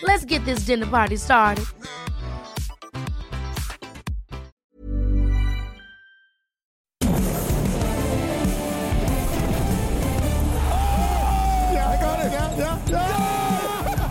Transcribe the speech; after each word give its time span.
Let's 0.00 0.24
get 0.24 0.44
this 0.44 0.64
dinner 0.64 0.86
party 0.86 1.16
started. 1.16 1.66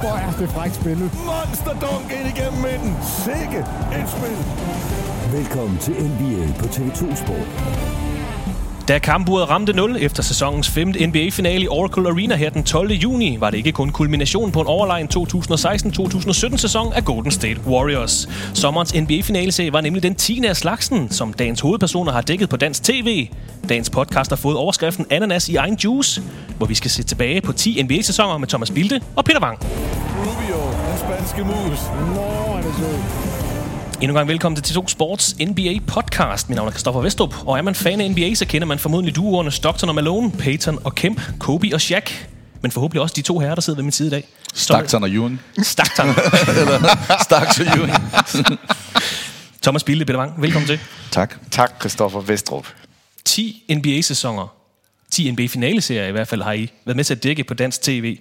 Hvor 0.01 0.17
er 0.17 0.31
det 0.39 0.49
frækt 0.49 0.75
spillet. 0.75 1.11
Monster 1.13 1.73
dunk 1.79 2.11
ind 2.11 2.37
igennem 2.37 2.61
midten. 2.61 2.95
Sikke 3.25 3.59
et 3.97 4.09
spil. 4.09 4.37
Velkommen 5.37 5.77
til 5.77 5.93
NBA 5.93 6.53
på 6.59 6.65
TV2 6.65 7.15
Sport. 7.15 8.00
Da 8.87 8.99
kampburet 8.99 9.49
ramte 9.49 9.73
0 9.73 9.97
efter 9.99 10.23
sæsonens 10.23 10.69
femte 10.69 11.07
NBA-finale 11.07 11.63
i 11.63 11.67
Oracle 11.67 12.09
Arena 12.09 12.35
her 12.35 12.49
den 12.49 12.63
12. 12.63 12.91
juni, 12.91 13.37
var 13.39 13.49
det 13.49 13.57
ikke 13.57 13.71
kun 13.71 13.89
kulmination 13.89 14.51
på 14.51 14.61
en 14.61 14.67
overlegen 14.67 15.09
2016-2017 15.17 16.57
sæson 16.57 16.93
af 16.93 17.05
Golden 17.05 17.31
State 17.31 17.59
Warriors. 17.67 18.29
Sommerens 18.53 18.93
NBA-finaleserie 18.93 19.73
var 19.73 19.81
nemlig 19.81 20.03
den 20.03 20.15
10. 20.15 20.45
af 20.45 20.55
slagsen, 20.55 21.11
som 21.11 21.33
dagens 21.33 21.59
hovedpersoner 21.59 22.11
har 22.11 22.21
dækket 22.21 22.49
på 22.49 22.57
dansk 22.57 22.83
tv. 22.83 23.27
Dagens 23.69 23.89
podcast 23.89 24.31
har 24.31 24.37
fået 24.37 24.57
overskriften 24.57 25.05
Ananas 25.09 25.49
i 25.49 25.55
egen 25.55 25.75
juice, 25.75 26.21
hvor 26.57 26.67
vi 26.67 26.75
skal 26.75 26.91
se 26.91 27.03
tilbage 27.03 27.41
på 27.41 27.53
10 27.53 27.83
NBA-sæsoner 27.83 28.37
med 28.37 28.47
Thomas 28.47 28.71
Bilde 28.71 28.99
og 29.15 29.25
Peter 29.25 29.41
Wang. 29.41 29.59
Rubio, 29.61 30.61
den 30.89 30.97
spanske 30.97 31.43
mus. 31.43 31.79
Nå, 32.15 32.57
er. 32.57 33.30
Endnu 34.01 34.13
en 34.13 34.17
gang 34.17 34.27
velkommen 34.27 34.61
til 34.61 34.73
T2 34.73 34.87
Sports 34.87 35.35
NBA 35.39 35.79
podcast. 35.87 36.49
Mit 36.49 36.55
navn 36.55 36.67
er 36.67 36.71
Kristoffer 36.71 37.01
Vestrup, 37.01 37.47
og 37.47 37.57
er 37.57 37.61
man 37.61 37.75
fan 37.75 38.01
af 38.01 38.11
NBA, 38.11 38.33
så 38.35 38.45
kender 38.45 38.65
man 38.67 38.79
formodentlig 38.79 39.15
duoerne 39.15 39.51
Stockton 39.51 39.89
og 39.89 39.95
Malone, 39.95 40.31
Peyton 40.31 40.79
og 40.83 40.95
Kemp, 40.95 41.21
Kobe 41.39 41.69
og 41.73 41.81
Shaq. 41.81 42.11
Men 42.61 42.71
forhåbentlig 42.71 43.01
også 43.01 43.13
de 43.15 43.21
to 43.21 43.39
herrer, 43.39 43.55
der 43.55 43.61
sidder 43.61 43.77
ved 43.77 43.83
min 43.83 43.91
side 43.91 44.07
i 44.07 44.11
dag. 44.11 44.27
Stockton 44.53 45.03
og 45.03 45.09
Ewing. 45.09 45.41
Stockton. 45.63 46.07
Eller 46.57 46.79
Starks 47.23 47.59
og 47.59 47.65
Ewing. 47.65 47.93
Thomas 49.63 49.83
Bilde, 49.83 50.05
Peter 50.05 50.19
Wang, 50.19 50.41
velkommen 50.41 50.67
til. 50.67 50.79
tak. 51.11 51.35
Tak, 51.51 51.73
Christoffer 51.79 52.21
Vestrup. 52.21 52.67
10 53.25 53.63
NBA-sæsoner, 53.75 54.47
10 55.11 55.31
NBA-finaleserier 55.31 56.07
i 56.07 56.11
hvert 56.11 56.27
fald, 56.27 56.41
har 56.41 56.53
I 56.53 56.71
været 56.85 56.95
med 56.95 57.03
til 57.03 57.15
at 57.15 57.23
dække 57.23 57.43
på 57.43 57.53
dansk 57.53 57.81
tv. 57.81 58.17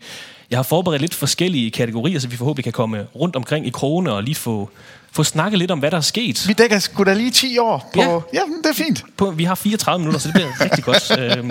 Jeg 0.50 0.58
har 0.58 0.62
forberedt 0.62 1.00
lidt 1.00 1.14
forskellige 1.14 1.70
kategorier, 1.70 2.18
så 2.18 2.28
vi 2.28 2.36
forhåbentlig 2.36 2.64
kan 2.64 2.72
komme 2.72 3.06
rundt 3.14 3.36
omkring 3.36 3.66
i 3.66 3.70
krone 3.70 4.12
og 4.12 4.22
lige 4.22 4.34
få, 4.34 4.70
få 5.12 5.24
snakket 5.24 5.58
lidt 5.58 5.70
om, 5.70 5.78
hvad 5.78 5.90
der 5.90 5.96
er 5.96 6.00
sket. 6.00 6.48
Vi 6.48 6.52
dækker 6.52 6.78
sgu 6.78 7.04
da 7.04 7.14
lige 7.14 7.30
10 7.30 7.58
år 7.58 7.90
på... 7.94 8.00
Ja. 8.00 8.08
Ja, 8.08 8.40
det 8.62 8.70
er 8.70 8.74
fint. 8.74 9.04
på, 9.16 9.30
vi 9.30 9.44
har 9.44 9.54
34 9.54 9.98
minutter, 9.98 10.20
så 10.20 10.28
det 10.28 10.34
bliver 10.34 10.60
rigtig 10.60 10.84
godt. 10.84 11.10
Øhm, 11.20 11.50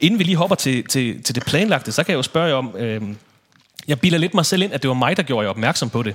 inden 0.00 0.18
vi 0.18 0.24
lige 0.24 0.36
hopper 0.36 0.56
til, 0.56 0.86
til, 0.86 1.22
til 1.22 1.34
det 1.34 1.44
planlagte, 1.44 1.92
så 1.92 2.02
kan 2.04 2.12
jeg 2.12 2.16
jo 2.16 2.22
spørge 2.22 2.48
jer 2.48 2.54
om... 2.54 2.76
Øhm, 2.76 3.16
jeg 3.88 4.00
bilder 4.00 4.18
lidt 4.18 4.34
mig 4.34 4.46
selv 4.46 4.62
ind, 4.62 4.72
at 4.72 4.82
det 4.82 4.88
var 4.88 4.94
mig, 4.94 5.16
der 5.16 5.22
gjorde 5.22 5.44
jer 5.44 5.50
opmærksom 5.50 5.90
på 5.90 6.02
det. 6.02 6.14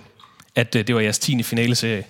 At 0.56 0.75
øh, 0.75 0.88
det 0.88 0.95
var 0.95 1.01
jeres 1.01 1.19
10. 1.19 1.44
finaleserie. 1.44 2.03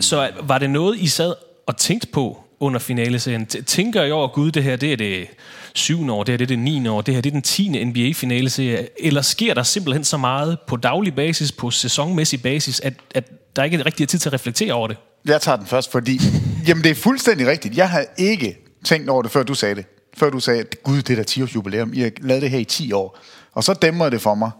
Så 0.00 0.30
var 0.42 0.58
det 0.58 0.70
noget, 0.70 0.98
I 0.98 1.06
sad 1.06 1.34
og 1.66 1.76
tænkte 1.76 2.06
på 2.06 2.43
under 2.64 2.80
finaleserien? 2.80 3.46
Tænker 3.46 4.02
I 4.02 4.10
over, 4.10 4.28
gud, 4.28 4.50
det 4.50 4.62
her 4.62 4.76
det 4.76 4.92
er 4.92 4.96
det 4.96 5.26
syvende 5.74 6.12
år, 6.12 6.22
det 6.22 6.32
her 6.32 6.36
det 6.36 6.44
er 6.44 6.48
det 6.48 6.58
niende 6.58 6.90
år, 6.90 7.00
det 7.00 7.14
her 7.14 7.20
det 7.20 7.30
er 7.30 7.32
den 7.32 7.42
10. 7.42 7.84
NBA-finaleserie? 7.84 8.88
Eller 9.06 9.22
sker 9.22 9.54
der 9.54 9.62
simpelthen 9.62 10.04
så 10.04 10.16
meget 10.16 10.58
på 10.66 10.76
daglig 10.76 11.14
basis, 11.14 11.52
på 11.52 11.70
sæsonmæssig 11.70 12.42
basis, 12.42 12.80
at, 12.80 12.94
at 13.14 13.56
der 13.56 13.64
ikke 13.64 13.76
er 13.76 13.86
rigtig 13.86 14.08
tid 14.08 14.18
til 14.18 14.28
at 14.28 14.32
reflektere 14.32 14.72
over 14.72 14.88
det? 14.88 14.96
Jeg 15.24 15.40
tager 15.40 15.56
den 15.56 15.66
først, 15.66 15.92
fordi... 15.92 16.20
Jamen, 16.68 16.84
det 16.84 16.90
er 16.90 16.94
fuldstændig 16.94 17.46
rigtigt. 17.46 17.76
Jeg 17.76 17.88
havde 17.88 18.06
ikke 18.16 18.56
tænkt 18.84 19.08
over 19.08 19.22
det, 19.22 19.30
før 19.30 19.42
du 19.42 19.54
sagde 19.54 19.74
det. 19.74 19.84
Før 20.16 20.30
du 20.30 20.40
sagde, 20.40 20.60
at 20.60 20.76
gud, 20.82 21.02
det 21.02 21.16
der 21.16 21.22
10 21.22 21.42
års 21.42 21.54
jubilæum, 21.54 21.92
I 21.94 22.00
har 22.00 22.10
lavet 22.20 22.42
det 22.42 22.50
her 22.50 22.58
i 22.58 22.64
10 22.64 22.92
år. 22.92 23.18
Og 23.52 23.64
så 23.64 23.74
dæmmer 23.74 24.08
det 24.08 24.20
for 24.20 24.34
mig. 24.34 24.50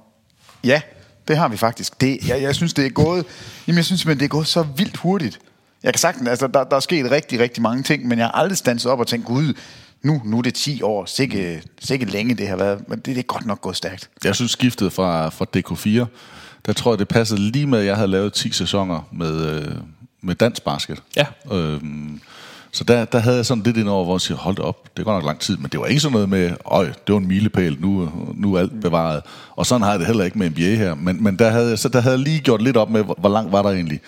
Ja, 0.65 0.81
det 1.29 1.37
har 1.37 1.49
vi 1.49 1.57
faktisk. 1.57 2.01
Det, 2.01 2.29
jeg, 2.29 2.43
jeg 2.43 2.55
synes, 2.55 2.75
det 2.75 2.87
er 2.87 2.91
gået... 2.91 3.27
Jamen, 3.67 3.77
jeg 3.77 3.85
synes 3.85 4.01
simpelthen, 4.01 4.21
det 4.21 4.25
er 4.25 4.29
gået 4.29 4.47
så 4.47 4.63
vildt 4.77 4.97
hurtigt. 4.97 5.39
Jeg 5.85 5.93
kan 5.93 6.01
sagtens... 6.01 6.29
Altså, 6.29 6.47
der, 6.47 6.65
der 6.65 6.77
er 6.77 6.81
sket 6.81 7.11
rigtig, 7.11 7.41
rigtig 7.41 7.63
mange 7.63 7.83
ting, 7.83 8.09
men 8.09 8.19
jeg 8.19 8.27
har 8.27 8.33
aldrig 8.33 8.59
standset 8.59 8.93
op 8.93 9.01
og 9.01 9.07
tænkt, 9.07 9.27
gud, 9.27 9.55
nu, 10.03 10.23
nu 10.25 10.39
er 10.39 10.43
det 10.43 10.55
10 10.55 10.83
år. 10.83 11.05
Sikke, 11.05 11.63
sikke 11.81 12.05
længe 12.05 12.35
det 12.35 12.49
har 12.49 12.57
været. 12.57 12.89
Men 12.89 12.99
det, 12.99 13.07
det 13.07 13.19
er 13.19 13.23
godt 13.23 13.47
nok 13.47 13.61
gået 13.61 13.77
stærkt. 13.77 14.11
Jeg 14.25 14.35
synes 14.35 14.51
skiftet 14.51 14.93
fra, 14.93 15.29
fra 15.29 15.47
DK4, 15.57 16.07
der 16.67 16.73
tror 16.73 16.93
jeg, 16.93 16.99
det 16.99 17.09
passede 17.09 17.41
lige 17.41 17.67
med, 17.67 17.79
at 17.79 17.87
jeg 17.87 17.97
havde 17.97 18.09
lavet 18.09 18.33
10 18.33 18.53
sæsoner 18.53 19.09
med, 19.13 19.47
øh, 19.47 19.75
med 20.23 20.35
dansk 20.35 20.65
basket. 20.65 21.03
Ja. 21.17 21.27
Øhm, 21.53 22.21
så 22.75 22.85
der, 22.85 23.05
der 23.05 23.19
havde 23.19 23.37
jeg 23.37 23.47
sådan 23.47 23.63
lidt 23.63 23.77
ind 23.77 23.89
over, 23.89 24.05
hvor 24.05 24.15
jeg 24.15 24.21
siger, 24.21 24.39
hold 24.39 24.59
op, 24.59 24.97
det 24.97 25.05
går 25.05 25.13
nok 25.13 25.25
lang 25.25 25.41
tid, 25.41 25.57
men 25.57 25.71
det 25.73 25.81
var 25.81 25.87
ikke 25.87 26.01
sådan 26.01 26.13
noget 26.13 26.29
med, 26.29 26.51
øj, 26.65 26.85
det 26.87 27.13
var 27.13 27.17
en 27.17 27.29
milepæl, 27.29 27.77
nu, 27.81 28.13
nu 28.35 28.55
er 28.55 28.61
alt 28.61 28.81
bevaret. 28.81 29.23
Og 29.57 29.67
sådan 29.67 29.83
har 29.83 29.91
jeg 29.91 29.99
det 29.99 30.07
heller 30.07 30.25
ikke 30.25 30.39
med 30.39 30.51
NBA 30.51 30.61
her, 30.61 30.95
men, 30.95 31.23
men 31.23 31.39
der, 31.39 31.51
havde 31.51 31.69
jeg, 31.69 31.79
så 31.79 31.89
der 31.89 32.01
havde 32.01 32.17
jeg 32.17 32.25
lige 32.25 32.41
gjort 32.41 32.63
lidt 32.63 32.77
op 32.77 32.91
med, 32.91 33.03
hvor, 33.03 33.17
hvor 33.19 33.29
langt 33.29 33.53
var 33.53 33.63
der 33.63 33.71
egentlig. 33.71 34.01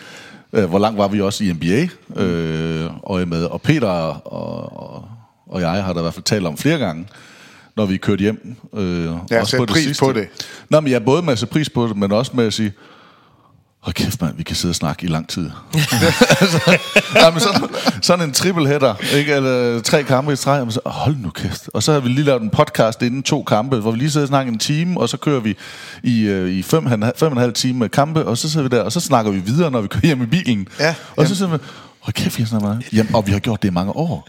Øh, 0.57 0.65
hvor 0.65 0.79
langt 0.79 0.99
var 0.99 1.09
vi 1.09 1.21
også 1.21 1.45
i 1.45 1.53
NBA 1.53 1.89
øh, 2.23 2.91
og 3.03 3.29
med. 3.29 3.45
Og 3.45 3.63
Peter 3.63 3.89
og, 3.89 4.33
og, 4.33 5.09
og 5.47 5.61
jeg 5.61 5.85
har 5.85 5.93
da 5.93 5.99
i 6.01 6.03
hvert 6.03 6.15
fald 6.15 6.25
talt 6.25 6.47
om 6.47 6.57
flere 6.57 6.79
gange, 6.79 7.07
når 7.77 7.87
vi 7.87 7.95
er 7.95 7.99
kørt 7.99 8.19
hjem. 8.19 8.57
Øh, 8.77 9.07
Ja, 9.31 9.45
sæt 9.45 9.61
pris 9.69 9.99
på 9.99 10.13
det. 10.13 10.29
Nå, 10.71 10.81
men 10.81 10.91
jeg 10.91 10.97
er 10.97 11.05
både 11.05 11.23
med 11.23 11.33
at 11.33 11.39
sætte 11.39 11.53
pris 11.53 11.71
på 11.71 11.87
det, 11.87 11.97
men 11.97 12.13
også 12.13 12.33
med 12.35 12.47
at 12.47 12.53
sige, 12.53 12.73
Hold 13.87 13.95
kæft, 13.95 14.23
mand, 14.23 14.37
vi 14.37 14.43
kan 14.43 14.57
sidde 14.57 14.73
og 14.73 14.77
snakke 14.77 15.05
i 15.05 15.09
lang 15.09 15.29
tid. 15.29 15.51
altså, 16.41 16.79
ja, 17.15 17.31
men 17.31 17.41
sådan, 17.41 17.69
sådan 18.03 18.29
en 18.29 18.33
triple 18.33 18.69
header, 18.69 18.95
ikke? 19.15 19.35
Eller 19.35 19.81
tre 19.81 20.03
kampe 20.03 20.33
i 20.33 20.37
træk. 20.37 20.61
Og 20.61 20.73
så, 20.73 20.81
hold 20.87 21.17
nu 21.17 21.31
kæft. 21.31 21.71
Og 21.75 21.83
så 21.83 21.93
har 21.93 22.01
vi 22.01 22.09
lige 22.09 22.25
lavet 22.25 22.43
en 22.43 22.51
podcast 22.51 23.03
inden 23.03 23.23
to 23.23 23.43
kampe, 23.43 23.77
hvor 23.77 23.91
vi 23.91 23.99
lige 23.99 24.11
sidder 24.11 24.25
og 24.25 24.29
snakker 24.29 24.53
en 24.53 24.59
time, 24.59 25.01
og 25.01 25.09
så 25.09 25.17
kører 25.17 25.41
vi 25.41 25.57
i, 26.03 26.21
øh, 26.21 26.51
i 26.51 26.63
fem, 26.63 26.89
fem 26.91 27.03
og 27.21 27.33
en 27.33 27.37
halv 27.37 27.53
time 27.53 27.79
med 27.79 27.89
kampe, 27.89 28.25
og 28.25 28.39
så 28.39 28.51
sidder 28.51 28.69
vi 28.69 28.77
der, 28.77 28.83
og 28.83 28.93
så 28.93 29.01
snakker 29.01 29.33
vi 29.33 29.39
videre, 29.39 29.71
når 29.71 29.81
vi 29.81 29.89
kører 29.89 30.07
hjem 30.07 30.23
i 30.23 30.27
bilen. 30.27 30.69
Ja, 30.81 30.95
og 31.17 31.27
så 31.27 31.35
sidder 31.35 31.53
vi, 31.53 31.59
Hold 32.07 32.15
kæft, 32.15 32.39
vi 32.39 32.43
har 32.43 32.49
snakket 32.49 32.69
meget. 32.69 32.85
Jamen, 32.93 33.15
og 33.15 33.27
vi 33.27 33.33
har 33.33 33.39
gjort 33.39 33.63
det 33.63 33.69
i 33.69 33.73
mange 33.73 33.97
år. 33.97 34.29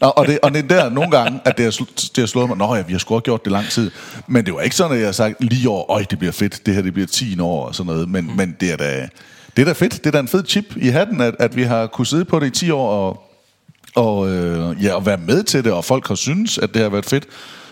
og, 0.00 0.18
og, 0.18 0.26
det, 0.26 0.38
og 0.42 0.52
det 0.54 0.58
er 0.64 0.68
der 0.68 0.90
nogle 0.90 1.10
gange, 1.10 1.40
at 1.44 1.56
det 1.58 1.64
har, 1.64 1.84
det 1.96 2.18
har 2.18 2.26
slået 2.26 2.48
mig, 2.48 2.56
nå 2.58 2.74
ja, 2.74 2.82
vi 2.82 2.92
har 2.92 2.98
sgu 2.98 3.18
gjort 3.20 3.44
det 3.44 3.52
lang 3.52 3.66
tid. 3.68 3.90
Men 4.26 4.46
det 4.46 4.54
var 4.54 4.60
ikke 4.60 4.76
sådan, 4.76 4.92
at 4.92 4.98
jeg 4.98 5.06
har 5.06 5.12
sagt 5.12 5.44
lige 5.44 5.68
år, 5.68 5.86
øj, 5.92 6.04
det 6.10 6.18
bliver 6.18 6.32
fedt, 6.32 6.66
det 6.66 6.74
her 6.74 6.82
det 6.82 6.92
bliver 6.92 7.06
10 7.06 7.40
år 7.40 7.66
og 7.66 7.74
sådan 7.74 7.92
noget. 7.92 8.08
Men, 8.08 8.24
mm. 8.26 8.32
men 8.36 8.56
det 8.60 8.72
er 8.72 8.76
da... 8.76 9.08
Det 9.56 9.62
er 9.62 9.66
da 9.66 9.72
fedt. 9.72 9.92
Det 9.92 10.06
er 10.06 10.10
da 10.10 10.18
en 10.18 10.28
fed 10.28 10.44
chip 10.46 10.64
i 10.76 10.88
hatten, 10.88 11.20
at, 11.20 11.34
at 11.38 11.56
vi 11.56 11.62
har 11.62 11.86
kunnet 11.86 12.08
sidde 12.08 12.24
på 12.24 12.40
det 12.40 12.46
i 12.46 12.50
10 12.50 12.70
år 12.70 12.90
og, 12.90 13.22
og, 13.94 14.30
øh, 14.30 14.84
ja, 14.84 14.94
og 14.94 15.06
være 15.06 15.16
med 15.26 15.42
til 15.42 15.64
det, 15.64 15.72
og 15.72 15.84
folk 15.84 16.08
har 16.08 16.14
synes, 16.14 16.58
at 16.58 16.74
det 16.74 16.82
har 16.82 16.88
været 16.88 17.04
fedt. 17.04 17.24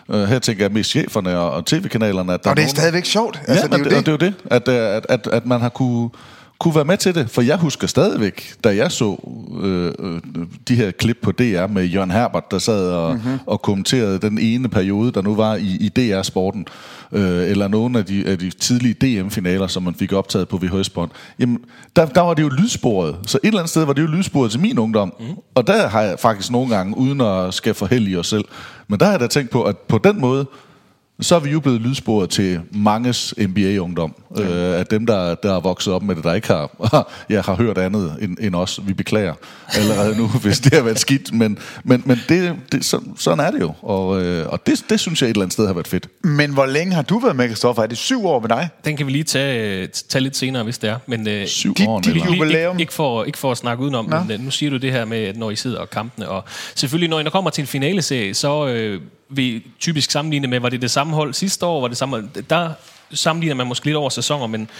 Uh, 0.09 0.23
her 0.25 0.39
tænker 0.39 0.65
jeg 0.65 0.73
mest 0.73 0.91
cheferne 0.91 1.39
og, 1.39 1.51
og 1.51 1.67
tv-kanalerne. 1.67 2.35
At 2.35 2.45
der 2.45 2.51
Og 2.51 2.57
det 2.57 2.63
er 2.63 2.67
nogen- 2.67 2.77
stadigvæk 2.77 3.05
sjovt. 3.05 3.41
Ja, 3.49 3.53
Altså, 3.53 3.67
det, 3.69 3.85
det, 3.85 4.09
er 4.09 4.13
jo 4.13 4.17
det, 4.17 4.35
at, 4.51 4.69
øh, 4.69 4.75
at, 4.97 5.07
at, 5.09 5.27
at 5.33 5.47
man 5.47 5.61
har 5.61 5.69
kunne, 5.69 6.11
kunne 6.61 6.75
være 6.75 6.85
med 6.85 6.97
til 6.97 7.15
det. 7.15 7.31
For 7.31 7.43
jeg 7.43 7.57
husker 7.57 7.87
stadigvæk, 7.87 8.55
da 8.65 8.77
jeg 8.77 8.93
så 8.93 9.17
øh, 9.63 9.93
øh, 9.99 10.21
de 10.69 10.75
her 10.75 10.91
klip 10.91 11.19
på 11.23 11.33
DR 11.33 11.67
med 11.67 11.85
Jørgen 11.85 12.11
Herbert, 12.11 12.51
der 12.51 12.59
sad 12.59 12.91
og, 12.93 13.15
Mhm. 13.15 13.23
mm-hmm. 13.25 13.39
og 13.47 13.63
kommenterede 13.63 14.19
den 14.19 14.39
ene 14.39 14.69
periode, 14.69 15.13
der 15.13 15.23
nu 15.23 15.35
var 15.35 15.55
i, 15.55 15.77
i 15.81 15.89
DR-sporten, 15.89 16.67
øh, 17.13 17.51
eller 17.51 17.69
nogle 17.69 17.99
af 17.99 18.05
de, 18.05 18.27
af 18.27 18.39
de 18.39 18.51
tidlige 18.51 18.95
DM-finaler, 18.95 19.67
som 19.67 19.83
man 19.83 19.95
fik 19.95 20.13
optaget 20.13 20.49
på 20.49 20.57
VHS-bånd. 20.63 21.11
Jamen, 21.39 21.59
der, 21.97 22.07
der 22.07 22.21
var 22.21 22.35
det 22.35 22.43
jo 22.43 22.49
lydsporet. 22.49 23.17
Så 23.27 23.39
et 23.43 23.47
eller 23.47 23.59
andet 23.61 23.71
sted 23.71 23.85
var 23.85 23.93
det 23.93 24.03
jo 24.03 24.07
lydsporet 24.07 24.51
til 24.51 24.61
min 24.61 24.79
ungdom. 24.79 25.13
Mm. 25.21 25.27
Og 25.55 25.67
der 25.67 25.89
har 25.89 26.01
jeg 26.03 26.19
faktisk 26.19 26.51
nogle 26.51 26.77
gange, 26.77 26.97
uden 26.97 27.21
at 27.21 27.55
skal 27.55 27.75
forhellige 27.75 28.19
os 28.19 28.27
selv, 28.27 28.45
men 28.89 28.99
der 29.01 29.05
har 29.07 29.13
jeg 29.13 29.21
da 29.21 29.27
tænkt 29.27 29.51
på, 29.51 29.63
at 29.63 29.77
på 29.79 29.99
den 29.99 30.21
måde, 30.21 30.47
så 31.21 31.35
er 31.35 31.41
vi 31.41 31.51
jo 31.51 31.61
blevet 31.61 31.81
lydsporet 31.81 32.31
til 32.31 32.61
manges 32.71 33.35
NBA-ungdom. 33.39 34.15
Ja. 34.39 34.43
Øh, 34.43 34.79
af 34.79 34.87
dem, 34.87 35.07
der, 35.07 35.35
der 35.35 35.57
er 35.57 35.61
vokset 35.61 35.93
op 35.93 36.03
med 36.03 36.15
det, 36.17 36.25
der 36.25 36.35
ikke 36.35 36.47
har, 36.49 37.11
jeg 37.29 37.43
har 37.43 37.55
hørt 37.55 37.79
andet 37.79 38.17
end, 38.21 38.37
end 38.41 38.55
os. 38.55 38.81
Vi 38.87 38.93
beklager 38.93 39.35
allerede 39.75 40.17
nu, 40.17 40.27
hvis 40.27 40.61
det 40.61 40.73
har 40.75 40.83
været 40.83 40.99
skidt. 40.99 41.33
Men, 41.35 41.59
men, 41.85 42.03
men 42.07 42.21
det, 42.29 42.57
det, 42.73 42.85
så, 42.85 43.01
sådan 43.19 43.45
er 43.45 43.51
det 43.51 43.61
jo. 43.61 43.73
Og, 43.83 44.23
øh, 44.23 44.47
og 44.49 44.67
det, 44.67 44.85
det 44.91 45.01
synes 45.01 45.23
jeg 45.23 45.29
et 45.29 45.35
eller 45.35 45.43
andet 45.43 45.53
sted 45.53 45.67
har 45.67 45.73
været 45.75 45.89
fedt. 45.89 46.09
Men 46.25 46.51
hvor 46.53 46.67
længe 46.67 46.95
har 46.95 47.03
du 47.03 47.19
været 47.19 47.37
med, 47.37 47.49
Kristoffer? 47.49 47.83
Er 47.83 47.87
det 47.87 47.99
syv 47.99 48.27
år 48.27 48.41
med 48.41 48.49
dig? 48.49 48.69
Den 48.85 48.97
kan 48.97 49.07
vi 49.07 49.13
lige 49.13 49.25
tage, 49.25 49.87
tage 49.87 50.23
lidt 50.23 50.37
senere, 50.37 50.63
hvis 50.65 50.79
det 50.79 50.91
er. 50.91 50.97
Men, 51.07 51.29
øh, 51.29 51.47
Syv 51.47 51.75
Dit- 51.75 51.89
år, 51.89 51.99
Nicolaj. 51.99 52.17
Ikke, 52.17 52.37
jubilæum. 52.37 52.75
ikke, 52.77 52.81
ikke, 52.83 52.93
for, 52.93 53.25
ikke 53.25 53.39
for 53.39 53.51
at 53.51 53.59
snakke 53.59 53.83
udenom, 53.83 54.05
Nå. 54.09 54.21
men 54.21 54.31
øh, 54.31 54.45
nu 54.45 54.51
siger 54.51 54.71
du 54.71 54.77
det 54.77 54.93
her 54.93 55.05
med, 55.05 55.19
at 55.19 55.37
når 55.37 55.51
I 55.51 55.57
sidder 55.57 55.79
og 55.79 55.91
kampene, 55.91 56.29
og 56.29 56.45
selvfølgelig 56.75 57.11
når 57.11 57.21
I 57.21 57.23
når 57.23 57.31
kommer 57.31 57.51
til 57.51 57.63
en 57.63 57.67
finaleserie, 57.67 58.35
så 58.35 58.67
øh, 58.69 59.01
vi 59.31 59.67
typisk 59.79 60.11
sammenligne 60.11 60.49
med, 60.49 60.61
var 60.61 60.69
det 60.69 60.83
det 60.83 60.91
samme 60.91 61.15
hold 61.15 61.35
sidste 61.35 61.67
år, 61.67 61.81
var 61.81 61.89
det 61.89 61.97
samme? 61.97 62.31
Der 62.51 62.73
sammenligner 63.13 63.55
man 63.55 63.67
måske 63.67 63.87
lidt 63.87 63.97
over 63.97 64.11
sæsoner, 64.11 64.47
men, 64.47 64.71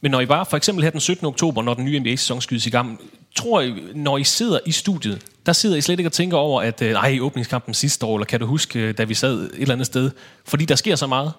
men 0.00 0.10
når 0.10 0.20
I 0.20 0.26
bare, 0.26 0.46
for 0.46 0.56
eksempel 0.56 0.84
her 0.84 0.90
den 0.90 1.00
17. 1.00 1.26
oktober, 1.26 1.62
når 1.62 1.74
den 1.74 1.84
nye 1.84 2.00
NBA-sæson 2.00 2.40
skydes 2.40 2.66
i 2.66 2.70
gang, 2.70 3.00
tror 3.36 3.60
I, 3.60 3.74
når 3.94 4.18
I 4.18 4.24
sidder 4.24 4.58
i 4.66 4.72
studiet, 4.72 5.22
der 5.46 5.52
sidder 5.52 5.76
I 5.76 5.80
slet 5.80 5.98
ikke 5.98 6.08
og 6.08 6.12
tænker 6.12 6.36
over, 6.36 6.62
at 6.62 6.82
øh, 6.82 7.22
åbningskampen 7.22 7.74
sidste 7.74 8.06
år, 8.06 8.16
eller 8.16 8.26
kan 8.26 8.40
du 8.40 8.46
huske, 8.46 8.78
øh, 8.78 8.98
da 8.98 9.04
vi 9.04 9.14
sad 9.14 9.34
et 9.34 9.50
eller 9.58 9.74
andet 9.74 9.86
sted? 9.86 10.10
Fordi 10.44 10.64
der 10.64 10.74
sker 10.74 10.96
så 10.96 11.06
meget. 11.06 11.32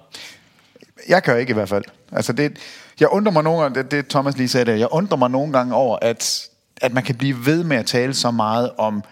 Jeg 1.07 1.21
gør 1.21 1.35
ikke 1.35 1.51
i 1.51 1.53
hvert 1.53 1.69
fald. 1.69 1.83
Altså 2.11 2.33
det, 2.33 2.57
jeg 2.99 3.09
undrer 3.09 3.31
mig 3.31 3.43
nogle 3.43 3.61
gange, 3.61 3.83
det, 3.83 3.91
det 3.91 4.07
Thomas 4.07 4.37
lige 4.37 4.49
sagde 4.49 4.65
der, 4.65 4.77
jeg 4.77 4.87
undrer 4.91 5.17
mig 5.17 5.29
nogle 5.29 5.53
gange 5.53 5.75
over, 5.75 5.97
at, 6.01 6.49
at 6.81 6.93
man 6.93 7.03
kan 7.03 7.15
blive 7.15 7.45
ved 7.45 7.63
med 7.63 7.77
at 7.77 7.85
tale 7.85 8.13
så 8.13 8.31
meget 8.31 8.71
om, 8.77 9.03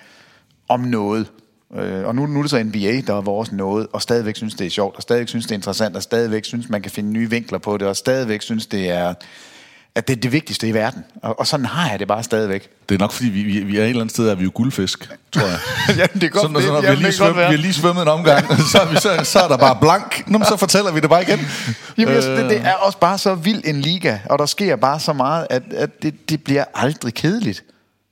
om 0.67 0.79
noget. 0.79 1.27
Øh, 1.75 2.05
og 2.05 2.15
nu, 2.15 2.25
nu 2.25 2.39
er 2.39 2.43
det 2.43 2.51
så 2.51 2.63
NBA, 2.63 3.01
der 3.07 3.17
er 3.17 3.21
vores 3.21 3.51
noget, 3.51 3.87
og 3.93 4.01
stadigvæk 4.01 4.35
synes, 4.35 4.53
det 4.53 4.67
er 4.67 4.71
sjovt, 4.71 4.95
og 4.95 5.01
stadigvæk 5.01 5.27
synes, 5.27 5.45
det 5.45 5.51
er 5.51 5.55
interessant, 5.55 5.95
og 5.95 6.03
stadigvæk 6.03 6.45
synes, 6.45 6.69
man 6.69 6.81
kan 6.81 6.91
finde 6.91 7.11
nye 7.11 7.29
vinkler 7.29 7.59
på 7.59 7.77
det, 7.77 7.87
og 7.87 7.95
stadigvæk 7.95 8.41
synes, 8.41 8.65
det 8.65 8.89
er, 8.89 9.13
at 9.95 10.07
det 10.07 10.17
er 10.17 10.21
det 10.21 10.31
vigtigste 10.31 10.67
i 10.67 10.73
verden. 10.73 11.03
Og, 11.21 11.39
og 11.39 11.47
sådan 11.47 11.65
har 11.65 11.89
jeg 11.89 11.99
det 11.99 12.07
bare 12.07 12.23
stadigvæk. 12.23 12.69
Det 12.89 12.95
er 12.95 12.99
nok, 12.99 13.11
fordi 13.11 13.29
vi, 13.29 13.43
vi, 13.43 13.59
vi 13.59 13.77
er 13.77 13.83
et 13.83 13.89
eller 13.89 14.01
andet 14.01 14.13
sted, 14.13 14.29
er 14.29 14.35
vi 14.35 14.43
jo 14.43 14.51
guldfisk, 14.53 15.09
tror 15.31 15.41
jeg. 15.47 15.59
Jamen, 15.97 16.09
det 16.13 16.23
er 16.23 16.29
godt, 16.29 16.41
Sådan, 16.41 16.61
sådan, 16.61 16.81
vi, 16.81 16.87
har 16.87 16.95
lige 16.95 17.19
være. 17.19 17.49
vi 17.49 17.55
har 17.55 17.61
lige 17.61 17.73
svømmet 17.73 18.01
en 18.01 18.07
omgang, 18.07 18.45
så 18.71 18.77
er, 18.79 18.85
vi, 18.89 18.95
så, 18.95 19.19
så 19.23 19.39
er 19.39 19.47
der 19.47 19.57
bare 19.57 19.77
blank. 19.81 20.23
Nå, 20.27 20.39
så 20.43 20.57
fortæller 20.57 20.91
vi 20.91 20.99
det 20.99 21.09
bare 21.09 21.21
igen. 21.21 21.39
Jamen, 21.97 22.21
synes, 22.21 22.39
det, 22.39 22.49
det 22.49 22.61
er 22.65 22.73
også 22.73 22.97
bare 22.97 23.17
så 23.17 23.35
vild 23.35 23.61
en 23.65 23.81
liga, 23.81 24.17
og 24.29 24.39
der 24.39 24.45
sker 24.45 24.75
bare 24.75 24.99
så 24.99 25.13
meget, 25.13 25.47
at, 25.49 25.63
at 25.73 26.01
det, 26.01 26.29
det 26.29 26.43
bliver 26.43 26.63
aldrig 26.73 27.13
kedeligt. 27.13 27.63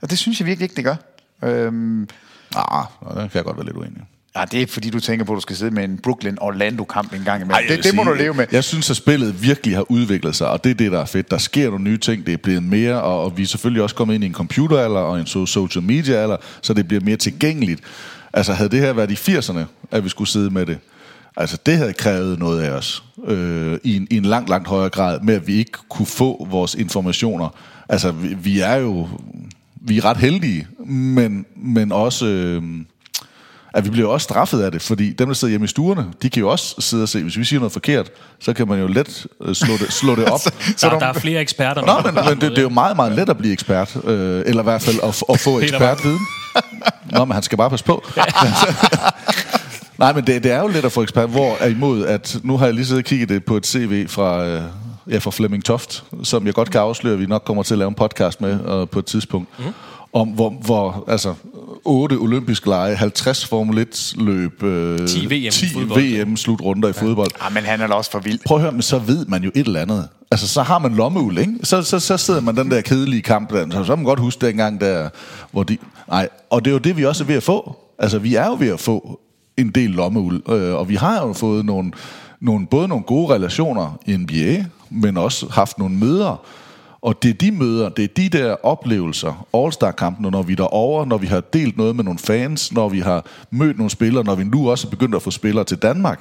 Og 0.02 0.10
det 0.10 0.18
synes 0.20 0.40
jeg 0.40 0.48
virkelig 0.48 0.66
ikke, 0.66 0.76
det 0.76 0.84
gør. 0.84 0.96
Øhm, 1.44 2.08
Ah, 2.56 2.86
der 3.16 3.16
kan 3.22 3.30
jeg 3.34 3.44
godt 3.44 3.58
være 3.58 3.66
lidt 3.66 3.78
uenig. 3.78 4.02
ja, 4.36 4.46
det 4.52 4.62
er 4.62 4.68
fordi, 4.68 4.90
du 4.90 5.00
tænker 5.00 5.26
på, 5.26 5.32
at 5.32 5.36
du 5.36 5.42
skal 5.42 5.56
sidde 5.56 5.72
med 5.72 5.84
en 5.84 5.98
Brooklyn-Orlando-kamp 6.04 7.14
en 7.14 7.22
gang 7.26 7.42
imellem. 7.42 7.52
Ej, 7.70 7.76
det, 7.76 7.84
det 7.84 7.96
må 7.96 8.04
sige, 8.04 8.12
du 8.14 8.18
leve 8.18 8.34
med. 8.34 8.46
Jeg 8.52 8.64
synes, 8.64 8.90
at 8.90 8.96
spillet 8.96 9.44
virkelig 9.44 9.76
har 9.76 9.92
udviklet 9.92 10.36
sig, 10.36 10.48
og 10.50 10.64
det 10.64 10.70
er 10.70 10.74
det, 10.76 10.92
der 10.92 11.00
er 11.02 11.06
fedt. 11.06 11.32
Der 11.32 11.38
sker 11.38 11.70
nogle 11.70 11.84
nye 11.84 11.98
ting, 11.98 12.26
det 12.26 12.34
er 12.34 12.38
blevet 12.38 12.64
mere, 12.64 13.02
og, 13.02 13.24
og 13.24 13.38
vi 13.38 13.44
er 13.44 13.48
selvfølgelig 13.48 13.84
også 13.84 13.96
kommet 13.96 14.16
ind 14.16 14.24
i 14.24 14.28
en 14.28 14.34
computeralder 14.34 15.00
og 15.00 15.20
en 15.20 15.26
so- 15.26 15.46
social 15.46 15.84
media-alder, 15.84 16.38
så 16.62 16.74
det 16.74 16.88
bliver 16.88 17.02
mere 17.04 17.18
tilgængeligt. 17.18 17.82
Altså, 18.34 18.54
havde 18.54 18.70
det 18.70 18.80
her 18.80 18.94
været 18.94 19.12
i 19.28 19.38
80'erne, 19.38 19.60
at 19.92 20.04
vi 20.04 20.10
skulle 20.10 20.30
sidde 20.30 20.50
med 20.50 20.66
det, 20.66 20.78
altså, 21.38 21.58
det 21.66 21.78
havde 21.78 21.94
krævet 21.94 22.40
noget 22.40 22.62
af 22.62 22.72
os 22.72 23.04
øh, 23.28 23.78
i, 23.84 23.96
en, 23.96 24.08
i 24.12 24.18
en 24.18 24.26
langt, 24.26 24.50
langt 24.50 24.68
højere 24.68 24.90
grad, 24.90 25.20
med 25.20 25.34
at 25.36 25.48
vi 25.48 25.56
ikke 25.56 25.72
kunne 25.90 26.06
få 26.06 26.48
vores 26.50 26.76
informationer. 26.76 27.50
Altså, 27.90 28.12
vi, 28.12 28.34
vi 28.34 28.60
er 28.60 28.76
jo 28.76 29.08
vi 29.88 29.98
er 29.98 30.06
ret 30.06 30.18
heldige, 30.18 30.68
men, 30.86 31.46
men 31.56 31.92
også... 31.92 32.26
Øh, 32.26 32.64
at 33.76 33.86
vi 33.86 33.90
bliver 33.90 34.08
også 34.08 34.24
straffet 34.24 34.62
af 34.62 34.72
det, 34.72 34.82
fordi 34.82 35.14
dem, 35.14 35.28
der 35.28 35.34
sidder 35.34 35.50
hjemme 35.50 35.66
i 35.66 35.68
stuerne, 35.68 36.06
de 36.22 36.30
kan 36.30 36.40
jo 36.40 36.50
også 36.50 36.76
sidde 36.80 37.04
og 37.04 37.10
se. 37.10 37.24
Hvis 37.24 37.38
vi 37.38 37.44
siger 37.44 37.60
noget 37.60 37.74
forkert, 37.74 38.12
så 38.40 38.54
kan 38.54 38.68
man 38.68 38.80
jo 38.80 38.88
let 38.88 39.28
øh, 39.42 39.56
slå, 39.56 39.74
det, 39.74 39.94
slå 39.94 40.16
det 40.16 40.26
op. 40.26 40.40
så, 40.40 40.52
Der, 40.82 40.90
du, 40.90 41.00
der 41.00 41.06
er 41.06 41.14
flere 41.14 41.42
eksperter. 41.42 41.82
Nå, 41.82 42.12
men, 42.12 42.24
men 42.26 42.42
det, 42.42 42.52
det 42.52 42.58
er 42.58 42.62
jo 42.62 42.70
meget, 42.70 42.96
meget 42.96 43.12
let 43.12 43.30
at 43.30 43.38
blive 43.38 43.54
ekspert. 43.54 43.98
Øh, 44.04 44.44
eller 44.46 44.62
i 44.62 44.64
hvert 44.64 44.82
fald 44.82 44.96
at, 45.04 45.24
at 45.30 45.40
få 45.40 45.60
ekspertviden. 45.62 46.20
Nå, 47.12 47.26
men 47.26 47.34
han 47.34 47.44
skal 47.44 47.58
bare 47.58 47.70
passe 47.70 47.86
på. 47.86 48.06
Nej, 49.98 50.14
men 50.14 50.28
det, 50.28 50.44
det 50.44 50.52
er 50.52 50.60
jo 50.60 50.68
let 50.68 50.86
at 50.86 50.92
få 50.92 51.04
ekspert. 51.04 51.30
Hvor 51.30 51.58
er 51.60 51.68
imod, 51.68 52.06
at 52.06 52.38
nu 52.44 52.58
har 52.58 52.66
jeg 52.66 52.74
lige 52.74 52.86
siddet 52.86 53.04
og 53.04 53.08
kigget 53.08 53.30
det 53.30 53.46
på 53.46 53.58
et 53.58 53.68
CV 53.68 54.08
fra, 54.08 54.46
øh, 54.46 54.62
ja, 55.12 55.18
fra 55.18 55.32
Flemming 55.32 55.66
Toft, 55.66 56.04
som 56.24 56.46
jeg 56.46 56.54
godt 56.54 56.72
kan 56.72 56.82
afsløre, 56.82 57.14
at 57.14 57.20
vi 57.20 57.26
nok 57.26 57.44
kommer 57.46 57.64
til 57.64 57.74
at 57.74 57.78
lave 57.78 57.90
en 57.90 57.96
podcast 57.96 58.42
med 58.42 58.60
øh, 58.70 58.88
på 58.88 59.00
et 59.00 59.06
tidspunkt. 59.06 59.50
Mm. 59.60 59.66
Om 60.14 60.28
hvor, 60.28 60.50
hvor 60.50 61.04
altså, 61.08 61.34
8 61.86 62.14
olympiske 62.14 62.70
lege, 62.70 62.96
50 62.96 63.46
Formel 63.46 63.78
1 63.78 64.14
løb, 64.18 64.64
øh, 64.64 65.08
10 65.08 65.26
VM 65.26 65.32
i 65.34 65.50
10 65.50 65.74
fodbold. 65.74 66.02
VM-slutrunder 66.02 66.90
i 66.90 66.94
fodbold. 66.94 67.32
ah, 67.42 67.54
men 67.54 67.64
han 67.64 67.82
er 67.82 67.88
da 67.88 67.94
også 67.94 68.12
for 68.12 68.20
vild. 68.20 68.40
Prøv 68.46 68.58
at 68.58 68.62
høre, 68.62 68.72
men 68.72 68.82
så 68.82 69.00
ved 69.00 69.26
man 69.26 69.44
jo 69.44 69.52
et 69.56 69.66
eller 69.66 69.82
andet. 69.82 70.08
Altså, 70.32 70.48
så 70.48 70.64
har 70.64 70.80
man 70.80 70.96
lommeuld, 70.96 71.38
ikke? 71.38 71.54
Så, 71.64 71.82
så, 71.82 72.00
så 72.00 72.18
sidder 72.18 72.42
man 72.42 72.58
den 72.58 72.72
der 72.72 72.82
kedelige 72.82 73.22
kamp, 73.22 73.50
der, 73.50 73.70
så, 73.72 73.78
så 73.78 73.84
kan 73.84 73.98
man 73.98 74.06
godt 74.06 74.20
huske 74.20 74.46
dengang, 74.48 74.82
der, 74.82 75.10
hvor 75.52 75.64
de... 75.64 75.78
Nej, 76.10 76.30
og 76.50 76.66
det 76.66 76.72
er 76.72 76.74
jo 76.74 76.80
det, 76.80 76.98
vi 76.98 77.06
også 77.06 77.24
er 77.24 77.28
ved 77.28 77.36
at 77.36 77.44
få. 77.44 77.76
Altså, 78.00 78.20
vi 78.20 78.36
er 78.36 78.46
jo 78.46 78.56
ved 78.60 78.70
at 78.70 78.80
få 78.80 79.20
en 79.58 79.70
del 79.70 79.90
lommeuld, 79.90 80.50
øh, 80.50 80.76
og 80.76 80.90
vi 80.90 80.96
har 80.96 81.28
jo 81.28 81.34
fået 81.34 81.66
nogle, 81.66 81.92
nogle, 82.40 82.68
både 82.68 82.88
nogle 82.88 83.04
gode 83.04 83.34
relationer 83.34 84.00
i 84.06 84.18
NBA, 84.18 84.66
men 84.90 85.18
også 85.18 85.48
haft 85.52 85.78
nogle 85.78 85.96
møder, 85.96 86.46
og 87.02 87.24
det 87.24 87.30
er 87.30 87.34
de 87.34 87.52
møder, 87.52 87.90
det 87.90 88.04
er 88.04 88.08
de 88.08 88.30
der 88.30 88.66
oplevelser, 88.66 89.48
All-Star-kampene, 89.54 90.32
når 90.32 90.44
vi 90.44 90.52
er 90.52 90.58
derovre, 90.58 91.08
når 91.08 91.18
vi 91.18 91.28
har 91.28 91.42
delt 91.42 91.78
noget 91.78 91.96
med 91.96 92.04
nogle 92.04 92.20
fans, 92.20 92.72
når 92.72 92.90
vi 92.90 93.00
har 93.00 93.26
mødt 93.52 93.78
nogle 93.78 93.90
spillere, 93.90 94.24
når 94.24 94.36
vi 94.36 94.44
nu 94.44 94.70
også 94.70 94.88
er 94.88 94.90
begyndt 94.90 95.16
at 95.16 95.22
få 95.22 95.32
spillere 95.32 95.64
til 95.64 95.78
Danmark. 95.78 96.20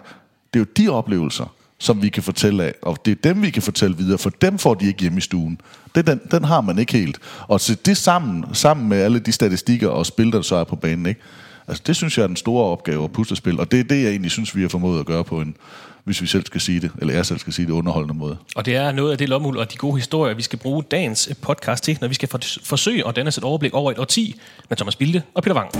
Det 0.54 0.60
er 0.60 0.64
jo 0.64 0.66
de 0.76 0.88
oplevelser, 0.88 1.54
som 1.78 2.02
vi 2.02 2.08
kan 2.08 2.22
fortælle 2.22 2.64
af, 2.64 2.74
og 2.82 2.98
det 3.04 3.10
er 3.10 3.32
dem, 3.32 3.42
vi 3.42 3.50
kan 3.50 3.62
fortælle 3.62 3.96
videre, 3.96 4.18
for 4.18 4.30
dem 4.30 4.58
får 4.58 4.74
de 4.74 4.86
ikke 4.86 5.00
hjemme 5.00 5.18
i 5.18 5.20
stuen. 5.20 5.60
Det, 5.94 6.06
den, 6.06 6.20
den 6.30 6.44
har 6.44 6.60
man 6.60 6.78
ikke 6.78 6.92
helt. 6.92 7.18
Og 7.48 7.60
så 7.60 7.74
det 7.86 7.96
sammen, 7.96 8.44
sammen 8.52 8.88
med 8.88 8.98
alle 8.98 9.18
de 9.18 9.32
statistikker 9.32 9.88
og 9.88 10.06
spil, 10.06 10.32
der 10.32 10.42
så 10.42 10.56
er 10.56 10.64
på 10.64 10.76
banen, 10.76 11.06
ikke? 11.06 11.20
Altså, 11.68 11.82
det 11.86 11.96
synes 11.96 12.18
jeg 12.18 12.22
er 12.22 12.26
den 12.26 12.36
store 12.36 12.64
opgave 12.64 13.04
at 13.04 13.12
puslespil, 13.12 13.60
og 13.60 13.70
det 13.70 13.80
er 13.80 13.84
det, 13.84 14.02
jeg 14.02 14.10
egentlig 14.10 14.30
synes, 14.30 14.56
vi 14.56 14.62
har 14.62 14.68
formået 14.68 15.00
at 15.00 15.06
gøre 15.06 15.24
på 15.24 15.40
en, 15.40 15.56
hvis 16.04 16.22
vi 16.22 16.26
selv 16.26 16.46
skal 16.46 16.60
sige 16.60 16.80
det, 16.80 16.90
eller 17.00 17.14
jeg 17.14 17.26
selv 17.26 17.38
skal 17.38 17.52
sige 17.52 17.66
det, 17.66 17.72
underholdende 17.72 18.14
måde. 18.14 18.36
Og 18.56 18.66
det 18.66 18.76
er 18.76 18.92
noget 18.92 19.12
af 19.12 19.18
det 19.18 19.28
lommel 19.28 19.58
og 19.58 19.72
de 19.72 19.76
gode 19.76 19.96
historier, 19.96 20.34
vi 20.34 20.42
skal 20.42 20.58
bruge 20.58 20.82
dagens 20.90 21.28
podcast 21.42 21.84
til, 21.84 21.98
når 22.00 22.08
vi 22.08 22.14
skal 22.14 22.28
for- 22.28 22.40
forsøge 22.62 23.08
at 23.08 23.16
danne 23.16 23.28
et 23.28 23.44
overblik 23.44 23.74
over 23.74 23.90
et 23.92 23.98
årti 23.98 24.40
med 24.68 24.76
Thomas 24.76 24.96
Bilde 24.96 25.22
og 25.34 25.42
Peter 25.42 25.56
Wang. 25.56 25.70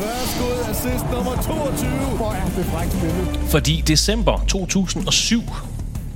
Værsgo, 0.00 0.70
assist 0.70 1.04
nummer 1.12 1.42
22. 1.42 1.88
Hvor 2.16 2.32
er 2.32 2.44
det 2.44 2.64
frækt 2.66 2.92
spillet. 2.92 3.50
Fordi 3.50 3.82
december 3.86 4.44
2007, 4.48 5.42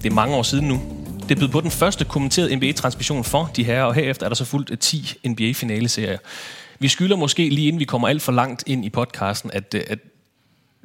det 0.02 0.10
er 0.10 0.14
mange 0.14 0.36
år 0.36 0.42
siden 0.42 0.68
nu, 0.68 0.80
det 1.28 1.38
bød 1.38 1.48
på 1.48 1.60
den 1.60 1.70
første 1.70 2.04
kommenterede 2.04 2.56
NBA-transmission 2.56 3.24
for 3.24 3.50
de 3.56 3.64
her, 3.64 3.82
og 3.82 3.94
herefter 3.94 4.24
er 4.26 4.28
der 4.28 4.36
så 4.36 4.44
fuldt 4.44 4.80
10 4.80 5.14
NBA-finaleserier. 5.28 6.18
Vi 6.78 6.88
skylder 6.88 7.16
måske 7.16 7.48
lige 7.48 7.66
inden 7.68 7.80
vi 7.80 7.84
kommer 7.84 8.08
alt 8.08 8.22
for 8.22 8.32
langt 8.32 8.64
ind 8.66 8.84
i 8.84 8.88
podcasten, 8.90 9.50
at, 9.54 9.74
at 9.74 9.98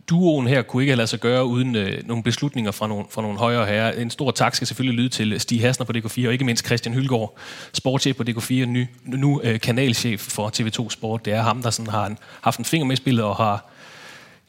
duoen 0.10 0.48
her 0.48 0.62
kunne 0.62 0.84
ikke 0.84 0.92
have 0.92 0.98
lade 0.98 1.08
sig 1.08 1.20
gøre 1.20 1.46
uden 1.46 1.76
øh, 1.76 2.08
nogle 2.08 2.24
beslutninger 2.24 2.72
fra 2.72 2.88
nogle, 2.88 3.06
fra 3.10 3.22
nogle 3.22 3.38
højere 3.38 3.66
herrer. 3.66 3.92
En 3.92 4.10
stor 4.10 4.32
tak 4.32 4.56
skal 4.56 4.68
selvfølgelig 4.68 4.98
lyde 5.00 5.10
til 5.10 5.40
Stig 5.40 5.62
Hasner 5.62 5.86
på 5.86 5.94
DK4, 5.98 6.28
og 6.28 6.34
ikke 6.34 6.46
mindst 6.46 6.66
Christian 6.66 6.96
Hylgaard, 6.96 7.38
sportschef 7.74 8.16
på 8.16 8.24
DK4, 8.30 8.66
nu, 8.66 8.86
nu 9.06 9.42
øh, 9.44 9.60
kanalchef 9.60 10.22
for 10.22 10.52
TV2 10.60 10.90
Sport. 10.90 11.26
Det 11.26 11.34
er 11.34 11.42
ham, 11.42 11.62
der 11.62 11.70
sådan 11.70 11.92
har 11.92 12.06
en, 12.06 12.18
haft 12.42 12.60
en 12.60 12.66
finger 12.66 12.86
med 12.86 12.94
i 12.94 12.98
spillet 12.98 13.26
og 13.26 13.36
har 13.36 13.70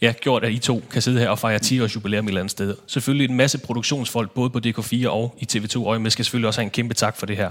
ja, 0.01 0.13
gjort, 0.21 0.45
at 0.45 0.53
I 0.53 0.59
to 0.59 0.83
kan 0.91 1.03
sidde 1.03 1.21
her 1.21 1.29
og 1.29 1.39
fejre 1.39 1.59
10 1.59 1.81
års 1.81 1.95
jubilæum 1.95 2.25
et 2.25 2.29
eller 2.29 2.41
andet 2.41 2.51
sted. 2.51 2.75
Selvfølgelig 2.87 3.31
en 3.31 3.37
masse 3.37 3.59
produktionsfolk, 3.59 4.31
både 4.31 4.51
på 4.51 4.61
DK4 4.67 5.09
og 5.09 5.37
i 5.39 5.47
TV2, 5.53 5.87
og 5.87 6.03
jeg 6.03 6.13
skal 6.13 6.25
selvfølgelig 6.25 6.47
også 6.47 6.61
have 6.61 6.65
en 6.65 6.71
kæmpe 6.71 6.95
tak 6.95 7.17
for 7.17 7.27
det 7.27 7.37
her. 7.37 7.51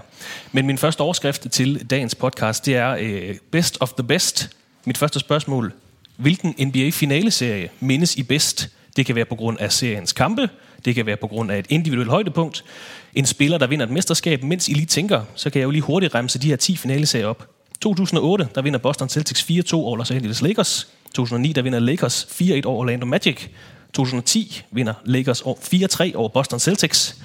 Men 0.52 0.68
min 0.68 0.78
første 0.78 1.02
overskrift 1.02 1.48
til 1.52 1.90
dagens 1.90 2.16
podcast, 2.16 2.66
det 2.66 2.76
er 2.76 2.98
øh, 3.00 3.36
Best 3.52 3.78
of 3.80 3.94
the 3.94 4.04
Best. 4.04 4.50
Mit 4.86 4.98
første 4.98 5.20
spørgsmål. 5.20 5.74
Hvilken 6.17 6.55
NBA-finaleserie 6.60 7.69
mindes 7.79 8.15
I 8.15 8.24
bedst? 8.24 8.69
Det 8.95 9.05
kan 9.05 9.15
være 9.15 9.25
på 9.25 9.36
grund 9.36 9.60
af 9.60 9.72
seriens 9.72 10.13
kampe, 10.13 10.50
det 10.86 10.95
kan 10.95 11.05
være 11.05 11.17
på 11.17 11.27
grund 11.27 11.51
af 11.51 11.60
et 11.60 11.65
individuelt 11.69 12.10
højdepunkt, 12.10 12.63
en 13.15 13.25
spiller, 13.25 13.57
der 13.57 13.67
vinder 13.67 13.86
et 13.86 13.91
mesterskab. 13.91 14.43
Mens 14.43 14.67
I 14.67 14.74
lige 14.74 14.86
tænker, 14.86 15.22
så 15.36 15.50
kan 15.50 15.60
jeg 15.60 15.65
jo 15.65 15.72
lige 15.72 15.81
hurtigt 15.81 16.15
remse 16.15 16.39
de 16.39 16.48
her 16.48 16.55
10 16.55 16.75
finaleserier 16.75 17.27
op. 17.27 17.48
2008, 17.81 18.48
der 18.55 18.62
vinder 18.62 18.79
Boston 18.79 19.10
Celtics 19.10 19.41
4-2 19.41 19.74
over 19.74 19.98
Los 19.98 20.12
Angeles 20.12 20.41
Lakers. 20.41 20.88
2009, 21.13 21.53
der 21.53 21.62
vinder 21.62 21.79
Lakers 21.79 22.27
4-1 22.41 22.65
over 22.65 22.79
Orlando 22.79 23.05
Magic. 23.05 23.48
2010 23.93 24.62
vinder 24.72 24.93
Lakers 25.05 25.41
4-3 25.41 26.15
over 26.15 26.29
Boston 26.29 26.60
Celtics. 26.60 27.15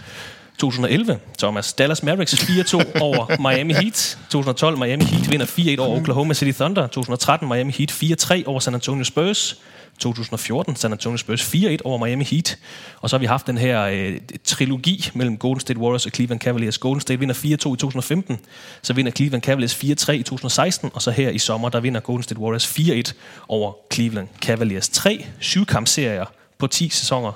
2011, 0.61 1.21
Thomas 1.38 1.73
Dallas 1.73 2.02
Mavericks 2.02 2.35
4-2 2.35 2.76
over 3.00 3.40
Miami 3.40 3.73
Heat. 3.73 4.19
2012, 4.31 4.79
Miami 4.79 5.05
Heat 5.05 5.31
vinder 5.31 5.47
4-1 5.47 5.81
over 5.81 5.97
Oklahoma 5.97 6.35
City 6.35 6.52
Thunder. 6.52 6.87
2013, 6.87 7.49
Miami 7.49 7.73
Heat 7.73 7.90
4-3 7.90 8.43
over 8.47 8.61
San 8.61 8.75
Antonio 8.75 9.05
Spurs. 9.05 9.61
2014, 9.99 10.76
San 10.76 10.93
Antonio 10.93 11.17
Spurs 11.17 11.55
4-1 11.55 11.76
over 11.85 12.07
Miami 12.07 12.25
Heat. 12.25 12.59
Og 13.00 13.11
så 13.11 13.17
har 13.17 13.19
vi 13.19 13.26
haft 13.26 13.47
den 13.47 13.59
her 13.59 13.83
øh, 13.83 14.21
trilogi 14.45 15.11
mellem 15.14 15.37
Golden 15.37 15.61
State 15.61 15.79
Warriors 15.79 16.07
og 16.07 16.12
Cleveland 16.12 16.40
Cavaliers. 16.40 16.79
Golden 16.79 17.00
State 17.00 17.19
vinder 17.19 17.35
4-2 17.35 17.38
i 17.49 17.57
2015, 17.57 18.38
så 18.83 18.93
vinder 18.93 19.12
Cleveland 19.12 19.43
Cavaliers 19.43 19.75
4-3 19.75 20.12
i 20.12 20.23
2016, 20.23 20.90
og 20.95 21.02
så 21.02 21.11
her 21.11 21.31
i 21.31 21.38
sommer, 21.38 21.69
der 21.69 21.81
vinder 21.81 22.00
Golden 22.00 22.23
State 22.23 22.40
Warriors 22.40 22.67
4-1 22.67 23.12
over 23.49 23.73
Cleveland 23.93 24.29
Cavaliers. 24.40 24.88
Tre 24.88 25.26
syvkampserier 25.40 26.25
på 26.59 26.67
10 26.67 26.88
sæsoner. 26.88 27.33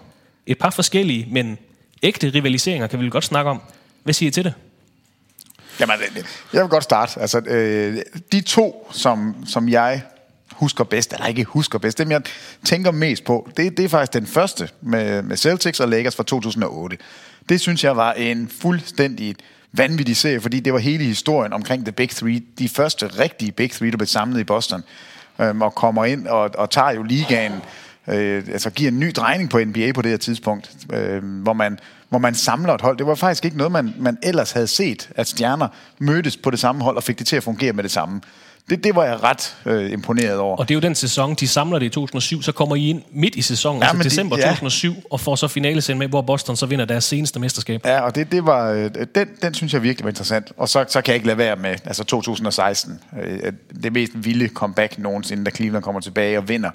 Et 0.47 0.59
par 0.59 0.71
forskellige, 0.71 1.27
men 1.31 1.59
ægte 2.05 2.31
rivaliseringer 2.35 2.87
kan 2.87 2.99
vi 2.99 3.05
vel 3.05 3.11
godt 3.11 3.25
snakke 3.25 3.51
om. 3.51 3.61
Hvad 4.03 4.15
siger 4.15 4.29
I 4.29 4.31
til 4.31 4.45
det? 4.45 4.55
Jamen, 5.81 5.97
øh, 6.17 6.25
jeg 6.53 6.63
vil 6.63 6.71
godt 6.71 6.85
starte. 6.85 7.21
Altså, 7.21 7.39
øh, 7.39 7.99
de 8.33 8.41
to, 8.41 8.91
som, 8.93 9.37
som 9.47 9.69
jeg 9.69 10.03
husker 10.53 10.85
bedst, 10.85 11.13
eller 11.13 11.27
ikke 11.27 11.45
husker 11.45 11.79
bedst, 11.79 11.99
dem 11.99 12.11
jeg 12.11 12.23
tænker 12.65 12.91
mest 12.91 13.25
på, 13.25 13.49
det, 13.57 13.77
det 13.77 13.85
er 13.85 13.89
faktisk 13.89 14.13
den 14.13 14.27
første 14.27 14.69
med, 14.81 15.23
med 15.23 15.37
Celtics 15.37 15.81
og 15.81 15.89
Lakers 15.89 16.17
fra 16.17 16.23
2008. 16.23 16.97
Det 17.49 17.61
synes 17.61 17.85
jeg 17.85 17.97
var 17.97 18.13
en 18.13 18.49
fuldstændig 18.61 19.37
vanvittig 19.73 20.17
serie, 20.17 20.41
fordi 20.41 20.61
det 20.61 20.73
var 20.73 20.79
hele 20.79 21.05
historien 21.05 21.53
omkring 21.53 21.85
The 21.85 21.93
Big 21.93 22.11
Three. 22.11 22.43
De 22.59 22.69
første 22.69 23.07
rigtige 23.07 23.53
Big 23.53 23.71
Three, 23.71 23.91
der 23.91 23.97
blev 23.97 24.07
samlet 24.07 24.41
i 24.41 24.45
Boston, 24.45 24.83
øhm, 25.39 25.63
og 25.63 25.75
kommer 25.75 26.05
ind 26.05 26.27
og, 26.27 26.51
og 26.55 26.71
tager 26.71 26.91
jo 26.91 27.03
ligaen, 27.03 27.53
øh, 28.09 28.45
altså 28.53 28.71
giver 28.71 28.91
en 28.91 29.01
ny 29.01 29.13
drejning 29.17 29.51
på 29.51 29.61
NBA 29.65 29.93
på 29.93 30.03
det 30.03 30.11
her 30.11 30.19
tidspunkt, 30.19 30.71
øh, 30.93 31.25
hvor 31.43 31.53
man 31.53 31.79
hvor 32.09 32.19
man 32.19 32.35
samler 32.35 32.75
et 32.75 32.81
hold. 32.81 32.99
Det 32.99 33.07
var 33.07 33.15
faktisk 33.15 33.45
ikke 33.45 33.57
noget, 33.57 33.73
man, 33.73 33.95
man 33.99 34.19
ellers 34.23 34.53
havde 34.53 34.67
set, 34.67 35.11
at 35.17 35.27
stjerner 35.29 35.69
mødtes 35.99 36.37
på 36.37 36.51
det 36.51 36.59
samme 36.59 36.83
hold 36.83 36.97
og 36.97 37.03
fik 37.03 37.19
det 37.19 37.27
til 37.27 37.37
at 37.37 37.43
fungere 37.43 37.73
med 37.73 37.83
det 37.83 37.91
samme. 37.91 38.21
Det, 38.71 38.85
det 38.85 38.95
var 38.95 39.05
jeg 39.05 39.23
ret 39.23 39.57
øh, 39.67 39.93
imponeret 39.93 40.39
over. 40.39 40.57
Og 40.57 40.69
det 40.69 40.75
er 40.75 40.77
jo 40.77 40.81
den 40.81 40.95
sæson, 40.95 41.35
de 41.35 41.49
samler 41.49 41.79
det 41.79 41.87
i 41.87 41.89
2007, 41.89 42.43
så 42.43 42.53
kommer 42.53 42.77
I 42.77 42.89
ind 42.89 43.03
midt 43.13 43.37
i 43.37 43.43
sæsonen, 43.43 43.83
ja, 43.83 43.89
altså 43.89 44.03
december 44.03 44.37
de, 44.37 44.43
ja. 44.43 44.49
2007, 44.49 44.95
og 45.11 45.21
får 45.21 45.37
så 45.37 45.49
finalescenen 45.49 45.99
med, 45.99 46.09
hvor 46.09 46.23
Boston 46.23 46.57
så 46.57 46.67
vinder 46.67 46.85
deres 46.85 47.05
seneste 47.05 47.41
mesterskab. 47.41 47.81
Ja, 47.85 48.01
og 48.01 48.15
det, 48.15 48.33
det 48.33 48.47
var, 48.47 48.71
øh, 48.71 48.91
den, 49.15 49.29
den 49.43 49.55
synes 49.55 49.73
jeg 49.73 49.83
virkelig 49.83 50.05
var 50.05 50.11
interessant. 50.11 50.53
Og 50.57 50.69
så, 50.69 50.85
så 50.89 51.01
kan 51.01 51.13
jeg 51.13 51.15
ikke 51.15 51.27
lade 51.27 51.39
være 51.39 51.57
med, 51.57 51.77
altså 51.85 52.05
2016, 52.05 53.01
øh, 53.23 53.53
det 53.83 53.93
mest 53.93 54.13
vilde 54.15 54.49
comeback 54.49 54.99
nogensinde, 54.99 55.45
da 55.45 55.51
Cleveland 55.51 55.85
kommer 55.85 56.01
tilbage 56.01 56.39
og 56.39 56.49
vinder 56.49 56.71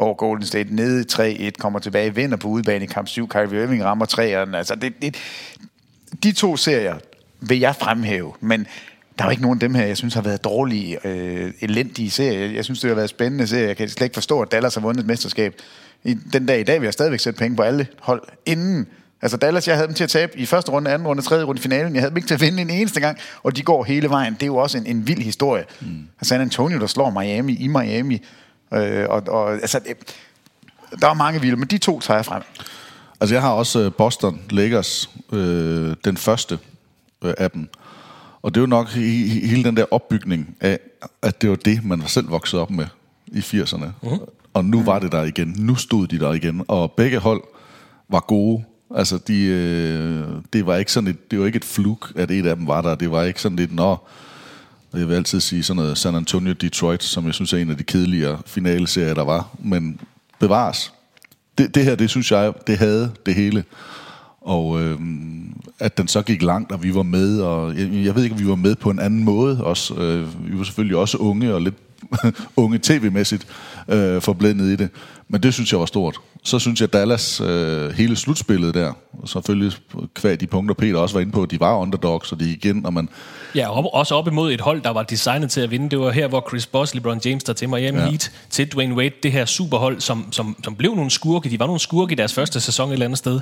over 0.00 0.14
Golden 0.14 0.46
State, 0.46 0.74
nede 0.74 1.04
3-1, 1.48 1.50
kommer 1.58 1.78
tilbage, 1.78 2.14
vinder 2.14 2.36
på 2.36 2.48
udebane 2.48 2.84
i 2.84 2.86
kamp 2.86 3.08
7, 3.08 3.28
Kyrie 3.28 3.62
Irving 3.62 3.84
rammer 3.84 4.04
træerne. 4.04 4.58
Altså, 4.58 4.74
det, 4.74 5.02
det, 5.02 5.16
de 6.22 6.32
to 6.32 6.56
serier 6.56 6.94
vil 7.40 7.58
jeg 7.58 7.76
fremhæve, 7.76 8.32
men 8.40 8.66
der 9.18 9.24
er 9.24 9.28
jo 9.28 9.30
ikke 9.30 9.42
nogen 9.42 9.56
af 9.56 9.60
dem 9.60 9.74
her, 9.74 9.86
jeg 9.86 9.96
synes 9.96 10.14
har 10.14 10.22
været 10.22 10.44
dårlige, 10.44 11.06
øh, 11.06 11.52
elendige 11.60 12.10
serier. 12.10 12.46
Jeg 12.46 12.64
synes, 12.64 12.80
det 12.80 12.88
har 12.88 12.94
været 12.94 13.10
spændende 13.10 13.46
serier. 13.46 13.66
Jeg 13.66 13.76
kan 13.76 13.88
slet 13.88 14.04
ikke 14.04 14.14
forstå, 14.14 14.40
at 14.40 14.52
Dallas 14.52 14.74
har 14.74 14.80
vundet 14.80 15.00
et 15.00 15.06
mesterskab. 15.06 15.54
I 16.04 16.14
den 16.32 16.46
dag 16.46 16.60
i 16.60 16.62
dag 16.62 16.80
vil 16.80 16.86
jeg 16.86 16.92
stadigvæk 16.92 17.20
sætte 17.20 17.38
penge 17.38 17.56
på 17.56 17.62
alle 17.62 17.86
hold 18.00 18.22
inden. 18.46 18.86
Altså 19.22 19.36
Dallas, 19.36 19.68
jeg 19.68 19.76
havde 19.76 19.86
dem 19.86 19.94
til 19.94 20.04
at 20.04 20.10
tabe 20.10 20.38
i 20.38 20.46
første 20.46 20.72
runde, 20.72 20.90
anden 20.90 21.08
runde, 21.08 21.22
tredje 21.22 21.44
runde 21.44 21.62
finalen. 21.62 21.94
Jeg 21.94 22.02
havde 22.02 22.10
dem 22.10 22.16
ikke 22.16 22.26
til 22.26 22.34
at 22.34 22.40
vinde 22.40 22.62
en 22.62 22.70
eneste 22.70 23.00
gang, 23.00 23.18
og 23.42 23.56
de 23.56 23.62
går 23.62 23.84
hele 23.84 24.08
vejen. 24.08 24.34
Det 24.34 24.42
er 24.42 24.46
jo 24.46 24.56
også 24.56 24.78
en, 24.78 24.86
en 24.86 25.06
vild 25.06 25.22
historie. 25.22 25.64
Mm. 25.80 26.08
San 26.22 26.40
Antonio, 26.40 26.78
der 26.78 26.86
slår 26.86 27.20
Miami 27.20 27.52
i 27.52 27.66
Miami. 27.66 28.22
Øh, 28.74 29.06
og, 29.08 29.22
og, 29.28 29.52
altså, 29.52 29.80
der 31.00 31.08
er 31.08 31.14
mange 31.14 31.40
vilde, 31.40 31.56
men 31.56 31.68
de 31.68 31.78
to 31.78 32.00
tager 32.00 32.18
jeg 32.18 32.24
frem. 32.24 32.42
Altså 33.20 33.34
jeg 33.34 33.42
har 33.42 33.50
også 33.52 33.80
øh, 33.80 33.92
Boston 33.92 34.40
Lakers, 34.50 35.10
øh, 35.32 35.96
den 36.04 36.16
første 36.16 36.58
øh, 37.24 37.34
af 37.38 37.50
dem. 37.50 37.68
Og 38.42 38.54
det 38.54 38.60
er 38.60 38.62
jo 38.62 38.66
nok 38.66 38.88
he- 38.88 39.46
hele 39.46 39.64
den 39.64 39.76
der 39.76 39.84
opbygning 39.90 40.56
af, 40.60 40.78
at 41.22 41.42
det 41.42 41.50
var 41.50 41.56
det, 41.56 41.84
man 41.84 42.02
selv 42.06 42.30
voksede 42.30 42.62
op 42.62 42.70
med 42.70 42.86
i 43.26 43.38
80'erne. 43.38 43.86
Mm. 44.02 44.08
Og 44.54 44.64
nu 44.64 44.82
var 44.82 44.98
det 44.98 45.12
der 45.12 45.22
igen. 45.24 45.54
Nu 45.58 45.74
stod 45.74 46.06
de 46.06 46.18
der 46.18 46.32
igen. 46.32 46.64
Og 46.68 46.92
begge 46.92 47.18
hold 47.18 47.42
var 48.08 48.20
gode. 48.20 48.64
Altså, 48.96 49.18
de, 49.18 49.42
øh, 49.44 50.24
det 50.52 50.66
var 50.66 50.76
ikke 50.76 50.92
sådan 50.92 51.10
et, 51.10 51.30
det 51.30 51.40
var 51.40 51.46
ikke 51.46 51.56
et 51.56 51.64
fluk, 51.64 52.12
at 52.16 52.30
et 52.30 52.46
af 52.46 52.56
dem 52.56 52.66
var 52.66 52.80
der. 52.80 52.94
Det 52.94 53.10
var 53.10 53.22
ikke 53.22 53.40
sådan 53.40 53.56
lidt, 53.56 53.74
nå, 53.74 53.96
jeg 54.94 55.08
vil 55.08 55.14
altid 55.14 55.40
sige 55.40 55.62
sådan 55.62 55.82
noget 55.82 55.98
San 55.98 56.14
Antonio 56.14 56.52
Detroit, 56.52 57.02
som 57.02 57.26
jeg 57.26 57.34
synes 57.34 57.52
er 57.52 57.58
en 57.58 57.70
af 57.70 57.76
de 57.76 57.82
kedeligere 57.82 58.38
finaleserier, 58.46 59.14
der 59.14 59.24
var. 59.24 59.48
Men 59.58 60.00
bevares. 60.38 60.92
Det, 61.58 61.74
det 61.74 61.84
her, 61.84 61.94
det 61.94 62.10
synes 62.10 62.32
jeg, 62.32 62.52
det 62.66 62.78
havde 62.78 63.12
det 63.26 63.34
hele. 63.34 63.64
Og 64.40 64.82
øh, 64.82 64.98
at 65.78 65.98
den 65.98 66.08
så 66.08 66.22
gik 66.22 66.42
langt, 66.42 66.72
og 66.72 66.82
vi 66.82 66.94
var 66.94 67.02
med, 67.02 67.40
og 67.40 67.78
jeg, 67.78 67.90
jeg 67.92 68.14
ved 68.14 68.22
ikke, 68.22 68.34
om 68.34 68.40
vi 68.40 68.48
var 68.48 68.54
med 68.54 68.74
på 68.74 68.90
en 68.90 68.98
anden 68.98 69.24
måde 69.24 69.64
også. 69.64 69.94
Øh, 69.94 70.50
vi 70.50 70.58
var 70.58 70.64
selvfølgelig 70.64 70.96
også 70.96 71.16
unge 71.18 71.54
og 71.54 71.62
lidt 71.62 71.74
unge 72.56 72.78
tv-mæssigt 72.82 73.46
øh, 73.88 74.22
forblændet 74.22 74.66
i 74.72 74.76
det. 74.76 74.88
Men 75.32 75.42
det 75.42 75.54
synes 75.54 75.72
jeg 75.72 75.80
var 75.80 75.86
stort. 75.86 76.20
Så 76.42 76.58
synes 76.58 76.80
jeg, 76.80 76.92
Dallas, 76.92 77.40
øh, 77.40 77.90
hele 77.92 78.16
slutspillet 78.16 78.74
der, 78.74 78.92
selvfølgelig 79.26 79.72
kvad 80.14 80.36
de 80.36 80.46
punkter, 80.46 80.74
Peter 80.74 80.98
også 80.98 81.14
var 81.14 81.20
inde 81.20 81.32
på, 81.32 81.46
de 81.46 81.60
var 81.60 81.76
underdogs, 81.76 82.32
og 82.32 82.40
de 82.40 82.50
igen, 82.50 82.86
og 82.86 82.92
man... 82.92 83.08
Ja, 83.54 83.76
og 83.76 83.94
også 83.94 84.14
op 84.14 84.28
imod 84.28 84.52
et 84.52 84.60
hold, 84.60 84.82
der 84.82 84.90
var 84.90 85.02
designet 85.02 85.50
til 85.50 85.60
at 85.60 85.70
vinde. 85.70 85.90
Det 85.90 86.00
var 86.00 86.10
her, 86.10 86.28
hvor 86.28 86.44
Chris 86.48 86.66
Bosh, 86.66 86.94
LeBron 86.94 87.20
James, 87.24 87.44
der 87.44 87.52
til 87.52 87.68
Miami 87.68 87.98
ja. 87.98 88.08
Heat, 88.08 88.32
til 88.50 88.72
Dwayne 88.72 88.94
Wade, 88.94 89.14
det 89.22 89.32
her 89.32 89.44
superhold, 89.44 90.00
som, 90.00 90.32
som, 90.32 90.56
som 90.64 90.74
blev 90.74 90.94
nogle 90.94 91.10
skurke. 91.10 91.50
De 91.50 91.58
var 91.58 91.66
nogle 91.66 91.80
skurke 91.80 92.12
i 92.12 92.14
deres 92.14 92.34
første 92.34 92.60
sæson 92.60 92.88
et 92.88 92.92
eller 92.92 93.06
andet 93.06 93.18
sted. 93.18 93.40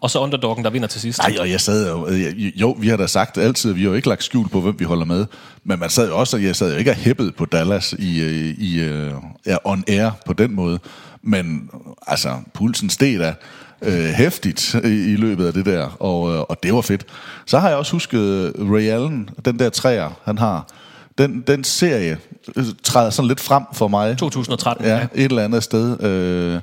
Og 0.00 0.10
så 0.10 0.18
underdoggen, 0.18 0.64
der 0.64 0.70
vinder 0.70 0.88
til 0.88 1.00
sidst. 1.00 1.18
Nej, 1.18 1.36
og 1.40 1.50
jeg 1.50 1.60
sad 1.60 1.88
jo... 1.88 2.08
Jo, 2.36 2.76
vi 2.78 2.88
har 2.88 2.96
da 2.96 3.06
sagt 3.06 3.38
altid, 3.38 3.72
vi 3.72 3.82
har 3.82 3.88
jo 3.88 3.94
ikke 3.94 4.08
lagt 4.08 4.24
skjul 4.24 4.48
på, 4.48 4.60
hvem 4.60 4.74
vi 4.78 4.84
holder 4.84 5.04
med. 5.04 5.26
Men 5.64 5.78
man 5.78 5.90
sad 5.90 6.08
jo 6.08 6.18
også, 6.18 6.36
jeg 6.36 6.56
sad 6.56 6.72
jo 6.72 6.78
ikke 6.78 6.90
og 6.90 6.96
hæppet 6.96 7.34
på 7.34 7.44
Dallas 7.44 7.94
i, 7.98 8.22
i, 8.22 8.54
i 8.58 8.78
ja, 9.46 9.56
on 9.64 9.84
air 9.88 10.10
på 10.26 10.32
den 10.32 10.54
måde. 10.54 10.78
Men 11.22 11.70
altså, 12.06 12.30
pulsen 12.54 12.90
steg 12.90 13.18
da 13.18 13.34
øh, 13.82 14.04
hæftigt 14.04 14.74
i, 14.74 15.12
i 15.12 15.16
løbet 15.16 15.46
af 15.46 15.52
det 15.52 15.66
der, 15.66 15.96
og, 16.00 16.34
øh, 16.34 16.40
og 16.40 16.62
det 16.62 16.74
var 16.74 16.80
fedt. 16.80 17.06
Så 17.46 17.58
har 17.58 17.68
jeg 17.68 17.78
også 17.78 17.92
husket 17.92 18.52
Ray 18.58 18.88
Allen, 18.88 19.30
den 19.44 19.58
der 19.58 19.70
træer, 19.70 20.10
han 20.24 20.38
har. 20.38 20.66
Den, 21.18 21.44
den 21.46 21.64
serie 21.64 22.18
øh, 22.56 22.64
træder 22.82 23.10
sådan 23.10 23.28
lidt 23.28 23.40
frem 23.40 23.62
for 23.72 23.88
mig. 23.88 24.18
2013, 24.18 24.84
ja. 24.84 24.96
ja. 24.96 25.06
Et 25.14 25.24
eller 25.24 25.44
andet 25.44 25.62
sted. 25.62 26.02
Øh, 26.02 26.60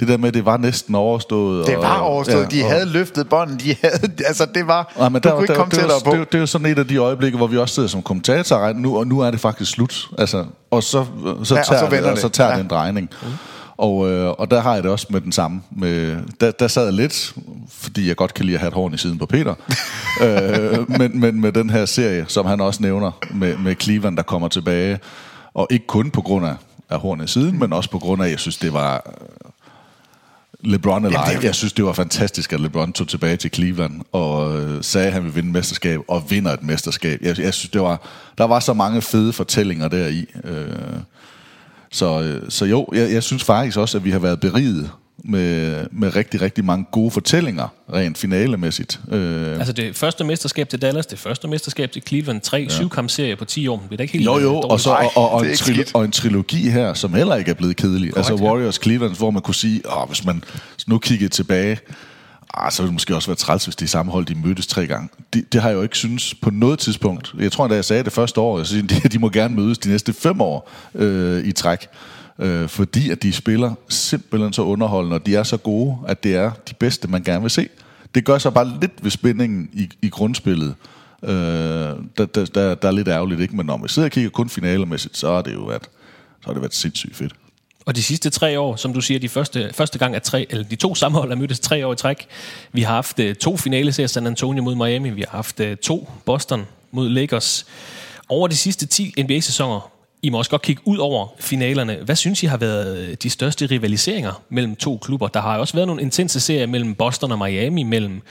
det 0.00 0.08
der 0.08 0.16
med, 0.16 0.28
at 0.28 0.34
det 0.34 0.44
var 0.44 0.56
næsten 0.56 0.94
overstået. 0.94 1.66
Det 1.66 1.78
var 1.78 1.98
overstået. 1.98 2.42
Ja, 2.52 2.56
de 2.56 2.62
havde 2.62 2.86
løftet 2.86 3.28
bånden. 3.28 3.60
De 3.60 3.76
havde, 3.82 4.12
altså, 4.28 4.46
det 4.54 4.66
var... 4.66 4.92
Ja, 4.98 5.08
men 5.08 5.22
der, 5.22 5.30
du 5.30 5.36
kunne 5.36 5.44
ikke 5.44 5.54
komme 5.54 5.70
det, 5.70 5.78
tættere 5.78 6.00
på. 6.04 6.10
Det, 6.10 6.32
det 6.32 6.34
er 6.34 6.40
jo 6.40 6.46
sådan 6.46 6.66
et 6.66 6.78
af 6.78 6.88
de 6.88 6.96
øjeblikke, 6.96 7.36
hvor 7.36 7.46
vi 7.46 7.58
også 7.58 7.74
sidder 7.74 7.88
som 7.88 8.02
kommentatorer 8.02 8.72
nu, 8.72 8.98
og 8.98 9.06
nu 9.06 9.20
er 9.20 9.30
det 9.30 9.40
faktisk 9.40 9.70
slut. 9.70 10.08
Altså, 10.18 10.44
og 10.70 10.82
så, 10.82 11.04
så 11.44 11.54
tager, 11.54 11.78
ja, 11.78 11.84
og 11.84 11.90
så 11.90 11.96
det, 11.96 12.04
og 12.04 12.18
så 12.18 12.28
tager 12.28 12.50
ja. 12.50 12.56
det 12.56 12.62
en 12.62 12.70
drejning. 12.70 13.10
Mm. 13.22 13.28
Og, 13.80 14.10
øh, 14.10 14.30
og 14.38 14.50
der 14.50 14.60
har 14.60 14.74
jeg 14.74 14.82
det 14.82 14.90
også 14.90 15.06
med 15.10 15.20
den 15.20 15.32
samme. 15.32 15.62
Med, 15.70 16.16
der, 16.40 16.50
der 16.50 16.68
sad 16.68 16.84
jeg 16.84 16.92
lidt, 16.92 17.34
fordi 17.68 18.08
jeg 18.08 18.16
godt 18.16 18.34
kan 18.34 18.44
lide 18.44 18.56
at 18.56 18.60
have 18.60 18.68
et 18.68 18.74
horn 18.74 18.94
i 18.94 18.98
siden 18.98 19.18
på 19.18 19.26
Peter, 19.26 19.54
øh, 20.24 20.90
men, 20.98 21.20
men 21.20 21.40
med 21.40 21.52
den 21.52 21.70
her 21.70 21.84
serie, 21.84 22.24
som 22.28 22.46
han 22.46 22.60
også 22.60 22.82
nævner, 22.82 23.10
med, 23.34 23.56
med 23.56 23.74
Cleveland, 23.80 24.16
der 24.16 24.22
kommer 24.22 24.48
tilbage. 24.48 24.98
Og 25.54 25.66
ikke 25.70 25.86
kun 25.86 26.10
på 26.10 26.20
grund 26.22 26.46
af, 26.46 26.54
af 26.90 27.00
hornet 27.00 27.24
i 27.24 27.32
siden, 27.32 27.58
men 27.58 27.72
også 27.72 27.90
på 27.90 27.98
grund 27.98 28.22
af, 28.22 28.26
at 28.26 28.30
jeg 28.30 28.40
synes, 28.40 28.56
det 28.56 28.72
var... 28.72 28.94
Øh, 28.94 29.50
LeBron 30.64 31.04
eller 31.04 31.18
ej. 31.18 31.38
Jeg 31.42 31.54
synes, 31.54 31.72
det 31.72 31.84
var 31.84 31.92
fantastisk, 31.92 32.52
at 32.52 32.60
LeBron 32.60 32.92
tog 32.92 33.08
tilbage 33.08 33.36
til 33.36 33.50
Cleveland 33.54 34.00
og 34.12 34.60
øh, 34.60 34.84
sagde, 34.84 35.06
at 35.06 35.12
han 35.12 35.22
ville 35.22 35.34
vinde 35.34 35.52
mesterskab 35.52 36.00
og 36.08 36.30
vinder 36.30 36.52
et 36.52 36.62
mesterskab. 36.62 37.20
Jeg, 37.22 37.38
jeg 37.38 37.54
synes, 37.54 37.70
det 37.70 37.80
var, 37.80 38.08
der 38.38 38.44
var 38.44 38.60
så 38.60 38.72
mange 38.74 39.02
fede 39.02 39.32
fortællinger 39.32 39.88
deri. 39.88 40.26
Øh, 40.44 40.68
så, 41.92 42.20
øh, 42.20 42.50
så 42.50 42.64
jo, 42.64 42.88
jeg, 42.92 43.12
jeg 43.12 43.22
synes 43.22 43.44
faktisk 43.44 43.78
også, 43.78 43.98
at 43.98 44.04
vi 44.04 44.10
har 44.10 44.18
været 44.18 44.40
beriget 44.40 44.90
med, 45.24 45.86
med 45.92 46.16
rigtig, 46.16 46.40
rigtig 46.40 46.64
mange 46.64 46.86
gode 46.92 47.10
fortællinger, 47.10 47.68
rent 47.92 48.18
finalemæssigt. 48.18 49.00
Øh, 49.12 49.58
Altså 49.58 49.72
det 49.72 49.96
første 49.96 50.24
mesterskab 50.24 50.68
til 50.68 50.82
Dallas, 50.82 51.06
det 51.06 51.18
første 51.18 51.48
mesterskab 51.48 51.90
til 51.90 52.02
Cleveland, 52.08 52.40
tre 52.40 52.56
ja. 52.58 52.68
syvkampserier 52.68 53.36
på 53.36 53.44
10 53.44 53.68
år. 53.68 53.76
Det 53.76 53.92
er 53.92 53.96
da 53.96 54.02
ikke 54.02 54.12
helt 54.12 54.24
jo, 54.24 54.38
jo, 54.38 54.56
og, 54.56 54.80
så, 54.80 54.90
og, 54.90 55.10
og, 55.14 55.30
og, 55.30 55.46
en 55.46 55.56
skidt. 55.56 55.90
og 55.94 56.04
en 56.04 56.10
trilogi 56.10 56.70
her, 56.70 56.94
som 56.94 57.14
heller 57.14 57.36
ikke 57.36 57.50
er 57.50 57.54
blevet 57.54 57.76
kedelig. 57.76 58.12
Korrekt, 58.12 58.30
altså 58.30 58.44
ja. 58.44 58.50
Warriors 58.50 58.78
Cleveland, 58.82 59.16
hvor 59.16 59.30
man 59.30 59.42
kunne 59.42 59.54
sige, 59.54 59.82
åh, 59.96 60.08
hvis 60.08 60.24
man 60.24 60.44
nu 60.86 60.98
kiggede 60.98 61.30
tilbage, 61.30 61.78
ah, 62.54 62.72
så 62.72 62.82
ville 62.82 62.88
det 62.88 62.94
måske 62.94 63.16
også 63.16 63.28
være 63.28 63.36
træls, 63.36 63.64
hvis 63.64 63.76
de 63.76 63.88
samme 63.88 64.12
hold, 64.12 64.26
de 64.26 64.34
mødtes 64.34 64.66
tre 64.66 64.86
gange. 64.86 65.08
Det, 65.32 65.52
det 65.52 65.62
har 65.62 65.68
jeg 65.68 65.76
jo 65.76 65.82
ikke 65.82 65.96
synes 65.96 66.34
på 66.34 66.50
noget 66.50 66.78
tidspunkt. 66.78 67.34
Jeg 67.38 67.52
tror, 67.52 67.68
da 67.68 67.74
jeg 67.74 67.84
sagde 67.84 68.04
det 68.04 68.12
første 68.12 68.40
år, 68.40 68.58
jeg 68.58 68.66
synes, 68.66 68.92
de, 68.92 69.08
de 69.08 69.18
må 69.18 69.28
gerne 69.28 69.54
mødes 69.54 69.78
de 69.78 69.88
næste 69.88 70.12
fem 70.12 70.40
år 70.40 70.70
øh, 70.94 71.44
i 71.44 71.52
træk. 71.52 71.88
Øh, 72.38 72.68
fordi 72.68 73.10
at 73.10 73.22
de 73.22 73.32
spiller 73.32 73.74
simpelthen 73.88 74.52
så 74.52 74.62
underholdende, 74.62 75.14
og 75.14 75.26
de 75.26 75.36
er 75.36 75.42
så 75.42 75.56
gode, 75.56 75.96
at 76.08 76.24
det 76.24 76.36
er 76.36 76.50
de 76.68 76.74
bedste, 76.74 77.08
man 77.08 77.22
gerne 77.22 77.40
vil 77.40 77.50
se. 77.50 77.68
Det 78.14 78.24
gør 78.24 78.38
så 78.38 78.50
bare 78.50 78.78
lidt 78.80 78.92
ved 79.02 79.10
spændingen 79.10 79.68
i, 79.72 79.88
i 80.02 80.08
grundspillet. 80.08 80.74
Øh, 81.22 81.30
der, 81.30 81.94
der, 82.18 82.44
der, 82.44 82.74
der 82.74 82.88
er 82.88 82.92
lidt 82.92 83.08
ærgerligt, 83.08 83.40
ikke? 83.40 83.56
Men 83.56 83.66
når 83.66 83.76
man 83.76 83.88
sidder 83.88 84.08
og 84.08 84.12
kigger 84.12 84.30
kun 84.30 84.48
finalemæssigt, 84.48 85.16
så 85.16 85.32
har 85.32 85.42
det 85.42 85.54
jo 85.54 85.60
været, 85.60 85.82
så 86.40 86.46
har 86.46 86.52
det 86.52 86.62
været 86.62 86.74
sindssygt 86.74 87.16
fedt. 87.16 87.34
Og 87.86 87.96
de 87.96 88.02
sidste 88.02 88.30
tre 88.30 88.60
år, 88.60 88.76
som 88.76 88.92
du 88.92 89.00
siger, 89.00 89.20
de 89.20 89.28
første, 89.28 89.70
første 89.74 89.98
gang 89.98 90.16
at 90.16 90.22
tre, 90.22 90.46
eller 90.50 90.64
de 90.64 90.76
to 90.76 90.94
sammenhold 90.94 91.32
er 91.32 91.36
mødtes 91.36 91.60
tre 91.60 91.86
år 91.86 91.92
i 91.92 91.96
træk. 91.96 92.26
Vi 92.72 92.82
har 92.82 92.94
haft 92.94 93.18
øh, 93.18 93.34
to 93.34 93.56
finaleserier, 93.56 94.06
San 94.06 94.26
Antonio 94.26 94.62
mod 94.62 94.74
Miami. 94.74 95.10
Vi 95.10 95.20
har 95.20 95.36
haft 95.36 95.60
øh, 95.60 95.76
to 95.76 96.10
Boston 96.24 96.66
mod 96.90 97.08
Lakers. 97.08 97.66
Over 98.28 98.48
de 98.48 98.56
sidste 98.56 98.86
10 98.86 99.14
NBA-sæsoner, 99.22 99.90
I 100.22 100.30
må 100.30 100.38
også 100.38 100.50
godt 100.50 100.62
kigge 100.62 100.82
ud 100.84 100.98
over 100.98 101.26
finalerne. 101.38 101.98
Hvad 102.04 102.16
synes 102.16 102.42
I 102.42 102.46
har 102.46 102.56
været 102.56 102.98
øh, 102.98 103.16
de 103.22 103.30
største 103.30 103.66
rivaliseringer 103.66 104.42
mellem 104.48 104.76
to 104.76 104.98
klubber? 105.02 105.28
Der 105.28 105.40
har 105.40 105.58
også 105.58 105.74
været 105.74 105.86
nogle 105.86 106.02
intense 106.02 106.40
serier 106.40 106.66
mellem 106.66 106.94
Boston 106.94 107.32
og 107.32 107.38
Miami, 107.38 107.82
mellem 107.82 108.22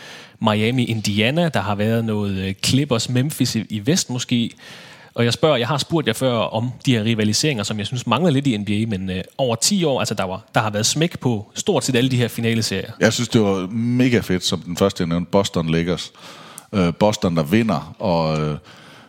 Miami 0.42 0.86
Indiana. 0.86 1.50
Der 1.50 1.62
har 1.62 1.76
været 1.76 2.06
noget 2.06 2.56
Clippers 2.66 3.10
Memphis 3.10 3.56
i 3.56 3.82
vest 3.86 4.10
måske. 4.10 4.52
Og 5.14 5.26
jeg 5.26 5.34
spørger, 5.34 5.58
jeg 5.58 5.68
har 5.68 5.78
spurgt 5.78 6.08
jer 6.08 6.14
før 6.14 6.34
om 6.34 6.72
de 6.86 6.96
her 6.96 7.04
rivaliseringer, 7.04 7.64
som 7.64 7.78
jeg 7.80 7.88
synes 7.88 8.08
mangler 8.08 8.32
lidt 8.32 8.48
i 8.48 8.58
NBA, 8.58 8.98
men 8.98 9.10
øh, 9.10 9.24
over 9.38 9.56
10 9.56 9.84
år, 9.84 10.00
altså 10.00 10.14
der, 10.14 10.24
var, 10.24 10.46
der 10.56 10.62
har 10.62 10.70
været 10.70 10.86
smæk 10.86 11.20
på 11.20 11.52
stort 11.56 11.84
set 11.84 11.96
alle 11.96 12.12
de 12.12 12.18
her 12.18 12.28
finaleserier. 12.28 12.92
Jeg 13.00 13.14
synes, 13.14 13.30
det 13.30 13.42
var 13.42 13.68
mega 13.72 14.20
fedt, 14.20 14.44
som 14.44 14.60
den 14.60 14.78
første, 14.78 15.02
jeg 15.02 15.08
nævnte, 15.08 15.32
Boston 15.32 15.70
Lakers. 15.70 16.12
Øh, 16.74 16.94
Boston, 16.94 17.36
der 17.38 17.44
vinder, 17.44 17.96
og 18.00 18.42
øh, 18.42 18.58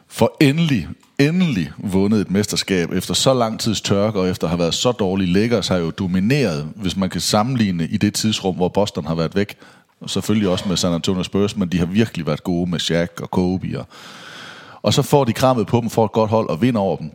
for 0.09 0.37
endelig, 0.40 0.88
endelig 1.19 1.73
vundet 1.78 2.21
et 2.21 2.30
mesterskab 2.30 2.92
efter 2.92 3.14
så 3.14 3.35
lang 3.35 3.61
tids 3.61 3.80
tørke, 3.80 4.21
og 4.21 4.28
efter 4.28 4.47
at 4.47 4.50
have 4.50 4.59
været 4.59 4.75
så 4.75 4.92
dårlige. 4.92 5.33
Lakers 5.33 5.69
har 5.69 5.76
jo 5.76 5.90
domineret, 5.90 6.69
hvis 6.76 6.97
man 6.97 7.11
kan 7.11 7.21
sammenligne 7.21 7.87
i 7.87 7.97
det 7.97 8.14
tidsrum, 8.14 8.54
hvor 8.54 8.69
Boston 8.69 9.07
har 9.07 9.14
været 9.14 9.35
væk. 9.35 9.57
Og 10.00 10.11
selvfølgelig 10.11 10.49
også 10.49 10.69
med 10.69 10.76
San 10.76 10.92
Antonio 10.92 11.23
Spurs, 11.23 11.57
men 11.57 11.69
de 11.69 11.78
har 11.78 11.87
virkelig 11.87 12.26
været 12.26 12.45
gode 12.45 12.71
med 12.71 12.78
Shaq 12.78 13.21
og 13.21 13.30
Kobe. 13.30 13.78
Og, 13.78 13.87
og 14.83 14.95
så 14.95 15.03
får 15.03 15.25
de 15.25 15.33
krammet 15.33 15.67
på 15.67 15.81
dem 15.81 15.91
for 15.91 16.05
et 16.05 16.13
godt 16.13 16.31
hold 16.31 16.49
og 16.49 16.63
vinder 16.63 16.81
over 16.81 16.97
dem 16.97 17.11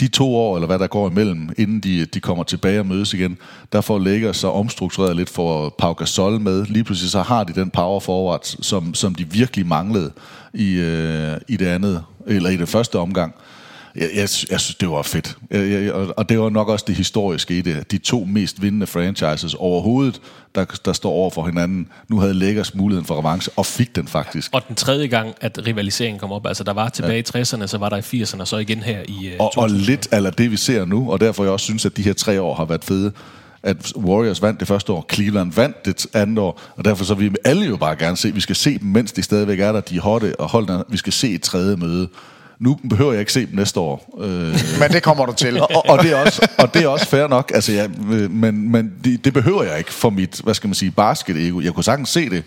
de 0.00 0.08
to 0.08 0.36
år, 0.36 0.56
eller 0.56 0.66
hvad 0.66 0.78
der 0.78 0.86
går 0.86 1.10
imellem, 1.10 1.48
inden 1.58 1.80
de, 1.80 2.04
de 2.04 2.20
kommer 2.20 2.44
tilbage 2.44 2.80
og 2.80 2.86
mødes 2.86 3.14
igen, 3.14 3.38
der 3.72 3.80
får 3.80 3.98
Lakers 3.98 4.36
så 4.36 4.50
omstruktureret 4.50 5.16
lidt 5.16 5.30
for 5.30 5.74
Pau 5.78 5.92
Gasol 5.92 6.40
med. 6.40 6.66
Lige 6.66 6.84
pludselig 6.84 7.10
så 7.10 7.22
har 7.22 7.44
de 7.44 7.52
den 7.52 7.70
power 7.70 8.00
forward, 8.00 8.40
som, 8.42 8.94
som 8.94 9.14
de 9.14 9.30
virkelig 9.30 9.66
manglede 9.66 10.12
i, 10.54 10.74
øh, 10.74 11.36
i 11.48 11.56
det 11.56 11.66
andet, 11.66 12.04
eller 12.26 12.50
i 12.50 12.56
det 12.56 12.68
første 12.68 12.98
omgang. 12.98 13.34
Jeg, 13.96 14.08
jeg, 14.14 14.28
jeg 14.50 14.60
synes, 14.60 14.74
det 14.80 14.88
var 14.90 15.02
fedt. 15.02 15.36
Jeg, 15.50 15.70
jeg, 15.70 15.92
og- 15.92 16.28
det 16.28 16.40
var 16.40 16.48
nok 16.50 16.68
også 16.68 16.84
det 16.88 16.94
historiske 16.96 17.58
i 17.58 17.60
det. 17.60 17.90
De 17.90 17.98
to 17.98 18.24
mest 18.28 18.62
vindende 18.62 18.86
franchises 18.86 19.54
overhovedet, 19.54 20.20
der, 20.54 20.64
der 20.84 20.92
står 20.92 21.10
over 21.10 21.30
for 21.30 21.46
hinanden. 21.46 21.88
Nu 22.08 22.20
havde 22.20 22.34
Lakers 22.34 22.74
muligheden 22.74 23.06
for 23.06 23.18
revanche, 23.18 23.52
og 23.56 23.66
fik 23.66 23.96
den 23.96 24.08
faktisk. 24.08 24.50
Og 24.54 24.68
den 24.68 24.76
tredje 24.76 25.06
gang, 25.06 25.34
at 25.40 25.66
rivaliseringen 25.66 26.20
kom 26.20 26.32
op, 26.32 26.46
altså 26.46 26.64
der 26.64 26.72
var 26.72 26.88
tilbage 26.88 27.24
ja. 27.34 27.38
i 27.38 27.42
60'erne, 27.42 27.66
så 27.66 27.78
var 27.78 27.88
der 27.88 27.96
i 27.96 28.22
80'erne, 28.22 28.40
og 28.40 28.48
så 28.48 28.56
igen 28.56 28.78
her 28.78 28.98
i 29.08 29.26
øh, 29.28 29.36
og, 29.38 29.52
og 29.56 29.70
lidt 29.70 30.08
af 30.12 30.32
det, 30.32 30.50
vi 30.50 30.56
ser 30.56 30.84
nu, 30.84 31.12
og 31.12 31.20
derfor 31.20 31.42
jeg 31.44 31.52
også 31.52 31.64
synes, 31.64 31.86
at 31.86 31.96
de 31.96 32.02
her 32.02 32.12
tre 32.12 32.40
år 32.40 32.54
har 32.54 32.64
været 32.64 32.84
fede. 32.84 33.12
At 33.62 33.92
Warriors 33.96 34.42
vandt 34.42 34.60
det 34.60 34.68
første 34.68 34.92
år, 34.92 35.06
Cleveland 35.12 35.52
vandt 35.52 35.84
det 35.86 36.06
andet 36.14 36.38
år, 36.38 36.60
og 36.76 36.84
derfor 36.84 37.04
så 37.04 37.14
vil 37.14 37.30
vi 37.30 37.36
alle 37.44 37.66
jo 37.66 37.76
bare 37.76 37.96
gerne 37.96 38.16
se, 38.16 38.34
vi 38.34 38.40
skal 38.40 38.56
se 38.56 38.78
dem, 38.78 38.88
mens 38.88 39.12
de 39.12 39.22
stadigvæk 39.22 39.60
er 39.60 39.72
der, 39.72 39.80
de 39.80 39.96
er 39.96 40.00
hotte, 40.00 40.40
og 40.40 40.48
holdene, 40.48 40.84
vi 40.88 40.96
skal 40.96 41.12
se 41.12 41.30
et 41.30 41.42
tredje 41.42 41.76
møde. 41.76 42.08
Nu 42.58 42.78
behøver 42.90 43.12
jeg 43.12 43.20
ikke 43.20 43.32
se 43.32 43.40
dem 43.46 43.54
næste 43.54 43.80
år. 43.80 44.18
Øh, 44.20 44.28
Men 44.80 44.90
det 44.92 45.02
kommer 45.02 45.26
du 45.26 45.32
til. 45.32 45.60
og, 45.60 45.86
og, 45.88 46.02
det 46.02 46.12
er 46.12 46.16
også, 46.16 46.48
og 46.58 46.74
det 46.74 46.82
er 46.82 46.88
også 46.88 47.06
fair 47.06 47.26
nok, 47.26 47.52
altså, 47.54 47.72
ja, 47.72 47.86
øh, 48.10 48.30
men, 48.30 48.70
men 48.72 48.92
det, 49.04 49.24
det 49.24 49.32
behøver 49.32 49.62
jeg 49.62 49.78
ikke 49.78 49.92
for 49.92 50.10
mit, 50.10 50.40
hvad 50.44 50.54
skal 50.54 50.68
man 50.68 50.74
sige, 50.74 50.90
basket-ego. 50.90 51.60
Jeg 51.60 51.72
kunne 51.72 51.84
sagtens 51.84 52.08
se 52.08 52.30
det, 52.30 52.42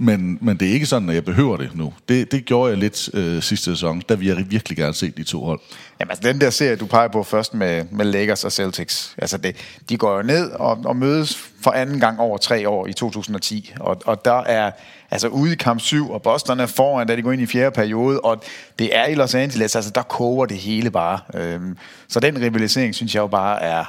men, 0.00 0.38
men 0.40 0.56
det 0.56 0.68
er 0.68 0.72
ikke 0.72 0.86
sådan, 0.86 1.08
at 1.08 1.14
jeg 1.14 1.24
behøver 1.24 1.56
det 1.56 1.70
nu. 1.74 1.92
Det, 2.08 2.32
det 2.32 2.44
gjorde 2.44 2.70
jeg 2.70 2.78
lidt 2.78 3.10
øh, 3.14 3.42
sidste 3.42 3.64
sæson, 3.64 4.00
da 4.00 4.14
vi 4.14 4.32
virkelig 4.48 4.78
gerne 4.78 4.94
set 4.94 5.16
de 5.16 5.24
to 5.24 5.44
hold. 5.44 5.60
Jamen, 6.00 6.10
altså, 6.10 6.28
den 6.32 6.40
der 6.40 6.50
serie, 6.50 6.76
du 6.76 6.86
peger 6.86 7.08
på 7.08 7.22
først 7.22 7.54
med, 7.54 7.84
med 7.90 8.04
Lakers 8.04 8.44
og 8.44 8.52
Celtics, 8.52 9.14
altså 9.18 9.38
det, 9.38 9.56
de 9.88 9.96
går 9.96 10.16
jo 10.16 10.22
ned 10.22 10.50
og, 10.50 10.78
og 10.84 10.96
mødes 10.96 11.36
for 11.60 11.70
anden 11.70 12.00
gang 12.00 12.20
over 12.20 12.38
tre 12.38 12.68
år 12.68 12.86
i 12.86 12.92
2010, 12.92 13.72
og, 13.80 14.02
og 14.04 14.24
der 14.24 14.42
er 14.42 14.70
altså 15.10 15.28
ude 15.28 15.52
i 15.52 15.56
kamp 15.56 15.80
7, 15.80 16.10
og 16.10 16.22
Boston 16.22 16.60
er 16.60 16.66
foran, 16.66 17.06
da 17.06 17.16
de 17.16 17.22
går 17.22 17.32
ind 17.32 17.42
i 17.42 17.46
fjerde 17.46 17.70
periode, 17.70 18.20
og 18.20 18.42
det 18.78 18.96
er 18.96 19.06
i 19.06 19.14
Los 19.14 19.34
Angeles, 19.34 19.76
altså 19.76 19.90
der 19.90 20.02
koger 20.02 20.46
det 20.46 20.56
hele 20.56 20.90
bare. 20.90 21.18
Øhm, 21.34 21.76
så 22.08 22.20
den 22.20 22.40
rivalisering, 22.40 22.94
synes 22.94 23.14
jeg 23.14 23.20
jo 23.20 23.26
bare 23.26 23.62
er, 23.62 23.84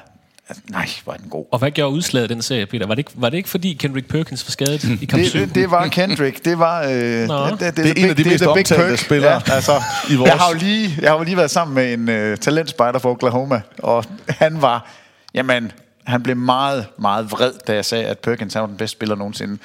nej, 0.70 0.90
er 1.08 1.12
den 1.12 1.30
god. 1.30 1.46
Og 1.52 1.60
hvad 1.60 1.72
gjorde 1.72 1.94
udslaget 1.96 2.30
den 2.30 2.42
serie, 2.42 2.66
Peter? 2.66 2.88
Var 2.88 2.96
det 2.96 3.00
ikke, 3.00 3.12
var 3.16 3.30
det 3.30 3.38
ikke 3.38 3.50
fordi 3.50 3.74
Kendrick 3.74 4.08
Perkins 4.08 4.48
var 4.48 4.52
skadet 4.52 4.84
i 5.02 5.06
kamp 5.06 5.22
Det, 5.24 5.30
7? 5.30 5.40
det, 5.40 5.56
det 5.56 5.72
var 5.72 5.88
Kendrick. 5.88 6.46
Det 6.46 6.60
var... 6.60 6.84
Øh, 6.84 6.90
det, 6.92 7.28
Nå. 7.28 7.50
det, 7.50 7.60
det, 7.60 7.76
Det 7.78 7.90
er 7.90 7.94
the 7.94 8.04
en 8.04 8.10
af 8.10 8.16
de 8.16 8.24
mest 8.24 8.44
omtalte 8.44 8.98
spillere 8.98 9.42
Ja, 9.48 9.54
altså, 9.54 9.82
i 10.10 10.16
vores- 10.16 10.30
Jeg 10.30 10.38
har 10.38 10.50
jo 10.54 10.58
lige, 10.60 10.98
jeg 11.02 11.10
har 11.12 11.18
jo 11.18 11.24
lige 11.24 11.38
været 11.38 11.52
sammen 11.52 11.76
med 11.76 11.94
en 11.94 12.10
øh, 12.10 12.38
talentspejder 12.38 13.00
fra 13.00 13.10
Oklahoma, 13.10 13.62
og 13.80 14.06
han 14.30 14.62
var... 14.62 14.90
Jamen, 15.34 15.72
han 16.04 16.24
blev 16.24 16.36
meget, 16.38 16.86
meget 17.00 17.32
vred, 17.32 17.52
da 17.68 17.74
jeg 17.74 17.86
sagde, 17.86 18.06
at 18.06 18.20
Perkins 18.20 18.56
var 18.56 18.66
den 18.66 18.78
bedste 18.78 18.92
spiller 18.98 19.16
nogensinde. 19.16 19.58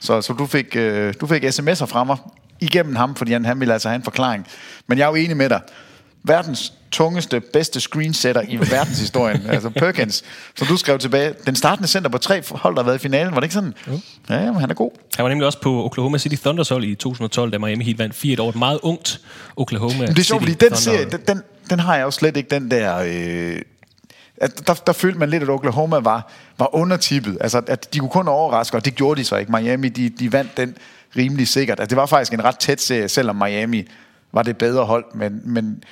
Så, 0.00 0.20
så 0.22 0.32
du, 0.32 0.46
fik, 0.46 0.76
øh, 0.76 1.14
du 1.20 1.26
fik 1.26 1.44
sms'er 1.44 1.84
fra 1.86 2.04
mig 2.04 2.16
igennem 2.60 2.96
ham, 2.96 3.14
fordi 3.14 3.32
han, 3.32 3.44
han 3.44 3.60
ville 3.60 3.72
altså 3.72 3.88
have 3.88 3.96
en 3.96 4.02
forklaring. 4.04 4.46
Men 4.86 4.98
jeg 4.98 5.04
er 5.04 5.08
jo 5.08 5.14
enig 5.14 5.36
med 5.36 5.48
dig. 5.48 5.60
Verdens 6.26 6.72
tungeste, 6.90 7.40
bedste 7.40 7.80
screensetter 7.80 8.42
i 8.48 8.56
verdenshistorien, 8.76 9.42
altså 9.48 9.70
Perkins, 9.70 10.24
som 10.56 10.66
du 10.66 10.76
skrev 10.76 10.98
tilbage. 10.98 11.34
Den 11.46 11.56
startende 11.56 11.88
center 11.88 12.10
på 12.10 12.18
tre 12.18 12.42
hold, 12.50 12.76
der 12.76 12.82
har 12.82 12.86
været 12.86 12.98
i 12.98 13.02
finalen, 13.02 13.34
var 13.34 13.40
det 13.40 13.44
ikke 13.44 13.54
sådan? 13.54 13.74
Jo. 13.88 14.00
Ja, 14.28 14.34
jamen, 14.34 14.60
han 14.60 14.70
er 14.70 14.74
god. 14.74 14.90
Han 15.16 15.22
var 15.22 15.28
nemlig 15.28 15.46
også 15.46 15.60
på 15.60 15.84
Oklahoma 15.84 16.18
City 16.18 16.36
Thunders 16.36 16.68
hold 16.68 16.84
i 16.84 16.94
2012, 16.94 17.52
da 17.52 17.58
Miami 17.58 17.84
Heat 17.84 17.98
vandt 17.98 18.14
4 18.14 18.40
over 18.40 18.50
et 18.50 18.58
meget 18.58 18.80
ungt 18.82 19.20
Oklahoma 19.56 19.98
Men 19.98 20.08
det 20.08 20.18
er 20.18 20.22
sjovt, 20.22 20.42
fordi 20.42 20.54
den 20.54 20.76
serie, 20.76 21.10
den, 21.10 21.20
den, 21.28 21.42
den 21.70 21.80
har 21.80 21.96
jeg 21.96 22.04
jo 22.04 22.10
slet 22.10 22.36
ikke 22.36 22.50
den 22.50 22.70
der... 22.70 22.98
Øh, 23.06 23.62
at 24.36 24.66
der, 24.66 24.74
der 24.74 24.92
følte 24.92 25.18
man 25.18 25.30
lidt, 25.30 25.42
at 25.42 25.48
Oklahoma 25.48 25.98
var, 25.98 26.32
var 26.58 26.74
undertippet. 26.74 27.38
Altså, 27.40 27.62
at 27.66 27.94
de 27.94 27.98
kunne 27.98 28.10
kun 28.10 28.28
overraske, 28.28 28.76
og 28.76 28.84
det 28.84 28.94
gjorde 28.94 29.20
de 29.20 29.24
så 29.24 29.36
ikke. 29.36 29.52
Miami, 29.52 29.88
de, 29.88 30.08
de 30.08 30.32
vandt 30.32 30.56
den 30.56 30.76
rimelig 31.16 31.48
sikkert. 31.48 31.80
Altså, 31.80 31.90
det 31.90 31.96
var 31.96 32.06
faktisk 32.06 32.32
en 32.32 32.44
ret 32.44 32.58
tæt 32.58 32.80
serie, 32.80 33.08
selvom 33.08 33.36
Miami 33.36 33.88
var 34.32 34.42
det 34.42 34.56
bedre 34.56 34.84
hold. 34.84 35.04
Men, 35.14 35.40
men 35.44 35.82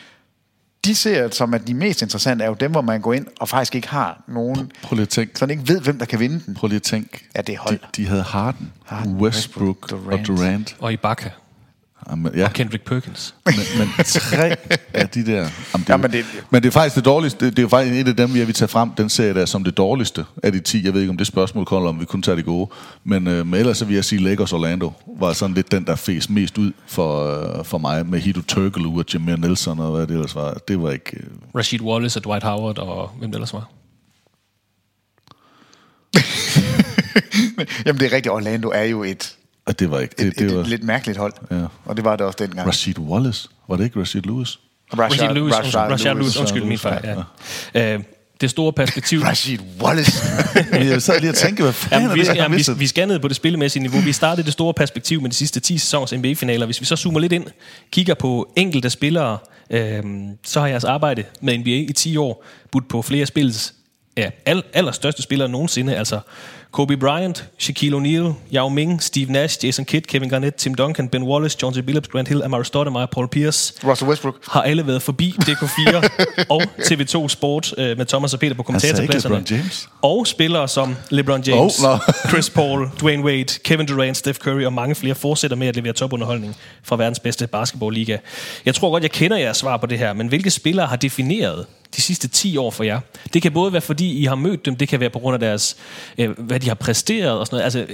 de 0.85 0.95
serier, 0.95 1.31
som 1.31 1.55
er 1.55 1.59
de 1.59 1.75
mest 1.75 2.03
interessante, 2.03 2.45
er 2.45 2.49
jo 2.49 2.55
dem, 2.55 2.71
hvor 2.71 2.81
man 2.81 3.01
går 3.01 3.13
ind 3.13 3.27
og 3.41 3.49
faktisk 3.49 3.75
ikke 3.75 3.89
har 3.89 4.23
nogen... 4.29 4.73
Prøv 4.83 4.95
lige 4.97 5.03
at 5.03 5.09
tænke. 5.09 5.39
Så 5.39 5.47
man 5.47 5.51
ikke 5.59 5.69
ved, 5.69 5.81
hvem 5.81 5.99
der 5.99 6.05
kan 6.07 6.21
vinde 6.21 6.41
den. 6.47 6.55
Prøv 6.55 6.69
lige 6.69 6.77
at 6.77 6.83
tænke. 6.83 7.29
Ja, 7.37 7.43
det 7.43 7.55
er 7.55 7.59
hold. 7.59 7.79
De, 7.79 8.03
de 8.03 8.07
havde 8.07 8.23
Harden, 8.23 8.73
Harden, 8.87 9.17
Westbrook, 9.17 9.67
Westbrook, 9.67 10.13
og 10.13 10.27
Durant. 10.27 10.27
Durant. 10.27 10.77
Og 10.79 10.93
Ibaka. 10.93 11.29
Jamen, 12.11 12.33
ja. 12.37 12.45
Og 12.45 12.53
Kendrick 12.53 12.85
Perkins. 12.85 13.35
men, 13.47 13.55
men 13.79 13.89
tre 14.05 14.57
af 14.95 15.09
de 15.09 15.27
der... 15.27 15.33
Jamen, 15.37 15.51
det, 15.75 15.89
Ja, 15.89 15.97
men 15.97 16.13
det- 16.13 16.25
men 16.51 16.63
det 16.63 16.69
er 16.69 16.73
faktisk 16.73 16.97
det 16.97 17.05
dårligste. 17.05 17.45
Det, 17.47 17.53
det 17.53 17.59
er 17.59 17.63
jo 17.63 17.69
faktisk 17.69 17.95
et 17.95 18.09
af 18.09 18.17
dem, 18.17 18.37
jeg 18.37 18.47
vil 18.47 18.55
tage 18.55 18.69
frem. 18.69 18.91
Den 18.91 19.09
serie 19.09 19.35
der 19.35 19.47
som 19.47 19.65
det 19.65 19.77
dårligste 19.77 20.25
af 20.43 20.53
de 20.53 20.61
10. 20.61 20.85
Jeg 20.85 20.95
ved 20.95 21.01
ikke, 21.01 21.11
om 21.11 21.17
det 21.17 21.27
spørgsmål 21.27 21.65
kommer, 21.65 21.89
om 21.89 22.01
vi 22.01 22.05
kun 22.05 22.23
tager 22.23 22.37
det 22.37 22.45
gode. 22.45 22.71
Men, 23.05 23.27
øh, 23.27 23.47
men 23.47 23.61
ellers 23.61 23.79
så 23.79 23.85
vil 23.85 23.95
jeg 23.95 24.05
sige, 24.05 24.23
Lakers 24.23 24.53
Orlando 24.53 24.93
var 25.19 25.33
sådan 25.33 25.55
lidt 25.55 25.73
den, 25.73 25.85
der 25.85 25.97
fes 25.97 26.31
mest 26.31 26.59
ud 26.59 26.73
for, 26.87 27.41
øh, 27.59 27.65
for 27.65 27.79
mig. 27.79 28.07
Med 28.07 28.21
Hito 28.21 28.43
Turkoglu 28.43 28.99
og 28.99 29.05
Jameer 29.15 29.37
Nelson 29.37 29.79
og 29.81 29.91
hvad 29.91 30.07
det 30.07 30.11
ellers 30.15 30.35
var. 30.35 30.55
Det 30.69 30.83
var 30.83 30.91
ikke... 30.91 31.17
Øh, 31.17 31.23
Rashid 31.57 31.81
Wallace 31.81 32.19
og 32.19 32.25
Dwight 32.25 32.45
Howard 32.45 32.79
og 32.79 33.09
hvem 33.19 33.31
det 33.31 33.37
ellers 33.37 33.53
var. 33.53 33.69
Jamen, 37.87 38.01
det 38.01 38.07
er 38.07 38.13
rigtigt. 38.13 38.29
Orlando 38.33 38.69
er 38.75 38.83
jo 38.83 39.03
et, 39.05 39.37
at 39.67 39.79
det 39.79 39.91
var 39.91 40.01
ikke... 40.01 40.15
Det, 40.19 40.27
et, 40.27 40.39
det 40.39 40.47
et, 40.47 40.55
var, 40.55 40.61
et 40.61 40.69
lidt 40.69 40.85
mærkeligt 40.85 41.19
hold. 41.19 41.33
Ja. 41.51 41.65
Og 41.85 41.97
det 41.97 42.05
var 42.05 42.17
det 42.17 42.27
også 42.27 42.37
dengang. 42.41 42.69
Rashid 42.69 42.99
Wallace. 42.99 43.49
Var 43.69 43.77
det 43.77 43.85
ikke 43.85 44.01
Rashid 44.01 44.23
Lewis? 44.23 44.59
Rashid 44.99 45.29
Lewis, 45.29 45.55
undskyld, 45.55 45.81
Rashad 45.81 46.15
Lewis, 46.15 46.37
undskyld 46.37 46.63
min 46.63 46.69
Lewis, 46.69 46.81
fejl. 46.81 47.25
Ja. 47.75 47.95
Øh, 47.95 48.01
det 48.41 48.51
store 48.51 48.73
perspektiv... 48.73 49.21
Rashid 49.29 49.59
Wallace. 49.81 50.27
Jeg 50.73 51.03
sad 51.03 51.21
lige 51.21 51.31
og 51.31 51.37
tænkte, 51.37 51.63
hvad 51.63 51.73
fanden 51.73 52.03
Jamen, 52.03 52.15
vi, 52.15 52.21
er 52.21 52.33
det, 52.33 52.37
jamen, 52.37 52.59
vi, 52.59 52.65
vi 52.79 52.87
skal 52.87 53.09
ned 53.09 53.19
på 53.19 53.29
det 53.29 53.37
spillemæssige 53.37 53.83
niveau. 53.83 54.01
Vi 54.01 54.13
startede 54.13 54.45
det 54.45 54.53
store 54.53 54.75
perspektiv 54.75 55.21
med 55.21 55.31
de 55.31 55.35
sidste 55.35 55.61
10 55.61 55.79
sæsoners 55.79 56.13
NBA-finaler. 56.13 56.67
Hvis 56.67 56.81
vi 56.81 56.87
så 56.87 56.97
zoomer 56.97 57.21
lidt 57.21 57.33
ind, 57.33 57.47
kigger 57.91 58.15
på 58.15 58.53
enkelte 58.57 58.91
spillere, 58.91 59.39
øhm, 59.71 60.29
så 60.45 60.61
har 60.61 60.67
jeres 60.67 60.85
arbejde 60.85 61.25
med 61.41 61.59
NBA 61.59 61.71
i 61.71 61.93
10 61.97 62.17
år 62.17 62.45
budt 62.71 62.89
på 62.89 63.03
flere 63.03 63.27
spils 63.27 63.75
ja, 64.17 64.31
al, 64.47 64.63
allerstørste 64.73 65.23
spillere 65.23 65.49
nogensinde. 65.49 65.97
Altså 65.97 66.21
Kobe 66.75 66.97
Bryant, 66.97 67.45
Shaquille 67.59 67.97
O'Neal, 67.97 68.35
Yao 68.53 68.69
Ming, 68.69 69.01
Steve 69.03 69.31
Nash, 69.33 69.65
Jason 69.65 69.85
Kidd, 69.85 70.03
Kevin 70.09 70.29
Garnett, 70.29 70.55
Tim 70.57 70.75
Duncan, 70.75 71.09
Ben 71.09 71.23
Wallace, 71.23 71.57
John 71.63 71.75
C. 71.75 71.83
Billups, 71.83 72.09
Grant 72.09 72.29
Hill, 72.29 72.43
Amari 72.43 72.65
Stoudemire, 72.65 73.07
Paul 73.07 73.29
Pierce. 73.29 73.75
Russell 73.85 74.09
Westbrook. 74.11 74.35
Har 74.49 74.63
alle 74.63 74.87
været 74.87 75.03
forbi 75.03 75.35
DK4 75.43 75.95
og 76.55 76.63
TV2 76.79 77.29
Sport 77.29 77.75
øh, 77.79 77.99
med 77.99 78.07
Thomas 78.07 78.35
og 78.35 78.41
Peter 78.41 78.55
på 78.55 78.63
kommentatorpladserne. 78.63 79.35
LeBron 79.35 79.47
James. 79.51 79.89
Og 80.03 80.27
spillere 80.27 80.69
som 80.69 80.97
LeBron 81.11 81.43
James, 81.43 81.79
Oh, 81.79 81.91
nå. 81.91 81.99
Chris 82.31 82.51
Paul, 82.51 82.91
Dwayne 83.01 83.23
Wade, 83.25 83.45
Kevin 83.65 83.87
Durant, 83.87 84.17
Steph 84.17 84.39
Curry 84.39 84.65
og 84.65 84.73
mange 84.73 84.95
flere 84.95 85.15
fortsætter 85.15 85.57
med 85.57 85.67
at 85.69 85.77
levere 85.77 85.93
topunderholdning 85.93 86.57
fra 86.83 86.97
verdens 86.97 87.19
bedste 87.21 87.47
basketballliga. 87.47 88.17
Jeg 88.67 88.75
tror 88.75 88.91
godt, 88.91 89.03
jeg 89.03 89.11
kender 89.11 89.37
jeres 89.37 89.57
svar 89.57 89.77
på 89.77 89.87
det 89.87 89.99
her, 89.99 90.13
men 90.13 90.29
hvilke 90.29 90.51
spillere 90.51 90.87
har 90.87 90.97
defineret 90.97 91.67
de 91.97 92.03
sidste 92.03 92.29
10 92.29 92.57
år 92.57 92.71
for 92.71 92.85
jer? 92.85 93.01
Det 93.35 93.43
kan 93.43 93.53
både 93.53 93.73
være, 93.73 93.83
fordi 93.83 94.19
I 94.19 94.25
har 94.25 94.35
mødt 94.35 94.67
dem, 94.67 94.77
det 94.77 94.89
kan 94.89 95.01
være 95.01 95.11
på 95.11 95.19
grund 95.19 95.35
af 95.35 95.41
deres, 95.41 95.77
øh, 96.19 96.31
hvad 96.39 96.61
de 96.61 96.69
har 96.69 96.75
præsteret 96.75 97.31
og 97.31 97.47
sådan 97.47 97.55
noget. 97.57 97.65
Altså, 97.65 97.87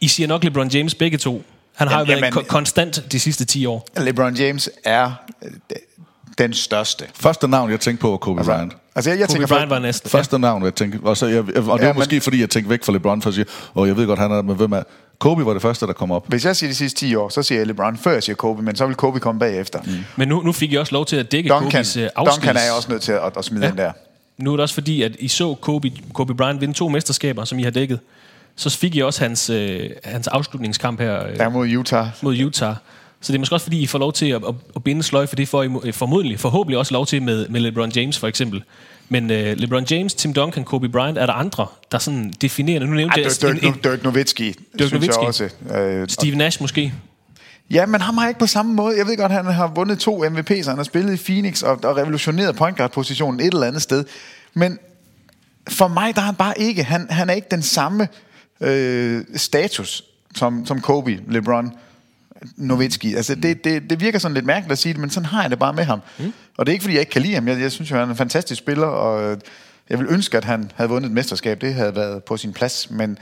I 0.00 0.08
siger 0.08 0.26
nok 0.26 0.44
LeBron 0.44 0.68
James 0.68 0.94
begge 0.94 1.18
to. 1.18 1.42
Han 1.74 1.88
har 1.88 1.94
Jamen, 1.98 2.06
jo 2.06 2.12
været 2.12 2.22
jamen- 2.22 2.32
ko- 2.32 2.48
konstant 2.48 3.12
de 3.12 3.20
sidste 3.20 3.44
10 3.44 3.66
år. 3.66 3.86
LeBron 4.00 4.34
James 4.34 4.70
er 4.84 5.12
øh, 5.44 5.50
den 6.38 6.52
største. 6.54 7.04
Første 7.14 7.48
navn, 7.48 7.70
jeg 7.70 7.80
tænkte 7.80 8.00
på, 8.00 8.10
var 8.10 8.16
Kobe 8.16 8.44
Bryant. 8.44 8.72
Altså, 8.94 9.10
jeg, 9.10 9.18
jeg 9.18 9.28
Kobe 9.28 9.34
tænker 9.34 9.46
Bryant 9.48 9.70
var 9.70 9.78
næsten. 9.78 10.10
Første 10.10 10.38
navn, 10.38 10.64
jeg 10.64 10.74
tænkte, 10.74 11.00
og, 11.06 11.16
så 11.16 11.26
jeg, 11.26 11.38
og 11.38 11.46
det 11.48 11.56
Ja, 11.56 11.62
var 11.70 11.76
men- 11.86 11.94
måske 11.96 12.20
fordi, 12.20 12.40
jeg 12.40 12.50
tænkte 12.50 12.70
væk 12.70 12.84
fra 12.84 12.92
LeBron, 12.92 13.22
for 13.22 13.28
at 13.30 13.34
sige, 13.34 13.46
og 13.74 13.88
jeg 13.88 13.96
ved 13.96 14.06
godt, 14.06 14.18
han 14.18 14.30
er, 14.32 14.42
men 14.42 14.56
hvem 14.56 14.72
er... 14.72 14.82
Kobe 15.18 15.46
var 15.46 15.52
det 15.52 15.62
første, 15.62 15.86
der 15.86 15.92
kom 15.92 16.10
op. 16.12 16.28
Hvis 16.28 16.44
jeg 16.44 16.56
siger 16.56 16.70
de 16.70 16.74
sidste 16.74 17.00
10 17.00 17.14
år, 17.14 17.28
så 17.28 17.42
siger 17.42 17.58
jeg 17.58 17.66
LeBron, 17.66 17.96
før 17.96 18.12
jeg 18.12 18.22
siger 18.22 18.36
Kobe, 18.36 18.62
men 18.62 18.76
så 18.76 18.86
vil 18.86 18.94
Kobe 18.96 19.20
komme 19.20 19.38
bagefter. 19.38 19.82
Mm. 19.82 19.92
Men 20.16 20.28
nu, 20.28 20.42
nu 20.42 20.52
fik 20.52 20.72
I 20.72 20.76
også 20.76 20.92
lov 20.94 21.06
til 21.06 21.16
at 21.16 21.32
dække 21.32 21.48
Duncan, 21.48 21.70
Kobes 21.70 21.96
øh, 21.96 22.08
afskeds... 22.16 22.36
Duncan 22.36 22.56
er 22.56 22.60
jeg 22.60 22.72
også 22.76 22.90
nødt 22.90 23.02
til 23.02 23.12
at, 23.12 23.36
at 23.38 23.44
smide 23.44 23.60
Ja. 23.62 23.66
ja. 23.66 23.70
den 23.70 23.78
der. 23.78 23.92
Nu 24.38 24.52
er 24.52 24.56
det 24.56 24.62
også 24.62 24.74
fordi, 24.74 25.02
at 25.02 25.12
I 25.18 25.28
så 25.28 25.54
Kobe, 25.54 25.92
Kobe 26.14 26.34
Bryant 26.34 26.60
vinde 26.60 26.74
to 26.74 26.88
mesterskaber, 26.88 27.44
som 27.44 27.58
I 27.58 27.62
har 27.62 27.70
dækket. 27.70 28.00
Så 28.56 28.70
fik 28.70 28.96
I 28.96 29.00
også 29.00 29.20
hans, 29.24 29.50
øh, 29.50 29.90
hans 30.04 30.26
afslutningskamp 30.26 31.00
her 31.00 31.26
øh, 31.26 31.36
Der 31.36 31.48
mod 31.48 31.68
Utah. 31.76 32.06
mod 32.22 32.40
Utah. 32.42 32.74
Så 33.20 33.32
det 33.32 33.34
er 33.34 33.38
måske 33.38 33.54
også 33.54 33.64
fordi, 33.64 33.80
I 33.80 33.86
får 33.86 33.98
lov 33.98 34.12
til 34.12 34.26
at, 34.26 34.42
at, 34.48 34.54
at 34.76 34.84
binde 34.84 35.02
sløj 35.02 35.26
for 35.26 35.36
det, 35.36 35.48
får 35.48 35.62
I 35.62 35.68
øh, 35.84 35.92
formodentlig, 35.94 36.40
forhåbentlig 36.40 36.78
også 36.78 36.94
lov 36.94 37.06
til 37.06 37.22
med, 37.22 37.48
med 37.48 37.60
LeBron 37.60 37.90
James 37.96 38.18
for 38.18 38.26
eksempel. 38.26 38.62
Men 39.08 39.30
øh, 39.30 39.56
LeBron 39.56 39.84
James, 39.90 40.14
Tim 40.14 40.32
Duncan, 40.32 40.64
Kobe 40.64 40.88
Bryant, 40.88 41.18
er 41.18 41.26
der 41.26 41.32
andre, 41.32 41.66
der 41.92 41.98
sådan 41.98 42.32
definerer 42.42 42.80
Nu 42.80 42.86
nævnte 42.86 43.16
Ej, 43.20 43.22
jeg 43.24 43.32
Dirk, 43.42 43.52
Dirk, 43.54 43.62
en- 43.64 43.74
en- 43.74 43.80
Dirk 43.84 44.04
Nowitzki, 44.04 44.44
Dirk 44.52 44.58
synes 44.74 44.92
Nowitzki. 44.92 45.20
jeg 45.20 45.28
også. 45.28 45.50
Øh, 45.76 46.08
Steve 46.08 46.36
Nash 46.36 46.60
måske. 46.62 46.92
Ja, 47.70 47.86
men 47.86 48.00
ham 48.00 48.18
har 48.18 48.28
ikke 48.28 48.40
på 48.40 48.46
samme 48.46 48.74
måde. 48.74 48.98
Jeg 48.98 49.06
ved 49.06 49.16
godt, 49.16 49.32
han 49.32 49.44
har 49.44 49.72
vundet 49.74 49.98
to 49.98 50.24
MVP'er, 50.24 50.68
han 50.68 50.76
har 50.76 50.82
spillet 50.82 51.20
i 51.20 51.24
Phoenix 51.24 51.62
og, 51.62 51.78
og 51.84 51.96
revolutioneret 51.96 52.56
point 52.56 52.76
guard 52.76 52.90
positionen 52.92 53.40
et 53.40 53.46
eller 53.54 53.66
andet 53.66 53.82
sted. 53.82 54.04
Men 54.54 54.78
for 55.68 55.88
mig, 55.88 56.14
der 56.14 56.20
er 56.20 56.26
han 56.26 56.34
bare 56.34 56.54
ikke, 56.60 56.84
han, 56.84 57.06
han 57.10 57.30
er 57.30 57.34
ikke 57.34 57.48
den 57.50 57.62
samme 57.62 58.08
øh, 58.60 59.24
status 59.36 60.02
som, 60.34 60.66
som 60.66 60.80
Kobe, 60.80 61.20
LeBron, 61.28 61.72
Nowitzki. 62.56 63.14
Altså, 63.14 63.34
det, 63.34 63.64
det, 63.64 63.90
det 63.90 64.00
virker 64.00 64.18
sådan 64.18 64.34
lidt 64.34 64.44
mærkeligt 64.46 64.72
at 64.72 64.78
sige 64.78 64.92
det, 64.92 65.00
men 65.00 65.10
sådan 65.10 65.26
har 65.26 65.42
jeg 65.42 65.50
det 65.50 65.58
bare 65.58 65.72
med 65.72 65.84
ham. 65.84 66.00
Mm. 66.18 66.32
Og 66.56 66.66
det 66.66 66.72
er 66.72 66.74
ikke, 66.74 66.82
fordi 66.82 66.94
jeg 66.94 67.00
ikke 67.00 67.12
kan 67.12 67.22
lide 67.22 67.34
ham. 67.34 67.48
Jeg, 67.48 67.60
jeg 67.60 67.72
synes 67.72 67.90
jo, 67.90 67.96
han 67.96 68.04
er 68.04 68.10
en 68.10 68.16
fantastisk 68.16 68.58
spiller, 68.58 68.86
og 68.86 69.38
jeg 69.90 69.98
vil 69.98 70.06
ønske, 70.10 70.36
at 70.36 70.44
han 70.44 70.70
havde 70.74 70.90
vundet 70.90 71.08
et 71.08 71.14
mesterskab. 71.14 71.60
Det 71.60 71.74
havde 71.74 71.96
været 71.96 72.24
på 72.24 72.36
sin 72.36 72.52
plads. 72.52 72.90
Men, 72.90 73.18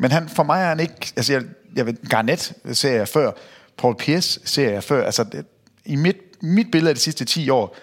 men 0.00 0.12
han, 0.12 0.28
for 0.28 0.42
mig 0.42 0.62
er 0.62 0.68
han 0.68 0.80
ikke... 0.80 1.12
Altså, 1.16 1.32
jeg, 1.32 1.42
jeg 1.76 1.86
ved, 1.86 2.08
Garnett 2.08 2.52
ser 2.72 2.92
jeg 2.92 3.08
før. 3.08 3.30
Paul 3.78 3.96
Pierce 3.96 4.40
ser 4.44 4.70
jeg 4.70 4.84
før. 4.84 5.04
Altså, 5.04 5.24
det, 5.24 5.44
i 5.84 5.96
mit, 5.96 6.16
mit 6.42 6.70
billede 6.70 6.88
af 6.88 6.94
de 6.94 7.00
sidste 7.00 7.24
10 7.24 7.50
år, 7.50 7.76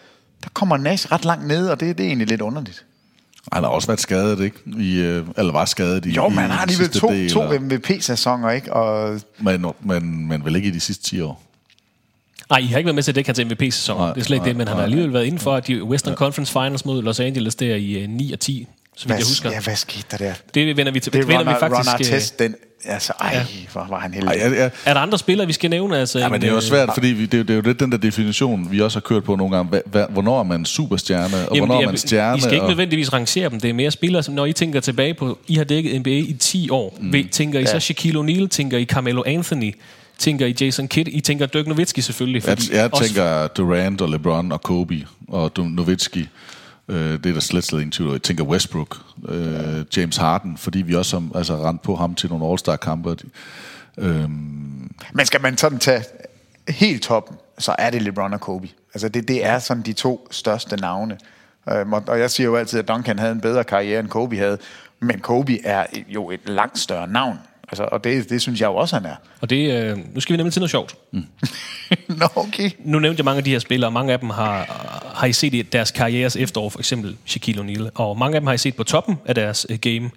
der 0.44 0.50
kommer 0.54 0.78
Nash 0.78 1.12
ret 1.12 1.26
langt 1.26 1.48
ned, 1.48 1.70
og 1.70 1.80
det, 1.80 1.98
det 1.98 2.04
er 2.04 2.08
egentlig 2.08 2.28
lidt 2.28 2.42
underligt. 2.42 2.86
Han 3.54 3.64
har 3.64 3.70
også 3.70 3.88
været 3.88 4.00
skadet, 4.00 4.40
ikke? 4.40 4.58
I, 4.80 5.00
øh, 5.00 5.26
eller 5.38 5.52
var 5.52 5.66
skadet 5.66 6.06
i 6.06 6.12
Jo, 6.12 6.30
han 6.30 6.50
har 6.50 6.62
alligevel 6.62 6.90
to, 6.90 7.10
del, 7.10 7.30
to 7.30 7.60
MVP-sæsoner, 7.60 8.50
ikke? 8.52 8.74
Og 8.74 9.20
Men, 9.40 9.66
men, 9.82 10.28
men 10.28 10.46
vel 10.46 10.56
ikke 10.56 10.68
i 10.68 10.72
de 10.72 10.80
sidste 10.80 11.04
10 11.04 11.22
år. 11.22 11.44
Nej, 12.50 12.60
I 12.60 12.66
har 12.66 12.78
ikke 12.78 12.86
været 12.86 12.96
med 12.96 13.04
til 13.04 13.12
at 13.12 13.16
dække 13.16 13.28
hans 13.28 13.40
MVP-sæson. 13.46 13.98
Nej, 13.98 14.14
Det 14.14 14.20
er 14.20 14.24
slet 14.26 14.36
ikke 14.36 14.44
nej, 14.44 14.48
det, 14.48 14.56
men 14.58 14.68
han 14.68 14.78
har 14.78 14.84
alligevel 14.84 15.14
været 15.14 15.26
inden 15.26 15.40
for 15.40 15.56
at 15.56 15.68
de 15.68 15.84
Western 15.84 16.16
Conference 16.16 16.52
Finals 16.52 16.86
mod 16.86 17.04
Los 17.04 17.20
Angeles 17.20 17.56
der 17.56 17.76
i 17.76 17.92
øh, 17.92 18.10
9 18.10 18.34
og 18.34 18.40
10, 18.40 18.68
så 18.96 19.04
vidt 19.06 19.10
hvad, 19.10 19.18
jeg 19.18 19.26
husker. 19.28 19.52
ja, 19.52 19.62
hvad 19.62 19.76
skete 19.76 20.06
der 20.12 20.18
der? 20.18 20.34
Det 20.54 20.78
vender 20.78 20.92
vi 20.92 21.00
til. 21.00 21.14
Det 21.14 21.20
er 21.20 21.26
vender 21.26 21.40
Ron, 21.40 21.48
vi 21.48 21.60
faktisk, 21.60 21.80
Ron 21.80 21.88
øh, 21.88 21.94
Artest, 21.94 22.40
den... 22.40 22.56
Altså, 22.86 23.14
ej, 23.20 23.32
ja. 23.34 23.46
hvor 23.72 23.86
var 23.90 24.00
han 24.00 24.14
heldig. 24.14 24.28
Ej, 24.30 24.40
jeg, 24.44 24.58
jeg, 24.58 24.72
Er 24.86 24.94
der 24.94 25.02
andre 25.02 25.18
spillere, 25.18 25.48
vi 25.48 25.54
skal 25.54 25.70
nævne? 25.70 25.98
Altså, 25.98 26.20
ja, 26.20 26.30
men 26.30 26.42
det 26.42 26.48
er 26.48 26.52
jo 26.52 26.58
en, 26.58 26.62
svært, 26.64 26.90
fordi 26.94 27.08
vi, 27.08 27.26
det, 27.26 27.34
er 27.34 27.38
jo- 27.38 27.44
det 27.44 27.50
er 27.50 27.56
jo 27.56 27.62
lidt 27.62 27.80
den 27.80 27.92
der 27.92 27.98
definition, 27.98 28.72
vi 28.72 28.82
også 28.82 28.96
har 28.96 29.02
kørt 29.02 29.24
på 29.24 29.36
nogle 29.36 29.56
gange. 29.56 29.70
Hva, 29.70 29.82
hva, 29.86 30.06
hvornår 30.10 30.40
er 30.40 30.44
man 30.44 30.66
superstjerne, 30.66 31.24
og 31.50 31.56
Jamen, 31.56 31.60
hvornår 31.60 31.76
er 31.76 31.80
jeg- 31.80 31.88
man 31.90 31.98
stjerne? 31.98 32.38
I 32.38 32.42
skal 32.42 32.54
ikke 32.54 32.64
og, 32.64 32.70
nødvendigvis 32.70 33.14
rangere 33.14 33.50
dem. 33.50 33.60
Det 33.60 33.70
er 33.70 33.74
mere 33.74 33.92
spillere, 33.92 34.24
som 34.24 34.34
når 34.34 34.46
I 34.46 34.54
tænker 34.54 34.80
tilbage 34.80 35.14
på, 35.14 35.40
I 35.48 35.56
har 35.56 35.64
dækket 35.64 36.00
NBA 36.02 36.10
i 36.10 36.34
10 36.40 36.70
år. 36.70 36.98
Mm. 37.02 37.14
Tænker 37.32 37.60
I 37.60 37.66
så 37.66 37.74
Ja. 37.74 37.80
Shaquille 37.80 38.20
O'Neal? 38.20 38.48
Tænker 38.48 38.78
I 38.78 38.86
Carmelo 38.86 39.24
Anthony? 39.26 39.76
Tænker 40.18 40.46
I 40.46 40.56
Jason 40.62 40.88
Kidd? 40.88 41.10
I 41.12 41.20
tænker 41.22 41.46
Dirk 41.46 41.68
Nowitzki 41.68 42.02
selvfølgelig. 42.02 42.48
jeg, 42.48 42.58
fordi 42.58 42.76
jeg 42.76 42.90
også- 42.94 43.04
tænker 43.06 43.48
Durant 43.48 44.02
og 44.02 44.10
LeBron 44.10 44.52
og 44.52 44.62
Kobe 44.62 45.06
og 45.28 45.52
Nowitzki. 45.58 46.28
Øh, 46.90 47.12
det 47.12 47.26
er 47.26 47.34
der 47.34 47.40
slet, 47.40 47.64
slet 47.64 47.80
ingen 47.80 47.92
tvivl 47.92 48.10
om. 48.10 48.14
Jeg 48.14 48.22
tænker 48.22 48.44
Westbrook, 48.44 48.98
øh, 49.28 49.86
James 49.98 50.18
Harden, 50.18 50.58
fordi 50.58 50.82
vi 50.82 50.96
også 50.96 51.20
har 51.20 51.38
altså, 51.38 51.70
rent 51.70 51.82
på 51.82 51.96
ham 51.96 52.16
til 52.16 52.30
nogle 52.30 52.48
All-Star-kampe. 52.48 53.18
Øhm, 53.98 54.92
Men 55.14 55.26
skal 55.26 55.42
man 55.42 55.58
sådan 55.58 55.80
tage 55.80 56.04
helt 56.70 57.04
toppen, 57.04 57.38
så 57.58 57.76
er 57.78 57.90
det 57.90 58.02
LeBron 58.02 58.34
og 58.34 58.42
Kobe. 58.42 58.70
Altså 58.94 59.10
det, 59.10 59.28
det 59.28 59.46
er 59.46 59.60
sådan 59.60 59.84
de 59.84 59.94
to 59.94 60.28
største 60.32 60.76
navne. 60.76 61.18
Øhm, 61.72 61.94
og, 61.94 62.04
og 62.08 62.20
jeg 62.20 62.32
siger 62.32 62.48
jo 62.48 62.56
altid, 62.56 62.80
at 62.80 62.88
Duncan 62.88 63.20
havde 63.20 63.32
en 63.32 63.42
bedre 63.42 63.64
karriere, 63.64 64.00
end 64.00 64.08
Kobe 64.08 64.38
havde. 64.38 64.58
Men 65.00 65.20
Kobe 65.20 65.66
er 65.66 65.86
jo 66.08 66.32
et 66.32 66.50
langt 66.50 66.80
større 66.80 67.08
navn. 67.08 67.40
Altså, 67.72 67.84
og 67.84 68.04
det, 68.04 68.30
det 68.30 68.42
synes 68.42 68.62
jeg 68.62 68.68
jo 68.68 68.76
også, 68.76 68.96
han 68.96 69.06
er. 69.06 69.16
Og 69.42 69.50
det, 69.50 69.74
øh, 69.74 69.98
nu 70.14 70.20
skal 70.20 70.34
vi 70.34 70.38
nemlig 70.38 70.54
til 70.54 70.60
noget 70.60 70.72
sjovt. 70.72 70.96
Nå, 72.20 72.28
okay. 72.36 72.72
Nu 72.80 73.00
nævnte 73.00 73.20
jeg 73.20 73.26
mange 73.26 73.38
af 73.38 73.44
de 73.44 73.52
her 73.52 73.60
spillere, 73.60 73.88
og 73.88 73.94
mange 73.94 74.14
af 74.14 74.20
dem 74.20 74.30
har, 74.30 75.12
har 75.16 75.28
I 75.28 75.34
set 75.34 75.54
i 75.54 75.62
deres 75.62 75.92
karrieres 75.92 76.36
efterår, 76.36 76.70
for 76.70 76.80
eksempel 76.80 77.18
Shaquille 77.26 77.62
O'Neal. 77.62 77.90
Og 77.96 78.18
mange 78.18 78.36
af 78.36 78.42
dem 78.42 78.48
har 78.48 78.54
I 78.54 78.58
set 78.58 78.76
på 78.76 78.84
toppen 78.84 79.18
af 79.26 79.36
deres 79.36 79.68
øh, 79.70 79.78
game. 79.78 80.10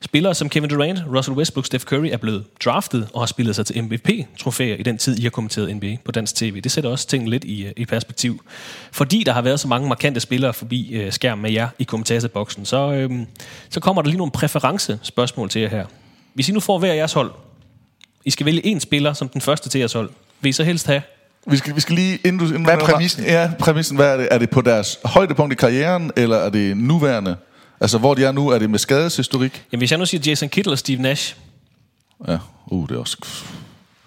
Spillere 0.00 0.34
som 0.34 0.48
Kevin 0.48 0.70
Durant, 0.70 1.02
Russell 1.14 1.36
Westbrook, 1.36 1.66
Steph 1.66 1.84
Curry 1.84 2.08
er 2.12 2.16
blevet 2.16 2.44
draftet 2.64 3.08
og 3.14 3.20
har 3.20 3.26
spillet 3.26 3.56
sig 3.56 3.66
til 3.66 3.84
MVP-trofæer 3.84 4.76
i 4.76 4.82
den 4.82 4.98
tid, 4.98 5.18
I 5.18 5.22
har 5.22 5.30
kommenteret 5.30 5.76
NBA 5.76 5.96
på 6.04 6.12
dansk 6.12 6.34
tv. 6.34 6.60
Det 6.60 6.72
sætter 6.72 6.90
også 6.90 7.06
tingene 7.06 7.30
lidt 7.30 7.44
i, 7.44 7.66
øh, 7.66 7.72
i 7.76 7.84
perspektiv. 7.84 8.44
Fordi 8.92 9.22
der 9.26 9.32
har 9.32 9.42
været 9.42 9.60
så 9.60 9.68
mange 9.68 9.88
markante 9.88 10.20
spillere 10.20 10.54
forbi 10.54 10.90
øh, 10.92 11.12
skærmen 11.12 11.42
med 11.42 11.52
jer 11.52 11.68
i 11.78 11.84
kommentatorboksen, 11.84 12.64
så, 12.64 12.92
øh, 12.92 13.10
så 13.70 13.80
kommer 13.80 14.02
der 14.02 14.08
lige 14.08 14.18
nogle 14.18 14.32
præference-spørgsmål 14.32 15.48
til 15.48 15.60
jer 15.60 15.68
her. 15.68 15.86
Hvis 16.36 16.48
I 16.48 16.52
nu 16.52 16.60
får 16.60 16.78
hver 16.78 16.92
jeres 16.92 17.12
hold, 17.12 17.30
I 18.24 18.30
skal 18.30 18.46
vælge 18.46 18.66
en 18.66 18.80
spiller 18.80 19.12
som 19.12 19.28
den 19.28 19.40
første 19.40 19.68
til 19.68 19.78
jeres 19.78 19.92
hold, 19.92 20.10
vil 20.40 20.50
I 20.50 20.52
så 20.52 20.64
helst 20.64 20.86
have 20.86 21.02
vi, 21.46 21.56
skal, 21.56 21.76
vi 21.76 21.80
skal 21.80 21.94
lige... 21.94 22.18
Inden 22.24 22.38
du, 22.38 22.44
inden 22.44 22.64
Hvad 22.64 22.74
er 22.74 22.78
præmissen? 22.78 23.24
Ja, 23.24 23.50
præmissen. 23.58 23.96
Hvad 23.96 24.12
er 24.12 24.16
det? 24.16 24.28
Er 24.30 24.38
det 24.38 24.50
på 24.50 24.60
deres 24.60 24.98
højdepunkt 25.04 25.52
i 25.52 25.56
karrieren, 25.56 26.10
eller 26.16 26.36
er 26.36 26.50
det 26.50 26.76
nuværende? 26.76 27.36
Altså, 27.80 27.98
hvor 27.98 28.14
de 28.14 28.24
er 28.24 28.32
nu, 28.32 28.48
er 28.48 28.58
det 28.58 28.70
med 28.70 28.78
skadeshistorik? 28.78 29.64
Jamen, 29.72 29.80
hvis 29.80 29.90
jeg 29.90 29.98
nu 29.98 30.06
siger 30.06 30.20
Jason 30.26 30.48
Kidd 30.48 30.66
eller 30.66 30.76
Steve 30.76 31.02
Nash, 31.02 31.36
Ja, 32.28 32.38
uh, 32.66 32.88
det 32.88 32.94
er 32.94 33.00
også... 33.00 33.16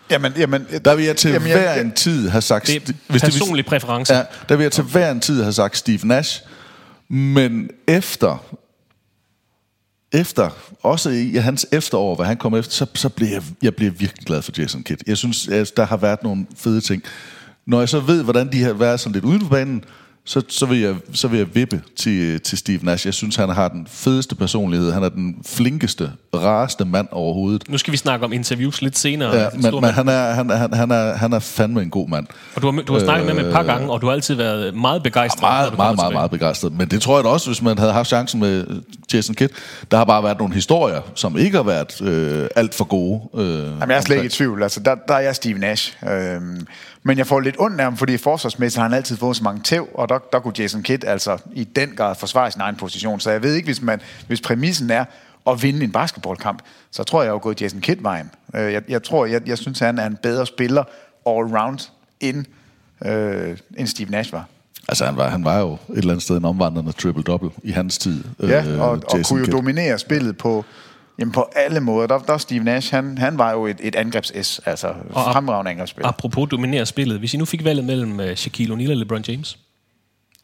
Jamen, 0.09 0.33
jamen, 0.37 0.67
Der 0.85 0.95
vil 0.95 1.05
jeg 1.05 1.17
til 1.17 1.31
jamen, 1.31 1.51
hver 1.51 1.81
en 1.81 1.91
tid 1.91 2.29
have 2.29 2.41
sagt... 2.41 2.67
det 2.67 2.95
er 3.09 3.19
personlig 3.19 3.65
præference. 3.65 4.13
Ja, 4.13 4.23
der 4.49 4.55
vil 4.55 4.63
jeg 4.63 4.71
til 4.71 4.83
hver 4.83 5.11
en 5.11 5.19
tid 5.19 5.41
have 5.41 5.53
sagt 5.53 5.77
Steve 5.77 5.99
Nash. 6.03 6.41
Men 7.09 7.69
efter... 7.87 8.43
Efter, 10.11 10.49
også 10.81 11.09
i 11.09 11.35
hans 11.35 11.67
efterår, 11.71 12.15
hvad 12.15 12.25
han 12.25 12.37
kom 12.37 12.55
efter, 12.55 12.71
så, 12.71 12.85
så 12.93 13.09
blev 13.09 13.27
jeg, 13.27 13.43
jeg 13.61 13.75
blev 13.75 13.91
virkelig 13.99 14.25
glad 14.25 14.41
for 14.41 14.51
Jason 14.57 14.83
Kidd. 14.83 15.01
Jeg 15.07 15.17
synes, 15.17 15.47
at 15.47 15.77
der 15.77 15.85
har 15.85 15.97
været 15.97 16.23
nogle 16.23 16.45
fede 16.55 16.81
ting. 16.81 17.03
Når 17.65 17.79
jeg 17.79 17.89
så 17.89 17.99
ved, 17.99 18.23
hvordan 18.23 18.51
de 18.51 18.63
har 18.63 18.73
været 18.73 18.99
sådan 18.99 19.13
lidt 19.13 19.25
uden 19.25 19.41
for 19.41 19.49
banen, 19.49 19.83
så, 20.29 20.41
så, 20.47 20.65
vil 20.65 20.79
jeg, 20.79 20.95
så 21.13 21.27
vil 21.27 21.37
jeg 21.37 21.55
vippe 21.55 21.81
til, 21.95 22.41
til 22.41 22.57
Steve 22.57 22.79
Nash. 22.83 23.05
Jeg 23.05 23.13
synes, 23.13 23.35
han 23.35 23.49
har 23.49 23.67
den 23.67 23.87
fedeste 23.89 24.35
personlighed. 24.35 24.91
Han 24.91 25.03
er 25.03 25.09
den 25.09 25.35
flinkeste, 25.45 26.11
rareste 26.35 26.85
mand 26.85 27.07
overhovedet. 27.11 27.63
Nu 27.69 27.77
skal 27.77 27.91
vi 27.91 27.97
snakke 27.97 28.25
om 28.25 28.33
interviews 28.33 28.81
lidt 28.81 28.97
senere. 28.97 29.35
Ja, 29.35 29.49
Stor 29.49 29.71
men, 29.71 29.81
men 29.81 29.89
han, 29.89 30.07
er, 30.07 30.31
han, 30.31 30.49
han, 30.49 30.73
han, 30.73 30.91
er, 30.91 31.13
han 31.13 31.33
er 31.33 31.39
fandme 31.39 31.81
en 31.81 31.89
god 31.89 32.09
mand. 32.09 32.27
Og 32.55 32.61
du 32.61 32.71
har, 32.71 32.81
du 32.81 32.93
har 32.93 32.99
snakket 32.99 33.25
med 33.25 33.35
ham 33.35 33.45
et 33.45 33.53
par 33.53 33.63
gange, 33.63 33.91
og 33.91 34.01
du 34.01 34.05
har 34.05 34.13
altid 34.13 34.35
været 34.35 34.75
meget 34.75 35.03
begejstret. 35.03 35.41
når 35.41 35.49
Meget, 35.49 35.71
du 35.71 35.77
meget, 35.77 35.95
meget, 35.95 36.13
meget 36.13 36.31
begejstret. 36.31 36.73
Men 36.73 36.87
det 36.87 37.01
tror 37.01 37.17
jeg 37.17 37.23
da 37.23 37.29
også, 37.29 37.49
hvis 37.49 37.61
man 37.61 37.77
havde 37.77 37.93
haft 37.93 38.07
chancen 38.07 38.39
med 38.39 38.67
øh, 38.67 38.75
Jason 39.13 39.35
Kidd. 39.35 39.53
Der 39.91 39.97
har 39.97 40.05
bare 40.05 40.23
været 40.23 40.37
nogle 40.37 40.53
historier, 40.53 41.01
som 41.15 41.37
ikke 41.37 41.57
har 41.57 41.63
været 41.63 42.01
øh, 42.01 42.47
alt 42.55 42.75
for 42.75 42.85
gode. 42.85 43.21
Øh, 43.35 43.57
Jamen, 43.57 43.89
jeg 43.89 43.97
er 43.97 44.01
slet 44.01 44.15
ikke 44.15 44.25
i 44.25 44.29
tvivl. 44.29 44.63
Altså, 44.63 44.79
der, 44.79 44.95
der 45.07 45.13
er 45.13 45.19
jeg 45.19 45.35
Steve 45.35 45.59
Nash. 45.59 45.93
Øhm, 46.11 46.67
men 47.09 47.17
jeg 47.17 47.27
får 47.27 47.39
lidt 47.39 47.55
ondt 47.59 47.79
af 47.79 47.83
ham, 47.83 47.97
fordi 47.97 48.17
forsvarsmæssigt 48.17 48.81
har 48.81 48.89
han 48.89 48.97
altid 48.97 49.17
fået 49.17 49.35
så 49.35 49.43
mange 49.43 49.61
tæv, 49.63 49.87
og 49.93 50.09
der, 50.09 50.19
der 50.33 50.39
kunne 50.39 50.53
Jason 50.59 50.83
Kidd 50.83 51.03
altså 51.03 51.37
i 51.53 51.63
den 51.63 51.89
grad 51.95 52.15
forsvare 52.15 52.51
sin 52.51 52.61
egen 52.61 52.75
position. 52.75 53.19
Så 53.19 53.31
jeg 53.31 53.43
ved 53.43 53.53
ikke, 53.53 53.67
hvis, 53.67 53.81
man, 53.81 54.01
hvis 54.27 54.41
præmissen 54.41 54.89
er 54.89 55.05
at 55.47 55.63
vinde 55.63 55.83
en 55.83 55.91
basketballkamp, 55.91 56.61
så 56.91 57.03
tror 57.03 57.21
jeg, 57.21 57.25
jeg 57.25 57.33
har 57.33 57.39
gået 57.39 57.61
Jason 57.61 57.81
Kidd-vejen. 57.81 58.31
Øh, 58.55 58.73
jeg, 58.73 58.81
jeg 58.89 59.03
tror, 59.03 59.25
jeg, 59.25 59.47
jeg 59.47 59.57
synes, 59.57 59.79
han 59.79 59.99
er 59.99 60.05
en 60.05 60.17
bedre 60.23 60.45
spiller 60.45 60.83
all-round, 61.27 61.91
end, 62.19 62.45
øh, 63.05 63.57
end 63.77 63.87
Steve 63.87 64.09
Nash 64.09 64.33
var. 64.33 64.45
Altså, 64.87 65.05
han 65.05 65.17
var, 65.17 65.29
han 65.29 65.45
var 65.45 65.59
jo 65.59 65.73
et 65.73 65.79
eller 65.89 66.11
andet 66.11 66.23
sted 66.23 66.37
en 66.37 66.45
omvandrende 66.45 66.91
triple-double 66.91 67.49
i 67.63 67.71
hans 67.71 67.97
tid. 67.97 68.23
Ja, 68.43 68.65
øh, 68.65 68.81
og, 68.81 68.89
og 68.89 69.03
Jason 69.17 69.23
kunne 69.23 69.39
jo 69.39 69.45
Kidd. 69.45 69.57
dominere 69.57 69.99
spillet 69.99 70.37
på, 70.37 70.65
Jamen 71.19 71.31
på 71.31 71.49
alle 71.55 71.79
måder. 71.79 72.07
Der, 72.07 72.17
der 72.19 72.37
Steve 72.37 72.63
Nash, 72.63 72.93
han, 72.93 73.17
han 73.17 73.37
var 73.37 73.51
jo 73.51 73.65
et, 73.65 73.77
et 73.79 73.95
angrebs-S, 73.95 74.61
altså 74.65 74.87
Og- 74.87 75.33
fremragende 75.33 75.71
angrebsspiller. 75.71 76.07
Apropos 76.07 76.49
dominere 76.49 76.85
spillet. 76.85 77.19
Hvis 77.19 77.33
I 77.33 77.37
nu 77.37 77.45
fik 77.45 77.63
valget 77.63 77.85
mellem 77.85 78.19
uh, 78.19 78.25
Shaquille 78.35 78.75
O'Neal 78.75 78.89
og 78.91 78.97
LeBron 78.97 79.23
James. 79.27 79.57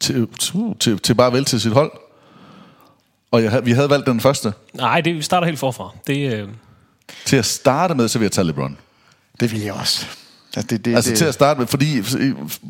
Til, 0.00 0.28
til, 0.80 0.98
til, 0.98 1.14
bare 1.14 1.32
vælge 1.32 1.44
til 1.44 1.60
sit 1.60 1.72
hold. 1.72 1.92
Og 3.30 3.42
jeg, 3.42 3.66
vi 3.66 3.72
havde 3.72 3.90
valgt 3.90 4.06
den 4.06 4.20
første. 4.20 4.52
Nej, 4.74 5.00
det, 5.00 5.14
vi 5.14 5.22
starter 5.22 5.46
helt 5.46 5.58
forfra. 5.58 5.90
Det, 6.06 6.42
uh, 6.42 6.48
Til 7.24 7.36
at 7.36 7.44
starte 7.44 7.94
med, 7.94 8.08
så 8.08 8.18
vil 8.18 8.24
jeg 8.24 8.32
tage 8.32 8.46
LeBron. 8.46 8.78
Det 9.40 9.52
vil 9.52 9.60
jeg 9.60 9.72
også. 9.74 10.06
Altså, 10.56 10.66
det, 10.70 10.84
det, 10.84 10.94
Altså 10.94 11.10
det, 11.10 11.18
til 11.18 11.24
at 11.24 11.34
starte 11.34 11.58
med, 11.60 11.66
fordi 11.66 12.02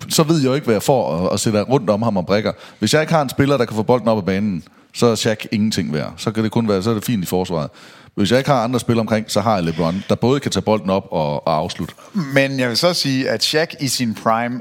så 0.09 0.23
ved 0.23 0.37
jeg 0.37 0.45
jo 0.45 0.55
ikke, 0.55 0.65
hvad 0.65 0.75
jeg 0.75 0.83
får 0.83 1.27
at, 1.27 1.33
at 1.35 1.41
sætte 1.41 1.63
rundt 1.63 1.91
om 1.91 2.03
ham 2.03 2.17
og 2.17 2.27
brækker. 2.27 2.53
Hvis 2.79 2.95
jeg 2.95 3.01
ikke 3.03 3.13
har 3.13 3.23
en 3.23 3.29
spiller, 3.29 3.57
der 3.57 3.65
kan 3.65 3.77
få 3.77 3.83
bolden 3.83 4.09
op 4.09 4.19
ad 4.19 4.23
banen, 4.23 4.63
så 4.97 5.07
er 5.07 5.15
Shaq 5.15 5.47
ingenting 5.53 5.93
værd. 5.93 6.15
Så 6.17 6.31
kan 6.31 6.45
det 6.45 6.53
kun 6.53 6.69
være, 6.69 6.83
så 6.83 6.91
er 6.91 6.95
det 6.95 7.05
fint 7.05 7.25
i 7.25 7.27
forsvaret. 7.27 7.71
Hvis 8.15 8.31
jeg 8.31 8.39
ikke 8.39 8.51
har 8.51 8.65
andre 8.65 8.81
spillere 8.81 9.01
omkring, 9.01 9.31
så 9.31 9.41
har 9.41 9.55
jeg 9.55 9.65
LeBron, 9.65 10.05
der 10.09 10.15
både 10.15 10.41
kan 10.41 10.51
tage 10.51 10.63
bolden 10.63 10.91
op 10.91 11.09
og, 11.11 11.47
og 11.47 11.55
afslutte. 11.55 11.95
Men 12.35 12.61
jeg 12.61 12.69
vil 12.69 12.77
så 12.77 12.95
sige, 12.95 13.31
at 13.31 13.45
Shaq 13.45 13.75
i 13.81 13.89
sin 13.89 14.15
prime 14.15 14.61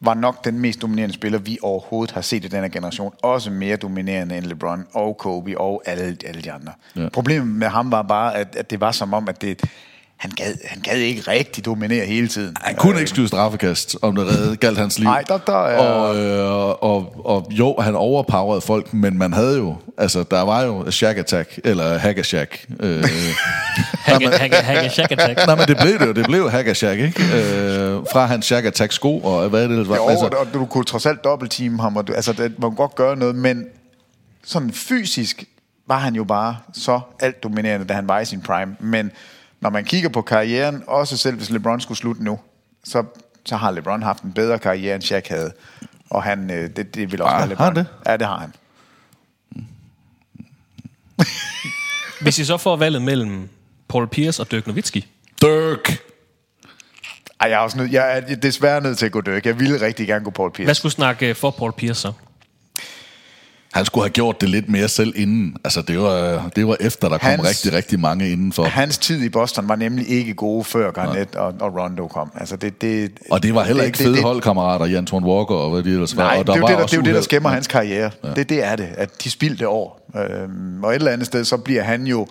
var 0.00 0.14
nok 0.14 0.44
den 0.44 0.58
mest 0.58 0.82
dominerende 0.82 1.14
spiller, 1.14 1.38
vi 1.38 1.58
overhovedet 1.62 2.14
har 2.14 2.20
set 2.20 2.44
i 2.44 2.48
denne 2.48 2.70
generation. 2.70 3.12
Også 3.22 3.50
mere 3.50 3.76
dominerende 3.76 4.36
end 4.36 4.46
LeBron 4.46 4.86
og 4.92 5.16
Kobe 5.18 5.60
og 5.60 5.82
alle, 5.86 6.16
alle 6.26 6.42
de 6.42 6.52
andre. 6.52 6.72
Ja. 6.96 7.08
Problemet 7.08 7.48
med 7.48 7.68
ham 7.68 7.90
var 7.90 8.02
bare, 8.02 8.36
at, 8.36 8.56
at 8.56 8.70
det 8.70 8.80
var 8.80 8.92
som 8.92 9.14
om, 9.14 9.28
at 9.28 9.42
det, 9.42 9.62
han, 10.22 10.30
gad, 10.30 10.54
han 10.68 10.80
gad 10.82 10.96
ikke 10.96 11.20
rigtig 11.30 11.64
dominere 11.64 12.06
hele 12.06 12.28
tiden. 12.28 12.56
Han 12.60 12.74
kunne 12.76 12.98
ikke 12.98 13.10
skyde 13.10 13.28
straffekast, 13.28 13.96
om 14.02 14.16
det 14.16 14.26
redde, 14.26 14.56
galt 14.56 14.78
hans 14.78 14.98
liv. 14.98 15.04
Nej, 15.08 15.22
der- 15.28 15.38
der 15.38 15.66
er- 15.66 15.78
og, 15.78 16.16
øh, 16.16 16.68
og, 16.82 17.26
og 17.26 17.46
jo, 17.50 17.76
han 17.80 17.94
overpowerede 17.94 18.60
folk, 18.60 18.94
men 18.94 19.18
man 19.18 19.32
havde 19.32 19.56
jo, 19.58 19.76
altså 19.98 20.24
der 20.30 20.42
var 20.42 20.62
jo 20.62 20.90
Shack 20.90 21.18
Attack, 21.18 21.60
eller 21.64 21.98
Hack 21.98 22.18
a 22.18 22.22
Shack. 22.22 22.66
Øh, 22.80 23.04
Hack, 24.04 24.22
hack, 24.24 24.54
hack, 24.54 24.92
Shack 24.92 25.12
Attack. 25.12 25.46
nej, 25.46 25.56
men 25.56 25.66
det 25.68 25.76
blev 25.82 25.98
det 25.98 26.06
jo, 26.06 26.12
det 26.12 26.24
blev 26.26 26.50
Hack 26.50 26.68
a 26.68 26.74
Shack, 26.74 27.00
ikke? 27.00 27.22
Øh, 27.22 28.00
fra 28.12 28.26
hans 28.26 28.46
Shack 28.46 28.66
Attack 28.66 28.92
sko, 28.92 29.18
og 29.18 29.48
hvad 29.48 29.62
det 29.62 29.70
ellers 29.70 29.88
var. 29.88 29.96
Jo, 29.96 30.08
altså, 30.08 30.26
og 30.26 30.46
du 30.54 30.64
kunne 30.66 30.84
trods 30.84 31.06
alt 31.06 31.24
dobbeltteam 31.24 31.78
ham, 31.78 31.96
og 31.96 32.08
du, 32.08 32.12
altså, 32.12 32.32
det, 32.32 32.40
man 32.58 32.70
kunne 32.70 32.76
godt 32.76 32.94
gøre 32.94 33.16
noget, 33.16 33.34
men 33.34 33.64
sådan 34.44 34.72
fysisk 34.72 35.44
var 35.88 35.98
han 35.98 36.14
jo 36.14 36.24
bare 36.24 36.56
så 36.72 37.00
alt 37.20 37.42
dominerende, 37.42 37.86
da 37.86 37.94
han 37.94 38.08
var 38.08 38.20
i 38.20 38.24
sin 38.24 38.40
prime. 38.40 38.76
Men 38.80 39.10
når 39.62 39.70
man 39.70 39.84
kigger 39.84 40.08
på 40.08 40.22
karrieren, 40.22 40.82
også 40.86 41.16
selv 41.16 41.36
hvis 41.36 41.50
LeBron 41.50 41.80
skulle 41.80 41.98
slutte 41.98 42.24
nu, 42.24 42.38
så, 42.84 43.04
så 43.44 43.56
har 43.56 43.70
LeBron 43.70 44.02
haft 44.02 44.22
en 44.22 44.32
bedre 44.32 44.58
karriere, 44.58 44.94
end 44.94 45.02
Shaq 45.02 45.28
havde. 45.28 45.52
Og 46.10 46.22
han, 46.22 46.50
øh, 46.50 46.70
det, 46.76 46.94
det 46.94 47.12
vil 47.12 47.22
også 47.22 47.34
Ah, 47.34 47.40
være 47.40 47.48
LeBron. 47.48 47.64
har 47.66 47.72
det? 47.72 47.86
Ja, 48.06 48.16
det 48.16 48.26
har 48.26 48.38
han. 48.38 48.52
Hvis 52.22 52.38
I 52.38 52.44
så 52.44 52.56
får 52.56 52.76
valget 52.76 53.02
mellem 53.02 53.48
Paul 53.88 54.08
Pierce 54.08 54.42
og 54.42 54.50
Dirk 54.50 54.66
Nowitzki. 54.66 55.06
Dirk! 55.42 55.98
Ej, 57.40 57.48
jeg 57.48 57.54
er, 57.56 57.58
også 57.58 57.76
nød, 57.78 57.88
jeg 57.90 58.16
er 58.18 58.34
desværre 58.34 58.80
nødt 58.80 58.98
til 58.98 59.06
at 59.06 59.12
gå 59.12 59.20
Dirk. 59.20 59.46
Jeg 59.46 59.60
ville 59.60 59.80
rigtig 59.80 60.06
gerne 60.06 60.24
gå 60.24 60.30
Paul 60.30 60.52
Pierce. 60.52 60.66
Hvad 60.66 60.74
skulle 60.74 60.92
snakke 60.92 61.28
øh, 61.28 61.36
for 61.36 61.50
Paul 61.50 61.72
Pierce 61.72 62.00
så? 62.00 62.12
Han 63.72 63.84
skulle 63.84 64.04
have 64.04 64.10
gjort 64.10 64.40
det 64.40 64.48
lidt 64.48 64.68
mere 64.68 64.88
selv 64.88 65.12
inden. 65.16 65.56
Altså, 65.64 65.82
det 65.82 65.98
var, 65.98 66.50
det 66.56 66.66
var 66.66 66.76
efter, 66.80 67.08
der 67.08 67.18
kom 67.18 67.28
Hans- 67.30 67.48
rigtig, 67.48 67.72
rigtig 67.72 68.00
mange 68.00 68.30
indenfor. 68.30 68.64
Hans 68.64 68.98
tid 68.98 69.22
i 69.22 69.28
Boston 69.28 69.68
var 69.68 69.76
nemlig 69.76 70.08
ikke 70.08 70.34
gode, 70.34 70.64
før 70.64 70.90
Garnett 70.90 71.34
og, 71.34 71.54
og 71.60 71.74
Rondo 71.82 72.06
kom. 72.06 72.30
Altså 72.36 72.56
det, 72.56 72.82
det, 72.82 73.12
Og 73.30 73.42
det 73.42 73.54
var 73.54 73.64
heller 73.64 73.82
det- 73.82 73.86
ikke 73.86 73.96
det- 73.98 74.04
fede 74.04 74.14
det- 74.16 74.22
holdkammerater, 74.24 74.86
Jan 74.86 75.06
Thorn 75.06 75.24
Walker 75.24 75.54
og 75.54 75.70
hvad 75.70 75.82
de 75.82 75.88
ellers 75.90 76.16
var. 76.16 76.22
Nej, 76.24 76.36
og 76.38 76.46
det 76.46 76.52
er, 76.52 76.56
jo 76.56 76.60
var 76.60 76.68
det, 76.68 76.78
der, 76.78 76.86
det 76.86 76.92
er 76.92 76.96
jo 76.96 77.02
det, 77.02 77.14
der 77.14 77.20
skæmmer 77.20 77.48
Ja. 77.50 77.54
hans 77.54 77.66
karriere. 77.66 78.10
Ja. 78.24 78.28
Ja. 78.28 78.34
Det, 78.34 78.48
det 78.48 78.64
er 78.64 78.76
det, 78.76 78.88
at 78.96 79.24
de 79.24 79.30
spildte 79.30 79.68
år. 79.68 80.08
Øhm, 80.16 80.84
og 80.84 80.90
et 80.90 80.94
eller 80.94 81.10
andet 81.10 81.26
sted, 81.26 81.44
så 81.44 81.56
bliver 81.56 81.82
han 81.82 82.06
jo 82.06 82.26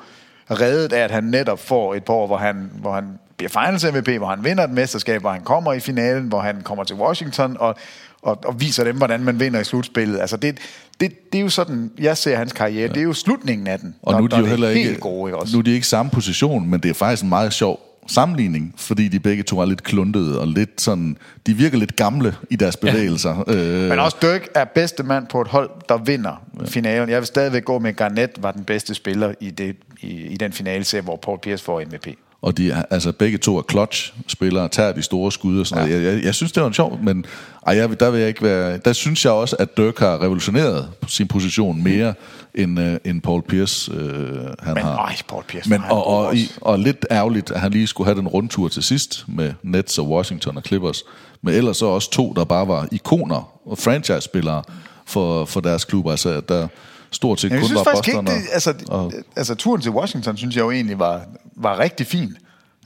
reddet 0.52 0.94
af, 0.94 1.04
at 1.04 1.12
han 1.12 1.24
netop 1.24 1.60
får 1.60 1.96
et 1.96 2.04
par 2.04 2.14
år, 2.14 2.28
hvor 2.28 2.38
han, 2.38 2.70
hvor 2.82 2.94
han 2.94 3.04
bliver 3.38 3.50
finals 3.50 3.86
MVP, 3.94 4.08
hvor 4.18 4.28
han 4.28 4.44
vinder 4.44 4.64
et 4.64 4.70
mesterskab, 4.72 5.22
hvor 5.22 5.32
han 5.32 5.42
kommer 5.42 5.74
i 5.74 5.80
finalen, 5.80 6.24
hvor 6.28 6.40
han 6.40 6.62
kommer 6.64 6.84
til 6.84 6.96
Washington 6.96 7.58
og, 7.60 7.76
og, 8.22 8.40
og 8.46 8.62
viser 8.62 8.84
dem, 8.84 8.98
hvordan 8.98 9.24
man 9.24 9.40
vinder 9.40 9.60
i 9.60 9.64
slutspillet. 9.64 10.20
Altså 10.20 10.38
det, 10.38 10.58
det, 11.02 11.32
det 11.32 11.38
er 11.40 11.42
jo 11.44 11.50
sådan, 11.50 11.92
jeg 12.00 12.18
ser 12.18 12.36
hans 12.38 12.54
karriere. 12.54 12.82
Ja. 12.82 12.88
Det 12.94 12.98
er 12.98 13.04
jo 13.04 13.14
slutningen 13.14 13.68
af 13.68 13.80
den. 13.80 13.96
Og 14.04 14.12
når- 14.14 14.20
nu 14.20 14.26
er 14.26 14.30
de 14.30 14.38
jo 14.38 14.46
heller 14.46 14.68
helt 14.72 14.90
ikke, 14.90 15.02
gode, 15.02 15.30
ikke 15.30 15.38
også? 15.38 15.54
nu 15.56 15.60
er 15.60 15.64
de 15.64 15.72
ikke 15.74 15.88
samme 15.88 16.10
position, 16.12 16.70
men 16.70 16.80
det 16.80 16.90
er 16.90 16.94
faktisk 16.94 17.24
en 17.24 17.30
meget 17.30 17.54
sjov 17.54 17.80
sammenligning, 18.08 18.74
fordi 18.78 19.08
de 19.08 19.20
begge 19.20 19.44
to 19.44 19.60
er 19.60 19.66
lidt 19.66 19.84
kluntede 19.84 20.40
og 20.40 20.48
lidt 20.48 20.82
sådan, 20.82 21.18
de 21.48 21.54
virker 21.54 21.78
lidt 21.78 21.96
gamle 21.96 22.36
i 22.50 22.56
deres 22.56 22.78
bevægelser. 22.78 23.44
Ja. 23.48 23.54
Øh, 23.56 23.90
Men 23.90 24.00
også 24.00 24.18
Dirk 24.22 24.48
er 24.56 24.66
bedste 24.66 25.04
mand 25.04 25.28
på 25.28 25.42
et 25.42 25.48
hold, 25.48 25.70
der 25.90 25.98
vinder 25.98 26.44
ja. 26.60 26.66
finalen. 26.66 27.10
Jeg 27.10 27.18
vil 27.20 27.28
stadigvæk 27.28 27.66
gå 27.66 27.80
med, 27.80 27.90
at 27.90 27.96
Garnett 27.96 28.32
var 28.44 28.52
den 28.52 28.64
bedste 28.64 28.94
spiller 28.94 29.34
i, 29.40 29.50
det, 29.50 29.76
i, 30.02 30.08
i 30.08 30.38
den 30.38 30.52
finale, 30.54 31.02
hvor 31.04 31.16
Paul 31.16 31.40
Pierce 31.40 31.64
får 31.64 31.82
MVP. 31.88 32.08
Og 32.42 32.58
de 32.58 32.84
altså 32.90 33.12
begge 33.12 33.38
to 33.38 33.58
er 33.58 33.62
clutch-spillere, 33.72 34.68
tager 34.68 34.92
de 34.92 35.02
store 35.02 35.32
skud 35.32 35.60
og 35.60 35.68
sådan 35.68 35.84
ja. 35.84 35.90
noget. 35.90 36.06
Jeg, 36.06 36.16
jeg, 36.16 36.24
jeg, 36.24 36.36
synes, 36.36 36.52
det 36.52 36.62
var 36.62 36.68
en 36.68 36.74
sjov, 36.74 37.00
men 37.04 37.26
ej, 37.68 37.76
jeg, 37.76 38.00
der 38.00 38.12
vil 38.12 38.20
jeg 38.20 38.28
ikke 38.28 38.42
være... 38.42 38.78
Der 38.78 38.94
synes 38.94 39.26
jeg 39.26 39.34
også, 39.34 39.56
at 39.60 39.78
Dirk 39.78 40.00
har 40.00 40.22
revolutioneret 40.22 40.90
sin 41.08 41.28
position 41.28 41.84
mere, 41.84 42.14
end, 42.56 42.80
øh, 42.80 42.98
end 43.06 43.22
Paul 43.22 43.42
Pierce 43.42 43.92
øh, 43.92 44.36
han 44.60 44.74
Men 44.74 44.84
har. 44.84 44.98
ej, 44.98 45.16
Paul 45.28 45.44
Pierce 45.48 45.70
men, 45.70 45.82
og, 45.90 46.08
og, 46.08 46.36
i, 46.36 46.52
og 46.62 46.80
lidt 46.80 47.06
ærgerligt, 47.12 47.52
at 47.52 47.60
han 47.60 47.72
lige 47.72 47.88
skulle 47.88 48.08
have 48.08 48.18
den 48.18 48.28
rundtur 48.28 48.68
til 48.68 48.84
sidst 48.84 49.26
med 49.28 49.54
Nets 49.64 49.98
og 49.98 50.10
Washington 50.10 50.58
og 50.58 50.64
Clippers. 50.66 51.04
Men 51.42 51.54
ellers 51.54 51.78
så 51.78 51.86
også 51.86 52.12
to, 52.12 52.34
der 52.34 52.44
bare 52.44 52.68
var 52.68 52.88
ikoner 52.92 53.52
og 53.66 53.78
franchise-spillere 53.78 54.64
for, 55.06 55.46
for 55.46 55.60
deres 55.60 55.86
klubber. 55.86 56.12
Altså, 56.12 56.42
der 56.42 56.68
stort 57.12 57.40
set 57.40 57.52
Jeg 57.52 57.60
kun 57.60 57.66
synes 57.68 57.78
var 57.78 57.84
faktisk 57.84 58.16
Boston 58.16 58.28
ikke, 58.28 58.42
det, 58.42 58.50
altså, 58.54 58.74
og, 58.88 59.14
altså 59.36 59.56
turen 59.56 59.82
til 59.82 59.92
Washington, 59.92 60.38
synes 60.38 60.56
jeg 60.56 60.62
jo 60.62 60.72
egentlig 60.72 61.00
var, 61.00 61.22
var 61.56 61.80
rigtig 61.80 62.08
fin. 62.08 62.38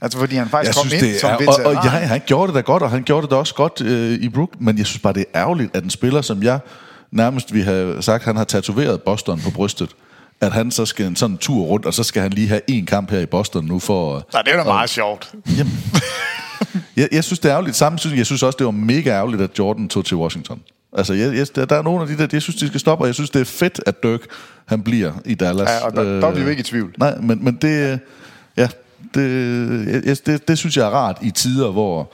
Altså 0.02 0.18
fordi 0.18 0.36
han 0.36 0.48
faktisk 0.48 0.76
jeg 0.76 0.82
kom 0.82 0.88
synes, 0.88 1.02
ind 1.02 1.12
det 1.12 1.20
som 1.20 1.30
er, 1.30 1.38
veteran. 1.38 1.66
og, 1.66 1.74
og 1.76 1.84
ja, 1.84 1.90
han 1.90 2.20
gjorde 2.26 2.46
det 2.46 2.54
da 2.54 2.60
godt, 2.60 2.82
og 2.82 2.90
han 2.90 3.02
gjorde 3.02 3.22
det 3.22 3.30
da 3.30 3.36
også 3.36 3.54
godt 3.54 3.80
øh, 3.80 4.12
i 4.12 4.28
Brook, 4.28 4.50
men 4.60 4.78
jeg 4.78 4.86
synes 4.86 5.02
bare, 5.02 5.12
det 5.12 5.24
er 5.32 5.40
ærgerligt, 5.40 5.76
at 5.76 5.84
en 5.84 5.90
spiller, 5.90 6.22
som 6.22 6.42
jeg 6.42 6.58
nærmest 7.10 7.54
vi 7.54 7.60
have 7.60 8.02
sagt, 8.02 8.24
han 8.24 8.36
har 8.36 8.44
tatoveret 8.44 9.02
Boston 9.02 9.40
på 9.40 9.50
brystet, 9.50 9.90
at 10.40 10.52
han 10.52 10.70
så 10.70 10.86
skal 10.86 11.06
en 11.06 11.16
sådan 11.16 11.38
tur 11.38 11.64
rundt, 11.64 11.86
og 11.86 11.94
så 11.94 12.02
skal 12.02 12.22
han 12.22 12.30
lige 12.30 12.48
have 12.48 12.60
en 12.68 12.86
kamp 12.86 13.10
her 13.10 13.20
i 13.20 13.26
Boston 13.26 13.64
nu 13.64 13.78
for... 13.78 14.26
Så 14.30 14.42
det 14.44 14.52
er 14.52 14.56
da 14.56 14.64
meget 14.64 14.90
sjovt. 14.90 15.34
Jeg, 16.96 17.08
jeg 17.12 17.24
synes, 17.24 17.38
det 17.38 17.48
er 17.48 17.52
ærgerligt. 17.52 17.76
Samme 17.76 17.98
synes 17.98 18.18
jeg 18.18 18.26
synes 18.26 18.42
også, 18.42 18.56
det 18.56 18.64
var 18.64 18.70
mega 18.70 19.10
ærgerligt, 19.10 19.42
at 19.42 19.58
Jordan 19.58 19.88
tog 19.88 20.04
til 20.04 20.16
Washington. 20.16 20.60
Altså, 20.96 21.14
jeg, 21.14 21.34
jeg, 21.36 21.46
der, 21.56 21.64
der 21.64 21.76
er 21.76 21.82
nogle 21.82 22.02
af 22.02 22.08
de 22.08 22.18
der, 22.18 22.26
jeg 22.32 22.42
synes, 22.42 22.56
de 22.56 22.66
skal 22.66 22.80
stoppe, 22.80 23.02
og 23.04 23.06
jeg 23.06 23.14
synes, 23.14 23.30
det 23.30 23.40
er 23.40 23.44
fedt, 23.44 23.80
at 23.86 24.02
Dirk, 24.02 24.20
han 24.66 24.82
bliver 24.82 25.12
i 25.24 25.34
Dallas. 25.34 25.68
Ja, 25.68 25.86
og 25.86 25.92
der- 25.96 26.20
der 26.20 26.26
er 26.26 26.30
vi 26.34 26.40
jo 26.42 26.48
ikke 26.48 26.60
i 26.60 26.62
tvivl. 26.62 26.94
Nej, 26.98 27.16
men, 27.20 27.44
men 27.44 27.54
det, 27.62 28.00
ja, 28.56 28.68
det, 29.14 30.02
jeg, 30.06 30.16
det, 30.26 30.48
det 30.48 30.58
synes 30.58 30.76
jeg 30.76 30.86
er 30.86 30.90
rart 30.90 31.18
i 31.22 31.30
tider, 31.30 31.70
hvor 31.70 32.12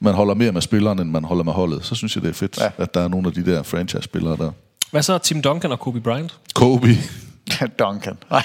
man 0.00 0.14
holder 0.14 0.34
mere 0.34 0.52
med 0.52 0.60
spilleren, 0.62 0.98
end 0.98 1.10
man 1.10 1.24
holder 1.24 1.44
med 1.44 1.52
holdet. 1.52 1.84
Så 1.84 1.94
synes 1.94 2.16
jeg, 2.16 2.22
det 2.22 2.28
er 2.30 2.34
fedt, 2.34 2.58
ja. 2.60 2.70
at 2.78 2.94
der 2.94 3.00
er 3.00 3.08
nogle 3.08 3.26
af 3.28 3.32
de 3.34 3.46
der 3.46 3.62
franchise-spillere 3.62 4.36
der. 4.36 4.50
Hvad 4.90 5.02
så 5.02 5.18
Tim 5.18 5.42
Duncan 5.42 5.72
og 5.72 5.80
Kobe 5.80 6.00
Bryant? 6.00 6.34
Kobe. 6.54 6.88
Duncan. 7.78 8.16
Nej. 8.30 8.42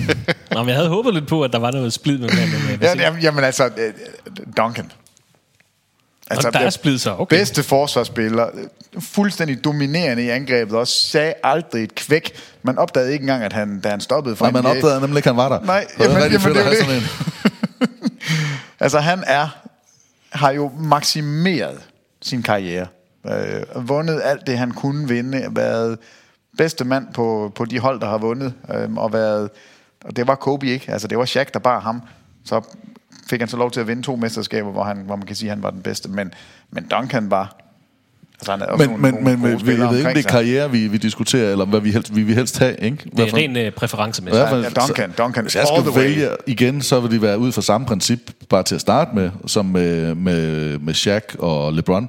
Nå, 0.54 0.58
men 0.60 0.68
jeg 0.68 0.76
havde 0.76 0.88
håbet 0.88 1.14
lidt 1.14 1.26
på, 1.26 1.42
at 1.42 1.52
der 1.52 1.58
var 1.58 1.70
noget 1.70 1.92
splid 1.92 2.18
med 2.18 2.28
øh, 2.30 2.78
hvad 2.78 2.94
Ja, 2.96 3.02
jamen, 3.02 3.20
jamen 3.22 3.44
altså, 3.44 3.64
øh, 3.64 3.92
Duncan. 4.56 4.92
Altså, 6.30 6.50
der 6.50 6.58
er 6.58 6.70
splid 6.70 6.98
så, 6.98 7.16
okay. 7.18 7.36
Bedste 7.36 7.62
forsvarsspiller, 7.62 8.48
fuldstændig 8.98 9.64
dominerende 9.64 10.24
i 10.24 10.28
angrebet, 10.28 10.78
også 10.78 11.08
sagde 11.08 11.34
aldrig 11.42 11.84
et 11.84 11.94
kvæk. 11.94 12.32
Man 12.62 12.78
opdagede 12.78 13.12
ikke 13.12 13.22
engang, 13.22 13.42
at 13.42 13.52
han, 13.52 13.80
da 13.80 13.88
han 13.88 14.00
stoppede 14.00 14.36
for 14.36 14.44
Nej, 14.44 14.62
man 14.62 14.66
opdagede 14.66 15.00
nemlig 15.00 15.16
ikke, 15.16 15.30
at 15.30 15.36
han 15.36 15.50
var 15.50 15.58
der. 15.58 15.66
Nej, 15.66 15.86
det 15.98 16.04
jamen, 16.04 16.16
jamen, 16.16 16.40
fedt 16.40 16.56
det 16.56 16.66
er 16.66 16.84
sådan 16.84 16.96
en. 16.96 17.02
Altså 18.80 18.98
han 18.98 19.24
er, 19.26 19.48
har 20.30 20.50
jo 20.50 20.70
maksimeret 20.78 21.78
sin 22.22 22.42
karriere. 22.42 22.86
Øh, 23.26 23.88
vundet 23.88 24.20
alt 24.24 24.46
det, 24.46 24.58
han 24.58 24.70
kunne 24.70 25.08
vinde. 25.08 25.46
Været 25.50 25.98
bedste 26.58 26.84
mand 26.84 27.06
på, 27.14 27.52
på 27.54 27.64
de 27.64 27.78
hold, 27.78 28.00
der 28.00 28.08
har 28.08 28.18
vundet. 28.18 28.54
Øh, 28.74 28.94
og, 28.94 29.12
været, 29.12 29.50
og 30.04 30.16
det 30.16 30.26
var 30.26 30.34
Kobe 30.34 30.66
ikke. 30.66 30.92
Altså 30.92 31.08
det 31.08 31.18
var 31.18 31.24
Shaq, 31.24 31.54
der 31.54 31.58
bar 31.58 31.80
ham. 31.80 32.02
Så 32.44 32.60
fik 33.30 33.40
han 33.40 33.48
så 33.48 33.56
lov 33.56 33.70
til 33.70 33.80
at 33.80 33.86
vinde 33.88 34.02
to 34.02 34.16
mesterskaber, 34.16 34.70
hvor, 34.70 34.84
han, 34.84 34.96
hvor 35.06 35.16
man 35.16 35.26
kan 35.26 35.36
sige, 35.36 35.50
at 35.50 35.56
han 35.56 35.62
var 35.62 35.70
den 35.70 35.82
bedste. 35.82 36.08
Men, 36.08 36.32
men 36.70 36.84
Duncan 36.84 37.30
var... 37.30 37.56
Altså 38.40 38.52
han 38.52 38.62
også 38.62 38.76
Men, 38.90 39.00
nogle, 39.00 39.02
men, 39.12 39.14
nogle 39.24 39.36
men, 39.36 39.50
gode 39.50 39.60
spillere 39.60 39.86
jeg 39.88 39.90
ved 39.90 39.98
ikke, 39.98 40.14
det 40.14 40.26
er 40.26 40.30
karriere, 40.30 40.70
vi, 40.70 40.86
vi 40.88 40.96
diskuterer, 40.96 41.52
eller 41.52 41.64
hvad 41.64 41.80
vi 41.80 41.90
helst, 41.92 42.16
vi 42.16 42.22
vil 42.22 42.34
helst 42.34 42.58
have, 42.58 42.76
ikke? 42.76 42.96
Det 43.04 43.12
Hvad 43.12 43.24
er 43.26 43.30
for- 43.30 43.36
ren 43.36 43.56
øh, 43.56 43.72
præferencemæssigt. 43.72 44.44
Ja, 44.50 44.56
Ja, 44.56 44.68
Duncan, 44.68 45.12
Duncan, 45.18 45.44
Hvis 45.44 45.54
jeg 45.54 45.60
all 45.72 45.82
skal 45.82 45.92
the 45.92 46.00
way. 46.00 46.06
vælge 46.08 46.28
igen, 46.46 46.82
så 46.82 47.00
vil 47.00 47.10
det 47.10 47.22
være 47.22 47.38
ud 47.38 47.52
fra 47.52 47.62
samme 47.62 47.86
princip, 47.86 48.20
bare 48.48 48.62
til 48.62 48.74
at 48.74 48.80
starte 48.80 49.10
med, 49.14 49.30
som 49.46 49.64
med, 49.66 50.14
med, 50.14 50.78
med 50.78 50.94
Shaq 50.94 51.22
og 51.38 51.72
LeBron. 51.72 52.08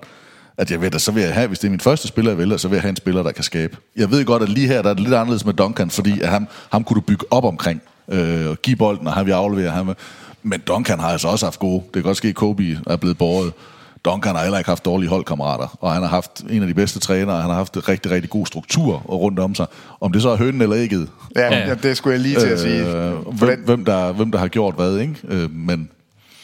At 0.58 0.72
jeg 0.72 0.82
ved, 0.82 0.96
at 0.96 1.02
så 1.02 1.12
vil 1.12 1.24
jeg 1.24 1.34
have, 1.34 1.48
hvis 1.48 1.60
det 1.60 1.68
er 1.68 1.72
min 1.72 1.80
første 1.80 2.08
spiller, 2.08 2.32
jeg 2.32 2.38
vælger, 2.38 2.58
så 2.58 2.68
vil 2.68 2.76
jeg 2.76 2.82
have 2.82 2.90
en 2.90 2.96
spiller, 2.96 3.24
der 3.24 3.32
kan 3.32 3.44
skabe. 3.44 3.78
Jeg 3.96 4.12
ved 4.12 4.26
godt, 4.26 4.44
at 4.44 4.50
lige 4.50 4.68
her, 4.68 4.82
der 4.82 4.90
er 4.90 4.94
det 4.94 5.04
lidt 5.04 5.16
anderledes 5.16 5.46
med 5.46 5.54
Duncan, 5.54 5.90
fordi 5.90 6.22
at 6.22 6.30
ham, 6.30 6.48
ham 6.72 6.84
kunne 6.84 6.96
du 6.96 7.02
bygge 7.02 7.26
op 7.32 7.46
omkring, 7.46 7.82
øh, 8.12 8.48
og 8.50 8.62
give 8.62 8.76
bolden, 8.76 9.08
og 9.08 9.14
han 9.14 9.26
vil 9.26 9.32
aflevere 9.32 9.70
ham. 9.72 9.96
Men 10.44 10.60
Duncan 10.60 11.00
har 11.00 11.08
altså 11.10 11.28
også 11.28 11.46
haft 11.46 11.60
gode. 11.60 11.82
Det 11.84 11.94
kan 11.94 12.04
godt 12.04 12.18
ske, 12.18 12.28
at 12.28 12.36
Kobe 12.36 12.80
er 12.88 12.96
blevet 12.96 13.18
båret. 13.18 13.54
Duncan 14.06 14.36
har 14.36 14.42
heller 14.44 14.58
ikke 14.58 14.70
haft 14.70 14.86
dårlige 14.86 15.10
holdkammerater, 15.10 15.78
og 15.82 15.94
han 15.94 16.02
har 16.02 16.10
haft 16.10 16.42
en 16.50 16.62
af 16.62 16.68
de 16.68 16.74
bedste 16.74 17.00
trænere, 17.00 17.42
han 17.42 17.50
har 17.50 17.58
haft 17.58 17.90
rigtig, 17.90 18.12
rigtig 18.12 18.30
god 18.30 18.46
struktur 18.46 18.98
rundt 18.98 19.40
om 19.40 19.56
sig. 19.56 19.66
Om 20.02 20.12
det 20.12 20.22
så 20.22 20.30
er 20.30 20.36
hønen 20.38 20.62
eller 20.62 20.78
ægget, 20.78 21.10
Ja, 21.36 21.68
ja. 21.68 21.74
det 21.76 21.98
skulle 21.98 22.14
jeg 22.14 22.22
lige 22.22 22.40
til 22.40 22.48
at 22.48 22.60
sige. 22.60 22.96
øh, 22.96 23.14
hvem, 23.28 23.60
hvem, 23.66 23.86
der, 23.86 24.12
hvem 24.12 24.32
der 24.32 24.40
har 24.40 24.48
gjort 24.48 24.76
hvad, 24.76 24.98
ikke? 24.98 25.16
Øh, 25.28 25.52
men 25.52 25.90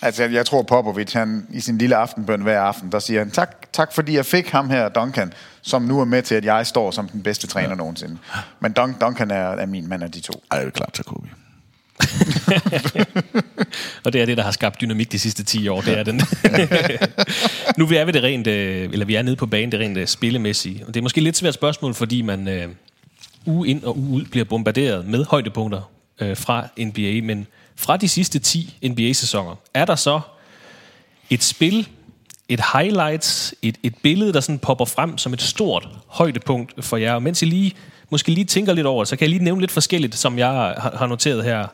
Altså, 0.01 0.23
jeg, 0.23 0.33
jeg 0.33 0.45
tror 0.45 0.61
Popovic, 0.63 1.13
han 1.13 1.47
i 1.53 1.59
sin 1.59 1.77
lille 1.77 1.95
aftenbøn 1.95 2.41
hver 2.41 2.61
aften, 2.61 2.91
der 2.91 2.99
siger 2.99 3.19
han, 3.19 3.31
tak, 3.31 3.71
tak 3.73 3.93
fordi 3.93 4.15
jeg 4.15 4.25
fik 4.25 4.49
ham 4.49 4.69
her, 4.69 4.89
Duncan, 4.89 5.33
som 5.61 5.81
nu 5.81 5.99
er 5.99 6.05
med 6.05 6.21
til, 6.21 6.35
at 6.35 6.45
jeg 6.45 6.67
står 6.67 6.91
som 6.91 7.07
den 7.07 7.21
bedste 7.21 7.47
træner 7.47 7.69
ja. 7.69 7.75
nogensinde. 7.75 8.17
Men 8.59 8.71
Dun, 8.71 8.95
Duncan 9.01 9.31
er, 9.31 9.35
er 9.35 9.65
min 9.65 9.89
mand 9.89 10.03
af 10.03 10.11
de 10.11 10.19
to. 10.19 10.43
ej, 10.51 10.57
jeg 10.57 10.65
vil 10.65 10.73
klart 10.73 11.01
Kobe. 11.05 11.27
Og 14.03 14.13
det 14.13 14.21
er 14.21 14.25
det, 14.25 14.37
der 14.37 14.43
har 14.43 14.51
skabt 14.51 14.81
dynamik 14.81 15.11
de 15.11 15.19
sidste 15.19 15.43
10 15.43 15.67
år. 15.67 15.81
Det 15.81 15.99
er 15.99 16.03
den. 16.03 16.15
nu 17.77 17.85
er 17.85 18.05
vi 18.05 18.11
det 18.11 18.23
rent, 18.23 18.47
øh, 18.47 18.89
eller 18.91 19.05
vi 19.05 19.15
er 19.15 19.21
nede 19.21 19.35
på 19.35 19.45
banen, 19.45 19.71
det 19.71 19.79
rent 19.79 19.97
øh, 19.97 20.07
spillemæssige. 20.07 20.83
Og 20.87 20.93
det 20.93 20.99
er 20.99 21.03
måske 21.03 21.21
lidt 21.21 21.37
svært 21.37 21.53
spørgsmål, 21.53 21.93
fordi 21.93 22.21
man 22.21 22.47
øh, 22.47 22.69
uge 23.45 23.67
ind 23.67 23.83
og 23.83 23.97
uge 23.97 24.09
ud 24.09 24.25
bliver 24.25 24.45
bombarderet 24.45 25.05
med 25.05 25.25
højdepunkter 25.25 25.91
øh, 26.21 26.37
fra 26.37 26.67
NBA. 26.77 27.21
Men 27.23 27.47
fra 27.75 27.97
de 27.97 28.07
sidste 28.07 28.39
10 28.39 28.77
NBA-sæsoner, 28.83 29.55
er 29.73 29.85
der 29.85 29.95
så 29.95 30.19
et 31.29 31.43
spil, 31.43 31.87
et 32.49 32.61
highlights, 32.73 33.53
et, 33.61 33.77
et 33.83 33.95
billede, 34.03 34.33
der 34.33 34.39
sådan 34.39 34.59
popper 34.59 34.85
frem 34.85 35.17
som 35.17 35.33
et 35.33 35.41
stort 35.41 35.89
højdepunkt 36.07 36.85
for 36.85 36.97
jer. 36.97 37.13
Og 37.13 37.23
mens 37.23 37.41
I 37.41 37.45
lige, 37.45 37.73
måske 38.09 38.31
lige 38.31 38.45
tænker 38.45 38.73
lidt 38.73 38.87
over 38.87 39.03
så 39.03 39.15
kan 39.15 39.23
jeg 39.23 39.29
lige 39.29 39.43
nævne 39.43 39.61
lidt 39.61 39.71
forskelligt, 39.71 40.15
som 40.15 40.37
jeg 40.39 40.47
har, 40.47 40.95
har 40.99 41.07
noteret 41.07 41.43
her. 41.43 41.67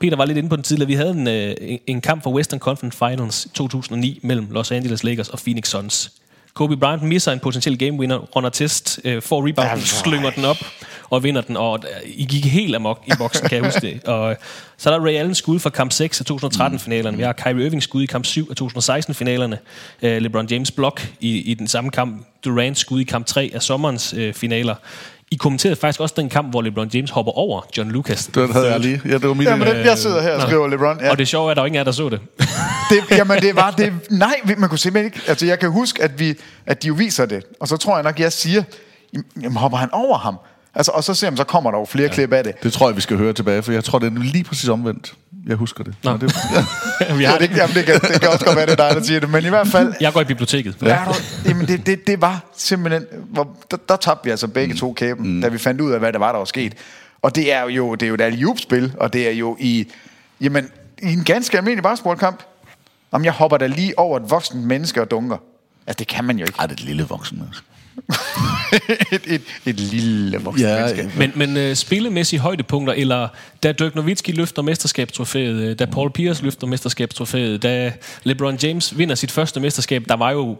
Peter 0.00 0.16
var 0.16 0.24
lidt 0.24 0.38
inde 0.38 0.48
på 0.48 0.56
den 0.56 0.64
tidligere. 0.64 0.86
Vi 0.86 0.94
havde 0.94 1.10
en, 1.10 1.28
øh, 1.28 1.54
en- 1.86 2.00
kamp 2.00 2.22
for 2.22 2.30
Western 2.30 2.60
Conference 2.60 2.98
Finals 2.98 3.48
2009 3.54 4.18
mellem 4.22 4.46
Los 4.50 4.70
Angeles 4.72 5.04
Lakers 5.04 5.28
og 5.28 5.38
Phoenix 5.38 5.68
Suns. 5.68 6.12
Kobe 6.54 6.76
Bryant 6.76 7.02
misser 7.02 7.32
en 7.32 7.38
potentiel 7.38 7.78
game 7.78 7.92
winner, 7.92 8.16
runder 8.18 8.50
test, 8.50 9.00
øh, 9.04 9.22
får 9.22 9.48
rebound, 9.48 9.80
slynger 9.80 10.30
den 10.30 10.44
op 10.44 10.56
og 11.10 11.22
vinder 11.22 11.40
den. 11.40 11.56
Og 11.56 11.78
øh, 11.82 12.10
I 12.14 12.24
gik 12.24 12.44
helt 12.44 12.74
amok 12.76 13.02
i 13.06 13.10
boksen, 13.18 13.48
kan 13.48 13.56
jeg 13.56 13.64
huske 13.64 13.80
det. 13.80 14.04
Og 14.04 14.30
øh, 14.30 14.36
så 14.76 14.90
er 14.90 14.98
der 14.98 15.06
Ray 15.06 15.12
Allen 15.14 15.34
skud 15.34 15.58
fra 15.58 15.70
kamp 15.70 15.92
6 15.92 16.20
af 16.20 16.24
2013-finalerne. 16.30 17.16
Vi 17.16 17.22
har 17.22 17.32
Kyrie 17.32 17.66
Irving 17.66 17.82
skud 17.82 18.02
i 18.02 18.06
kamp 18.06 18.24
7 18.26 18.48
af 18.50 18.54
2016-finalerne. 18.62 19.58
Øh, 20.02 20.22
LeBron 20.22 20.46
James 20.50 20.70
blok 20.70 21.08
i, 21.20 21.38
i 21.38 21.54
den 21.54 21.68
samme 21.68 21.90
kamp. 21.90 22.26
Durant 22.44 22.78
skud 22.78 23.00
i 23.00 23.04
kamp 23.04 23.26
3 23.26 23.50
af 23.54 23.62
sommerens 23.62 24.14
øh, 24.16 24.34
finaler. 24.34 24.74
I 25.30 25.36
kommenterede 25.36 25.76
faktisk 25.76 26.00
også 26.00 26.14
den 26.18 26.28
kamp, 26.28 26.50
hvor 26.50 26.62
LeBron 26.62 26.90
James 26.94 27.10
hopper 27.10 27.32
over 27.32 27.60
John 27.76 27.90
Lucas. 27.90 28.26
Det 28.26 28.52
havde 28.52 28.70
jeg 28.70 28.80
lige. 28.80 29.00
Ja, 29.04 29.12
det 29.12 29.28
var 29.28 29.34
mit... 29.34 29.48
Jamen, 29.48 29.68
det, 29.68 29.84
jeg 29.84 29.98
sidder 29.98 30.22
her 30.22 30.32
og 30.32 30.38
Nå. 30.38 30.46
skriver 30.46 30.68
LeBron. 30.68 31.00
Ja. 31.00 31.10
Og 31.10 31.18
det 31.18 31.28
sjove 31.28 31.46
er, 31.46 31.50
at 31.50 31.56
der 31.56 31.62
var 31.62 31.66
ingen 31.66 31.78
af 31.78 31.84
der 31.84 31.92
så 31.92 32.08
det. 32.08 32.20
det, 32.90 33.10
jamen, 33.10 33.42
det 33.42 33.56
var 33.56 33.70
det. 33.70 33.92
Nej, 34.10 34.40
man 34.58 34.68
kunne 34.68 34.78
simpelthen 34.78 35.04
ikke. 35.04 35.28
Altså, 35.28 35.46
jeg 35.46 35.58
kan 35.58 35.70
huske, 35.70 36.02
at, 36.02 36.18
vi, 36.18 36.34
at 36.66 36.82
de 36.82 36.88
jo 36.88 36.94
viser 36.94 37.26
det. 37.26 37.44
Og 37.60 37.68
så 37.68 37.76
tror 37.76 37.96
jeg 37.96 38.04
nok, 38.04 38.20
jeg 38.20 38.32
siger, 38.32 38.62
jamen, 39.42 39.56
hopper 39.56 39.78
han 39.78 39.88
over 39.92 40.18
ham? 40.18 40.36
Altså, 40.76 40.92
og 40.92 41.04
så 41.04 41.14
ser 41.14 41.30
man, 41.30 41.36
så 41.36 41.44
kommer 41.44 41.70
der 41.70 41.78
jo 41.78 41.84
flere 41.84 42.08
ja. 42.08 42.14
klip 42.14 42.32
af 42.32 42.44
det. 42.44 42.62
Det 42.62 42.72
tror 42.72 42.88
jeg, 42.88 42.96
vi 42.96 43.00
skal 43.00 43.16
høre 43.16 43.32
tilbage, 43.32 43.62
for 43.62 43.72
jeg 43.72 43.84
tror, 43.84 43.98
det 43.98 44.12
er 44.12 44.22
lige 44.22 44.44
præcis 44.44 44.68
omvendt. 44.68 45.14
Jeg 45.46 45.56
husker 45.56 45.84
det. 45.84 45.94
Nå. 46.04 46.12
Men 46.12 46.20
det. 46.20 46.36
Vi 47.18 47.24
har 47.24 47.38
det, 47.38 47.56
jamen, 47.56 47.74
det, 47.76 47.84
kan, 47.84 48.00
det 48.00 48.20
kan 48.20 48.28
også 48.30 48.44
godt 48.44 48.56
være, 48.56 48.66
det 48.66 48.80
er 48.80 48.88
dig, 48.88 48.96
der 48.96 49.02
siger 49.02 49.20
det. 49.20 49.30
Men 49.30 49.44
i 49.44 49.48
hvert 49.48 49.68
fald, 49.68 49.94
Jeg 50.00 50.12
går 50.12 50.20
i 50.20 50.24
biblioteket. 50.24 50.76
Ja. 50.82 50.88
Er 50.88 51.04
du, 51.04 51.14
jamen 51.48 51.68
det, 51.68 51.86
det, 51.86 52.06
det 52.06 52.20
var 52.20 52.44
simpelthen... 52.56 53.04
Hvor, 53.32 53.56
der, 53.70 53.76
der 53.88 53.96
tabte 53.96 54.24
vi 54.24 54.30
altså 54.30 54.48
begge 54.48 54.72
mm. 54.72 54.78
to 54.78 54.92
kæben, 54.92 55.34
mm. 55.34 55.40
da 55.40 55.48
vi 55.48 55.58
fandt 55.58 55.80
ud 55.80 55.92
af, 55.92 55.98
hvad 55.98 56.12
der 56.12 56.18
var, 56.18 56.32
der 56.32 56.38
var 56.38 56.44
sket. 56.44 56.74
Og 57.22 57.34
det 57.34 57.52
er 57.52 57.62
jo, 57.70 57.94
det 57.94 58.02
er 58.02 58.08
jo 58.08 58.14
et 58.14 58.20
alley-oop-spil, 58.20 58.92
og 59.00 59.12
det 59.12 59.28
er 59.28 59.32
jo 59.32 59.56
i, 59.60 59.86
jamen, 60.40 60.68
i 61.02 61.12
en 61.12 61.24
ganske 61.24 61.56
almindelig 61.56 61.82
basketballkamp. 61.82 62.42
Om 63.12 63.24
jeg 63.24 63.32
hopper 63.32 63.56
da 63.56 63.66
lige 63.66 63.98
over 63.98 64.16
et 64.16 64.30
voksen 64.30 64.66
menneske 64.66 65.00
og 65.00 65.10
dunker. 65.10 65.36
Altså, 65.86 65.98
det 65.98 66.08
kan 66.08 66.24
man 66.24 66.38
jo 66.38 66.44
ikke. 66.44 66.58
Ej, 66.58 66.66
det 66.66 66.72
er 66.72 66.82
et 66.82 66.84
lille 66.84 67.04
voksen 67.04 67.38
menneske. 67.38 67.66
et, 69.12 69.22
et, 69.26 69.42
et 69.66 69.80
lille 69.80 70.38
voksen 70.38 70.66
Ja, 70.66 70.76
menneske. 70.76 71.10
Men, 71.18 71.32
men 71.34 71.56
øh, 71.56 71.74
spillemæssige 71.74 72.40
højdepunkter, 72.40 72.94
eller 72.94 73.28
da 73.62 73.72
Dirk 73.72 73.94
Nowitzki 73.94 74.32
løfter 74.32 74.62
mesterskabstrofæet, 74.62 75.54
øh, 75.54 75.78
da 75.78 75.84
Paul 75.84 76.10
Pierce 76.10 76.44
løfter 76.44 76.66
mesterskabstrofæet, 76.66 77.62
da 77.62 77.92
LeBron 78.24 78.58
James 78.62 78.98
vinder 78.98 79.14
sit 79.14 79.30
første 79.30 79.60
mesterskab, 79.60 80.04
der 80.08 80.16
var 80.16 80.30
jo, 80.30 80.56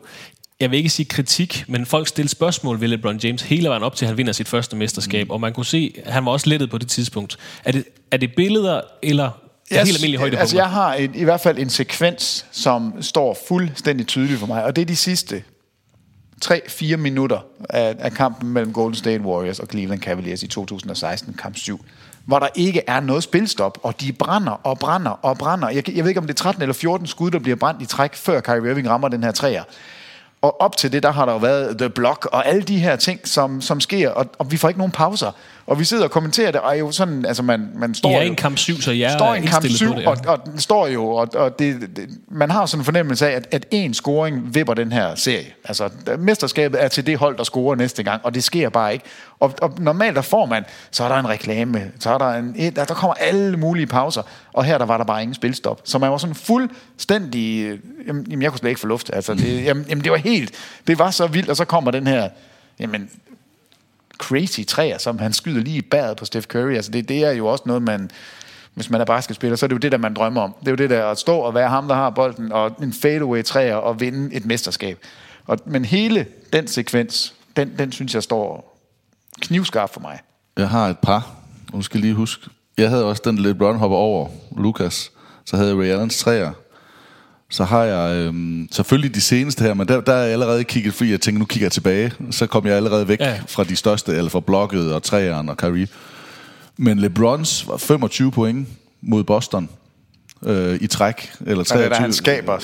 jeg 0.60 0.70
vil 0.70 0.76
ikke 0.76 0.90
sige 0.90 1.06
kritik, 1.06 1.64
men 1.68 1.86
folk 1.86 2.08
stillede 2.08 2.30
spørgsmål 2.30 2.80
ved 2.80 2.88
LeBron 2.88 3.16
James 3.16 3.42
hele 3.42 3.68
vejen 3.68 3.82
op 3.82 3.96
til, 3.96 4.04
at 4.04 4.08
han 4.08 4.16
vinder 4.16 4.32
sit 4.32 4.48
første 4.48 4.76
mesterskab, 4.76 5.26
mm. 5.26 5.30
og 5.30 5.40
man 5.40 5.52
kunne 5.52 5.66
se, 5.66 5.94
at 6.04 6.12
han 6.12 6.24
var 6.24 6.30
også 6.32 6.48
lettet 6.48 6.70
på 6.70 6.78
det 6.78 6.88
tidspunkt. 6.88 7.36
Er 7.64 7.72
det, 7.72 7.84
er 8.10 8.16
det 8.16 8.30
billeder, 8.36 8.80
eller 9.02 9.24
er 9.70 9.84
helt 9.84 9.96
almindelige 9.96 10.18
højdepunkter? 10.18 10.40
Altså, 10.40 10.56
jeg 10.56 10.70
har 10.70 10.94
et, 10.94 11.10
i 11.14 11.24
hvert 11.24 11.40
fald 11.40 11.58
en 11.58 11.70
sekvens, 11.70 12.46
som 12.52 12.94
står 13.00 13.38
fuldstændig 13.48 14.06
tydeligt 14.06 14.40
for 14.40 14.46
mig, 14.46 14.64
og 14.64 14.76
det 14.76 14.82
er 14.82 14.86
de 14.86 14.96
sidste 14.96 15.42
3-4 16.44 16.96
minutter 16.96 17.38
af, 17.70 17.96
af 17.98 18.12
kampen 18.12 18.50
mellem 18.50 18.72
Golden 18.72 18.94
State 18.94 19.20
Warriors 19.20 19.60
og 19.60 19.66
Cleveland 19.66 20.00
Cavaliers 20.02 20.42
i 20.42 20.46
2016, 20.46 21.34
kamp 21.34 21.56
7, 21.56 21.84
hvor 22.24 22.38
der 22.38 22.48
ikke 22.54 22.82
er 22.86 23.00
noget 23.00 23.22
spilstop, 23.22 23.78
og 23.82 24.00
de 24.00 24.12
brænder 24.12 24.52
og 24.52 24.78
brænder 24.78 25.10
og 25.10 25.38
brænder. 25.38 25.68
Jeg, 25.68 25.96
jeg 25.96 26.04
ved 26.04 26.08
ikke, 26.08 26.20
om 26.20 26.26
det 26.26 26.34
er 26.34 26.42
13 26.42 26.62
eller 26.62 26.74
14 26.74 27.06
skud, 27.06 27.30
der 27.30 27.38
bliver 27.38 27.56
brændt 27.56 27.82
i 27.82 27.86
træk, 27.86 28.14
før 28.14 28.40
Kyrie 28.40 28.70
Irving 28.70 28.88
rammer 28.88 29.08
den 29.08 29.22
her 29.22 29.32
træer. 29.32 29.64
Og 30.42 30.60
op 30.60 30.76
til 30.76 30.92
det, 30.92 31.02
der 31.02 31.10
har 31.10 31.24
der 31.24 31.32
jo 31.32 31.38
været 31.38 31.78
The 31.78 31.88
Block 31.88 32.28
og 32.32 32.46
alle 32.46 32.62
de 32.62 32.78
her 32.78 32.96
ting, 32.96 33.28
som, 33.28 33.60
som 33.60 33.80
sker, 33.80 34.10
og, 34.10 34.26
og 34.38 34.50
vi 34.50 34.56
får 34.56 34.68
ikke 34.68 34.78
nogen 34.78 34.92
pauser. 34.92 35.32
Og 35.66 35.78
vi 35.78 35.84
sidder 35.84 36.04
og 36.04 36.10
kommenterer 36.10 36.50
det, 36.50 36.60
og 36.60 36.70
er 36.74 36.78
jo 36.78 36.90
sådan, 36.92 37.24
altså 37.24 37.42
man, 37.42 37.68
man 37.74 37.94
står 37.94 38.10
I 38.10 38.12
er 38.14 38.22
jo- 38.22 38.26
en 38.28 38.36
kamp 38.36 38.58
7, 38.58 38.80
så 38.80 38.92
jeg 38.92 39.10
står 39.12 39.26
er 39.26 39.34
en 39.34 39.42
kamp 39.42 39.64
indstillet 39.64 39.76
7, 39.78 39.86
på 39.88 39.94
det. 39.94 40.02
ja. 40.02 40.10
og, 40.10 40.16
og 40.26 40.46
den 40.46 40.58
står 40.60 40.86
jo, 40.86 41.08
og, 41.08 41.28
og 41.34 41.58
det, 41.58 41.80
det, 41.96 42.08
man 42.28 42.50
har 42.50 42.66
sådan 42.66 42.80
en 42.80 42.84
fornemmelse 42.84 43.28
af, 43.30 43.36
at, 43.36 43.48
at 43.50 43.66
én 43.74 43.92
scoring 43.92 44.54
vipper 44.54 44.74
den 44.74 44.92
her 44.92 45.14
serie. 45.14 45.46
Altså, 45.64 45.88
mesterskabet 46.18 46.82
er 46.82 46.88
til 46.88 47.06
det 47.06 47.18
hold, 47.18 47.36
der 47.38 47.44
scorer 47.44 47.74
næste 47.74 48.02
gang, 48.02 48.20
og 48.24 48.34
det 48.34 48.44
sker 48.44 48.68
bare 48.68 48.92
ikke. 48.92 49.04
Og, 49.40 49.54
og 49.62 49.72
normalt 49.78 50.16
der 50.16 50.22
får 50.22 50.46
man, 50.46 50.64
så 50.90 51.04
er 51.04 51.08
der 51.08 51.16
en 51.16 51.28
reklame, 51.28 51.90
så 52.00 52.10
er 52.10 52.18
der 52.18 52.30
en, 52.32 52.54
der, 52.76 52.84
der 52.84 52.94
kommer 52.94 53.14
alle 53.14 53.56
mulige 53.56 53.86
pauser, 53.86 54.22
og 54.52 54.64
her 54.64 54.78
der 54.78 54.86
var 54.86 54.96
der 54.96 55.04
bare 55.04 55.22
ingen 55.22 55.34
spilstop. 55.34 55.80
Så 55.84 55.98
man 55.98 56.10
var 56.10 56.16
sådan 56.18 56.34
fuldstændig, 56.34 57.64
øh, 57.66 57.78
jamen, 58.06 58.26
jamen 58.30 58.42
jeg 58.42 58.50
kunne 58.50 58.58
slet 58.58 58.68
ikke 58.70 58.80
få 58.80 58.86
luft. 58.86 59.10
Altså, 59.12 59.34
det, 59.34 59.64
jamen, 59.64 59.84
jamen, 59.88 60.04
det 60.04 60.12
var 60.12 60.18
helt, 60.18 60.52
det 60.86 60.98
var 60.98 61.10
så 61.10 61.26
vildt, 61.26 61.48
og 61.50 61.56
så 61.56 61.64
kommer 61.64 61.90
den 61.90 62.06
her, 62.06 62.28
jamen, 62.80 63.10
crazy 64.18 64.60
træer, 64.68 64.98
som 64.98 65.18
han 65.18 65.32
skyder 65.32 65.60
lige 65.60 65.76
i 65.76 65.82
bæret 65.82 66.16
på 66.16 66.24
Steph 66.24 66.46
Curry. 66.46 66.74
Altså 66.74 66.90
det, 66.90 67.08
det 67.08 67.24
er 67.24 67.30
jo 67.30 67.46
også 67.46 67.64
noget, 67.66 67.82
man... 67.82 68.10
Hvis 68.74 68.90
man 68.90 69.00
er 69.00 69.04
basketspiller, 69.04 69.56
så 69.56 69.66
er 69.66 69.68
det 69.68 69.74
jo 69.74 69.78
det, 69.78 69.92
der 69.92 69.98
man 69.98 70.14
drømmer 70.14 70.42
om. 70.42 70.54
Det 70.60 70.68
er 70.68 70.72
jo 70.72 70.76
det 70.76 70.90
der 70.90 71.06
at 71.06 71.18
stå 71.18 71.38
og 71.38 71.54
være 71.54 71.68
ham, 71.68 71.88
der 71.88 71.94
har 71.94 72.10
bolden, 72.10 72.52
og 72.52 72.76
en 72.82 72.92
fadeaway 72.92 73.44
træer 73.44 73.74
og 73.74 74.00
vinde 74.00 74.34
et 74.34 74.44
mesterskab. 74.44 74.98
Og, 75.46 75.58
men 75.66 75.84
hele 75.84 76.26
den 76.52 76.68
sekvens, 76.68 77.34
den, 77.56 77.78
den 77.78 77.92
synes 77.92 78.14
jeg 78.14 78.22
står 78.22 78.78
knivskarp 79.40 79.92
for 79.92 80.00
mig. 80.00 80.18
Jeg 80.56 80.68
har 80.68 80.88
et 80.88 80.98
par. 80.98 81.34
Nu 81.72 81.82
skal 81.82 82.00
lige 82.00 82.14
huske. 82.14 82.50
Jeg 82.78 82.90
havde 82.90 83.04
også 83.04 83.22
den 83.24 83.38
LeBron 83.38 83.76
hopper 83.76 83.96
over 83.96 84.28
Lucas. 84.56 85.10
Så 85.44 85.56
havde 85.56 85.68
jeg 85.68 85.78
Ray 85.78 85.86
Allens 85.86 86.18
træer. 86.18 86.52
Så 87.50 87.64
har 87.64 87.82
jeg 87.84 88.16
øhm, 88.16 88.68
selvfølgelig 88.72 89.14
de 89.14 89.20
seneste 89.20 89.64
her, 89.64 89.74
men 89.74 89.88
der, 89.88 90.00
der 90.00 90.12
er 90.12 90.22
jeg 90.22 90.32
allerede 90.32 90.64
kigget, 90.64 90.94
fordi 90.94 91.10
jeg 91.10 91.20
tænker, 91.20 91.38
nu 91.38 91.44
kigger 91.44 91.64
jeg 91.64 91.72
tilbage. 91.72 92.12
Så 92.30 92.46
kom 92.46 92.66
jeg 92.66 92.76
allerede 92.76 93.08
væk 93.08 93.20
Ja. 93.20 93.40
fra 93.48 93.64
de 93.64 93.76
største, 93.76 94.12
eller 94.16 94.30
fra 94.30 94.40
blokket 94.40 94.94
og 94.94 95.02
træeren 95.02 95.48
og 95.48 95.56
Kyrie. 95.56 95.88
Men 96.76 96.98
LeBrons 96.98 97.68
var 97.68 97.76
25 97.76 98.30
point 98.32 98.68
mod 99.02 99.24
Boston 99.24 99.68
øh, 100.42 100.78
i 100.80 100.86
træk. 100.86 101.32
Eller 101.40 101.62
det 101.64 101.70
er 101.70 101.74
23. 101.74 101.88
da, 101.88 101.94
han 101.94 102.12
skaber. 102.12 102.58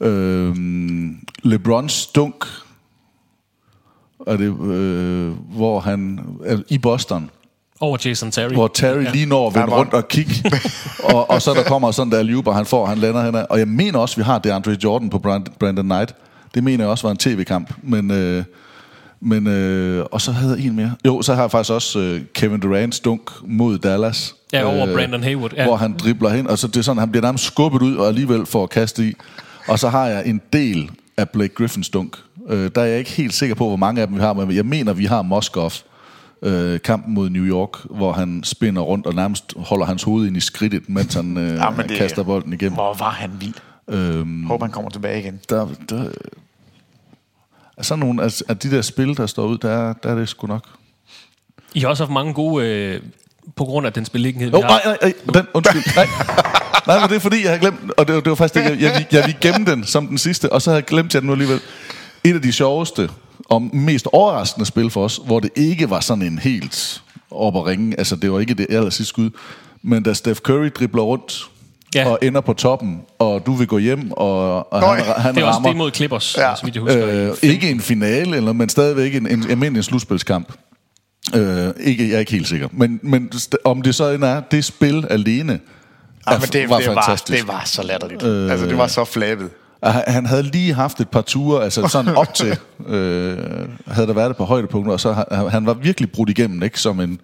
Ja. 0.00 0.06
Øhm, 0.06 1.18
LeBrons 1.42 2.06
dunk, 2.06 2.44
er 4.26 4.36
det, 4.36 4.60
øh, 4.70 5.28
hvor 5.56 5.80
han 5.80 6.20
er 6.44 6.58
i 6.68 6.78
Boston, 6.78 7.30
Over 7.80 7.98
Jason 8.04 8.30
Terry. 8.30 8.52
hvor 8.52 8.68
Terry 8.68 9.04
ja. 9.04 9.10
lige 9.10 9.26
når 9.26 9.46
at 9.48 9.54
vende 9.54 9.68
rundt 9.74 9.94
og 9.94 10.08
kigge, 10.08 10.34
og, 11.14 11.30
og 11.30 11.42
så 11.42 11.54
der 11.54 11.62
kommer 11.62 11.90
sådan 11.90 12.12
der 12.12 12.22
Luber, 12.22 12.52
han 12.52 12.66
får, 12.66 12.86
han 12.86 12.98
lander 12.98 13.24
henne. 13.24 13.46
Og 13.50 13.58
jeg 13.58 13.68
mener 13.68 13.98
også, 13.98 14.16
vi 14.16 14.22
har 14.22 14.38
det 14.38 14.50
Andre 14.50 14.76
Jordan 14.84 15.10
på 15.10 15.18
Brand- 15.18 15.58
Brandon 15.60 15.84
Knight. 15.84 16.14
Det 16.54 16.64
mener 16.64 16.84
jeg 16.84 16.90
også 16.90 17.06
var 17.06 17.10
en 17.10 17.16
tv-kamp. 17.16 17.72
Men, 17.82 18.10
øh, 18.10 18.44
men 19.20 19.46
øh, 19.46 20.04
og 20.12 20.20
så 20.20 20.32
havde 20.32 20.56
jeg 20.58 20.66
en 20.66 20.76
mere. 20.76 20.92
Jo, 21.06 21.22
så 21.22 21.34
har 21.34 21.42
jeg 21.42 21.50
faktisk 21.50 21.72
også 21.72 21.98
øh, 21.98 22.20
Kevin 22.34 22.62
Durant's 22.62 23.00
dunk 23.04 23.30
mod 23.44 23.78
Dallas. 23.78 24.34
Ja, 24.52 24.64
over 24.64 24.94
Brandon 24.94 25.22
Hayward, 25.22 25.52
ja. 25.56 25.64
Hvor 25.64 25.76
han 25.76 25.94
dribler 25.98 26.28
hen, 26.28 26.46
og 26.46 26.58
så 26.58 26.66
det 26.66 26.76
er 26.76 26.82
sådan, 26.82 26.98
han 27.00 27.10
bliver 27.10 27.22
nærmest 27.24 27.44
skubbet 27.44 27.82
ud, 27.82 27.96
og 27.96 28.08
alligevel 28.08 28.46
får 28.46 28.66
kaste 28.66 29.04
i. 29.08 29.12
Og 29.68 29.78
så 29.78 29.88
har 29.88 30.06
jeg 30.06 30.26
en 30.26 30.40
del 30.52 30.90
af 31.16 31.28
Blake 31.30 31.54
Griffins 31.54 31.88
dunk. 31.88 32.16
Øh, 32.48 32.70
der 32.74 32.80
er 32.80 32.86
jeg 32.86 32.98
ikke 32.98 33.10
helt 33.10 33.34
sikker 33.34 33.54
på, 33.54 33.66
hvor 33.68 33.76
mange 33.76 34.00
af 34.00 34.06
dem 34.06 34.16
vi 34.16 34.20
har, 34.20 34.32
men 34.32 34.56
jeg 34.56 34.66
mener, 34.66 34.92
vi 34.92 35.04
har 35.04 35.22
Moskov 35.22 35.72
øh, 36.42 36.80
kampen 36.80 37.14
mod 37.14 37.30
New 37.30 37.44
York, 37.44 37.70
hvor 37.90 38.12
han 38.12 38.40
spinner 38.44 38.80
rundt 38.80 39.06
og 39.06 39.14
nærmest 39.14 39.52
holder 39.56 39.86
hans 39.86 40.02
hoved 40.02 40.26
ind 40.26 40.36
i 40.36 40.40
skridtet, 40.40 40.88
mens 40.88 41.14
han 41.14 41.36
øh, 41.36 41.54
Ja, 41.62 41.70
men 41.70 41.88
det- 41.88 41.96
kaster 41.98 42.22
bolden 42.22 42.52
igennem. 42.52 42.74
Hvor 42.74 42.94
var 42.94 43.10
han 43.10 43.30
vild. 43.40 43.54
Øhm, 43.88 44.44
Håber, 44.46 44.64
han 44.66 44.72
kommer 44.72 44.90
tilbage 44.90 45.20
igen. 45.20 45.40
der, 45.50 45.68
der, 45.88 46.08
er 47.76 47.82
sådan 47.82 47.98
nogle 48.00 48.22
af, 48.22 48.40
af 48.48 48.58
de 48.58 48.70
der 48.70 48.82
spil, 48.82 49.16
der 49.16 49.26
står 49.26 49.46
ud, 49.46 49.58
der, 49.58 49.70
er- 49.70 49.92
der 49.92 50.10
er 50.10 50.14
det 50.14 50.28
sgu 50.28 50.46
nok. 50.46 50.64
I 51.74 51.80
har 51.80 51.88
også 51.88 52.02
haft 52.04 52.12
mange 52.12 52.34
gode, 52.34 52.66
øh, 52.66 53.00
på 53.56 53.64
grund 53.64 53.86
af 53.86 53.92
dens 53.92 54.10
beliggenhed. 54.10 54.50
vi 54.50 54.56
Oh, 54.56 54.62
har. 54.62 54.68
nej, 54.68 54.82
nej, 55.02 55.12
nej, 55.26 55.34
den, 55.34 55.46
undskyld. 55.54 55.82
Nej. 55.96 56.06
Nej, 56.86 57.00
men 57.00 57.08
det 57.08 57.16
er 57.16 57.20
fordi, 57.20 57.42
jeg 57.44 57.50
har 57.50 57.58
glemt, 57.58 57.90
og 57.96 58.06
det 58.06 58.14
var, 58.14 58.20
det 58.20 58.30
var 58.30 58.36
faktisk 58.36 58.54
det, 58.64 58.70
jeg, 58.70 58.80
jeg, 58.80 58.92
jeg, 58.94 59.06
jeg 59.12 59.22
ville 59.26 59.38
gemme 59.40 59.66
den 59.70 59.84
som 59.84 60.06
den 60.06 60.18
sidste, 60.18 60.52
og 60.52 60.62
så 60.62 60.70
havde 60.70 60.76
jeg 60.76 60.84
glemt 60.84 61.14
jeg 61.14 61.22
den 61.22 61.26
nu 61.26 61.32
alligevel. 61.32 61.60
Et 62.24 62.34
af 62.34 62.42
de 62.42 62.52
sjoveste 62.52 63.10
og 63.50 63.62
mest 63.62 64.06
overraskende 64.12 64.66
spil 64.66 64.90
for 64.90 65.04
os, 65.04 65.20
hvor 65.26 65.40
det 65.40 65.50
ikke 65.56 65.90
var 65.90 66.00
sådan 66.00 66.22
en 66.22 66.38
helt 66.38 67.02
op 67.30 67.54
og 67.54 67.66
ringe, 67.66 67.98
altså 67.98 68.16
det 68.16 68.32
var 68.32 68.40
ikke 68.40 68.54
det 68.54 68.66
aller 68.70 68.90
sidste 68.90 69.08
skud, 69.08 69.30
men 69.82 70.02
da 70.02 70.12
Steph 70.14 70.40
Curry 70.40 70.68
dribler 70.78 71.02
rundt 71.02 71.44
ja. 71.94 72.08
og 72.08 72.18
ender 72.22 72.40
på 72.40 72.52
toppen, 72.52 73.00
og 73.18 73.46
du 73.46 73.52
vil 73.52 73.66
gå 73.66 73.78
hjem, 73.78 74.10
og, 74.10 74.72
og 74.72 74.80
Nøj, 74.80 74.96
han, 75.00 75.14
han 75.22 75.34
det 75.34 75.42
er 75.42 75.46
også 75.46 75.56
rammer, 75.56 75.68
det 75.68 75.76
mod 75.76 75.90
Clippers, 75.94 76.36
ja. 76.38 76.54
så 76.56 76.64
vidt 76.64 76.74
jeg 76.74 76.82
husker. 76.82 77.30
Øh, 77.30 77.36
ikke 77.42 77.70
en 77.70 77.80
finale, 77.80 78.36
eller, 78.36 78.52
men 78.52 78.68
stadigvæk 78.68 79.14
en, 79.14 79.26
en 79.26 79.50
almindelig 79.50 79.84
slutspilskamp. 79.84 80.52
Øh, 81.34 81.68
ikke, 81.80 82.08
jeg 82.08 82.14
er 82.14 82.18
ikke 82.18 82.32
helt 82.32 82.48
sikker. 82.48 82.68
Men, 82.72 83.00
men 83.02 83.30
st- 83.34 83.56
om 83.64 83.82
det 83.82 83.94
så 83.94 84.10
end 84.10 84.24
er, 84.24 84.40
det 84.40 84.64
spil 84.64 85.06
alene, 85.10 85.52
er- 86.26 86.38
men 86.38 86.48
det, 86.52 86.68
var 86.70 86.78
det, 86.78 86.88
var, 86.88 86.94
fantastisk. 86.94 87.38
det 87.38 87.48
var 87.48 87.62
så 87.64 87.82
latterligt. 87.82 88.22
Øh, 88.22 88.50
altså, 88.50 88.66
det 88.66 88.78
var 88.78 88.86
så 88.86 89.04
flabet. 89.04 89.50
Han- 89.82 90.02
Han 90.06 90.26
havde 90.26 90.42
lige 90.42 90.74
haft 90.74 91.00
et 91.00 91.08
par 91.08 91.20
ture, 91.22 91.64
altså 91.64 91.88
sådan 91.88 92.16
op 92.16 92.34
til, 92.34 92.58
øh, 92.86 93.38
havde 93.86 94.06
der 94.06 94.12
været 94.12 94.30
et 94.30 94.36
par 94.36 94.44
højdepunkter, 94.44 94.92
og 94.92 95.00
så 95.00 95.12
han, 95.32 95.48
han 95.50 95.66
var 95.66 95.74
virkelig 95.74 96.12
brudt 96.12 96.28
igennem, 96.30 96.62
ikke? 96.62 96.80
Som 96.80 97.00
en, 97.00 97.20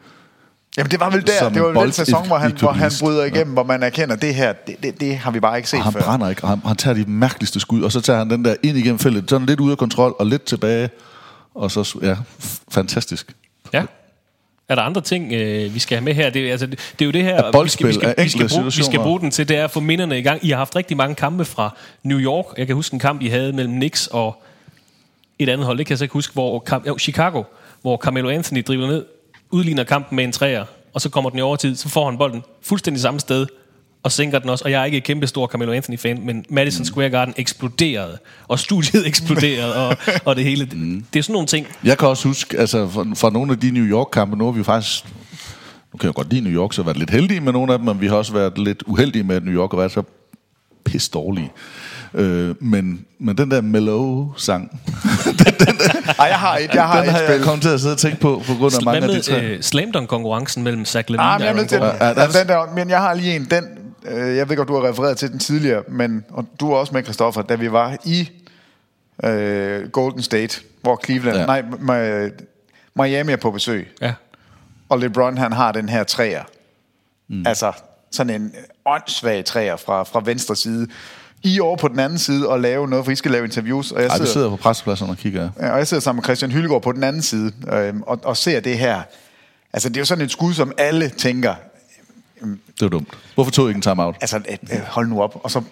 Jamen, 0.77 0.91
det 0.91 1.01
var 1.01 1.11
vel 1.11 1.27
der. 1.27 1.49
Det 1.49 1.63
var 1.63 1.69
en 1.69 1.75
vel 1.75 1.83
den 1.85 1.93
sæson, 1.93 2.27
hvor 2.27 2.37
han, 2.37 2.53
hvor 2.59 2.73
han 2.73 2.91
bryder 3.01 3.25
igennem, 3.25 3.47
ja. 3.49 3.53
hvor 3.53 3.63
man 3.65 3.83
erkender, 3.83 4.17
det 4.17 4.35
her, 4.35 4.53
det, 4.67 4.77
det, 4.83 5.01
det 5.01 5.17
har 5.17 5.31
vi 5.31 5.41
bare 5.41 5.57
ikke 5.57 5.69
set 5.69 5.79
og 5.79 5.85
han 5.85 5.93
før. 5.93 6.01
brænder 6.01 6.29
ikke, 6.29 6.43
og 6.43 6.49
han, 6.49 6.61
han 6.67 6.77
tager 6.77 6.95
de 6.95 7.05
mærkeligste 7.07 7.61
skud, 7.61 7.83
og 7.83 7.93
så 7.93 8.01
tager 8.01 8.19
han 8.19 8.31
den 8.31 8.45
der 8.45 8.55
ind 8.63 8.79
igennem 8.79 8.99
feltet, 8.99 9.31
sådan 9.31 9.47
lidt 9.47 9.61
ude 9.61 9.73
af 9.73 9.79
kontrol, 9.79 10.15
og 10.19 10.27
lidt 10.27 10.43
tilbage, 10.45 10.91
og 11.55 11.71
så, 11.71 11.99
ja, 12.03 12.17
fantastisk. 12.71 13.33
Ja. 13.73 13.83
Er 14.69 14.75
der 14.75 14.83
andre 14.83 15.01
ting, 15.01 15.33
øh, 15.33 15.75
vi 15.75 15.79
skal 15.79 15.97
have 15.99 16.05
med 16.05 16.15
her? 16.15 16.31
Det, 16.31 16.47
er- 16.47 16.51
altså, 16.51 16.67
det, 16.67 16.79
det 16.99 17.03
er 17.05 17.07
jo 17.07 17.13
det 17.13 17.23
her, 17.23 17.51
vi, 17.65 17.69
skal, 17.69 17.87
vi, 17.89 17.93
skal, 17.93 18.15
vi, 18.25 18.29
skal 18.29 18.49
bruge, 18.49 18.65
vi 18.65 18.71
skal 18.85 18.99
bruge 19.05 19.21
den 19.21 19.31
til, 19.31 19.49
det 19.49 19.57
er 19.57 19.65
at 19.65 19.71
få 19.71 19.81
minderne 19.81 20.19
i 20.19 20.23
gang. 20.23 20.45
I 20.45 20.51
har 20.51 20.57
haft 20.57 20.77
rigtig 20.77 20.97
mange 20.97 21.15
kampe 21.15 21.45
fra 21.45 21.77
New 22.03 22.19
York. 22.19 22.45
Jeg 22.59 22.67
kan 22.67 22.77
huske 22.77 22.95
en 22.95 23.01
kamp, 23.01 23.23
I 23.23 23.27
havde 23.27 23.53
mellem 23.53 23.75
Knicks 23.75 24.07
og 24.07 24.43
et 25.39 25.49
andet 25.49 25.67
hold. 25.67 25.79
Det 25.79 25.87
kan 25.87 25.91
jeg 25.93 25.99
så 25.99 26.05
ikke 26.05 26.13
huske, 26.13 26.33
hvor 26.33 26.65
Cam- 26.71 26.87
jo, 26.89 26.99
Chicago, 26.99 27.43
hvor 27.83 27.97
Carmelo 27.97 28.29
Anthony 28.29 28.63
dribler 28.67 28.87
ned, 28.87 29.05
udligner 29.51 29.85
kampen 29.85 30.17
med 30.17 30.25
en 30.25 30.33
træer, 30.33 30.65
og 30.95 31.01
så 31.01 31.09
kommer 31.09 31.31
den 31.31 31.39
i 31.39 31.43
overtid, 31.43 31.77
så 31.77 31.89
får 31.89 32.09
han 32.11 32.19
bolden 32.19 32.43
fuldstændig 32.63 33.03
samme 33.03 33.21
sted, 33.21 33.47
og 34.03 34.13
sænker 34.13 34.39
den 34.39 34.51
også. 34.51 34.65
Og 34.65 34.71
jeg 34.71 34.81
er 34.81 34.85
ikke 34.85 34.99
et 34.99 35.05
kæmpe 35.05 35.27
stor 35.27 35.47
Carmelo 35.47 35.73
Anthony-fan, 35.73 36.21
men 36.27 36.45
Madison 36.51 36.85
Square 36.85 37.11
Garden 37.11 37.35
eksploderede, 37.37 38.19
og 38.49 38.59
studiet 38.59 39.07
eksploderede, 39.11 39.75
og, 39.89 39.97
og 40.25 40.37
det 40.37 40.45
hele. 40.45 40.65
Det, 40.65 41.05
det 41.13 41.19
er 41.19 41.23
sådan 41.23 41.33
nogle 41.33 41.47
ting. 41.47 41.67
Jeg 41.85 41.99
kan 41.99 42.09
også 42.09 42.29
huske, 42.29 42.59
altså 42.59 42.89
fra, 42.89 43.07
fra 43.17 43.31
nogle 43.31 43.53
af 43.53 43.59
de 43.61 43.71
New 43.71 43.85
York-kampe, 43.85 44.37
nu 44.37 44.45
har 44.45 44.53
vi 44.53 44.65
faktisk, 44.65 45.05
nu 45.93 45.97
kan 45.99 46.07
jeg 46.07 46.15
godt 46.15 46.31
lide 46.33 46.45
New 46.45 46.53
York, 46.53 46.73
så 46.73 46.83
været 46.83 46.97
lidt 46.97 47.11
heldige 47.11 47.41
med 47.41 47.53
nogle 47.53 47.73
af 47.73 47.79
dem, 47.79 47.87
men 47.87 48.01
vi 48.01 48.07
har 48.07 48.17
også 48.17 48.33
været 48.33 48.59
lidt 48.59 48.83
uheldige 48.87 49.23
med, 49.25 49.37
at 49.37 49.45
New 49.45 49.55
York 49.55 49.71
har 49.71 49.79
været 49.79 49.93
så 49.93 50.03
pisse 50.85 51.11
dårlige. 51.15 51.51
Øh, 52.15 52.55
men, 52.61 53.05
men 53.19 53.39
den 53.39 53.51
der 53.51 53.61
Mellow-sang, 53.61 54.71
Ej, 56.19 56.27
jeg 56.27 56.39
har 56.39 56.57
et, 56.57 56.71
jeg 56.75 56.83
har 56.87 56.97
den 57.01 57.05
et 57.05 57.13
har 57.13 57.19
jeg 57.21 57.29
spil. 57.35 57.45
kommet 57.45 57.63
til 57.63 57.69
at 57.69 57.81
sidde 57.81 57.93
og 57.93 57.99
tænke 57.99 58.21
på, 58.21 58.43
på 58.47 58.55
grund 58.55 58.75
af 58.75 58.85
mange 58.85 59.01
Hvad 59.01 59.11
af 59.17 59.23
de 59.23 59.31
tre. 59.31 59.43
øh, 59.45 59.63
slam 59.63 59.93
konkurrencen 60.07 60.63
mellem 60.63 60.85
Zach 60.85 61.11
Lavine 61.11 61.23
Ah, 61.23 61.35
og 61.35 61.41
men 61.41 61.67
jeg, 61.71 61.83
Aaron 61.83 61.99
Gordon? 61.99 62.17
Ja, 62.17 62.23
ja, 62.23 62.41
den 62.41 62.49
der, 62.49 62.75
men 62.75 62.91
jeg 62.91 62.99
har 62.99 63.15
lige 63.15 63.37
en, 63.37 63.45
den, 63.51 63.65
øh, 64.05 64.37
jeg 64.37 64.49
ved 64.49 64.57
godt, 64.57 64.69
du 64.69 64.75
har 64.75 64.89
refereret 64.89 65.17
til 65.19 65.31
den 65.31 65.39
tidligere, 65.39 65.83
men 65.89 66.25
og 66.31 66.47
du 66.61 66.71
var 66.71 66.77
også 66.77 66.93
med, 66.95 67.03
Christoffer, 67.05 67.43
da 67.43 67.55
vi 67.55 67.73
var 67.73 67.97
i 68.05 68.31
øh, 69.25 69.89
Golden 69.89 70.23
State, 70.23 70.61
hvor 70.81 71.01
Cleveland, 71.05 71.37
Ja. 71.37 71.47
nej, 71.47 71.63
Mi- 71.63 72.45
Miami 73.03 73.33
er 73.33 73.37
på 73.37 73.51
besøg, 73.51 73.89
Ja. 74.01 74.13
og 74.89 74.99
LeBron 74.99 75.39
han 75.39 75.53
har 75.53 75.73
den 75.73 75.89
her 75.89 76.05
træer. 76.05 76.43
Mm. 77.29 77.47
Altså 77.47 77.73
sådan 78.11 78.43
en 78.43 78.53
åndssvag 78.85 79.45
træer 79.45 79.77
fra, 79.77 80.03
fra 80.03 80.23
venstre 80.25 80.57
side. 80.57 80.87
I 81.43 81.59
er 81.59 81.63
over 81.63 81.77
på 81.77 81.89
den 81.89 81.99
anden 81.99 82.19
side 82.19 82.49
og 82.49 82.61
lave 82.61 82.89
noget, 82.89 83.05
for 83.05 83.13
I 83.13 83.17
skal 83.17 83.31
lave 83.31 83.45
interviews. 83.45 83.93
Og 83.93 84.01
jeg 84.03 84.07
Ej, 84.09 84.15
vi 84.15 84.17
sidder, 84.19 84.33
sidder 84.33 84.51
på 84.51 84.57
pressepladsen 84.57 85.11
og 85.11 85.17
kigger. 85.17 85.51
Ja, 85.61 85.71
og 85.71 85.79
jeg 85.79 85.87
sidder 85.87 86.01
sammen 86.01 86.19
med 86.19 86.25
Christian 86.25 86.51
Hylgaard 86.53 86.83
på 86.83 86.93
den 86.93 87.03
anden 87.05 87.23
side, 87.23 87.53
øh, 87.73 87.95
og, 88.07 88.21
og 88.25 88.37
ser 88.37 88.61
det 88.61 88.79
her. 88.79 89.03
Altså, 89.73 89.89
det 89.89 89.97
er 89.97 90.01
jo 90.01 90.05
sådan 90.05 90.25
et 90.25 90.31
skud, 90.31 90.55
som 90.55 90.73
alle 90.79 91.09
tænker, 91.09 91.55
Det 92.43 92.81
var 92.81 92.89
dumt. 92.89 93.09
Hvorfor 93.35 93.51
tog 93.51 93.67
I 93.67 93.69
ikke 93.69 93.79
en 93.79 93.83
timeout? 93.83 94.17
altså, 94.21 94.37
øh, 94.37 94.57
øh, 94.73 94.81
hold 94.89 95.09
nu 95.09 95.23
op. 95.23 95.41
Og 95.43 95.51
så, 95.51 95.63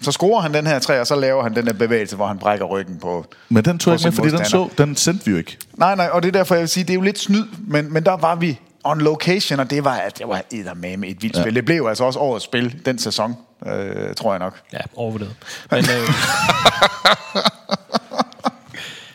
så 0.00 0.12
scorer 0.12 0.40
han 0.40 0.54
den 0.54 0.66
her 0.66 0.78
træ, 0.78 1.00
og 1.00 1.06
så 1.06 1.14
laver 1.16 1.42
han 1.42 1.54
den 1.54 1.66
her 1.66 1.72
bevægelse, 1.72 2.16
hvor 2.16 2.26
han 2.26 2.38
brækker 2.38 2.66
ryggen 2.66 2.98
på... 2.98 3.26
Men 3.48 3.64
den 3.64 3.78
tog 3.78 3.92
jeg 3.92 4.00
ikke 4.00 4.06
med, 4.06 4.12
fordi 4.12 4.36
den, 4.36 4.44
så, 4.44 4.68
den 4.78 4.96
sendte 4.96 5.24
vi 5.24 5.30
jo 5.30 5.36
ikke. 5.36 5.56
Nej, 5.76 5.94
nej, 5.94 6.08
og 6.12 6.22
det 6.22 6.28
er 6.28 6.32
derfor, 6.32 6.54
jeg 6.54 6.60
vil 6.60 6.68
sige, 6.68 6.84
det 6.84 6.90
er 6.90 6.94
jo 6.94 7.00
lidt 7.00 7.18
snyd, 7.18 7.44
men, 7.66 7.92
men 7.92 8.04
der 8.04 8.16
var 8.16 8.34
vi 8.34 8.60
on 8.84 9.00
location, 9.00 9.60
og 9.60 9.70
det 9.70 9.84
var, 9.84 10.00
det 10.18 10.28
var 10.28 10.42
eddermame 10.52 11.06
et 11.06 11.22
vildt 11.22 11.36
Ja. 11.36 11.40
ja. 11.40 11.44
spil. 11.44 11.54
Det 11.54 11.64
blev 11.64 11.86
altså 11.88 12.04
også 12.04 12.18
årets 12.18 12.44
spil 12.44 12.80
den 12.86 12.98
sæson, 12.98 13.34
øh, 13.66 14.14
tror 14.14 14.32
jeg 14.32 14.38
nok. 14.38 14.54
Ja, 14.72 14.78
overvurderet. 14.96 15.34
Men, 15.70 15.78
øh, 15.78 16.08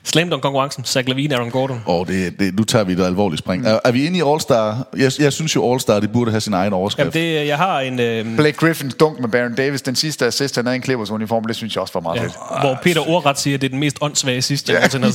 slam 0.05 0.29
dunk 0.29 0.41
konkurrencen, 0.41 0.83
Zach 0.85 1.07
Lavine, 1.09 1.35
Aaron 1.35 1.49
Gordon. 1.51 1.81
Og 1.85 2.07
det, 2.07 2.39
det, 2.39 2.55
nu 2.55 2.63
tager 2.63 2.85
vi 2.85 2.93
et 2.93 2.99
alvorligt 2.99 3.39
spring. 3.39 3.67
Er, 3.67 3.79
er 3.85 3.91
vi 3.91 4.05
inde 4.05 4.17
i 4.17 4.21
All-Star? 4.21 4.87
Jeg, 4.97 5.11
jeg 5.19 5.33
synes 5.33 5.55
jo, 5.55 5.73
All-Star 5.73 5.99
de 5.99 6.07
burde 6.07 6.31
have 6.31 6.41
sin 6.41 6.53
egen 6.53 6.73
overskrift. 6.73 7.15
Jamen, 7.15 7.27
det, 7.41 7.47
jeg 7.47 7.57
har 7.57 7.79
en... 7.79 7.99
Øh, 7.99 8.35
Blake 8.35 8.57
Griffins 8.57 8.93
dunk 8.95 9.19
med 9.19 9.29
Baron 9.29 9.55
Davis, 9.55 9.81
den 9.81 9.95
sidste 9.95 10.25
assist, 10.25 10.55
han 10.55 10.65
havde 10.65 10.75
en 10.75 10.83
Clippers 10.83 11.11
uniform, 11.11 11.45
det 11.45 11.55
synes 11.55 11.75
jeg 11.75 11.81
også 11.81 11.93
var 11.93 12.01
meget 12.01 12.17
Ja, 12.17 12.23
fedt. 12.23 12.33
hvor 12.61 12.79
Peter 12.83 13.09
Ordret 13.09 13.39
siger, 13.39 13.55
at 13.57 13.61
det 13.61 13.67
er 13.67 13.69
den 13.69 13.79
mest 13.79 13.97
åndssvage 14.01 14.41
sidst, 14.41 14.69
jeg 14.69 14.75
nogensinde 14.75 15.05
har 15.05 15.11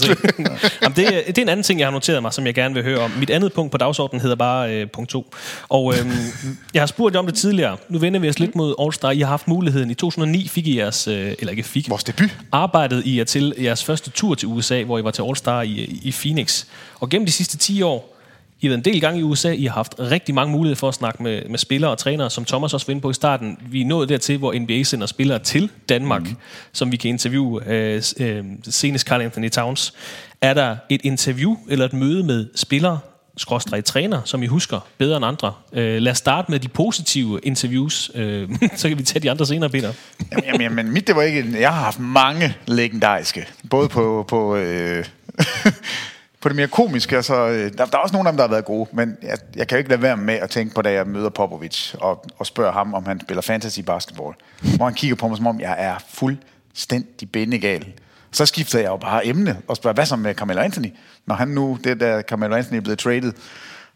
set. 0.63 0.75
Jamen, 0.83 0.97
det, 0.97 1.07
er- 1.07 1.23
det 1.27 1.39
er 1.39 1.43
en 1.43 1.49
anden 1.49 1.65
ting, 1.65 1.81
jeg 1.81 1.87
har 1.87 1.93
noteret 1.93 2.23
mig, 2.23 2.33
som 2.33 2.47
jeg 2.47 2.55
gerne 2.55 2.75
vil 2.75 2.83
høre 2.85 2.99
om. 2.99 3.11
Mit 3.19 3.31
andet 3.31 3.53
punkt 3.53 3.73
på 3.73 3.79
dagsordenen 3.79 4.21
hedder 4.21 4.37
bare 4.37 4.75
øh, 4.75 4.87
punkt 4.91 5.11
2. 5.11 5.31
Og 5.69 5.95
øhm, 5.99 6.11
jeg 6.75 6.83
har 6.83 6.87
spurgt 6.87 7.15
jer 7.15 7.19
om 7.19 7.27
det 7.27 7.35
tidligere. 7.35 7.77
Nu 7.89 7.99
vender 7.99 8.21
vi 8.21 8.29
os 8.29 8.39
lidt 8.39 8.57
mod 8.57 8.75
All-Star. 8.81 9.11
I 9.11 9.21
har 9.21 9.27
haft 9.27 9.49
muligheden. 9.49 9.91
I 9.91 9.95
2009 9.95 10.49
fik 10.49 10.67
I 10.67 10.79
jeres... 10.79 11.09
Øh, 11.09 11.33
eller 11.39 11.51
ikke 11.51 11.63
fik. 11.63 11.91
Vores 11.91 12.05
debut. 12.05 12.37
Arbejdede 12.53 13.03
I 13.05 13.19
jer 13.19 13.25
til 13.25 13.55
jeres 13.63 13.85
første 13.85 14.11
tur 14.11 14.35
til 14.35 14.49
USA, 14.49 14.78
hvor 14.85 14.99
I 14.99 15.05
var 15.05 15.11
til 15.11 15.23
All-Star 15.23 15.61
i, 15.61 16.01
i 16.03 16.15
Phoenix. 16.23 16.65
Og 17.01 17.09
gennem 17.09 17.27
de 17.27 17.33
sidste 17.33 17.57
10 17.57 17.83
år, 17.83 18.17
I 18.61 18.67
har 18.67 18.71
været 18.71 18.87
en 18.87 18.93
del 18.93 19.01
gange 19.01 19.21
i 19.21 19.23
USA. 19.23 19.53
I 19.53 19.65
har 19.65 19.75
haft 19.75 19.95
rigtig 19.99 20.35
mange 20.35 20.53
muligheder 20.53 20.79
for 20.79 20.89
at 20.89 20.95
snakke 20.95 21.23
med, 21.23 21.43
med 21.49 21.59
spillere 21.59 21.91
og 21.91 21.99
trænere, 21.99 22.31
som 22.31 22.45
Thomas 22.45 22.75
også 22.75 22.87
var 22.87 22.91
inde 22.91 23.03
på 23.03 23.11
i 23.11 23.15
starten. 23.15 23.59
Vi 23.71 23.81
er 23.81 23.87
nået 23.87 24.09
dertil, 24.09 24.39
hvor 24.39 24.55
NBA 24.59 24.83
sender 24.83 25.07
spillere 25.07 25.39
til 25.39 25.71
Danmark, 25.89 26.23
mm. 26.23 26.37
som 26.73 26.93
vi 26.93 26.97
kan 26.97 27.09
interviewe. 27.09 27.63
Øh, 27.67 28.03
øh, 28.21 28.45
senest 28.63 29.07
Carl 29.07 29.21
Anthony 29.21 29.51
Towns. 29.51 29.95
Er 30.41 30.55
der 30.55 30.77
et 30.89 31.01
interview 31.05 31.57
eller 31.69 31.85
et 31.85 31.93
møde 31.93 32.23
med 32.23 32.47
spillere, 32.55 32.99
skråstrej 33.39 33.81
træner, 33.81 34.21
som 34.25 34.43
I 34.43 34.47
husker 34.47 34.81
bedre 34.99 35.17
end 35.17 35.27
andre? 35.27 35.53
Øh, 35.73 36.03
lad 36.03 36.13
os 36.13 36.19
starte 36.19 36.51
med 36.51 36.61
de 36.61 36.69
positive 36.69 37.41
interviews, 37.43 38.11
øh, 38.15 38.49
så 38.77 38.89
kan 38.89 38.99
vi 38.99 39.03
tage 39.03 39.21
de 39.21 39.31
andre 39.31 39.47
senere, 39.47 39.71
Peter. 39.71 39.93
Jamen, 40.31 40.45
jamen, 40.45 40.61
jamen, 40.61 40.93
mit, 40.93 41.07
det 41.07 41.17
var 41.17 41.23
ikke... 41.23 41.61
Jeg 41.61 41.73
har 41.75 41.83
haft 41.83 42.01
mange 42.01 42.57
legendariske. 42.67 43.47
Både 43.71 43.89
på... 43.89 44.25
på 44.29 44.57
øh, 44.57 45.05
på 46.41 46.49
det 46.49 46.57
mere 46.57 46.69
komiske, 46.69 47.17
altså, 47.17 47.35
så, 47.35 47.49
øh, 47.49 47.73
der, 47.79 47.85
der 47.85 47.99
er 47.99 48.03
også 48.03 48.13
nogle 48.13 48.29
af 48.29 48.33
dem, 48.33 48.37
der 48.37 48.45
har 48.45 48.51
været 48.51 48.65
gode, 48.65 48.89
men 48.93 49.17
jeg, 49.23 49.39
jeg 49.57 49.69
kan 49.69 49.77
jo 49.77 49.79
ikke 49.79 49.91
lade 49.91 50.03
være 50.03 50.17
med 50.17 50.35
at 50.35 50.51
tænke 50.51 50.75
på, 50.75 50.83
da 50.83 50.93
jeg 50.93 51.07
møder 51.07 51.29
Popovic 51.29 51.95
og, 51.95 52.25
og 52.39 52.47
spørger 52.47 52.73
ham, 52.73 52.95
om 52.95 53.07
han 53.07 53.21
spiller 53.21 53.43
fantasy 53.43 53.81
basketball. 53.81 54.35
Hvor 54.77 54.85
han 54.85 54.95
kigger 54.95 55.17
på 55.17 55.29
mig, 55.29 55.37
som 55.37 55.47
om 55.47 55.61
jeg 55.61 55.75
er 55.79 55.95
fuldstændig 56.09 57.31
bindegal. 57.31 57.87
Så 58.33 58.47
skifter 58.47 58.79
jeg 58.79 58.89
jo 58.89 58.97
bare 58.97 59.27
emne 59.27 59.59
og 59.69 59.77
spørger, 59.77 59.95
hvad 59.95 60.07
så 60.07 60.17
med 60.17 60.35
Carmelo 60.35 60.61
Anthony? 60.61 60.93
Når 61.27 61.35
han 61.35 61.49
nu, 61.49 61.79
det 61.85 62.01
der 62.01 62.23
Carmelo 62.23 62.57
Anthony 62.57 62.77
er 62.77 62.81
blevet 62.81 62.99
traded 62.99 63.33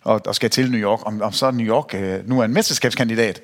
og, 0.04 0.20
og 0.26 0.34
skal 0.34 0.50
til 0.50 0.70
New 0.70 0.80
York, 0.80 1.06
om, 1.06 1.22
om 1.22 1.32
så 1.32 1.50
New 1.50 1.66
York 1.66 1.94
øh, 1.94 2.28
nu 2.28 2.40
er 2.40 2.44
en 2.44 2.54
mesterskabskandidat. 2.54 3.40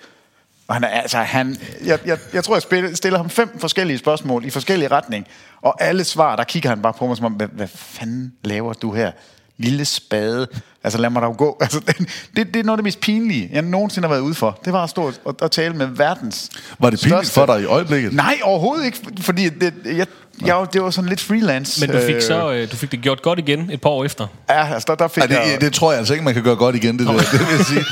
Og 0.68 0.74
han 0.74 0.84
er, 0.84 0.89
altså, 0.89 1.18
han, 1.18 1.57
jeg, 1.84 1.99
jeg, 2.07 2.18
jeg 2.32 2.45
tror, 2.45 2.55
jeg 2.55 2.62
spiller, 2.62 2.95
stiller 2.95 3.18
ham 3.18 3.30
fem 3.30 3.59
forskellige 3.59 3.99
spørgsmål 3.99 4.45
i 4.45 4.51
forskellige 4.51 4.89
retning. 4.89 5.26
Og 5.61 5.82
alle 5.82 6.05
svar, 6.05 6.36
der 6.36 6.45
kigger 6.45 6.68
han 6.68 6.82
bare 6.82 6.93
på 6.93 7.07
mig 7.07 7.16
som 7.16 7.26
om, 7.26 7.32
hvad, 7.32 7.49
hvad 7.49 7.68
fanden 7.68 8.32
laver 8.45 8.72
du 8.72 8.93
her? 8.93 9.12
Lille 9.59 9.84
spade. 9.84 10.46
Altså, 10.84 10.98
lad 10.98 11.11
mig 11.11 11.22
dog 11.22 11.36
gå. 11.36 11.56
Altså, 11.61 11.80
det, 11.86 11.96
det, 12.36 12.54
det 12.54 12.61
er 12.61 12.64
noget 12.64 12.78
af 12.78 12.78
det 12.78 12.84
mest 12.84 13.00
pinlige, 13.00 13.48
jeg 13.52 13.62
nogensinde 13.62 14.09
har 14.09 14.14
været 14.14 14.22
ude 14.24 14.34
for. 14.34 14.59
Det 14.64 14.72
var 14.72 14.84
at 14.84 14.90
stå 14.90 15.12
og, 15.24 15.34
og 15.40 15.50
tale 15.50 15.74
med 15.74 15.86
verdens 15.86 16.50
Var 16.78 16.90
det 16.90 17.00
pinligt 17.00 17.26
største- 17.26 17.34
for 17.34 17.46
dig 17.46 17.61
i 17.62 17.64
øjeblikket? 17.64 18.12
Nej, 18.12 18.38
overhovedet 18.42 18.84
ikke. 18.86 18.98
Fordi 19.20 19.48
det, 19.48 19.74
jeg, 19.84 20.06
jeg, 20.46 20.66
det 20.72 20.82
var 20.82 20.90
sådan 20.90 21.09
lidt 21.09 21.20
freelance. 21.20 21.80
Men 21.86 21.96
du 21.96 22.02
fik, 22.06 22.14
Øh, 22.14 22.22
så, 22.22 22.52
øh, 22.52 22.70
du 22.70 22.76
fik 22.76 22.90
det 22.92 23.00
gjort 23.00 23.22
godt 23.22 23.38
igen 23.38 23.70
et 23.70 23.80
par 23.80 23.90
år 23.90 24.04
efter. 24.04 24.26
Ja, 24.48 24.74
altså, 24.74 24.86
der, 24.88 24.94
der 24.94 25.09
fik 25.09 25.20
Ej, 25.22 25.26
det, 25.26 25.34
jeg... 25.52 25.61
det 25.61 25.72
tror 25.72 25.90
jeg 25.92 25.98
altså 25.98 26.14
ikke, 26.14 26.24
man 26.24 26.34
kan 26.34 26.42
gøre 26.42 26.56
godt 26.56 26.76
igen, 26.76 26.98
det 26.98 27.06
der. 27.06 27.12
Det 27.12 27.32
vil 27.32 27.56
jeg 27.56 27.66
sige. 27.66 27.84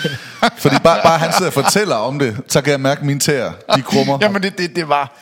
Fordi 0.58 0.76
bare, 0.84 1.00
bare 1.04 1.18
han 1.18 1.32
sidder 1.32 1.46
og 1.46 1.52
fortæller 1.64 1.94
om 1.96 2.18
det, 2.18 2.36
så 2.48 2.60
kan 2.60 2.70
jeg 2.70 2.80
mærke, 2.80 2.98
at 3.00 3.06
mine 3.06 3.20
tæer, 3.20 3.52
de 3.76 3.82
krummer. 3.82 4.18
Jamen, 4.22 4.42
det, 4.42 4.58
det, 4.58 4.76
det 4.76 4.88
var... 4.88 5.16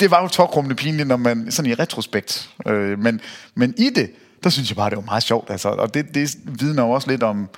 Det 0.00 0.10
var 0.10 0.22
jo 0.22 0.28
tårkrummende 0.28 0.74
pinligt, 0.76 1.08
når 1.08 1.16
man 1.16 1.46
sådan 1.50 1.70
i 1.70 1.74
retrospekt. 1.74 2.48
Øh, 2.66 2.98
men, 2.98 3.20
men 3.54 3.74
i 3.78 3.90
det, 3.96 4.10
der 4.42 4.50
synes 4.50 4.70
jeg 4.70 4.76
bare, 4.76 4.90
det 4.90 4.96
var 4.96 5.04
meget 5.04 5.22
sjovt. 5.22 5.50
Altså, 5.50 5.68
og 5.68 5.94
det, 5.94 6.14
det 6.14 6.36
vidner 6.44 6.82
jo 6.82 6.90
også 6.90 7.10
lidt 7.10 7.22
om... 7.22 7.48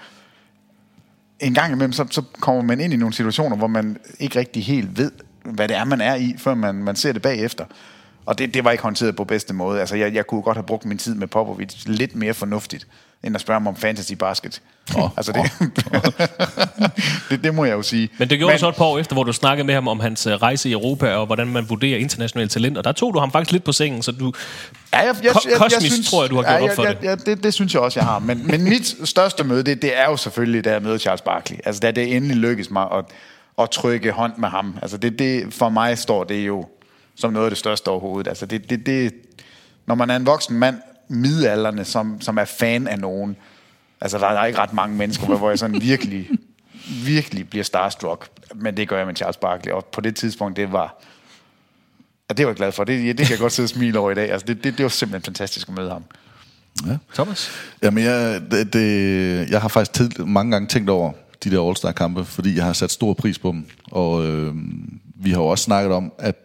En 1.40 1.54
gang 1.54 1.72
imellem, 1.72 1.92
så, 1.92 2.06
så 2.10 2.22
kommer 2.40 2.62
man 2.62 2.80
ind 2.80 2.92
i 2.92 2.96
nogle 2.96 3.14
situationer, 3.14 3.56
hvor 3.56 3.66
man 3.66 3.96
ikke 4.18 4.38
rigtig 4.38 4.64
helt 4.64 4.98
ved, 4.98 5.12
hvad 5.44 5.68
det 5.68 5.76
er, 5.76 5.84
man 5.84 6.00
er 6.00 6.14
i, 6.14 6.34
før 6.38 6.54
man, 6.54 6.74
man 6.74 6.96
ser 6.96 7.12
det 7.12 7.22
bagefter. 7.22 7.64
Og 8.26 8.38
det, 8.38 8.54
det 8.54 8.64
var 8.64 8.70
ikke 8.70 8.82
håndteret 8.82 9.16
på 9.16 9.24
bedste 9.24 9.54
måde. 9.54 9.80
Altså, 9.80 9.96
jeg, 9.96 10.14
jeg 10.14 10.26
kunne 10.26 10.42
godt 10.42 10.56
have 10.56 10.66
brugt 10.66 10.84
min 10.84 10.98
tid 10.98 11.14
med 11.14 11.26
Popovic 11.26 11.82
lidt 11.86 12.16
mere 12.16 12.34
fornuftigt, 12.34 12.86
end 13.24 13.34
at 13.34 13.40
spørge 13.40 13.60
ham 13.60 13.66
om 13.66 13.76
fantasy 13.76 14.12
basket. 14.12 14.62
Oh, 14.96 15.10
altså, 15.16 15.32
det, 15.32 15.72
det, 17.30 17.44
det 17.44 17.54
må 17.54 17.64
jeg 17.64 17.72
jo 17.72 17.82
sige. 17.82 18.08
Men 18.18 18.30
det 18.30 18.38
gjorde 18.38 18.52
Men, 18.52 18.56
du 18.56 18.60
så 18.60 18.68
et 18.68 18.76
par 18.76 18.84
år 18.84 18.98
efter, 18.98 19.14
hvor 19.14 19.24
du 19.24 19.32
snakkede 19.32 19.66
med 19.66 19.74
ham 19.74 19.88
om 19.88 20.00
hans 20.00 20.26
øh, 20.26 20.32
rejse 20.32 20.68
i 20.68 20.72
Europa, 20.72 21.14
og 21.14 21.26
hvordan 21.26 21.46
man 21.46 21.68
vurderer 21.68 21.98
internationale 21.98 22.48
talent, 22.48 22.78
og 22.78 22.84
der 22.84 22.92
tog 22.92 23.14
du 23.14 23.18
ham 23.18 23.32
faktisk 23.32 23.52
lidt 23.52 23.64
på 23.64 23.72
sengen, 23.72 24.02
så 24.02 24.12
du... 24.12 24.32
Ja, 24.92 24.98
jeg, 24.98 25.06
jeg, 25.06 25.24
jeg, 25.24 25.34
kosmisk, 25.56 25.82
jeg 25.82 25.92
synes, 25.92 26.10
tror 26.10 26.22
jeg, 26.22 26.30
du 26.30 26.36
har 26.36 26.42
gjort 26.42 26.60
ja, 26.60 26.70
op 26.70 26.76
for 26.76 26.82
ja, 26.82 26.90
det. 26.90 26.98
Ja, 27.02 27.14
det, 27.14 27.44
det 27.44 27.54
synes 27.54 27.74
jeg 27.74 27.82
også, 27.82 28.00
jeg 28.00 28.06
har. 28.06 28.18
Men, 28.18 28.46
men 28.46 28.64
mit 28.64 28.96
største 29.04 29.44
møde, 29.44 29.62
det, 29.62 29.82
det 29.82 29.98
er 29.98 30.04
jo 30.04 30.16
selvfølgelig, 30.16 30.64
da 30.64 30.72
jeg 30.72 30.82
møder 30.82 30.98
Charles 30.98 31.22
Barkley. 31.22 31.56
Altså, 31.64 31.80
da 31.80 31.90
det 31.90 32.16
endelig 32.16 32.36
lykkedes 32.36 32.70
mig 32.70 32.86
at, 32.92 33.04
at 33.58 33.70
trykke 33.70 34.12
hånd 34.12 34.32
med 34.38 34.48
ham. 34.48 34.78
Altså, 34.82 34.96
det, 34.96 35.18
det, 35.18 35.54
for 35.54 35.68
mig 35.68 35.98
står 35.98 36.24
det 36.24 36.46
jo 36.46 36.66
som 37.16 37.32
noget 37.32 37.46
af 37.46 37.50
det 37.50 37.58
største 37.58 37.88
overhovedet. 37.88 38.28
Altså, 38.28 38.46
det, 38.46 38.70
det, 38.70 38.86
det, 38.86 39.12
når 39.86 39.94
man 39.94 40.10
er 40.10 40.16
en 40.16 40.26
voksen 40.26 40.58
mand, 40.58 40.76
midalderne, 41.08 41.84
som, 41.84 42.20
som 42.20 42.38
er 42.38 42.44
fan 42.44 42.86
af 42.86 42.98
nogen, 42.98 43.36
altså, 44.00 44.18
der 44.18 44.26
er 44.26 44.46
ikke 44.46 44.58
ret 44.58 44.72
mange 44.72 44.96
mennesker, 44.96 45.26
hvor 45.26 45.48
jeg 45.48 45.58
sådan 45.58 45.80
virkelig, 45.80 46.28
virkelig 47.04 47.50
bliver 47.50 47.64
starstruck. 47.64 48.28
Men 48.54 48.76
det 48.76 48.88
gør 48.88 48.96
jeg 48.96 49.06
med 49.06 49.16
Charles 49.16 49.36
Barkley. 49.36 49.72
Og 49.72 49.84
på 49.84 50.00
det 50.00 50.16
tidspunkt, 50.16 50.56
det 50.56 50.72
var... 50.72 51.02
Ja, 52.30 52.34
det 52.34 52.46
var 52.46 52.50
jeg 52.50 52.56
glad 52.56 52.72
for. 52.72 52.84
Det, 52.84 53.18
det 53.18 53.26
kan 53.26 53.30
jeg 53.30 53.38
godt 53.38 53.52
sidde 53.52 53.66
og 53.66 53.70
smile 53.70 53.98
over 53.98 54.10
i 54.10 54.14
dag. 54.14 54.30
Altså, 54.32 54.46
det, 54.46 54.64
det, 54.64 54.78
det 54.78 54.82
var 54.82 54.88
simpelthen 54.88 55.24
fantastisk 55.24 55.68
at 55.68 55.74
møde 55.74 55.90
ham. 55.90 56.04
Ja. 56.86 56.96
Thomas? 57.14 57.50
Jamen, 57.82 58.04
jeg, 58.04 58.42
det, 58.50 58.72
det, 58.72 59.50
jeg 59.50 59.60
har 59.60 59.68
faktisk 59.68 59.92
tid, 59.92 60.10
mange 60.18 60.52
gange 60.52 60.68
tænkt 60.68 60.90
over 60.90 61.12
de 61.44 61.50
der 61.50 61.68
All-Star-kampe, 61.68 62.24
fordi 62.24 62.56
jeg 62.56 62.64
har 62.64 62.72
sat 62.72 62.90
stor 62.90 63.14
pris 63.14 63.38
på 63.38 63.48
dem. 63.48 63.66
Og 63.90 64.26
øh, 64.26 64.54
vi 65.14 65.30
har 65.30 65.38
jo 65.40 65.46
også 65.46 65.64
snakket 65.64 65.92
om, 65.92 66.12
at 66.18 66.36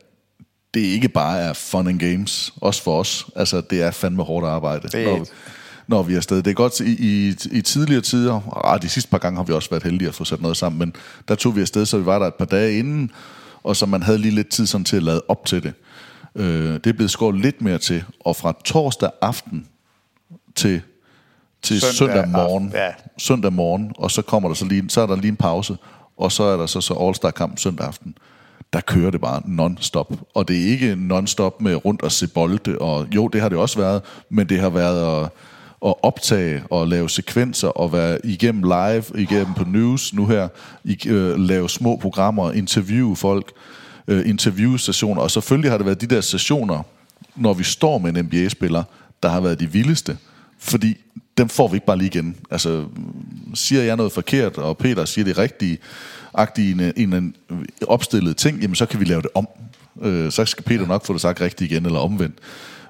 det 0.77 0.85
ikke 0.85 1.09
bare 1.09 1.39
er 1.39 1.53
fun 1.53 1.87
and 1.87 1.99
games, 1.99 2.53
også 2.61 2.83
for 2.83 2.99
os. 2.99 3.25
Altså, 3.35 3.61
det 3.61 3.81
er 3.81 3.91
fandme 3.91 4.23
hårdt 4.23 4.47
arbejde, 4.47 4.87
Det- 4.87 5.05
når, 5.07 5.25
når 5.87 6.03
vi 6.03 6.13
er 6.13 6.17
afsted. 6.17 6.37
Det 6.43 6.47
er 6.51 6.53
godt, 6.55 6.79
i, 6.79 6.95
i, 7.29 7.35
i 7.51 7.61
tidligere 7.61 8.01
tider, 8.01 8.33
og 8.47 8.81
de 8.81 8.89
sidste 8.89 9.09
par 9.09 9.17
gange 9.17 9.37
har 9.37 9.43
vi 9.43 9.53
også 9.53 9.69
været 9.69 9.83
heldige 9.83 10.07
at 10.07 10.15
få 10.15 10.25
sat 10.25 10.41
noget 10.41 10.57
sammen, 10.57 10.79
men 10.79 10.93
der 11.27 11.35
tog 11.35 11.55
vi 11.55 11.61
afsted, 11.61 11.85
så 11.85 11.97
vi 11.97 12.05
var 12.05 12.19
der 12.19 12.25
et 12.27 12.33
par 12.35 12.45
dage 12.45 12.79
inden, 12.79 13.11
og 13.63 13.75
så 13.75 13.85
man 13.85 14.03
havde 14.03 14.17
lige 14.17 14.35
lidt 14.35 14.49
tid 14.49 14.67
sådan 14.67 14.85
til 14.85 14.95
at 14.97 15.03
lade 15.03 15.21
op 15.27 15.45
til 15.45 15.63
det. 15.63 15.73
Øh, 16.35 16.73
det 16.73 16.87
er 16.87 16.93
blevet 16.93 17.11
skåret 17.11 17.35
lidt 17.41 17.61
mere 17.61 17.77
til, 17.77 18.03
og 18.19 18.35
fra 18.35 18.53
torsdag 18.65 19.09
aften 19.21 19.67
til, 20.55 20.81
til 21.61 21.81
Søndag 21.81 21.95
søndag, 21.95 22.27
morgen, 22.29 22.71
ja. 22.75 22.89
søndag 23.17 23.53
morgen, 23.53 23.91
og 23.97 24.11
så 24.11 24.21
kommer 24.21 24.49
der 24.49 24.53
så 24.55 24.65
lige, 24.65 24.89
så 24.89 25.01
er 25.01 25.05
der 25.07 25.15
lige 25.15 25.27
en 25.29 25.35
pause, 25.35 25.77
og 26.17 26.31
så 26.31 26.43
er 26.43 26.57
der 26.57 26.65
så, 26.65 26.81
så 26.81 26.93
All-Star-kamp 26.93 27.59
søndag 27.59 27.87
aften. 27.87 28.15
Der 28.73 28.81
kører 28.81 29.11
det 29.11 29.21
bare 29.21 29.41
non-stop. 29.45 30.13
Og 30.33 30.47
det 30.47 30.57
er 30.57 30.67
ikke 30.67 30.95
non-stop 30.95 31.61
med 31.61 31.85
rundt 31.85 32.01
og 32.01 32.11
se 32.11 32.27
bolde, 32.27 32.77
og 32.79 33.07
jo, 33.15 33.27
det 33.27 33.41
har 33.41 33.49
det 33.49 33.57
også 33.57 33.79
været, 33.79 34.01
men 34.29 34.49
det 34.49 34.59
har 34.59 34.69
været 34.69 35.23
at, 35.23 35.31
at 35.85 35.93
optage 36.03 36.63
og 36.69 36.87
lave 36.87 37.09
sekvenser 37.09 37.67
og 37.67 37.93
være 37.93 38.25
igennem 38.25 38.63
live, 38.63 39.03
igennem 39.15 39.53
på 39.53 39.63
news 39.63 40.13
nu 40.13 40.25
her, 40.25 40.47
i, 40.83 41.07
øh, 41.07 41.39
lave 41.39 41.69
små 41.69 41.95
programmer, 41.95 42.51
interviewe 42.51 43.15
folk, 43.15 43.51
øh, 44.07 44.29
interviewstationer, 44.29 45.21
og 45.21 45.31
selvfølgelig 45.31 45.71
har 45.71 45.77
det 45.77 45.85
været 45.85 46.01
de 46.01 46.07
der 46.07 46.21
stationer, 46.21 46.83
når 47.35 47.53
vi 47.53 47.63
står 47.63 47.97
med 47.97 48.17
en 48.17 48.25
NBA-spiller, 48.25 48.83
der 49.23 49.29
har 49.29 49.41
været 49.41 49.59
de 49.59 49.71
vildeste, 49.71 50.17
fordi 50.59 50.97
dem 51.37 51.49
får 51.49 51.67
vi 51.67 51.75
ikke 51.75 51.85
bare 51.85 51.97
lige 51.97 52.07
igen. 52.07 52.35
Altså, 52.51 52.85
siger 53.53 53.83
jeg 53.83 53.95
noget 53.95 54.11
forkert, 54.11 54.57
og 54.57 54.77
Peter 54.77 55.05
siger 55.05 55.25
det 55.25 55.37
rigtige, 55.37 55.77
agtige 56.33 56.71
en, 56.71 56.93
en, 56.97 57.13
en 57.13 57.35
opstillet 57.87 58.37
ting, 58.37 58.61
jamen 58.61 58.75
så 58.75 58.85
kan 58.85 58.99
vi 58.99 59.05
lave 59.05 59.21
det 59.21 59.29
om. 59.35 59.47
Øh, 60.01 60.31
så 60.31 60.45
skal 60.45 60.63
Peter 60.63 60.87
nok 60.87 61.05
få 61.05 61.13
det 61.13 61.21
sagt 61.21 61.41
rigtigt 61.41 61.71
igen, 61.71 61.85
eller 61.85 61.99
omvendt. 61.99 62.35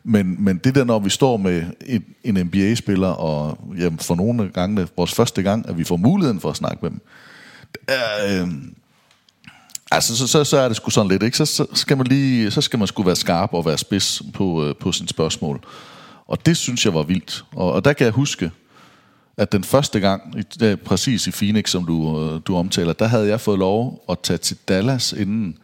Men, 0.04 0.36
men 0.40 0.58
det 0.58 0.76
der, 0.76 0.84
når 0.84 1.00
vi 1.00 1.10
står 1.10 1.38
med 1.38 1.64
en, 1.86 2.06
en 2.24 2.46
NBA-spiller, 2.46 3.08
og 3.08 3.58
jamen, 3.78 4.00
for 4.00 4.16
nogle 4.16 4.44
af 4.44 4.54
gangene, 4.54 4.88
vores 4.98 5.14
første 5.14 5.44
gang, 5.44 5.70
at 5.70 5.78
vi 5.78 5.84
får 5.84 5.98
muligheden 5.98 6.40
for 6.40 6.50
at 6.50 6.56
snakke 6.56 6.78
med 6.82 6.90
dem, 6.90 7.02
er, 7.88 8.42
øh, 8.42 8.48
Altså, 9.92 10.18
så, 10.18 10.28
så, 10.28 10.44
så 10.44 10.58
er 10.58 10.68
det 10.68 10.78
sgu 10.78 10.90
sådan 10.90 11.12
lidt, 11.12 11.24
ikke? 11.24 11.38
Så, 11.38 11.46
så 11.46 11.66
skal 11.74 11.98
man 11.98 12.08
lige, 12.08 12.52
så 12.52 12.62
skal 12.62 12.80
man 12.80 12.88
sgu 12.88 13.04
være 13.04 13.16
skarp 13.16 13.54
og 13.54 13.66
være 13.66 13.78
spids 13.78 14.22
på, 14.34 14.66
øh, 14.66 14.76
på 14.76 14.92
sin 14.92 15.08
spørgsmål. 15.08 15.62
Og 16.28 16.46
det 16.46 16.58
synes 16.58 16.86
jeg 16.86 16.94
var 16.94 17.04
vildt. 17.04 17.46
Og, 17.56 17.72
og 17.74 17.86
der 17.86 17.94
kan 17.94 18.06
jeg 18.06 18.14
huske, 18.14 18.52
at 19.38 19.52
den 19.52 19.64
første 19.64 20.00
gang, 20.00 20.36
i- 20.62 20.76
præcis 20.76 21.28
i 21.28 21.32
Phoenix, 21.32 21.70
som 21.70 21.86
du, 21.86 22.20
øh, 22.22 22.42
du 22.46 22.56
omtaler, 22.56 22.94
der 22.94 23.08
havde 23.08 23.28
jeg 23.28 23.42
fået 23.42 23.60
lov 23.60 24.04
at 24.10 24.20
tage 24.20 24.38
til 24.38 24.58
Dallas 24.68 25.14
inden, 25.14 25.58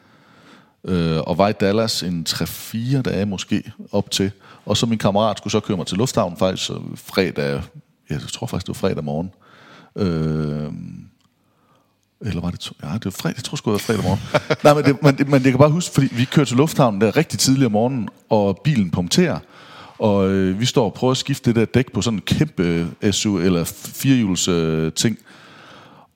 øh, 0.86 1.20
og 1.20 1.38
var 1.38 1.50
i 1.50 1.54
Dallas 1.54 2.04
en 2.04 2.26
3-4 2.30 3.02
dage 3.02 3.26
måske 3.26 3.72
op 3.92 4.12
til. 4.12 4.32
Og 4.66 4.78
så 4.78 4.86
min 4.86 4.98
kammerat 4.98 5.38
skulle 5.38 5.52
så 5.52 5.60
køre 5.60 5.78
mig 5.78 5.88
til 5.88 5.98
lufthavnen 5.98 6.38
faktisk 6.38 6.70
øh, 6.72 6.76
fredag, 6.96 7.62
jeg 8.10 8.22
tror 8.34 8.48
faktisk 8.48 8.68
det 8.68 8.76
var 8.82 8.88
fredag 8.88 9.04
morgen. 9.04 9.32
Øh, 9.96 10.72
eller 12.26 12.42
var 12.42 12.50
det 12.52 12.60
to? 12.60 12.76
Ja, 12.84 12.88
det 12.94 13.06
var 13.06 13.12
fredag. 13.12 13.36
Jeg 13.38 13.44
tror 13.44 13.56
sgu, 13.56 13.70
det 13.70 13.74
var 13.74 13.78
fredag 13.94 14.04
morgen. 14.04 14.20
Nej, 14.64 14.74
men, 14.74 14.84
det, 14.84 15.04
men, 15.04 15.18
det, 15.18 15.28
men 15.28 15.44
jeg 15.44 15.52
kan 15.52 15.60
bare 15.60 15.70
huske, 15.72 15.94
fordi 15.94 16.08
vi 16.12 16.26
kører 16.26 16.46
til 16.46 16.58
lufthavnen 16.58 17.02
der 17.02 17.18
rigtig 17.18 17.40
tidligt 17.40 17.66
om 17.66 17.72
morgenen, 17.72 18.10
og 18.30 18.62
bilen 18.64 18.92
punkterer. 18.92 19.40
Og 20.00 20.30
øh, 20.30 20.60
vi 20.60 20.66
står 20.66 20.86
og 20.86 20.94
prøver 20.94 21.12
at 21.12 21.18
skifte 21.18 21.50
det 21.50 21.56
der 21.56 21.66
dæk 21.66 21.92
på 21.92 22.02
sådan 22.02 22.18
en 22.18 22.24
kæmpe 22.26 22.88
øh, 23.04 23.14
SU 23.14 23.40
eller 23.40 23.64
firehjuls 23.94 24.48
øh, 24.48 24.92
ting 24.92 25.18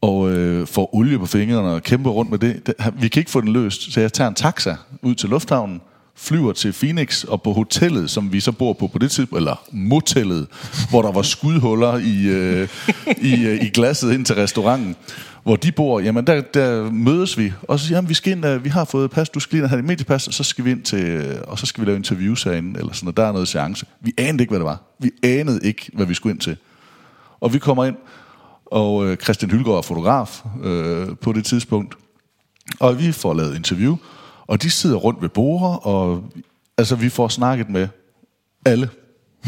og 0.01 0.32
øh, 0.32 0.67
får 0.67 0.95
olie 0.95 1.19
på 1.19 1.25
fingrene 1.25 1.69
og 1.69 1.84
kæmper 1.84 2.09
rundt 2.09 2.32
med 2.32 2.39
det. 2.39 2.67
det. 2.67 2.75
Vi 2.99 3.07
kan 3.07 3.19
ikke 3.19 3.32
få 3.32 3.41
den 3.41 3.53
løst, 3.53 3.93
så 3.93 4.01
jeg 4.01 4.13
tager 4.13 4.28
en 4.28 4.36
taxa 4.36 4.75
ud 5.01 5.15
til 5.15 5.30
lufthavnen, 5.30 5.82
flyver 6.15 6.53
til 6.53 6.73
Phoenix, 6.73 7.23
og 7.23 7.41
på 7.41 7.53
hotellet, 7.53 8.09
som 8.09 8.34
vi 8.34 8.39
så 8.39 8.51
bor 8.51 8.73
på 8.73 8.88
på 8.88 8.97
det 8.97 9.11
tidspunkt, 9.11 9.39
eller 9.39 9.63
motellet, 9.71 10.47
hvor 10.89 11.01
der 11.01 11.11
var 11.11 11.21
skudhuller 11.21 11.97
i, 11.97 12.28
øh, 12.28 12.69
i, 13.21 13.45
øh, 13.45 13.63
i 13.63 13.69
glasset 13.69 14.13
ind 14.13 14.25
til 14.25 14.36
restauranten, 14.36 14.95
hvor 15.48 15.56
de 15.56 15.72
bor, 15.72 16.00
jamen 16.00 16.28
der, 16.28 16.41
der 16.41 16.91
mødes 16.91 17.38
vi, 17.38 17.54
og 17.64 17.80
så 17.80 17.86
siger 17.86 17.98
jamen, 17.98 18.10
vi 18.10 18.14
skal 18.14 18.32
ind, 18.32 18.45
øh, 18.45 18.64
vi 18.64 18.70
har 18.70 18.86
fået 18.86 19.12
pas, 19.12 19.30
du 19.30 19.39
skal 19.39 19.58
lige 19.58 19.68
have 19.68 19.78
dit 19.82 19.88
mediepas, 19.88 20.28
og 20.28 20.34
så 20.34 20.43
skal 20.43 20.66
vi 20.66 20.72
ind 20.72 20.84
til, 20.84 21.04
øh, 21.04 21.36
og 21.48 21.60
så 21.60 21.66
skal 21.66 21.82
vi 21.82 21.89
lave 21.89 21.98
interviews 21.98 22.43
herinde, 22.43 22.80
eller 22.80 22.93
sådan, 22.93 23.08
og 23.08 23.18
der 23.18 23.24
er 23.26 23.32
noget 23.32 23.48
seance. 23.48 23.86
Vi 24.02 24.14
anede 24.18 24.43
ikke, 24.43 24.52
hvad 24.52 24.60
det 24.60 24.66
var. 24.66 24.82
Vi 25.00 25.12
anede 25.24 25.60
ikke, 25.64 25.91
hvad 25.93 26.06
vi 26.06 26.14
skulle 26.14 26.34
ind 26.34 26.39
til. 26.41 26.58
Og 27.39 27.54
vi 27.54 27.60
kommer 27.60 27.86
ind, 27.86 27.95
og 28.66 29.06
øh, 29.08 29.18
Christian 29.18 29.52
Hylgaard 29.52 29.78
er 29.78 29.82
fotograf 29.82 30.41
øh, 30.64 31.08
på 31.22 31.34
det 31.34 31.45
tidspunkt. 31.45 31.95
Og 32.80 33.00
vi 33.00 33.12
får 33.12 33.34
lavet 33.34 33.56
interview, 33.56 33.98
og 34.48 34.62
de 34.62 34.70
sidder 34.70 34.95
rundt 34.95 35.22
ved 35.22 35.30
bordet, 35.30 35.80
og 35.82 36.24
altså, 36.78 36.95
vi 36.95 37.10
får 37.10 37.28
snakket 37.28 37.70
med 37.70 37.88
alle. 38.66 38.89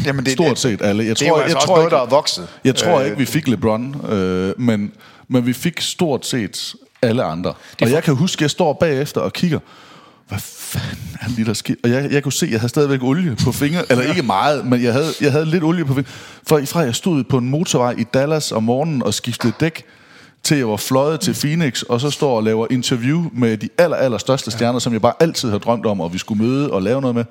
Jamen, 0.04 0.24
det- 0.24 0.32
Stort 0.32 0.58
set 0.58 0.82
alle. 0.82 1.04
Jeg 1.04 1.18
det 1.18 1.22
er 1.24 1.28
jo 1.28 1.36
altså 1.36 1.56
også 1.56 1.68
noget, 1.74 1.90
der 1.90 1.98
er 2.00 2.06
vokset. 2.06 2.48
Jeg 2.64 2.74
tror 2.74 2.98
Øh, 3.00 3.04
ikke, 3.04 3.16
vi 3.18 3.24
fik 3.24 3.48
LeBron, 3.48 3.96
øh, 4.10 4.60
men, 4.60 4.92
men 5.30 5.46
vi 5.46 5.52
fik 5.52 5.80
stort 5.80 6.26
set 6.26 6.74
alle 7.02 7.22
andre. 7.24 7.54
Og 7.82 7.90
jeg 7.90 8.02
kan 8.02 8.14
huske, 8.14 8.42
jeg 8.42 8.50
står 8.50 8.72
bagefter 8.72 9.20
og 9.20 9.32
kigger, 9.32 9.58
hvad 10.28 10.38
fanden 10.38 11.18
er 11.20 11.28
lige 11.28 11.44
der 11.44 11.54
sker? 11.54 11.74
Og 11.84 11.90
jeg, 11.90 12.12
jeg 12.12 12.22
kunne 12.22 12.32
se, 12.32 12.46
at 12.46 12.52
jeg 12.52 12.60
havde 12.60 12.68
stadigvæk 12.68 13.02
olie 13.02 13.36
på 13.44 13.52
fingre. 13.52 13.84
Eller 13.90 14.04
ikke 14.04 14.22
meget, 14.22 14.66
men 14.66 14.82
jeg 14.82 14.92
havde, 14.92 15.12
jeg 15.20 15.32
havde 15.32 15.46
lidt 15.46 15.64
olie 15.64 15.84
på 15.84 15.94
fingre. 15.94 16.10
For 16.46 16.60
fra 16.64 16.80
jeg 16.80 16.94
stod 16.94 17.24
på 17.24 17.38
en 17.38 17.50
motorvej 17.50 17.94
i 17.98 18.04
Dallas 18.04 18.52
om 18.52 18.62
morgenen 18.62 19.02
og 19.02 19.14
skiftede 19.14 19.52
dæk, 19.60 19.84
til 20.42 20.56
jeg 20.56 20.68
var 20.68 20.76
fløjet 20.76 21.20
til 21.20 21.34
Phoenix, 21.34 21.82
og 21.82 22.00
så 22.00 22.10
står 22.10 22.36
og 22.36 22.42
laver 22.42 22.66
interview 22.70 23.30
med 23.32 23.56
de 23.56 23.68
aller, 23.78 23.96
aller 23.96 24.18
største 24.18 24.50
stjerner, 24.50 24.78
som 24.78 24.92
jeg 24.92 25.02
bare 25.02 25.12
altid 25.20 25.50
har 25.50 25.58
drømt 25.58 25.86
om, 25.86 26.00
og 26.00 26.12
vi 26.12 26.18
skulle 26.18 26.44
møde 26.44 26.70
og 26.70 26.82
lave 26.82 27.00
noget 27.00 27.14
med. 27.14 27.24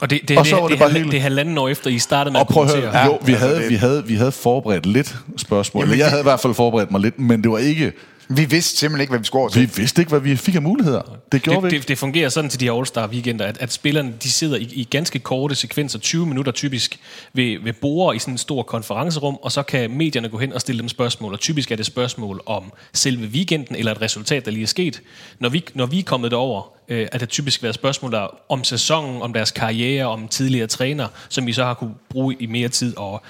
Og 0.00 0.10
det, 0.10 0.20
det, 0.28 0.38
Og 0.38 0.44
det, 0.44 0.50
så 0.50 0.56
var 0.56 0.62
det, 0.62 0.70
det 0.70 0.72
det, 0.72 0.78
bare 0.78 0.88
det, 0.88 0.96
hele- 0.98 1.10
det 1.10 1.16
er 1.16 1.20
halvanden 1.22 1.58
år 1.58 1.68
efter, 1.68 1.90
I 1.90 1.98
startede 1.98 2.32
med 2.32 2.40
Og 2.40 2.46
at 2.48 2.54
prøv 2.54 2.62
at 2.64 2.68
kommentere. 2.70 2.92
høre, 2.92 3.04
jo, 3.06 3.18
vi, 3.24 3.32
altså, 3.32 3.46
havde, 3.46 3.60
det- 3.60 3.70
vi, 3.70 3.74
havde, 3.74 4.04
vi 4.06 4.14
havde 4.14 4.32
forberedt 4.32 4.86
lidt 4.86 5.16
spørgsmål. 5.36 5.84
Jamen, 5.84 5.98
jeg 5.98 6.08
havde 6.08 6.20
i 6.20 6.22
hvert 6.22 6.40
fald 6.40 6.54
forberedt 6.54 6.90
mig 6.90 7.00
lidt, 7.00 7.18
men 7.18 7.42
det 7.42 7.50
var 7.50 7.58
ikke... 7.58 7.92
Vi 8.36 8.44
vidste 8.44 8.78
simpelthen 8.78 9.00
ikke, 9.00 9.10
hvad 9.10 9.18
vi 9.18 9.24
skulle 9.24 9.40
over 9.40 9.48
til. 9.48 9.62
Vi 9.62 9.70
vidste 9.76 10.02
ikke, 10.02 10.08
hvad 10.10 10.20
vi 10.20 10.36
fik 10.36 10.54
af 10.54 10.62
muligheder. 10.62 11.02
Det 11.32 11.42
gjorde 11.42 11.62
vi 11.62 11.68
Det, 11.68 11.72
ikke. 11.72 11.82
det, 11.82 11.88
det 11.88 11.98
fungerer 11.98 12.28
sådan 12.28 12.50
til 12.50 12.60
de 12.60 12.64
her 12.64 12.72
All-Star 12.72 13.06
weekender, 13.06 13.46
at, 13.46 13.58
at 13.60 13.72
spillerne 13.72 14.14
de 14.22 14.30
sidder 14.30 14.56
i, 14.56 14.62
i 14.62 14.84
ganske 14.84 15.18
korte 15.18 15.54
sekvenser, 15.54 15.98
20 15.98 16.26
minutter 16.26 16.52
typisk, 16.52 16.98
ved, 17.32 17.58
ved 17.64 17.72
borde 17.72 18.16
i 18.16 18.18
sådan 18.18 18.34
en 18.34 18.38
stor 18.38 18.62
konferencerum, 18.62 19.38
og 19.42 19.52
så 19.52 19.62
kan 19.62 19.90
medierne 19.90 20.28
gå 20.28 20.38
hen 20.38 20.52
og 20.52 20.60
stille 20.60 20.80
dem 20.80 20.88
spørgsmål, 20.88 21.32
og 21.32 21.40
typisk 21.40 21.70
er 21.70 21.76
det 21.76 21.86
spørgsmål 21.86 22.42
om 22.46 22.72
selve 22.92 23.26
weekenden, 23.26 23.76
eller 23.76 23.92
et 23.92 24.02
resultat, 24.02 24.44
der 24.44 24.50
lige 24.50 24.62
er 24.62 24.66
sket. 24.66 25.02
Når 25.38 25.48
vi, 25.48 25.64
når 25.74 25.86
vi 25.86 25.98
er 25.98 26.02
kommet 26.02 26.30
derover, 26.30 26.72
øh, 26.88 27.08
er 27.12 27.18
det 27.18 27.28
typisk 27.28 27.62
været 27.62 27.74
spørgsmål 27.74 28.12
der, 28.12 28.26
om 28.48 28.64
sæsonen, 28.64 29.22
om 29.22 29.32
deres 29.32 29.50
karriere, 29.50 30.06
om 30.06 30.28
tidligere 30.28 30.66
træner, 30.66 31.08
som 31.28 31.46
vi 31.46 31.52
så 31.52 31.64
har 31.64 31.74
kunne 31.74 31.94
bruge 32.10 32.36
i 32.40 32.46
mere 32.46 32.68
tid, 32.68 32.96
og 32.96 33.22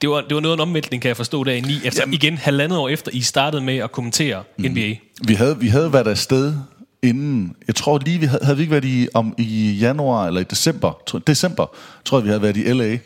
det 0.00 0.10
var, 0.10 0.20
det 0.20 0.34
var 0.34 0.40
noget 0.40 0.52
af 0.52 0.62
en 0.62 0.68
omvæltning, 0.68 1.02
kan 1.02 1.08
jeg 1.08 1.16
forstå, 1.16 1.44
der 1.44 1.52
i 1.52 1.60
9. 1.60 1.80
Efter, 1.84 2.02
Jamen. 2.02 2.14
igen 2.14 2.38
halvandet 2.38 2.78
år 2.78 2.88
efter, 2.88 3.10
I 3.14 3.20
startede 3.20 3.62
med 3.62 3.76
at 3.76 3.92
kommentere 3.92 4.42
mm. 4.58 4.64
NBA. 4.64 4.94
Vi 5.26 5.34
havde, 5.34 5.58
vi 5.58 5.68
havde 5.68 5.92
været 5.92 6.06
afsted 6.06 6.54
inden... 7.02 7.56
Jeg 7.66 7.74
tror 7.74 7.98
lige, 7.98 8.18
vi 8.18 8.26
havde, 8.26 8.44
havde 8.44 8.56
vi 8.56 8.62
ikke 8.62 8.70
været 8.70 8.84
i, 8.84 9.08
om, 9.14 9.34
i 9.38 9.72
januar 9.72 10.26
eller 10.26 10.40
i 10.40 10.44
december. 10.44 10.92
Tror, 11.06 11.18
december, 11.18 11.66
tror 12.04 12.18
jeg, 12.18 12.24
vi 12.24 12.28
havde 12.28 12.42
været 12.42 12.56
i 12.56 12.72
L.A. 12.72 12.98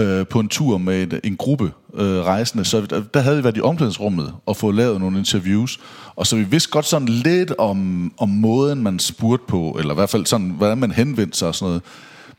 øh, 0.00 0.26
på 0.26 0.40
en 0.40 0.48
tur 0.48 0.78
med 0.78 1.02
et, 1.02 1.20
en 1.24 1.36
gruppe 1.36 1.72
øh, 1.94 2.20
rejsende. 2.20 2.64
Så 2.64 2.80
der, 2.80 3.02
der 3.14 3.20
havde 3.20 3.36
vi 3.36 3.44
været 3.44 3.56
i 3.56 3.60
omklædningsrummet 3.60 4.34
og 4.46 4.56
fået 4.56 4.74
lavet 4.74 5.00
nogle 5.00 5.18
interviews. 5.18 5.80
Og 6.16 6.26
så 6.26 6.36
vi 6.36 6.42
vidste 6.42 6.70
godt 6.70 6.86
sådan 6.86 7.08
lidt 7.08 7.52
om, 7.58 8.12
om 8.18 8.28
måden, 8.28 8.82
man 8.82 8.98
spurgte 8.98 9.44
på, 9.48 9.76
eller 9.78 9.94
i 9.94 9.96
hvert 9.96 10.10
fald 10.10 10.26
sådan, 10.26 10.50
hvordan 10.50 10.78
man 10.78 10.90
henvendte 10.90 11.38
sig 11.38 11.48
og 11.48 11.54
sådan 11.54 11.68
noget. 11.68 11.82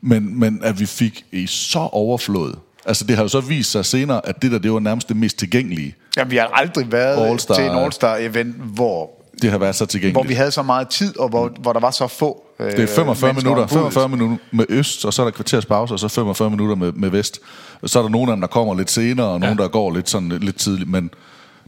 Men, 0.00 0.40
men 0.40 0.60
at 0.62 0.80
vi 0.80 0.86
fik 0.86 1.24
i 1.32 1.46
så 1.46 1.78
overflod. 1.78 2.54
Altså 2.86 3.04
det 3.04 3.16
har 3.16 3.22
jo 3.24 3.28
så 3.28 3.40
vist 3.40 3.70
sig 3.70 3.84
senere, 3.84 4.26
at 4.28 4.42
det 4.42 4.52
der, 4.52 4.58
det 4.58 4.72
var 4.72 4.80
nærmest 4.80 5.08
det 5.08 5.16
mest 5.16 5.36
tilgængelige. 5.38 5.94
Ja, 6.16 6.24
vi 6.24 6.36
har 6.36 6.46
aldrig 6.52 6.92
været 6.92 7.16
All-Star. 7.30 7.54
til 7.54 7.64
en 7.64 7.70
All-Star-event, 7.70 8.62
hvor, 8.62 9.10
Det 9.42 9.50
har 9.50 9.58
været 9.58 9.74
så 9.74 9.86
tilgængeligt. 9.86 10.14
hvor 10.14 10.28
vi 10.28 10.34
havde 10.34 10.50
så 10.50 10.62
meget 10.62 10.88
tid, 10.88 11.18
og 11.18 11.28
hvor, 11.28 11.50
hvor 11.60 11.72
der 11.72 11.80
var 11.80 11.90
så 11.90 12.06
få 12.06 12.42
øh, 12.60 12.72
Det 12.72 12.80
er 12.80 12.86
45 12.86 13.28
mennesker 13.28 13.50
minutter, 13.50 13.62
ombud. 13.62 13.90
45 13.90 14.08
minutter 14.08 14.36
med 14.52 14.64
øst, 14.68 15.04
og 15.04 15.14
så 15.14 15.22
er 15.22 15.26
der 15.26 15.30
kvarters 15.30 15.66
pause, 15.66 15.94
og 15.94 16.00
så 16.00 16.08
45 16.08 16.50
minutter 16.50 16.74
med, 16.76 16.92
med 16.92 17.10
vest. 17.10 17.40
Og 17.82 17.88
så 17.90 17.98
er 17.98 18.02
der 18.02 18.10
nogle 18.10 18.32
af 18.32 18.36
dem, 18.36 18.40
der 18.40 18.48
kommer 18.48 18.74
lidt 18.74 18.90
senere, 18.90 19.26
og 19.26 19.40
nogle, 19.40 19.56
der 19.56 19.68
går 19.68 19.94
lidt, 19.94 20.08
sådan, 20.10 20.28
lidt 20.28 20.56
tidligt. 20.56 20.90
Men 20.90 21.10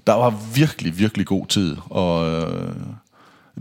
der 0.06 0.14
var 0.14 0.34
virkelig, 0.54 0.98
virkelig 0.98 1.26
god 1.26 1.46
tid. 1.46 1.76
Og 1.90 2.30
øh, 2.32 2.68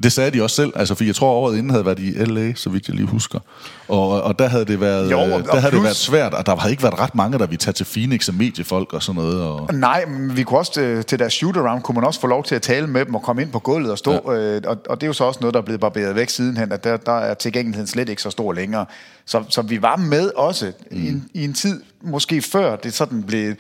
det 0.03 0.11
sagde 0.11 0.31
de 0.31 0.43
også 0.43 0.55
selv, 0.55 0.73
altså, 0.75 0.95
for 0.95 1.03
jeg 1.03 1.15
tror, 1.15 1.31
året 1.31 1.57
inden 1.57 1.69
havde 1.69 1.85
været 1.85 1.99
i 1.99 2.11
L.A., 2.11 2.53
så 2.55 2.69
vidt 2.69 2.87
jeg 2.87 2.95
lige 2.95 3.07
husker. 3.07 3.39
Og, 3.87 4.23
og 4.23 4.39
der 4.39 4.47
havde 4.47 4.65
det 4.65 4.81
været, 4.81 5.11
Jo, 5.11 5.19
jo, 5.19 5.33
og 5.35 5.43
der 5.43 5.59
havde 5.59 5.61
plus- 5.61 5.71
det 5.71 5.83
været 5.83 5.95
svært, 5.95 6.33
og 6.33 6.45
der 6.45 6.55
havde 6.55 6.71
ikke 6.71 6.83
været 6.83 6.99
ret 6.99 7.15
mange, 7.15 7.39
der 7.39 7.45
ville 7.45 7.57
tage 7.57 7.73
til 7.73 7.85
Phoenix 7.93 8.27
og 8.29 8.35
mediefolk 8.35 8.93
og 8.93 9.03
sådan 9.03 9.21
noget. 9.21 9.41
Og, 9.41 9.73
Nej, 9.73 10.05
men 10.05 10.37
vi 10.37 10.43
kunne 10.43 10.59
også 10.59 10.81
øh, 10.81 11.05
til 11.05 11.19
deres 11.19 11.33
shoot-around, 11.43 11.81
kunne 11.81 11.95
man 11.95 12.03
også 12.03 12.19
få 12.19 12.27
lov 12.27 12.43
til 12.43 12.55
at 12.55 12.61
tale 12.61 12.87
med 12.87 13.05
dem 13.05 13.15
og 13.15 13.21
komme 13.21 13.41
ind 13.41 13.51
på 13.51 13.59
gulvet 13.59 13.91
og 13.91 13.97
stå. 13.97 14.33
Ja. 14.33 14.37
Øh, 14.37 14.61
og, 14.65 14.77
og 14.89 15.01
det 15.01 15.03
er 15.03 15.07
jo 15.07 15.13
så 15.13 15.23
også 15.23 15.39
noget, 15.41 15.53
der 15.53 15.59
er 15.59 15.65
blevet 15.65 15.81
barberet 15.81 16.15
væk 16.15 16.29
sidenhen, 16.29 16.71
at 16.71 16.83
der, 16.83 16.97
der 16.97 17.17
er 17.19 17.33
tilgængeligheden 17.33 17.87
slet 17.87 18.09
ikke 18.09 18.21
så 18.21 18.29
stor 18.29 18.53
længere. 18.53 18.85
Så, 19.25 19.43
så 19.49 19.61
vi 19.61 19.81
var 19.81 19.95
med 19.95 20.31
også 20.35 20.71
mm. 20.91 20.97
i, 20.97 21.07
en, 21.07 21.29
i 21.33 21.43
en 21.43 21.53
tid, 21.53 21.81
måske 22.01 22.41
før 22.41 22.75
det 22.75 22.93
sådan 22.93 23.23
blev, 23.23 23.53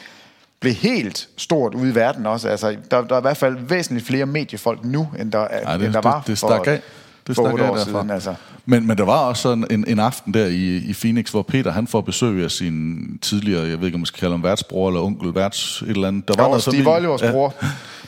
blev 0.61 0.73
helt 0.73 1.27
stort 1.37 1.73
ude 1.75 1.91
i 1.91 1.95
verden 1.95 2.25
også. 2.25 2.47
Altså, 2.49 2.75
der, 2.91 3.01
der 3.01 3.15
er 3.15 3.19
i 3.19 3.21
hvert 3.21 3.37
fald 3.37 3.57
væsentligt 3.59 4.07
flere 4.07 4.25
mediefolk 4.25 4.85
nu, 4.85 5.07
end 5.19 5.31
der, 5.31 5.39
Ej, 5.39 5.77
det, 5.77 5.85
end 5.85 5.93
der 5.93 6.01
det, 6.01 6.03
var 6.03 6.23
det 6.27 6.37
for, 6.37 6.47
stak 6.47 6.67
af. 6.67 6.81
Det 7.27 7.35
for 7.35 7.51
otte 7.51 7.63
år 7.63 7.75
derfra. 7.75 7.91
siden. 7.91 8.09
Altså. 8.09 8.35
Men, 8.65 8.87
men 8.87 8.97
der 8.97 9.03
var 9.05 9.17
også 9.17 9.41
sådan 9.41 9.65
en, 9.71 9.85
en 9.87 9.99
aften 9.99 10.33
der 10.33 10.45
i, 10.45 10.75
i 10.77 10.93
Phoenix, 10.93 11.29
hvor 11.31 11.41
Peter 11.41 11.71
han 11.71 11.87
får 11.87 12.01
besøg 12.01 12.43
af 12.43 12.51
sin 12.51 12.97
tidligere, 13.21 13.67
jeg 13.67 13.79
ved 13.79 13.85
ikke 13.85 13.95
om 13.95 13.99
man 13.99 14.05
skal 14.05 14.19
kalde 14.19 14.33
ham 14.33 14.43
værtsbror 14.43 14.87
eller 14.87 15.01
onkel 15.01 15.35
værts 15.35 15.81
et 15.81 15.89
eller 15.89 16.07
andet. 16.07 16.27
Der 16.27 16.33
Jo, 16.39 16.43
noget 16.47 16.61
Steve 16.61 16.75
familie- 16.83 16.95
Olivers 16.97 17.21
bror. 17.31 17.53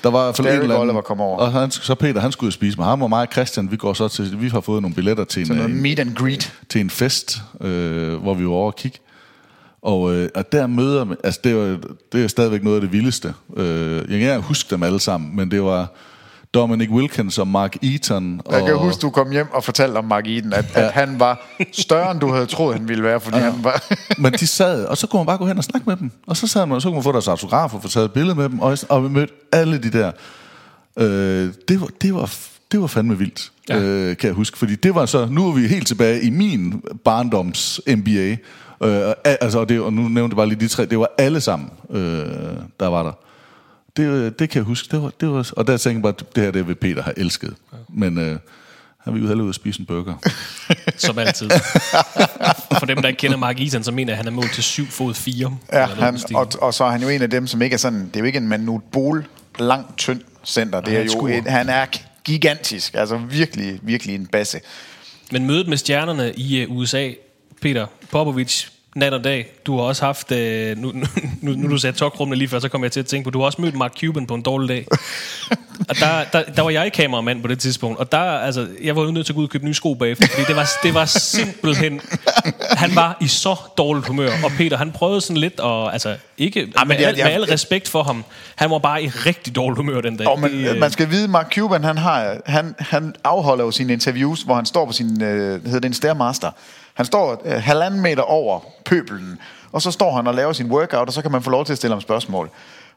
Der 0.04 0.10
var 0.12 0.22
i 0.22 0.26
hvert 0.26 0.36
fald 0.36 0.48
en 0.48 0.62
eller 0.62 0.80
anden, 0.82 1.02
kom 1.06 1.22
over. 1.22 1.38
Og 1.38 1.52
han, 1.52 1.72
så 1.72 1.96
Peter, 1.96 2.22
han 2.22 2.32
skulle 2.32 2.52
spise 2.54 2.78
med 2.78 2.86
ham, 2.86 3.02
og 3.02 3.10
mig 3.10 3.22
og 3.22 3.28
Christian, 3.34 3.72
vi 3.72 3.78
går 3.78 3.94
så 3.94 4.08
til, 4.08 4.42
vi 4.42 4.50
har 4.50 4.62
fået 4.62 4.82
nogle 4.82 4.96
billetter 4.96 5.24
til, 5.24 5.48
Sådan 5.48 5.62
en, 5.64 5.72
en, 5.72 5.82
meet 5.82 6.00
and 6.00 6.16
greet. 6.16 6.54
til 6.70 6.82
en 6.82 6.90
fest, 6.90 7.38
øh, 7.62 8.14
hvor 8.16 8.34
vi 8.34 8.46
var 8.46 8.52
over 8.52 8.66
og 8.72 8.76
kigge. 8.76 8.98
Og, 9.84 10.14
øh, 10.14 10.30
og 10.36 10.52
der 10.52 10.68
møder 10.68 11.04
man, 11.04 11.18
altså 11.24 11.40
det 11.44 11.56
var, 11.56 11.78
det 12.14 12.24
er 12.24 12.28
stadigvæk 12.28 12.64
noget 12.64 12.78
af 12.78 12.82
det 12.82 12.92
vildeste. 12.92 13.34
Øh, 13.58 13.96
jeg 13.96 14.20
kan 14.20 14.20
ikke 14.20 14.40
huske 14.40 14.70
dem 14.70 14.84
alle 14.84 15.00
sammen, 15.00 15.36
men 15.36 15.52
det 15.52 15.64
var 15.64 15.88
Dominic 16.54 16.90
Wilkins 16.90 17.38
og 17.38 17.48
Mark 17.48 17.84
Eaton. 17.84 18.42
Og, 18.46 18.54
Jeg 18.54 18.66
kan 18.66 18.78
huske, 18.78 19.02
du 19.02 19.10
kom 19.10 19.32
hjem 19.32 19.52
og 19.52 19.64
fortalte 19.64 19.98
om 19.98 20.06
Mark 20.06 20.28
Eden, 20.28 20.54
at, 20.54 20.66
ja. 20.76 20.82
at 20.82 20.92
han 20.92 21.20
var 21.20 21.58
større, 21.72 22.12
end 22.12 22.20
du 22.20 22.32
havde 22.32 22.46
troet, 22.46 22.78
han 22.78 22.88
ville 22.88 23.04
være, 23.04 23.20
fordi 23.20 23.38
ja. 23.38 23.44
han 23.44 23.64
var... 23.64 23.84
Men 24.22 24.34
de 24.34 24.48
sad, 24.48 24.86
og 24.86 24.98
så 24.98 25.08
kunne 25.08 25.20
man 25.20 25.26
bare 25.26 25.38
gå 25.38 25.46
hen 25.46 25.58
og 25.58 25.64
snakke 25.64 25.90
med 25.90 25.98
dem. 25.98 26.12
Og 26.28 26.38
så 26.38 26.48
sad 26.48 26.66
man, 26.66 26.76
og 26.76 26.82
så 26.82 26.88
kunne 26.88 26.96
man 26.96 27.04
få 27.04 27.12
deres 27.12 27.28
autograf 27.28 27.74
og 27.74 27.82
få 27.82 27.88
taget 27.88 28.06
et 28.06 28.12
billede 28.12 28.36
med 28.36 28.50
dem, 28.50 28.60
og, 28.60 28.78
og 28.90 29.04
vi 29.04 29.10
mødte 29.10 29.34
alle 29.52 29.78
de 29.78 29.92
der. 29.92 30.12
Øh, 31.00 31.54
det, 31.68 31.82
var, 31.82 31.88
det, 32.02 32.14
var, 32.16 32.34
det 32.72 32.82
var 32.82 32.88
fandme 32.88 33.18
vildt, 33.18 33.52
ja. 33.70 33.80
øh, 33.80 34.18
kan 34.18 34.28
jeg 34.28 34.36
huske. 34.36 34.58
Fordi 34.58 34.76
det 34.76 34.96
var 34.96 35.06
så, 35.06 35.28
nu 35.32 35.48
er 35.48 35.54
vi 35.54 35.68
helt 35.68 35.88
tilbage 35.88 36.22
i 36.22 36.30
min 36.30 36.84
barndoms 37.04 37.82
NBA. 37.88 38.36
Øh, 38.84 39.14
altså, 39.24 39.60
og, 39.60 39.70
det, 39.70 39.82
og 39.82 39.94
nu 39.94 40.02
nævnte 40.02 40.34
jeg 40.34 40.38
bare 40.38 40.48
lige 40.48 40.60
de 40.60 40.68
tre, 40.68 40.86
det 40.86 41.00
var 41.00 41.10
alle 41.18 41.42
sammen, 41.42 41.70
øh, 41.90 42.26
der 42.80 42.88
var 42.88 43.04
der. 43.04 43.12
Det, 43.98 44.40
det 44.40 44.50
kan 44.50 44.60
jeg 44.60 44.66
huske, 44.66 44.88
det 44.92 45.02
var, 45.02 45.12
det 45.20 45.30
var, 45.30 45.52
og 45.58 45.68
der 45.68 45.78
tænkte 45.78 46.08
jeg 46.08 46.16
bare, 46.16 46.28
det 46.36 46.44
her 46.44 46.52
det 46.52 46.68
vil 46.68 46.76
Peter 46.76 47.04
have 47.04 47.20
elsket. 47.20 47.54
Men 47.90 48.18
øh, 48.18 48.40
han 49.04 49.14
ville 49.14 49.24
jo 49.24 49.28
hellere 49.28 49.44
ud 49.44 49.50
og 49.50 49.56
spise 49.56 49.80
en 49.80 49.86
burger. 49.86 50.14
Som 50.98 51.20
altid. 51.20 51.50
For 52.80 52.86
dem, 52.86 53.02
der 53.02 53.08
ikke 53.08 53.18
kender 53.18 53.38
Mark 53.38 53.60
Eaton, 53.60 53.84
så 53.84 53.92
mener 53.92 54.14
jeg, 54.14 54.20
at 54.20 54.26
han 54.26 54.34
er 54.34 54.36
målt 54.36 54.54
til 54.54 54.64
7 54.64 54.86
fod 54.86 55.14
4. 55.14 55.58
Ja, 55.74 55.86
han, 55.86 56.20
og, 56.36 56.48
og 56.62 56.74
så 56.74 56.84
er 56.84 56.92
han 56.92 57.02
jo 57.02 57.10
en 57.10 57.22
af 57.22 57.30
dem, 57.30 57.48
som 57.48 57.62
ikke 57.62 57.74
er 57.74 57.78
sådan... 57.78 58.06
Det 58.06 58.16
er 58.16 58.20
jo 58.20 58.26
ikke 58.26 58.38
en 58.38 58.48
Manut 58.48 58.82
Bol 58.92 59.26
lang, 59.60 59.98
tynd 59.98 60.22
center. 60.46 60.82
Det 60.82 60.94
er 60.94 60.98
han 60.98 61.08
jo 61.08 61.28
et, 61.28 61.44
han 61.48 61.70
er 61.70 61.86
gigantisk. 62.24 62.94
Altså 62.96 63.18
virkelig, 63.18 63.80
virkelig 63.82 64.16
en 64.16 64.28
basse. 64.28 64.60
Men 65.32 65.46
mødet 65.46 65.68
med 65.68 65.78
stjernerne 65.78 66.34
i 66.34 66.66
uh, 66.66 66.78
USA, 66.78 67.10
Peter 67.62 67.86
Popovic, 68.12 68.66
nat 68.96 69.14
og 69.14 69.24
dag, 69.24 69.48
du 69.66 69.76
har 69.78 69.84
også 69.84 70.06
haft, 70.06 70.32
uh, 70.32 70.38
nu, 70.38 70.92
nu, 70.94 71.06
nu, 71.42 71.52
nu 71.54 71.70
du 71.70 71.78
sagde 71.78 71.98
tokrummene 71.98 72.38
lige 72.40 72.48
før, 72.48 72.60
så 72.60 72.70
kom 72.70 72.84
jeg 72.84 72.92
til 72.92 73.00
at 73.00 73.06
tænke 73.06 73.24
på, 73.24 73.30
du 73.30 73.40
har 73.40 73.46
også 73.46 73.62
mødt 73.62 73.76
Mark 73.76 73.94
Cuban 74.00 74.28
på 74.28 74.34
en 74.36 74.42
dårlig 74.42 74.70
dag. 74.70 74.88
og 75.90 75.96
der, 76.00 76.24
der, 76.34 76.44
der 76.56 76.62
var 76.62 76.70
jeg 76.70 76.94
kameramand 76.94 77.42
på 77.42 77.48
det 77.48 77.60
tidspunkt, 77.60 78.00
og 78.00 78.12
der, 78.12 78.18
altså, 78.20 78.68
jeg 78.84 78.96
var 78.96 79.12
nødt 79.12 79.26
til 79.26 79.34
at 79.34 79.36
gå 79.36 79.40
ud 79.42 79.46
og 79.46 79.52
købe 79.52 79.66
nye 79.66 79.74
sko 79.74 79.94
bagefter, 79.94 80.28
fordi 80.28 80.44
det 80.48 80.56
var, 80.56 80.70
det 80.84 80.94
var 80.94 81.06
simpelthen, 81.06 82.02
han 82.72 82.96
var 82.96 83.18
i 83.22 83.28
så 83.28 83.56
dårligt 83.78 84.08
humør, 84.08 84.30
og 84.44 84.52
Peter, 84.58 84.78
han 84.78 84.92
prøvede 84.92 85.22
sådan 85.22 85.38
lidt, 85.38 85.60
og 85.60 85.94
altså, 85.94 86.16
ikke, 86.38 86.60
men 86.62 86.88
med, 86.88 86.96
jeg- 87.00 87.08
al, 87.08 87.16
jeg- 87.16 87.26
med 87.26 87.34
al 87.34 87.44
respekt 87.44 87.90
for 87.90 88.04
ham, 88.04 88.26
han 88.56 88.70
var 88.72 88.78
bare 88.80 89.04
i 89.04 89.08
rigtig 89.08 89.56
dårligt 89.56 89.78
humør 89.78 90.02
den 90.02 90.18
dag. 90.18 90.28
Og 90.28 90.40
man, 90.40 90.52
Det, 90.52 90.70
øh, 90.74 90.78
man 90.80 90.92
skal 90.92 91.10
vide, 91.10 91.28
Mark 91.28 91.54
Cuban, 91.56 91.84
han, 91.84 91.98
har, 91.98 92.38
han, 92.46 92.76
han 92.80 93.16
afholder 93.24 93.64
jo 93.66 93.72
sine 93.72 93.94
interviews, 93.94 94.42
hvor 94.42 94.56
han 94.56 94.66
står 94.66 94.86
på 94.86 94.92
sin, 94.92 95.24
øh, 95.24 95.64
hedder 95.66 95.80
det 95.80 95.86
en 95.86 95.94
Stairmaster. 95.94 96.52
Han 96.94 97.06
står 97.06 97.42
øh, 97.46 97.52
halvanden 97.52 98.02
meter 98.02 98.24
over 98.24 98.60
pøbelen, 98.86 99.40
og 99.72 99.82
så 99.82 99.92
står 99.92 100.16
han 100.16 100.28
og 100.28 100.34
laver 100.36 100.54
sin 100.54 100.72
workout, 100.72 101.08
og 101.08 101.14
så 101.14 101.22
kan 101.22 101.32
man 101.32 101.44
få 101.44 101.50
lov 101.50 101.66
til 101.66 101.74
at 101.74 101.78
stille 101.78 101.94
ham 101.94 102.02
spørgsmål. 102.02 102.50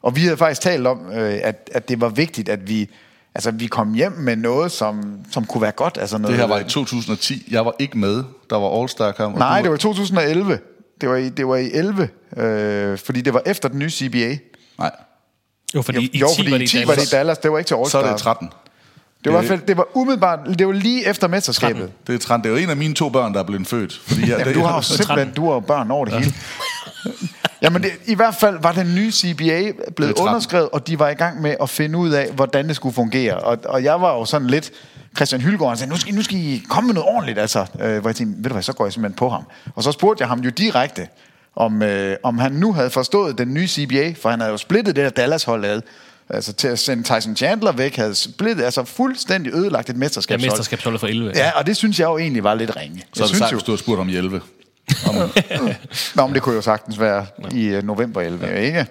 Og 0.02 0.16
vi 0.16 0.20
havde 0.20 0.36
faktisk 0.36 0.60
talt 0.60 0.86
om, 0.86 1.10
øh, 1.12 1.40
at, 1.42 1.70
at 1.72 1.88
det 1.88 2.00
var 2.00 2.08
vigtigt, 2.08 2.48
at 2.48 2.68
vi, 2.68 2.90
altså, 3.34 3.50
vi 3.50 3.66
kom 3.66 3.92
hjem 3.94 4.12
med 4.12 4.36
noget, 4.36 4.72
som, 4.72 5.18
som 5.32 5.44
kunne 5.44 5.62
være 5.62 5.72
godt. 5.72 5.98
Altså 6.00 6.18
noget, 6.18 6.32
Det 6.32 6.40
her 6.40 6.48
var 6.48 6.58
i 6.60 6.64
2010. 6.64 7.48
Jeg 7.50 7.64
var 7.66 7.74
ikke 7.78 7.98
med. 7.98 8.24
Der 8.50 8.56
var 8.56 8.82
All-Star 8.82 9.12
kamp. 9.12 9.34
og 9.34 9.38
Nej, 9.38 9.60
det 9.62 9.70
var 9.70 9.76
i 9.76 9.80
2011. 9.80 10.58
Det 11.00 11.08
var 11.08 11.16
i, 11.16 11.28
det 11.28 11.48
var 11.48 11.56
i 11.56 11.70
11, 11.72 12.08
øh, 12.36 12.98
fordi 12.98 13.20
det 13.20 13.34
var 13.34 13.42
efter 13.46 13.68
den 13.68 13.78
nye 13.78 13.90
CBA. 13.90 14.36
Nej. 14.78 14.90
jo, 15.74 15.82
fordi 15.82 16.10
i 16.12 16.18
jo, 16.18 16.28
10 16.28 16.36
fordi 16.36 16.50
var 16.50 16.58
det 16.58 16.62
i 16.62 16.64
i 16.64 16.68
10 16.68 16.78
var 16.78 16.84
Dallas. 16.94 17.08
det 17.08 17.12
i 17.12 17.16
Dallas, 17.16 17.38
det 17.38 17.52
var 17.52 17.58
ikke 17.58 17.68
til 17.68 17.74
All-Star. 17.74 17.88
Så 17.88 17.98
er 17.98 18.10
det 18.10 18.20
13. 18.20 18.50
Det 19.26 19.34
var, 19.34 19.40
hvert 19.40 19.48
fald, 19.48 19.66
det 19.68 19.76
var 19.76 19.86
umiddelbart, 19.94 20.38
det 20.58 20.66
var 20.66 20.72
lige 20.72 21.08
efter 21.08 21.28
mesterskabet. 21.28 21.90
Det 22.06 22.14
er 22.14 22.18
13. 22.18 22.44
Det 22.44 22.50
er 22.50 22.58
jo 22.58 22.64
en 22.64 22.70
af 22.70 22.76
mine 22.76 22.94
to 22.94 23.08
børn, 23.08 23.34
der 23.34 23.40
er 23.40 23.44
blevet 23.44 23.66
født. 23.66 24.00
Fordi 24.06 24.20
jeg, 24.20 24.38
Jamen, 24.38 24.54
du 24.54 24.62
har 24.62 24.76
jo 24.76 24.82
simpelthen 24.96 25.32
du 25.32 25.52
har 25.52 25.60
børn 25.60 25.90
over 25.90 26.04
det 26.04 26.14
hele. 26.14 26.34
Jamen, 27.62 27.82
det, 27.82 27.90
i 28.06 28.14
hvert 28.14 28.34
fald 28.34 28.58
var 28.62 28.72
den 28.72 28.94
nye 28.94 29.12
CBA 29.12 29.32
blevet 29.36 29.96
Det 29.96 30.00
er 30.00 30.12
13. 30.12 30.28
underskrevet, 30.28 30.68
og 30.68 30.86
de 30.86 30.98
var 30.98 31.08
i 31.08 31.14
gang 31.14 31.42
med 31.42 31.56
at 31.62 31.70
finde 31.70 31.98
ud 31.98 32.10
af, 32.10 32.30
hvordan 32.32 32.68
det 32.68 32.76
skulle 32.76 32.94
fungere. 32.94 33.34
Og, 33.34 33.58
og 33.64 33.84
jeg 33.84 34.00
var 34.00 34.12
jo 34.12 34.24
sådan 34.24 34.46
lidt... 34.46 34.70
Christian 35.16 35.40
Hylgaard 35.40 35.70
han 35.70 35.78
sagde, 35.78 35.90
nu 35.90 35.96
skal, 35.96 36.14
nu 36.14 36.22
skal 36.22 36.36
I 36.36 36.62
komme 36.68 36.86
med 36.86 36.94
noget 36.94 37.10
ordentligt, 37.10 37.38
altså. 37.38 37.66
Øh, 37.80 38.00
hvor 38.00 38.08
jeg 38.08 38.16
tænkte, 38.16 38.36
ved 38.36 38.44
du 38.44 38.54
hvad, 38.54 38.62
så 38.62 38.72
går 38.72 38.86
jeg 38.86 38.92
simpelthen 38.92 39.16
på 39.16 39.28
ham. 39.28 39.44
Og 39.74 39.82
så 39.82 39.92
spurgte 39.92 40.22
jeg 40.22 40.28
ham 40.28 40.40
jo 40.40 40.50
direkte, 40.50 41.08
om, 41.56 41.82
øh, 41.82 42.16
om 42.22 42.38
han 42.38 42.52
nu 42.52 42.72
havde 42.72 42.90
forstået 42.90 43.38
den 43.38 43.54
nye 43.54 43.68
CBA, 43.68 44.14
for 44.22 44.30
han 44.30 44.40
havde 44.40 44.50
jo 44.50 44.56
splittet 44.58 44.96
det 44.96 45.04
der 45.04 45.10
Dallas-hold 45.10 45.64
ad. 45.64 45.82
Altså 46.30 46.52
til 46.52 46.68
at 46.68 46.78
sende 46.78 47.02
Tyson 47.02 47.36
Chandler 47.36 47.72
væk, 47.72 47.96
havde 47.96 48.14
splittet, 48.14 48.64
altså 48.64 48.84
fuldstændig 48.84 49.54
ødelagt 49.54 49.90
et 49.90 49.92
Ja, 49.94 49.98
mesterskabshold. 49.98 50.50
mesterskabsholdet 50.50 51.00
for 51.00 51.06
11. 51.06 51.32
Ja, 51.36 51.50
og 51.50 51.66
det 51.66 51.76
synes 51.76 52.00
jeg 52.00 52.06
jo 52.06 52.18
egentlig 52.18 52.44
var 52.44 52.54
lidt 52.54 52.76
ringe. 52.76 53.02
Så 53.12 53.22
jeg 53.24 53.28
det 53.28 53.38
sagt, 53.38 53.52
hvis 53.52 53.62
du 53.62 53.72
har 53.72 53.76
spurgt 53.76 54.00
om 54.00 54.08
11. 54.08 54.40
Nå, 56.14 56.26
men 56.26 56.34
det 56.34 56.42
kunne 56.42 56.54
jo 56.54 56.60
sagtens 56.62 57.00
være 57.00 57.26
i 57.52 57.64
øh, 57.64 57.82
november 57.82 58.20
11, 58.20 58.46
ja. 58.46 58.54
ikke? 58.60 58.86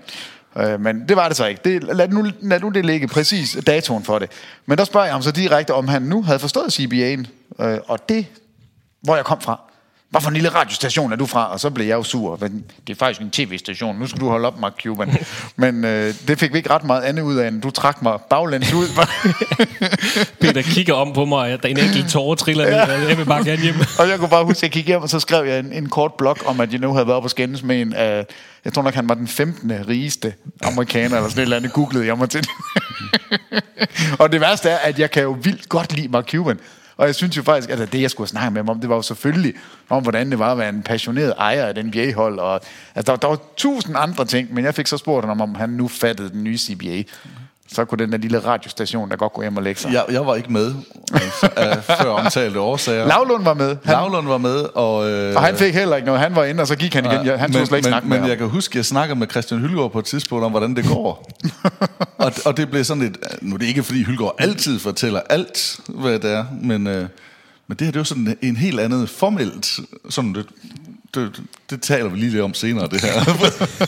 Øh, 0.57 0.79
men 0.81 1.07
det 1.09 1.17
var 1.17 1.27
det 1.27 1.37
så 1.37 1.45
ikke. 1.45 1.61
Det, 1.65 1.83
lad, 1.95 2.07
nu, 2.07 2.31
lad 2.41 2.59
nu 2.59 2.69
det 2.69 2.85
ligge 2.85 3.07
præcis 3.07 3.57
datoen 3.67 4.03
for 4.03 4.19
det. 4.19 4.29
Men 4.65 4.77
der 4.77 4.83
spørger 4.83 5.05
jeg 5.05 5.13
ham 5.13 5.21
så 5.21 5.31
direkte, 5.31 5.73
om 5.73 5.87
han 5.87 6.01
nu 6.01 6.23
havde 6.23 6.39
forstået 6.39 6.79
CBA'en. 6.79 7.25
Øh, 7.65 7.77
og 7.87 8.09
det, 8.09 8.25
hvor 9.01 9.15
jeg 9.15 9.25
kom 9.25 9.41
fra. 9.41 9.59
Hvad 10.09 10.21
for 10.21 10.29
en 10.29 10.33
lille 10.33 10.49
radiostation 10.49 11.11
er 11.11 11.15
du 11.15 11.25
fra? 11.25 11.51
Og 11.51 11.59
så 11.59 11.69
blev 11.69 11.87
jeg 11.87 11.95
jo 11.95 12.03
sur. 12.03 12.37
Men 12.41 12.65
det 12.87 12.93
er 12.93 12.97
faktisk 12.97 13.21
en 13.21 13.31
tv-station. 13.31 13.99
Nu 13.99 14.07
skal 14.07 14.21
du 14.21 14.29
holde 14.29 14.47
op, 14.47 14.59
Mark 14.59 14.73
Cuban. 14.83 15.17
Men 15.55 15.85
øh, 15.85 16.13
det 16.27 16.39
fik 16.39 16.53
vi 16.53 16.57
ikke 16.57 16.69
ret 16.69 16.83
meget 16.83 17.01
andet 17.01 17.23
ud 17.23 17.35
af, 17.35 17.47
end 17.47 17.61
du 17.61 17.69
trak 17.69 18.01
mig 18.01 18.19
baglæns 18.29 18.73
ud. 18.73 18.87
Peter 20.41 20.61
kigger 20.61 20.93
om 20.93 21.13
på 21.13 21.25
mig, 21.25 21.53
og 21.53 21.63
der 21.63 21.69
er 21.69 21.71
en 21.71 21.79
enkelt 21.79 22.09
tårer 22.13 22.35
triller 22.35 22.65
ned, 22.65 23.03
og 23.03 23.09
jeg 23.09 23.17
vil 23.17 23.25
bare 23.25 23.43
gerne 23.43 23.61
hjem. 23.61 23.75
og 23.99 24.09
jeg 24.09 24.19
kunne 24.19 24.29
bare 24.29 24.45
huske, 24.45 24.57
at 24.57 24.63
jeg 24.63 24.71
kiggede 24.71 24.91
hjem, 24.91 25.01
og 25.01 25.09
så 25.09 25.19
skrev 25.19 25.45
jeg 25.45 25.59
en, 25.59 25.73
en 25.73 25.89
kort 25.89 26.13
blog 26.13 26.37
om, 26.45 26.59
at 26.59 26.71
jeg 26.71 26.79
nu 26.79 26.93
havde 26.93 27.07
været 27.07 27.23
på 27.23 27.29
skændes 27.29 27.63
med 27.63 27.81
en 27.81 27.93
af, 27.93 28.25
jeg 28.65 28.73
tror 28.73 28.81
nok, 28.81 28.93
han 28.93 29.09
var 29.09 29.15
den 29.15 29.27
15. 29.27 29.73
rigeste 29.87 30.33
amerikaner, 30.63 31.15
eller 31.15 31.29
sådan 31.29 31.39
et 31.39 31.43
eller 31.43 31.57
andet, 31.57 31.73
googlede 31.73 32.05
jeg 32.05 32.17
mig 32.17 32.29
til. 32.29 32.47
og 34.19 34.31
det 34.31 34.41
værste 34.41 34.69
er, 34.69 34.77
at 34.77 34.99
jeg 34.99 35.11
kan 35.11 35.23
jo 35.23 35.37
vildt 35.41 35.69
godt 35.69 35.93
lide 35.93 36.07
Mark 36.07 36.29
Cuban. 36.31 36.59
Og 36.97 37.05
jeg 37.05 37.15
synes 37.15 37.37
jo 37.37 37.43
faktisk, 37.43 37.69
at 37.69 37.91
det, 37.91 38.01
jeg 38.01 38.11
skulle 38.11 38.29
snakke 38.29 38.51
med 38.51 38.59
ham 38.59 38.69
om, 38.69 38.79
det 38.79 38.89
var 38.89 38.95
jo 38.95 39.01
selvfølgelig 39.01 39.53
om, 39.89 40.03
hvordan 40.03 40.31
det 40.31 40.39
var 40.39 40.51
at 40.51 40.57
være 40.57 40.69
en 40.69 40.83
passioneret 40.83 41.33
ejer 41.37 41.65
af 41.65 41.75
den 41.75 41.85
NBA-hold. 41.85 42.39
Og, 42.39 42.61
altså, 42.95 43.11
der, 43.11 43.17
der 43.17 43.27
var 43.27 43.39
tusind 43.57 43.95
andre 43.97 44.25
ting, 44.25 44.53
men 44.53 44.65
jeg 44.65 44.75
fik 44.75 44.87
så 44.87 44.97
spurgt 44.97 45.25
ham, 45.25 45.41
om 45.41 45.55
han 45.55 45.69
nu 45.69 45.87
fattede 45.87 46.29
den 46.29 46.43
nye 46.43 46.57
CBA 46.57 47.03
så 47.67 47.85
kunne 47.85 47.97
den 47.97 48.11
der 48.11 48.17
lille 48.17 48.39
radiostation, 48.39 49.09
der 49.09 49.15
godt 49.15 49.33
gå 49.33 49.41
hjem 49.41 49.57
og 49.57 49.63
lægge 49.63 49.81
sig. 49.81 49.93
Jeg, 49.93 50.05
jeg 50.09 50.25
var 50.25 50.35
ikke 50.35 50.53
med, 50.53 50.73
altså, 51.13 51.49
af 51.55 51.83
før 52.01 52.09
omtalte 52.09 52.59
årsager. 52.59 53.07
Lavlund 53.07 53.43
var 53.43 53.53
med. 53.53 53.77
Han, 53.83 53.93
Lavlund 53.93 54.27
var 54.27 54.37
med, 54.37 54.55
og... 54.75 55.09
Øh, 55.09 55.35
og 55.35 55.41
han 55.41 55.55
fik 55.55 55.73
heller 55.73 55.95
ikke 55.95 56.05
noget. 56.05 56.21
Han 56.21 56.35
var 56.35 56.43
inde, 56.43 56.61
og 56.61 56.67
så 56.67 56.75
gik 56.75 56.93
han 56.93 57.05
igen. 57.05 57.25
Ja, 57.25 57.35
han 57.35 57.51
men, 57.53 57.53
slet 57.53 57.61
ikke 57.61 57.71
men, 57.71 57.83
snakke 57.83 58.07
men 58.07 58.21
med 58.21 58.29
jeg 58.29 58.37
kan 58.37 58.47
huske, 58.47 58.77
jeg 58.77 58.85
snakkede 58.85 59.19
med 59.19 59.27
Christian 59.27 59.59
Hylgaard 59.59 59.91
på 59.91 59.99
et 59.99 60.05
tidspunkt 60.05 60.45
om, 60.45 60.51
hvordan 60.51 60.75
det 60.75 60.85
går. 60.87 61.31
og, 62.25 62.31
og 62.45 62.57
det 62.57 62.69
blev 62.69 62.83
sådan 62.83 63.03
lidt... 63.03 63.17
Nu 63.41 63.55
er 63.55 63.59
det 63.59 63.65
ikke, 63.65 63.83
fordi 63.83 64.03
Hylgaard 64.03 64.35
altid 64.37 64.79
fortæller 64.79 65.19
alt, 65.29 65.79
hvad 65.87 66.19
det 66.19 66.31
er, 66.31 66.45
men, 66.61 66.87
øh, 66.87 67.07
men 67.67 67.77
det 67.77 67.87
her, 67.87 67.91
det 67.91 67.99
var 67.99 68.03
sådan 68.03 68.37
en 68.41 68.55
helt 68.55 68.79
andet 68.79 69.09
formelt... 69.09 69.79
Sådan 70.09 70.33
det, 70.33 70.45
det, 71.15 71.41
det 71.69 71.81
taler 71.81 72.09
vi 72.09 72.17
lige 72.17 72.31
lidt 72.31 72.41
om 72.41 72.53
senere, 72.53 72.87
det 72.87 73.01
her. 73.01 73.19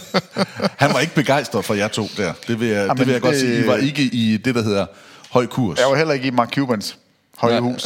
han 0.84 0.94
var 0.94 1.00
ikke 1.00 1.16
begejstret 1.16 1.66
for 1.66 1.74
jer 1.74 1.88
to 1.88 2.08
der. 2.18 2.34
Det 2.48 2.60
vil 2.60 2.68
jeg, 2.68 2.78
Jamen, 2.78 2.98
det 2.98 3.08
vil 3.08 3.12
jeg 3.12 3.22
godt 3.22 3.38
sige. 3.38 3.64
I 3.64 3.68
var 3.68 3.76
ikke 3.76 4.02
i 4.02 4.38
det, 4.38 4.56
der 4.56 4.64
hedder 4.64 4.86
høj 5.32 5.46
kurs. 5.46 5.80
Jeg 5.80 5.88
var 5.88 5.96
heller 5.96 6.14
ikke 6.14 6.28
i 6.28 6.32
Mark 6.32 6.54
Cubans 6.56 6.98
høje 7.38 7.54
ja. 7.54 7.60
hus. 7.60 7.86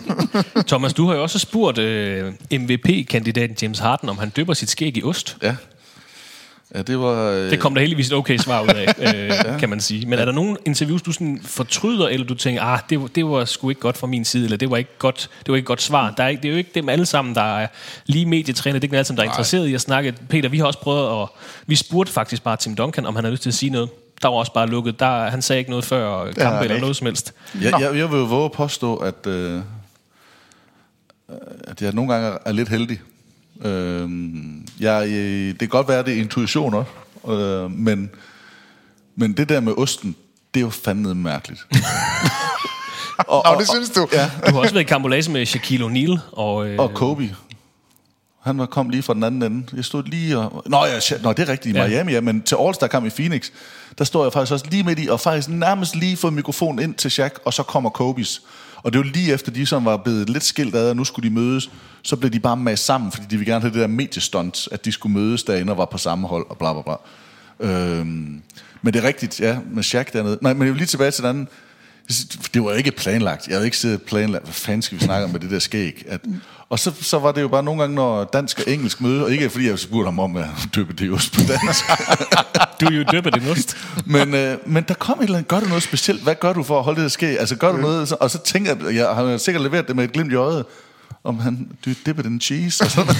Thomas, 0.68 0.94
du 0.94 1.06
har 1.06 1.14
jo 1.14 1.22
også 1.22 1.38
spurgt 1.38 1.78
øh, 1.78 2.32
MVP-kandidaten 2.52 3.56
James 3.62 3.78
Harden, 3.78 4.08
om 4.08 4.18
han 4.18 4.32
dypper 4.36 4.54
sit 4.54 4.70
skæg 4.70 4.96
i 4.96 5.02
ost. 5.02 5.36
Ja. 5.42 5.56
Ja, 6.74 6.82
det 6.82 6.98
var... 6.98 7.30
Øh... 7.30 7.50
Det 7.50 7.60
kom 7.60 7.74
der 7.74 7.80
heldigvis 7.80 8.06
et 8.06 8.12
okay 8.12 8.38
svar 8.38 8.62
ud 8.62 8.68
af, 8.68 8.94
øh, 9.14 9.28
ja. 9.28 9.58
kan 9.58 9.68
man 9.70 9.80
sige. 9.80 10.06
Men 10.06 10.14
ja. 10.14 10.20
er 10.20 10.24
der 10.24 10.32
nogle 10.32 10.56
interviews, 10.64 11.02
du 11.02 11.12
sådan 11.12 11.40
fortryder, 11.42 12.08
eller 12.08 12.26
du 12.26 12.34
tænker, 12.34 12.62
ah, 12.62 12.80
det, 12.90 13.00
var, 13.00 13.06
det 13.06 13.26
var 13.26 13.44
sgu 13.44 13.68
ikke 13.68 13.80
godt 13.80 13.96
fra 13.96 14.06
min 14.06 14.24
side, 14.24 14.44
eller 14.44 14.56
det 14.56 14.70
var 14.70 14.76
ikke 14.76 14.98
godt, 14.98 15.30
det 15.38 15.48
var 15.48 15.56
ikke 15.56 15.66
godt 15.66 15.82
svar. 15.82 16.14
Der 16.16 16.24
er 16.24 16.28
ikke, 16.28 16.42
det 16.42 16.48
er 16.48 16.52
jo 16.52 16.58
ikke 16.58 16.70
dem 16.74 16.88
alle 16.88 17.06
sammen, 17.06 17.34
der 17.34 17.58
er 17.58 17.66
lige 18.06 18.26
medietræner, 18.26 18.78
det 18.78 18.84
er 18.84 18.88
ikke 18.88 18.96
alle 18.96 19.04
sammen, 19.04 19.18
der 19.18 19.24
er 19.24 19.30
interesseret 19.30 19.68
i 19.68 19.74
at 19.74 19.80
snakke. 19.80 20.14
Peter, 20.28 20.48
vi 20.48 20.58
har 20.58 20.66
også 20.66 20.80
prøvet 20.80 21.22
at... 21.22 21.28
Vi 21.66 21.76
spurgte 21.76 22.12
faktisk 22.12 22.42
bare 22.42 22.56
Tim 22.56 22.76
Duncan, 22.76 23.06
om 23.06 23.14
han 23.14 23.24
havde 23.24 23.32
lyst 23.32 23.42
til 23.42 23.50
at 23.50 23.54
sige 23.54 23.70
noget. 23.70 23.88
Der 24.22 24.28
var 24.28 24.36
også 24.36 24.52
bare 24.52 24.66
lukket. 24.66 25.00
Der, 25.00 25.30
han 25.30 25.42
sagde 25.42 25.58
ikke 25.58 25.70
noget 25.70 25.84
før 25.84 26.32
kampe 26.32 26.64
eller 26.64 26.80
noget 26.80 26.96
som 26.96 27.06
helst. 27.06 27.32
Jeg, 27.54 27.72
jeg, 27.80 27.96
jeg 27.96 28.10
vil 28.10 28.18
jo 28.18 28.24
våge 28.24 28.44
at 28.44 28.52
påstå, 28.52 28.96
at, 28.96 29.26
øh, 29.26 29.60
at 31.64 31.82
jeg 31.82 31.92
nogle 31.92 32.12
gange 32.12 32.38
er 32.46 32.52
lidt 32.52 32.68
heldig. 32.68 33.00
Øh, 33.64 34.10
jeg, 34.80 35.08
det 35.50 35.58
kan 35.58 35.68
godt 35.68 35.88
være, 35.88 35.98
at 35.98 36.06
det 36.06 36.14
er 36.16 36.20
intuitioner, 36.20 36.84
øh, 37.28 37.70
men, 37.70 38.10
men 39.16 39.32
det 39.32 39.48
der 39.48 39.60
med 39.60 39.72
osten, 39.76 40.16
det 40.54 40.60
er 40.60 40.64
jo 40.64 40.70
fandme 40.70 41.14
mærkeligt. 41.14 41.66
og, 43.18 43.46
og, 43.46 43.58
det 43.58 43.68
synes 43.68 43.90
du? 43.90 44.08
Ja. 44.12 44.30
Du 44.46 44.52
har 44.52 44.60
også 44.60 44.74
været 44.74 44.84
i 44.84 44.88
kambolage 44.88 45.30
med 45.30 45.46
Shaquille 45.46 45.86
O'Neal. 45.86 46.18
Og, 46.32 46.68
øh, 46.68 46.78
og 46.78 46.94
Kobe. 46.94 47.36
Han 48.42 48.58
var 48.58 48.66
kom 48.66 48.90
lige 48.90 49.02
fra 49.02 49.14
den 49.14 49.24
anden 49.24 49.42
ende. 49.42 49.66
Jeg 49.76 49.84
stod 49.84 50.02
lige 50.02 50.38
og... 50.38 50.62
Nå, 50.66 50.84
ja, 50.84 51.16
nå 51.22 51.32
det 51.32 51.48
er 51.48 51.52
rigtigt 51.52 51.76
i 51.76 51.78
ja. 51.78 51.86
Miami, 51.86 52.12
ja, 52.12 52.20
men 52.20 52.42
til 52.42 52.54
All-Star 52.54 52.86
kamp 52.86 53.06
i 53.06 53.10
Phoenix, 53.10 53.50
der 53.98 54.04
står 54.04 54.22
jeg 54.24 54.32
faktisk 54.32 54.52
også 54.52 54.66
lige 54.70 54.82
midt 54.82 54.98
i, 54.98 55.08
og 55.08 55.20
faktisk 55.20 55.48
nærmest 55.48 55.96
lige 55.96 56.16
fået 56.16 56.32
mikrofonen 56.32 56.84
ind 56.84 56.94
til 56.94 57.10
Shaq, 57.10 57.38
og 57.44 57.54
så 57.54 57.62
kommer 57.62 57.90
Kobe's. 57.90 58.40
Og 58.82 58.92
det 58.92 58.98
var 58.98 59.04
lige 59.04 59.32
efter, 59.32 59.52
de 59.52 59.66
som 59.66 59.84
var 59.84 59.96
blevet 59.96 60.30
lidt 60.30 60.44
skilt 60.44 60.74
ad, 60.74 60.90
og 60.90 60.96
nu 60.96 61.04
skulle 61.04 61.28
de 61.28 61.34
mødes, 61.34 61.70
så 62.02 62.16
blev 62.16 62.30
de 62.30 62.40
bare 62.40 62.56
med 62.56 62.76
sammen, 62.76 63.12
fordi 63.12 63.26
de 63.30 63.36
ville 63.36 63.52
gerne 63.52 63.60
have 63.60 63.72
det 63.72 63.80
der 63.80 63.86
mediestunt, 63.86 64.68
at 64.72 64.84
de 64.84 64.92
skulle 64.92 65.12
mødes 65.12 65.42
derinde 65.42 65.72
og 65.72 65.78
var 65.78 65.84
på 65.84 65.98
samme 65.98 66.28
hold, 66.28 66.46
og 66.48 66.58
bla 66.58 66.72
bla 66.72 66.82
bla. 66.82 66.96
Øhm, 67.60 68.42
men 68.82 68.94
det 68.94 68.96
er 68.96 69.08
rigtigt, 69.08 69.40
ja, 69.40 69.58
med 69.70 69.82
Shaq 69.82 70.12
dernede. 70.12 70.38
Nej, 70.40 70.52
men 70.52 70.62
jeg 70.62 70.72
vil 70.72 70.76
lige 70.76 70.86
tilbage 70.86 71.10
til 71.10 71.22
den 71.22 71.30
anden. 71.30 71.48
Det 72.54 72.64
var 72.64 72.72
ikke 72.72 72.90
planlagt. 72.90 73.46
Jeg 73.46 73.54
havde 73.54 73.64
ikke 73.64 73.76
siddet 73.76 74.02
planlagt. 74.02 74.44
Hvad 74.44 74.54
fanden 74.54 74.82
skal 74.82 74.98
vi 74.98 75.04
snakke 75.04 75.24
om 75.24 75.30
med 75.30 75.40
det 75.40 75.50
der 75.50 75.58
skæg? 75.58 76.04
At, 76.08 76.20
og 76.68 76.78
så, 76.78 76.92
så 77.00 77.18
var 77.18 77.32
det 77.32 77.42
jo 77.42 77.48
bare 77.48 77.62
nogle 77.62 77.80
gange, 77.80 77.94
når 77.94 78.24
dansk 78.24 78.58
og 78.66 78.72
engelsk 78.72 79.00
møde, 79.00 79.24
og 79.24 79.32
ikke 79.32 79.50
fordi 79.50 79.68
jeg 79.68 79.78
spurgte 79.78 80.04
ham 80.04 80.18
om 80.18 80.36
at 80.36 80.46
døbe 80.74 80.92
det 80.92 81.12
ost 81.12 81.32
på 81.32 81.40
dansk. 81.48 81.84
du 82.80 82.86
er 82.86 82.90
jo 82.90 83.04
døber 83.12 83.30
det 83.30 83.50
ost. 83.50 83.76
men, 84.06 84.34
øh, 84.34 84.58
men 84.66 84.84
der 84.88 84.94
kom 84.94 85.18
et 85.18 85.24
eller 85.24 85.38
andet, 85.38 85.48
gør 85.48 85.60
du 85.60 85.66
noget 85.66 85.82
specielt? 85.82 86.22
Hvad 86.22 86.34
gør 86.34 86.52
du 86.52 86.62
for 86.62 86.78
at 86.78 86.84
holde 86.84 86.96
det 86.96 87.02
der 87.02 87.08
skæg? 87.08 87.40
Altså 87.40 87.56
gør 87.56 87.72
du 87.72 87.78
noget? 87.78 88.12
Og 88.12 88.30
så 88.30 88.38
tænker 88.38 88.76
jeg, 88.76 88.94
jeg 88.94 89.06
har 89.06 89.36
sikkert 89.36 89.62
leveret 89.62 89.88
det 89.88 89.96
med 89.96 90.04
et 90.04 90.12
glimt 90.12 90.32
i 90.32 90.34
øjet 90.34 90.64
om 91.26 91.38
han 91.38 91.68
du 91.84 91.90
dipper 92.06 92.22
den 92.22 92.40
cheese 92.40 92.84
og 92.84 92.90
sådan 92.90 93.14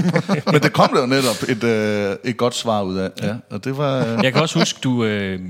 Men 0.52 0.62
det 0.62 0.72
kom 0.72 0.90
der 0.94 1.00
jo 1.00 1.06
netop 1.06 1.36
et, 1.48 1.64
øh, 1.64 2.16
et 2.24 2.36
godt 2.36 2.54
svar 2.54 2.82
ud 2.82 2.96
af. 2.96 3.10
Ja, 3.22 3.34
og 3.50 3.64
det 3.64 3.76
var, 3.76 4.06
øh... 4.06 4.24
Jeg 4.24 4.32
kan 4.32 4.42
også 4.42 4.58
huske, 4.58 4.78
du, 4.84 5.04
øh, 5.04 5.40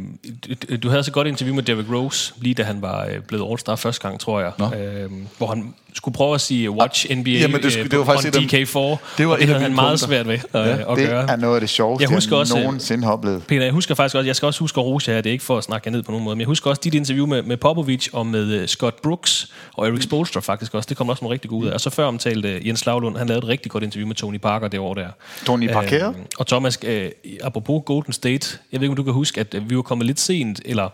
du 0.82 0.88
havde 0.88 1.02
så 1.02 1.12
godt 1.12 1.26
interview 1.26 1.54
med 1.54 1.62
Derrick 1.62 1.90
Rose, 1.92 2.32
lige 2.40 2.54
da 2.54 2.62
han 2.62 2.82
var 2.82 3.04
øh, 3.04 3.20
blevet 3.28 3.52
All-Star 3.52 3.74
første 3.74 4.08
gang, 4.08 4.20
tror 4.20 4.40
jeg. 4.40 4.52
Øh, 4.78 5.10
hvor 5.38 5.46
han 5.46 5.74
skulle 5.96 6.14
prøve 6.14 6.34
at 6.34 6.40
sige 6.40 6.70
Watch 6.70 7.06
NBA 7.16 7.30
Jamen, 7.30 7.62
det, 7.62 7.72
skulle, 7.72 7.88
det 7.88 7.98
var 7.98 8.04
faktisk 8.04 8.36
on 8.36 8.42
DK4. 8.42 8.98
Det 9.18 9.28
var 9.28 9.36
det 9.36 9.46
havde 9.46 9.60
han 9.60 9.74
meget 9.74 10.00
svært 10.00 10.28
ved 10.28 10.34
at, 10.34 10.68
ja, 10.68 10.92
at 10.92 10.98
det 10.98 11.08
gøre. 11.08 11.22
Det 11.22 11.30
er 11.30 11.36
noget 11.36 11.54
af 11.54 11.60
det 11.60 11.70
sjoveste, 11.70 12.02
jeg, 12.02 12.14
husker 12.14 12.36
jeg 12.36 12.40
også, 12.40 12.58
nogensinde 12.58 13.04
har 13.04 13.12
oplevet. 13.12 13.42
Peter, 13.46 13.62
jeg 13.62 13.72
husker 13.72 13.94
faktisk 13.94 14.16
også, 14.16 14.26
jeg 14.26 14.36
skal 14.36 14.46
også 14.46 14.60
huske 14.60 14.80
at 14.80 14.84
rose 14.86 15.10
jer, 15.10 15.20
det 15.20 15.30
er 15.30 15.32
ikke 15.32 15.44
for 15.44 15.58
at 15.58 15.64
snakke 15.64 15.88
jer 15.88 15.92
ned 15.92 16.02
på 16.02 16.10
nogen 16.10 16.24
måde, 16.24 16.36
men 16.36 16.40
jeg 16.40 16.46
husker 16.46 16.70
også 16.70 16.80
dit 16.84 16.94
interview 16.94 17.26
med, 17.26 17.42
med 17.42 17.56
Popovic 17.56 18.08
og 18.12 18.26
med 18.26 18.60
uh, 18.60 18.66
Scott 18.66 19.02
Brooks 19.02 19.52
og 19.74 19.88
Eric 19.88 20.02
Spolstra 20.02 20.40
faktisk 20.40 20.74
også. 20.74 20.86
Det 20.86 20.96
kom 20.96 21.08
også 21.08 21.24
nogle 21.24 21.32
rigtig 21.32 21.50
gode 21.50 21.64
ud 21.64 21.68
af. 21.68 21.74
Og 21.74 21.80
så 21.80 21.90
før 21.96 22.06
omtalte 22.06 22.60
Jens 22.66 22.86
Lavlund, 22.86 23.16
han 23.16 23.26
lavede 23.26 23.44
et 23.44 23.48
rigtig 23.48 23.70
godt 23.70 23.84
interview 23.84 24.06
med 24.06 24.16
Tony 24.16 24.38
Parker 24.38 24.68
det 24.68 24.80
år 24.80 24.94
der. 24.94 25.08
Tony 25.46 25.68
Parker? 25.68 26.08
Øh, 26.08 26.14
og 26.38 26.46
Thomas, 26.46 26.78
øh, 26.84 27.10
apropos 27.42 27.82
Golden 27.86 28.12
State, 28.12 28.58
jeg 28.72 28.80
ved 28.80 28.84
ikke, 28.84 28.90
om 28.90 28.96
du 28.96 29.02
kan 29.02 29.12
huske, 29.12 29.40
at 29.40 29.70
vi 29.70 29.76
var 29.76 29.82
kommet 29.82 30.06
lidt 30.06 30.20
sent, 30.20 30.60
eller 30.64 30.88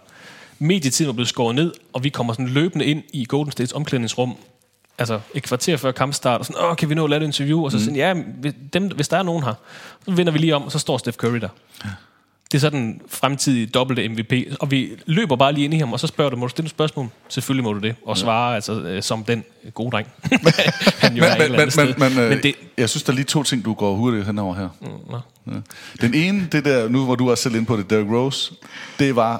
medietiden 0.58 1.06
var 1.06 1.12
blevet 1.12 1.28
skåret 1.28 1.54
ned, 1.54 1.72
og 1.92 2.04
vi 2.04 2.08
kommer 2.08 2.32
sådan 2.32 2.48
løbende 2.48 2.84
ind 2.84 3.02
i 3.12 3.24
Golden 3.28 3.52
States 3.52 3.72
omklædningsrum, 3.72 4.36
altså 4.98 5.20
et 5.34 5.42
kvarter 5.42 5.76
før 5.76 5.92
kampstart, 5.92 6.40
og 6.40 6.46
sådan, 6.46 6.62
åh, 6.64 6.76
kan 6.76 6.88
vi 6.88 6.94
nå 6.94 7.04
at 7.04 7.10
lave 7.10 7.22
et 7.22 7.26
interview? 7.26 7.64
Og 7.64 7.70
så 7.70 7.76
mm. 7.76 7.82
sådan, 7.84 7.96
ja, 7.96 8.14
dem, 8.72 8.86
hvis 8.86 9.08
der 9.08 9.16
er 9.16 9.22
nogen 9.22 9.42
her, 9.42 9.54
så 10.04 10.10
vinder 10.10 10.32
vi 10.32 10.38
lige 10.38 10.56
om, 10.56 10.62
og 10.62 10.72
så 10.72 10.78
står 10.78 10.98
Steph 10.98 11.16
Curry 11.16 11.38
der. 11.38 11.48
Ja. 11.84 11.90
Det 12.52 12.58
er 12.58 12.60
sådan 12.60 13.00
fremtidige 13.08 13.66
dobbelte 13.66 14.08
MVP, 14.08 14.32
og 14.60 14.70
vi 14.70 14.90
løber 15.06 15.36
bare 15.36 15.52
lige 15.52 15.64
ind 15.64 15.74
i 15.74 15.78
ham, 15.78 15.92
og 15.92 16.00
så 16.00 16.06
spørger 16.06 16.30
du, 16.30 16.36
må 16.36 16.46
du 16.46 16.50
stille 16.50 16.66
et 16.66 16.70
spørgsmål? 16.70 17.08
Selvfølgelig 17.28 17.64
må 17.64 17.72
du 17.72 17.78
det, 17.78 17.94
og 18.06 18.18
svare 18.18 18.48
ja. 18.48 18.54
altså, 18.54 18.72
øh, 18.72 19.02
som 19.02 19.24
den 19.24 19.44
gode 19.74 19.90
dreng. 19.90 20.08
Han 21.02 21.16
jo 21.16 21.24
men, 21.38 21.50
men, 21.50 21.58
men, 21.76 21.94
men, 21.98 22.14
men, 22.16 22.28
men 22.28 22.42
det, 22.42 22.54
jeg 22.78 22.90
synes, 22.90 23.02
der 23.02 23.12
er 23.12 23.14
lige 23.14 23.24
to 23.24 23.42
ting, 23.42 23.64
du 23.64 23.74
går 23.74 23.94
hurtigt 23.94 24.26
henover 24.26 24.54
her. 24.54 24.68
Mm, 24.80 25.52
ja. 25.52 25.60
Den 26.00 26.14
ene, 26.14 26.48
det 26.52 26.64
der, 26.64 26.88
nu 26.88 27.04
hvor 27.04 27.14
du 27.14 27.28
er 27.28 27.34
selv 27.34 27.54
inde 27.54 27.66
på 27.66 27.76
det, 27.76 27.90
Derrick 27.90 28.10
Rose, 28.10 28.52
det 28.98 29.16
var, 29.16 29.30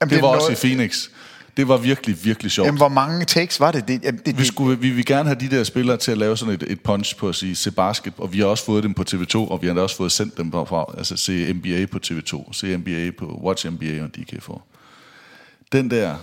Jamen, 0.00 0.10
det, 0.10 0.16
det 0.16 0.22
var 0.22 0.28
også 0.28 0.52
i 0.52 0.54
Phoenix. 0.54 1.08
Det 1.56 1.68
var 1.68 1.76
virkelig, 1.76 2.24
virkelig 2.24 2.52
sjovt. 2.52 2.66
Jamen, 2.66 2.78
hvor 2.78 2.88
mange 2.88 3.24
takes 3.24 3.60
var 3.60 3.70
det? 3.70 3.88
det, 3.88 4.02
det, 4.02 4.26
det 4.26 4.38
vi, 4.38 4.44
skulle, 4.44 4.78
vi 4.78 4.90
vil 4.90 5.06
gerne 5.06 5.28
have 5.28 5.40
de 5.40 5.50
der 5.50 5.64
spillere 5.64 5.96
til 5.96 6.12
at 6.12 6.18
lave 6.18 6.36
sådan 6.36 6.54
et, 6.54 6.64
et 6.66 6.80
punch 6.80 7.16
på 7.16 7.28
at 7.28 7.34
sige, 7.34 7.56
se 7.56 7.70
basket, 7.70 8.12
og 8.18 8.32
vi 8.32 8.38
har 8.38 8.46
også 8.46 8.64
fået 8.64 8.82
dem 8.82 8.94
på 8.94 9.04
TV2, 9.10 9.36
og 9.36 9.62
vi 9.62 9.66
har 9.66 9.74
også 9.74 9.96
fået 9.96 10.12
sendt 10.12 10.36
dem 10.36 10.52
fra, 10.52 10.94
altså 10.98 11.16
se 11.16 11.52
NBA 11.52 11.86
på 11.86 11.98
TV2, 12.06 12.52
se 12.52 12.76
NBA 12.76 13.10
på 13.18 13.40
Watch 13.44 13.66
NBA 13.68 14.02
og 14.02 14.08
DK4. 14.18 14.60
Den 15.72 15.90
der 15.90 16.16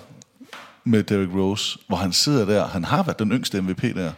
med 0.84 1.04
Derrick 1.04 1.34
Rose, 1.34 1.80
hvor 1.88 1.98
han 1.98 2.14
sidder 2.14 2.46
der, 2.46 2.68
han 2.68 2.84
har 2.84 3.04
været 3.04 3.20
den 3.20 3.32
yngste 3.32 3.62
MVP 3.62 3.82
der, 3.82 4.12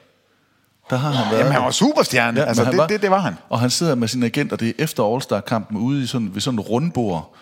der 0.89 0.97
har 0.97 1.11
han 1.11 1.31
været. 1.31 1.39
Jamen, 1.39 1.53
han 1.53 1.63
var 1.63 1.71
superstjerne. 1.71 2.39
Ja, 2.39 2.45
altså, 2.45 2.65
det, 2.65 2.77
var, 2.77 2.87
det, 2.87 3.01
det, 3.01 3.11
var 3.11 3.19
han. 3.19 3.33
Og 3.49 3.59
han 3.59 3.69
sidder 3.69 3.95
med 3.95 4.07
sin 4.07 4.23
agent, 4.23 4.51
og 4.51 4.59
det 4.59 4.67
er 4.67 4.73
efter 4.77 5.13
All-Star-kampen 5.13 5.77
ude 5.77 6.03
i 6.03 6.07
sådan, 6.07 6.33
ved 6.33 6.41
sådan 6.41 6.59
en 6.59 6.65
rundbord, 6.65 7.35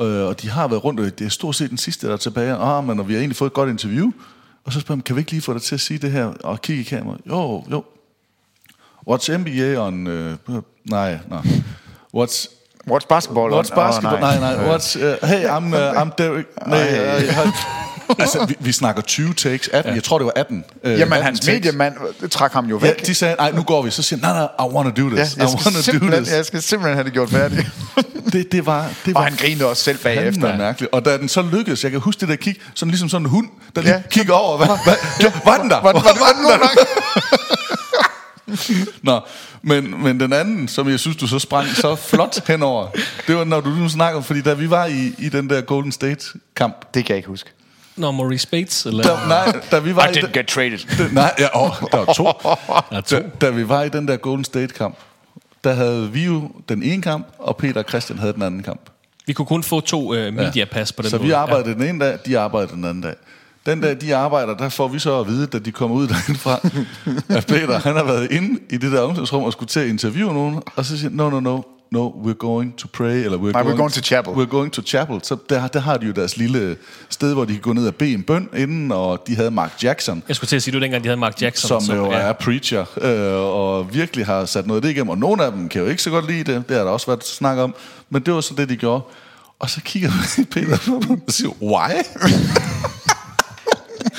Øh, 0.00 0.26
og 0.26 0.42
de 0.42 0.50
har 0.50 0.68
været 0.68 0.84
rundt, 0.84 1.00
og 1.00 1.18
det 1.18 1.24
er 1.24 1.28
stort 1.28 1.56
set 1.56 1.70
den 1.70 1.78
sidste, 1.78 2.06
der 2.06 2.12
er 2.12 2.16
tilbage. 2.16 2.54
Ah, 2.54 2.84
men 2.84 3.00
og 3.00 3.08
vi 3.08 3.12
har 3.12 3.20
egentlig 3.20 3.36
fået 3.36 3.50
et 3.50 3.54
godt 3.54 3.70
interview. 3.70 4.10
Og 4.64 4.72
så 4.72 4.80
spørger 4.80 4.96
man, 4.96 5.02
kan 5.02 5.16
vi 5.16 5.20
ikke 5.20 5.30
lige 5.30 5.42
få 5.42 5.52
dig 5.52 5.62
til 5.62 5.74
at 5.74 5.80
sige 5.80 5.98
det 5.98 6.10
her? 6.10 6.26
Og 6.44 6.62
kigge 6.62 6.82
i 6.82 6.84
kameraet. 6.84 7.20
Jo, 7.26 7.64
jo. 7.70 7.84
What's 9.10 9.36
NBA 9.36 9.80
on... 9.86 10.06
Uh, 10.06 10.62
nej, 10.84 11.18
nej. 11.28 11.42
What's... 12.16 12.48
What's 12.90 13.06
basketball? 13.08 13.52
What's 13.52 13.74
basketball? 13.74 14.14
Oh, 14.14 14.20
nej. 14.20 14.38
nej, 14.38 14.56
nej. 14.56 14.76
What's, 14.76 14.96
uh, 14.96 15.28
hey, 15.28 15.46
I'm, 15.46 15.74
uh, 15.74 16.02
I'm 16.02 16.10
Derek. 16.18 16.46
Nej, 16.66 17.18
uh, 17.18 17.93
altså, 18.18 18.46
vi, 18.46 18.56
vi 18.60 18.72
snakker 18.72 19.02
20 19.02 19.34
takes, 19.34 19.68
18, 19.68 19.90
ja. 19.90 19.94
jeg 19.94 20.04
tror 20.04 20.18
det 20.18 20.24
var 20.24 20.32
18. 20.36 20.64
Uh, 20.84 20.90
Jamen, 20.90 21.02
18 21.02 21.24
hans 21.24 21.46
mediemand 21.46 21.94
trak 22.30 22.52
ham 22.52 22.66
jo 22.66 22.76
væk. 22.76 23.00
Ja, 23.00 23.06
de 23.06 23.14
sagde, 23.14 23.34
nej, 23.38 23.50
nu 23.50 23.62
går 23.62 23.82
vi. 23.82 23.90
Så 23.90 24.02
siger 24.02 24.20
nej, 24.20 24.32
nej, 24.32 24.66
I 24.66 24.74
want 24.74 24.96
to 24.96 25.02
do 25.02 25.08
this. 25.16 25.36
Ja, 25.36 25.42
jeg, 25.42 25.50
I 25.50 25.54
want 25.54 25.84
to 25.84 25.98
do 25.98 26.16
this. 26.16 26.32
jeg 26.32 26.44
skal 26.44 26.62
simpelthen 26.62 26.94
have 26.94 27.04
det 27.04 27.12
gjort 27.12 27.30
færdigt. 27.30 27.66
det, 28.32 28.52
det 28.52 28.66
var, 28.66 28.90
det 29.04 29.14
var 29.14 29.20
og 29.20 29.26
han 29.26 29.36
grinede 29.36 29.66
også 29.66 29.82
selv 29.82 29.98
bagefter. 29.98 30.48
Det 30.48 30.58
mærkeligt. 30.58 30.92
Og 30.92 31.04
da 31.04 31.18
den 31.18 31.28
så 31.28 31.42
lykkedes, 31.42 31.84
jeg 31.84 31.90
kan 31.90 32.00
huske 32.00 32.20
det 32.20 32.28
der 32.28 32.36
kig, 32.36 32.56
sådan 32.74 32.90
ligesom 32.90 33.08
sådan 33.08 33.26
en 33.26 33.30
hund, 33.30 33.48
der 33.76 33.82
lige 33.82 33.94
ja. 33.94 34.02
kigger 34.10 34.34
over. 34.34 34.56
Hvad, 34.56 34.66
hvad, 34.66 34.94
ja, 35.20 35.32
var 35.44 35.58
den 35.58 35.70
der? 35.70 35.80
Var, 35.82 35.92
var, 35.92 36.00
var, 36.00 36.18
var 36.18 36.32
den 36.32 36.44
der? 36.44 36.84
Nå, 39.02 39.20
men, 39.62 40.02
men 40.02 40.20
den 40.20 40.32
anden, 40.32 40.68
som 40.68 40.88
jeg 40.88 41.00
synes, 41.00 41.16
du 41.16 41.26
så 41.26 41.38
sprang 41.38 41.68
så 41.68 41.94
flot 41.94 42.46
henover, 42.46 42.88
det 43.26 43.36
var, 43.36 43.44
når 43.44 43.60
du 43.60 43.70
nu 43.70 43.88
snakker, 43.88 44.20
fordi 44.20 44.40
da 44.40 44.54
vi 44.54 44.70
var 44.70 44.86
i, 44.86 45.14
i 45.18 45.28
den 45.28 45.50
der 45.50 45.60
Golden 45.60 45.92
State-kamp. 45.92 46.94
Det 46.94 47.04
kan 47.04 47.14
jeg 47.14 47.16
ikke 47.16 47.28
huske. 47.28 47.50
Nå, 47.96 48.10
Maurice 48.10 48.48
Bates? 48.48 48.86
Eller? 48.86 49.02
Da, 49.02 49.28
nej, 49.28 49.60
da 49.70 49.78
vi 49.78 49.96
var 49.96 50.08
I 50.08 50.12
didn't 50.12 50.32
get 50.32 50.46
traded. 50.46 50.78
Da, 50.98 51.08
nej, 51.12 51.34
ja, 51.38 51.46
oh, 51.54 51.70
der 51.92 51.96
var 51.96 52.12
to. 52.12 52.24
der 52.90 53.00
to. 53.00 53.16
Da, 53.16 53.22
da 53.40 53.50
vi 53.50 53.68
var 53.68 53.82
i 53.82 53.88
den 53.88 54.08
der 54.08 54.16
Golden 54.16 54.44
State-kamp, 54.44 54.98
der 55.64 55.72
havde 55.72 56.12
vi 56.12 56.24
jo 56.24 56.50
den 56.68 56.82
ene 56.82 57.02
kamp, 57.02 57.26
og 57.38 57.56
Peter 57.56 57.82
og 57.82 57.88
Christian 57.88 58.18
havde 58.18 58.32
den 58.32 58.42
anden 58.42 58.62
kamp. 58.62 58.80
Vi 59.26 59.32
kunne 59.32 59.46
kun 59.46 59.62
få 59.62 59.80
to 59.80 60.12
uh, 60.12 60.34
mediapas 60.34 60.90
ja. 60.90 60.96
på 60.96 61.02
den 61.02 61.10
Så 61.10 61.16
måde. 61.16 61.26
vi 61.26 61.32
arbejdede 61.32 61.68
ja. 61.68 61.74
den 61.74 61.82
ene 61.94 62.04
dag, 62.04 62.18
de 62.26 62.38
arbejdede 62.38 62.72
den 62.72 62.84
anden 62.84 63.02
dag. 63.02 63.14
Den 63.66 63.80
dag, 63.80 64.00
de 64.00 64.16
arbejder, 64.16 64.56
der 64.56 64.68
får 64.68 64.88
vi 64.88 64.98
så 64.98 65.20
at 65.20 65.26
vide, 65.26 65.46
da 65.46 65.58
de 65.58 65.72
kommer 65.72 65.96
ud 65.96 66.08
derindefra, 66.12 66.60
at 67.28 67.46
Peter, 67.46 67.78
han 67.80 67.96
har 67.96 68.04
været 68.04 68.30
inde 68.30 68.60
i 68.70 68.76
det 68.76 68.92
der 68.92 69.00
omklædningsrum 69.00 69.42
og 69.42 69.52
skulle 69.52 69.68
til 69.68 69.80
at 69.80 69.86
interviewe 69.86 70.34
nogen, 70.34 70.62
og 70.76 70.84
så 70.84 70.98
siger 70.98 71.10
no, 71.10 71.30
no, 71.30 71.40
no, 71.40 71.60
no, 71.94 72.14
we're 72.24 72.34
going 72.34 72.76
to 72.76 72.88
pray, 72.88 73.24
eller 73.24 73.38
we're, 73.38 73.52
Nej, 73.52 73.62
we're 73.62 73.76
going 73.76 73.92
to 73.92 74.00
chapel. 74.02 74.32
We're 74.32 74.50
going 74.50 74.72
to 74.72 74.82
chapel. 74.82 75.20
Så 75.22 75.36
der, 75.48 75.68
der 75.68 75.80
har 75.80 75.96
de 75.96 76.06
jo 76.06 76.12
deres 76.12 76.36
lille 76.36 76.76
sted, 77.10 77.34
hvor 77.34 77.44
de 77.44 77.52
kan 77.52 77.62
gå 77.62 77.72
ned 77.72 77.86
og 77.86 77.94
bede 77.94 78.12
en 78.12 78.22
bøn 78.22 78.48
inden, 78.56 78.92
og 78.92 79.22
de 79.26 79.36
havde 79.36 79.50
Mark 79.50 79.82
Jackson, 79.82 80.22
Jeg 80.28 80.36
skulle 80.36 80.48
til 80.48 80.56
at 80.56 80.62
sige, 80.62 80.74
du 80.74 80.80
dengang 80.80 81.04
de 81.04 81.08
havde 81.08 81.20
Mark 81.20 81.42
Jackson. 81.42 81.80
som, 81.80 81.96
jo 81.96 82.12
ja. 82.12 82.18
er 82.18 82.32
preacher, 82.32 82.84
øh, 83.00 83.34
og 83.34 83.94
virkelig 83.94 84.26
har 84.26 84.44
sat 84.44 84.66
noget 84.66 84.78
af 84.78 84.82
det 84.82 84.90
igennem, 84.90 85.10
og 85.10 85.18
nogle 85.18 85.44
af 85.44 85.52
dem 85.52 85.68
kan 85.68 85.80
jo 85.82 85.86
ikke 85.86 86.02
så 86.02 86.10
godt 86.10 86.26
lide 86.30 86.52
det, 86.52 86.68
det 86.68 86.76
har 86.76 86.84
der 86.84 86.90
også 86.90 87.06
været 87.06 87.24
snak 87.24 87.58
om, 87.58 87.74
men 88.10 88.22
det 88.22 88.34
var 88.34 88.40
så 88.40 88.54
det, 88.54 88.68
de 88.68 88.76
gjorde. 88.76 89.02
Og 89.58 89.70
så 89.70 89.80
kigger 89.84 90.10
Peter 90.52 90.78
på 90.86 91.00
dem 91.08 91.22
og 91.26 91.32
siger, 91.32 91.50
why? 91.62 91.90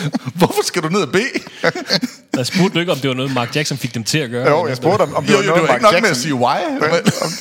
Hvorfor 0.40 0.64
skal 0.64 0.82
du 0.82 0.90
ned 0.90 1.02
og 1.02 1.12
bede? 1.12 1.30
Jeg 2.38 2.46
spurgte 2.46 2.74
du 2.74 2.80
ikke, 2.80 2.92
om 2.92 2.98
det 2.98 3.08
var 3.08 3.16
noget, 3.16 3.34
Mark 3.34 3.56
Jackson 3.56 3.78
fik 3.78 3.96
dem 3.96 4.04
til 4.04 4.18
at 4.18 4.30
gøre. 4.30 4.50
Jo, 4.50 4.68
jeg 4.68 4.78
spurgte 4.78 5.02
om, 5.02 5.16
om 5.16 5.24
det 5.24 5.34
Jo, 5.34 5.38
var 5.38 5.44
jo, 5.44 5.50
noget, 5.50 5.62
det 5.62 5.70
var 5.70 5.74
Mark 5.74 5.76
ikke 5.76 5.84
nok 5.84 5.94
med 5.94 6.10
Jackson... 6.10 6.12
at 6.12 6.18
sige 6.18 6.36
why. 6.36 6.80
Men, 6.80 6.90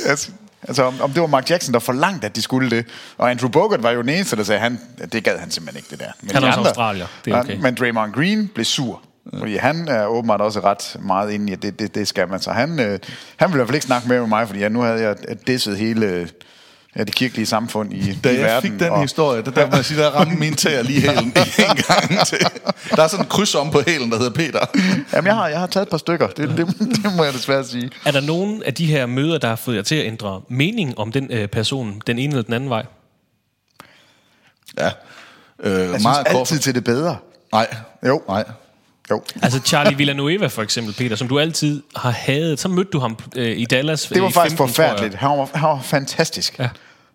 altså, 0.11 0.31
altså 0.63 0.83
om, 0.83 1.01
om 1.01 1.13
det 1.13 1.21
var 1.21 1.27
Mark 1.27 1.51
Jackson, 1.51 1.75
der 1.75 1.81
forlangte, 1.81 2.27
at 2.27 2.37
de 2.37 2.43
skulle 2.43 2.71
det. 2.71 2.87
Og 3.19 3.31
Andrew 3.31 3.51
Bogut 3.51 3.83
var 3.83 3.91
jo 3.91 4.03
den 4.03 4.09
eneste, 4.09 4.37
der 4.37 4.43
sagde, 4.43 4.61
han, 4.61 4.81
det 5.13 5.25
gad 5.25 5.39
han 5.39 5.51
simpelthen 5.51 5.79
ikke, 5.79 5.91
det 5.91 5.99
der. 5.99 6.13
Men 6.21 6.31
Han 6.31 6.43
de 6.43 6.47
er 6.49 6.53
også 6.57 6.69
australier. 6.69 7.07
Det 7.25 7.33
er 7.33 7.41
okay. 7.41 7.57
Men 7.61 7.75
Draymond 7.75 8.13
Green 8.13 8.51
blev 8.55 8.65
sur. 8.65 9.03
Fordi 9.39 9.57
han 9.57 9.89
er 9.89 10.07
åbenbart 10.07 10.41
også 10.41 10.61
ret 10.61 10.97
meget 11.01 11.31
inde 11.33 11.51
i, 11.51 11.53
at 11.53 11.63
det, 11.63 11.79
det, 11.79 11.95
det 11.95 12.09
skal 12.09 12.29
man. 12.29 12.41
Så 12.41 12.51
han, 12.51 12.81
øh, 12.81 12.99
han 13.37 13.49
ville 13.49 13.57
i 13.57 13.59
hvert 13.59 13.69
fald 13.69 13.75
ikke 13.75 13.87
snakke 13.87 14.09
mere 14.09 14.21
med 14.21 14.29
mig, 14.29 14.47
fordi 14.47 14.61
ja, 14.61 14.69
nu 14.69 14.81
havde 14.81 15.01
jeg 15.03 15.17
disset 15.47 15.79
hele 15.79 16.29
ja, 16.97 17.05
det 17.05 17.15
kirkelige 17.15 17.47
samfund 17.47 17.93
i, 17.93 18.15
Da 18.25 18.31
i 18.31 18.35
jeg 18.35 18.43
verden. 18.45 18.71
fik 18.71 18.81
den 18.81 19.01
historie, 19.01 19.43
der, 19.43 19.51
der 19.51 19.67
må 19.71 19.77
jeg 19.77 19.85
sige, 19.85 20.01
der 20.01 20.11
ramte 20.11 20.37
min 20.37 20.55
tæer 20.55 20.83
lige 20.83 21.01
hælen 21.01 21.25
en 21.59 21.77
gang 21.89 22.27
til. 22.27 22.39
Der 22.91 23.03
er 23.03 23.09
sådan 23.09 23.25
en 23.25 23.29
kryds 23.29 23.55
om 23.55 23.71
på 23.71 23.81
hælen, 23.87 24.11
der 24.11 24.19
hedder 24.19 24.33
Peter. 24.33 24.61
Jamen, 25.13 25.27
jeg 25.27 25.35
har, 25.35 25.49
jeg 25.49 25.59
har 25.61 25.67
taget 25.67 25.87
et 25.87 25.91
par 25.91 25.99
stykker. 25.99 26.27
Det, 26.27 26.49
det, 26.49 26.67
det 26.79 27.17
må 27.17 27.25
jeg 27.25 27.33
desværre 27.33 27.65
sige. 27.65 27.91
Er 28.07 28.11
der 28.11 28.21
nogen 28.21 28.63
af 28.63 28.75
de 28.75 28.87
her 28.87 29.07
møder, 29.07 29.39
der 29.39 29.49
har 29.49 29.57
fået 29.57 29.77
jer 29.77 29.83
til 29.83 29.95
at 29.95 30.07
ændre 30.07 30.41
mening 30.49 30.99
om 30.99 31.13
den 31.13 31.27
øh, 31.31 31.49
person, 31.49 32.03
den 32.07 32.19
ene 32.19 32.31
eller 32.33 32.43
den 32.43 32.55
anden 32.55 32.71
vej? 32.71 32.85
Ja. 34.79 34.91
Øh, 35.63 35.81
Jeg 35.91 36.01
synes 36.01 36.07
altid 36.27 36.59
til 36.59 36.75
det 36.75 36.85
bedre. 36.85 37.17
Nej. 37.53 37.67
Jo. 38.07 38.23
Nej. 38.29 38.45
Jo. 39.11 39.23
Altså 39.43 39.61
Charlie 39.65 39.97
Villanueva 39.97 40.47
for 40.47 40.63
eksempel, 40.63 40.95
Peter, 40.95 41.17
som 41.17 41.29
du 41.29 41.39
altid 41.39 41.83
har 41.97 42.11
hadet. 42.11 42.61
Så 42.61 42.69
mødte 42.69 42.91
du 42.91 42.99
ham 42.99 43.17
øh, 43.37 43.59
i 43.59 43.65
Dallas 43.65 44.03
Det 44.03 44.23
var 44.23 44.29
i 44.29 44.33
faktisk 44.33 44.57
15, 44.57 44.75
tror 44.75 44.83
jeg. 44.85 44.91
forfærdeligt. 44.91 45.15
Han 45.21 45.31
var, 45.31 45.49
han 45.55 45.69
var 45.69 45.81
fantastisk. 45.83 46.59
Ja. 46.59 46.69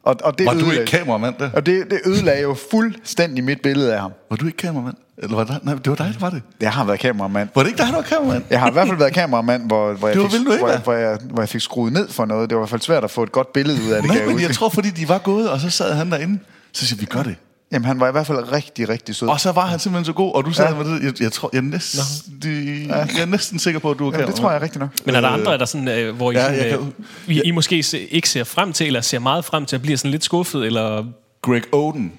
Og, 0.10 0.16
og 0.24 0.38
det 0.38 0.46
Var 0.46 0.54
du 0.54 0.60
ødelagde- 0.60 0.80
ikke 0.82 0.92
kameramand 0.92 1.36
der? 1.40 1.50
Og 1.54 1.66
det, 1.66 1.86
det 1.92 2.00
ødelagde 2.06 2.42
jo 2.42 2.56
fuldstændig 2.72 3.44
mit 3.44 3.62
billede 3.62 3.94
af 3.94 4.02
ham. 4.02 4.12
Var 4.30 4.38
du 4.38 4.46
ikke 4.46 4.58
kameramand? 4.58 4.96
Eller 5.18 5.36
var 5.36 5.44
det, 5.44 5.60
nej, 5.64 5.74
det 5.76 5.90
var 5.90 5.96
dig, 5.96 6.06
der 6.14 6.20
var 6.20 6.30
det. 6.30 6.42
Jeg 6.62 6.72
har 6.72 6.86
været 6.86 7.00
kameramand. 7.00 7.50
Var 7.56 7.62
det 7.64 7.70
ikke 7.70 7.78
dig, 7.78 7.88
der 7.88 7.96
var 7.96 8.02
kameramand? 8.02 8.44
Jeg 8.50 8.60
har 8.60 8.70
i 8.70 8.74
hvert 8.74 8.88
fald 8.88 8.98
været 8.98 9.14
kameramand, 9.14 9.68
hvor, 9.68 9.94
hvor, 9.94 10.08
jeg, 10.08 10.16
Det 10.16 10.24
var 10.24 10.30
fik, 10.30 10.48
hvor, 10.60 10.68
jeg, 10.68 10.80
hvor, 10.84 10.94
jeg, 10.94 11.18
hvor 11.30 11.42
jeg 11.42 11.50
fik 11.50 11.62
skruet 11.62 11.94
ned 11.94 12.10
for 12.10 12.26
noget. 12.26 12.50
Det 12.50 12.56
var 12.56 12.60
i 12.60 12.64
hvert 12.64 12.70
fald 12.70 12.82
svært 12.82 13.04
at 13.04 13.12
få 13.12 13.24
et 13.24 13.32
godt 13.32 13.54
billede 13.54 13.78
ud 13.88 13.92
af 13.92 14.02
det. 14.02 14.12
Nej, 14.12 14.22
men 14.22 14.32
huske. 14.32 14.48
jeg 14.48 14.56
tror, 14.56 14.70
fordi 14.70 14.90
de 14.90 15.10
var 15.10 15.18
gået, 15.18 15.50
og 15.50 15.60
så 15.60 15.70
sad 15.70 15.94
han 15.94 16.12
derinde. 16.12 16.40
Så 16.74 16.86
siger 16.88 17.00
vi 17.00 17.06
gør 17.06 17.24
det. 17.24 17.36
Jamen, 17.72 17.86
han 17.86 18.00
var 18.00 18.08
i 18.08 18.12
hvert 18.12 18.28
fald 18.28 18.52
rigtig, 18.52 18.90
rigtig 18.90 19.16
sød. 19.16 19.28
Og 19.30 19.40
så 19.40 19.52
var 19.52 19.66
han 19.66 19.80
simpelthen 19.80 20.06
så 20.06 20.14
god, 20.14 20.36
og 20.36 20.46
du 20.46 20.54
sad 20.54 20.66
Ja. 20.66 20.72
ja. 20.78 20.84
med 20.84 20.94
det. 20.96 21.04
Jeg, 21.04 21.22
jeg, 21.22 21.32
tror, 21.32 21.50
jeg, 21.54 21.58
er 21.58 21.62
næsten, 21.62 22.40
de, 22.44 22.86
jeg 22.90 23.22
er 23.22 23.26
næsten 23.26 23.60
sikker 23.60 23.80
på, 23.80 23.92
at 23.92 24.00
du 24.00 24.04
er 24.04 24.08
Jamen, 24.08 24.12
kameramand. 24.14 24.34
det 24.36 24.42
tror 24.42 24.52
jeg 24.52 24.62
rigtig 24.62 24.80
nok. 24.80 24.90
Men 25.06 25.16
er 25.16 25.22
der 25.22 25.28
andre, 25.30 25.58
der 25.58 25.66
sådan, 25.66 25.88
øh, 25.88 26.16
hvor 26.16 26.32
I, 26.32 26.36
Ja, 26.36 26.44
sådan, 26.44 26.66
øh, 26.66 26.72
kan- 26.72 26.94
I, 27.28 27.42
I 27.46 27.52
måske 27.52 27.84
se, 27.84 28.00
ikke 28.08 28.30
ser 28.30 28.44
frem 28.44 28.74
til, 28.74 28.88
eller 28.88 29.02
ser 29.02 29.20
meget 29.20 29.46
frem 29.46 29.66
til 29.66 29.76
at 29.76 29.82
blive 29.82 29.98
sådan 29.98 30.12
lidt 30.12 30.24
skuffet, 30.24 30.66
eller... 30.66 31.06
Greg 31.42 31.64
Oden. 31.74 32.14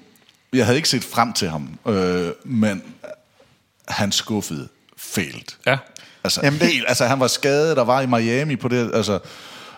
Jeg 0.53 0.65
havde 0.65 0.77
ikke 0.77 0.89
set 0.89 1.03
frem 1.03 1.33
til 1.33 1.49
ham, 1.49 1.69
øh, 1.87 2.27
men 2.45 2.81
han 3.87 4.11
skuffede 4.11 4.67
fælt. 4.97 5.57
Ja. 5.65 5.77
Altså, 6.23 6.39
Jamen, 6.43 6.53
Jamen, 6.57 6.59
det- 6.67 6.73
helt, 6.75 6.85
altså 6.87 7.05
han 7.05 7.19
var 7.19 7.27
skadet 7.27 7.77
og 7.77 7.87
var 7.87 8.01
i 8.01 8.05
Miami 8.05 8.55
på 8.55 8.67
det, 8.67 8.91
altså, 8.93 9.19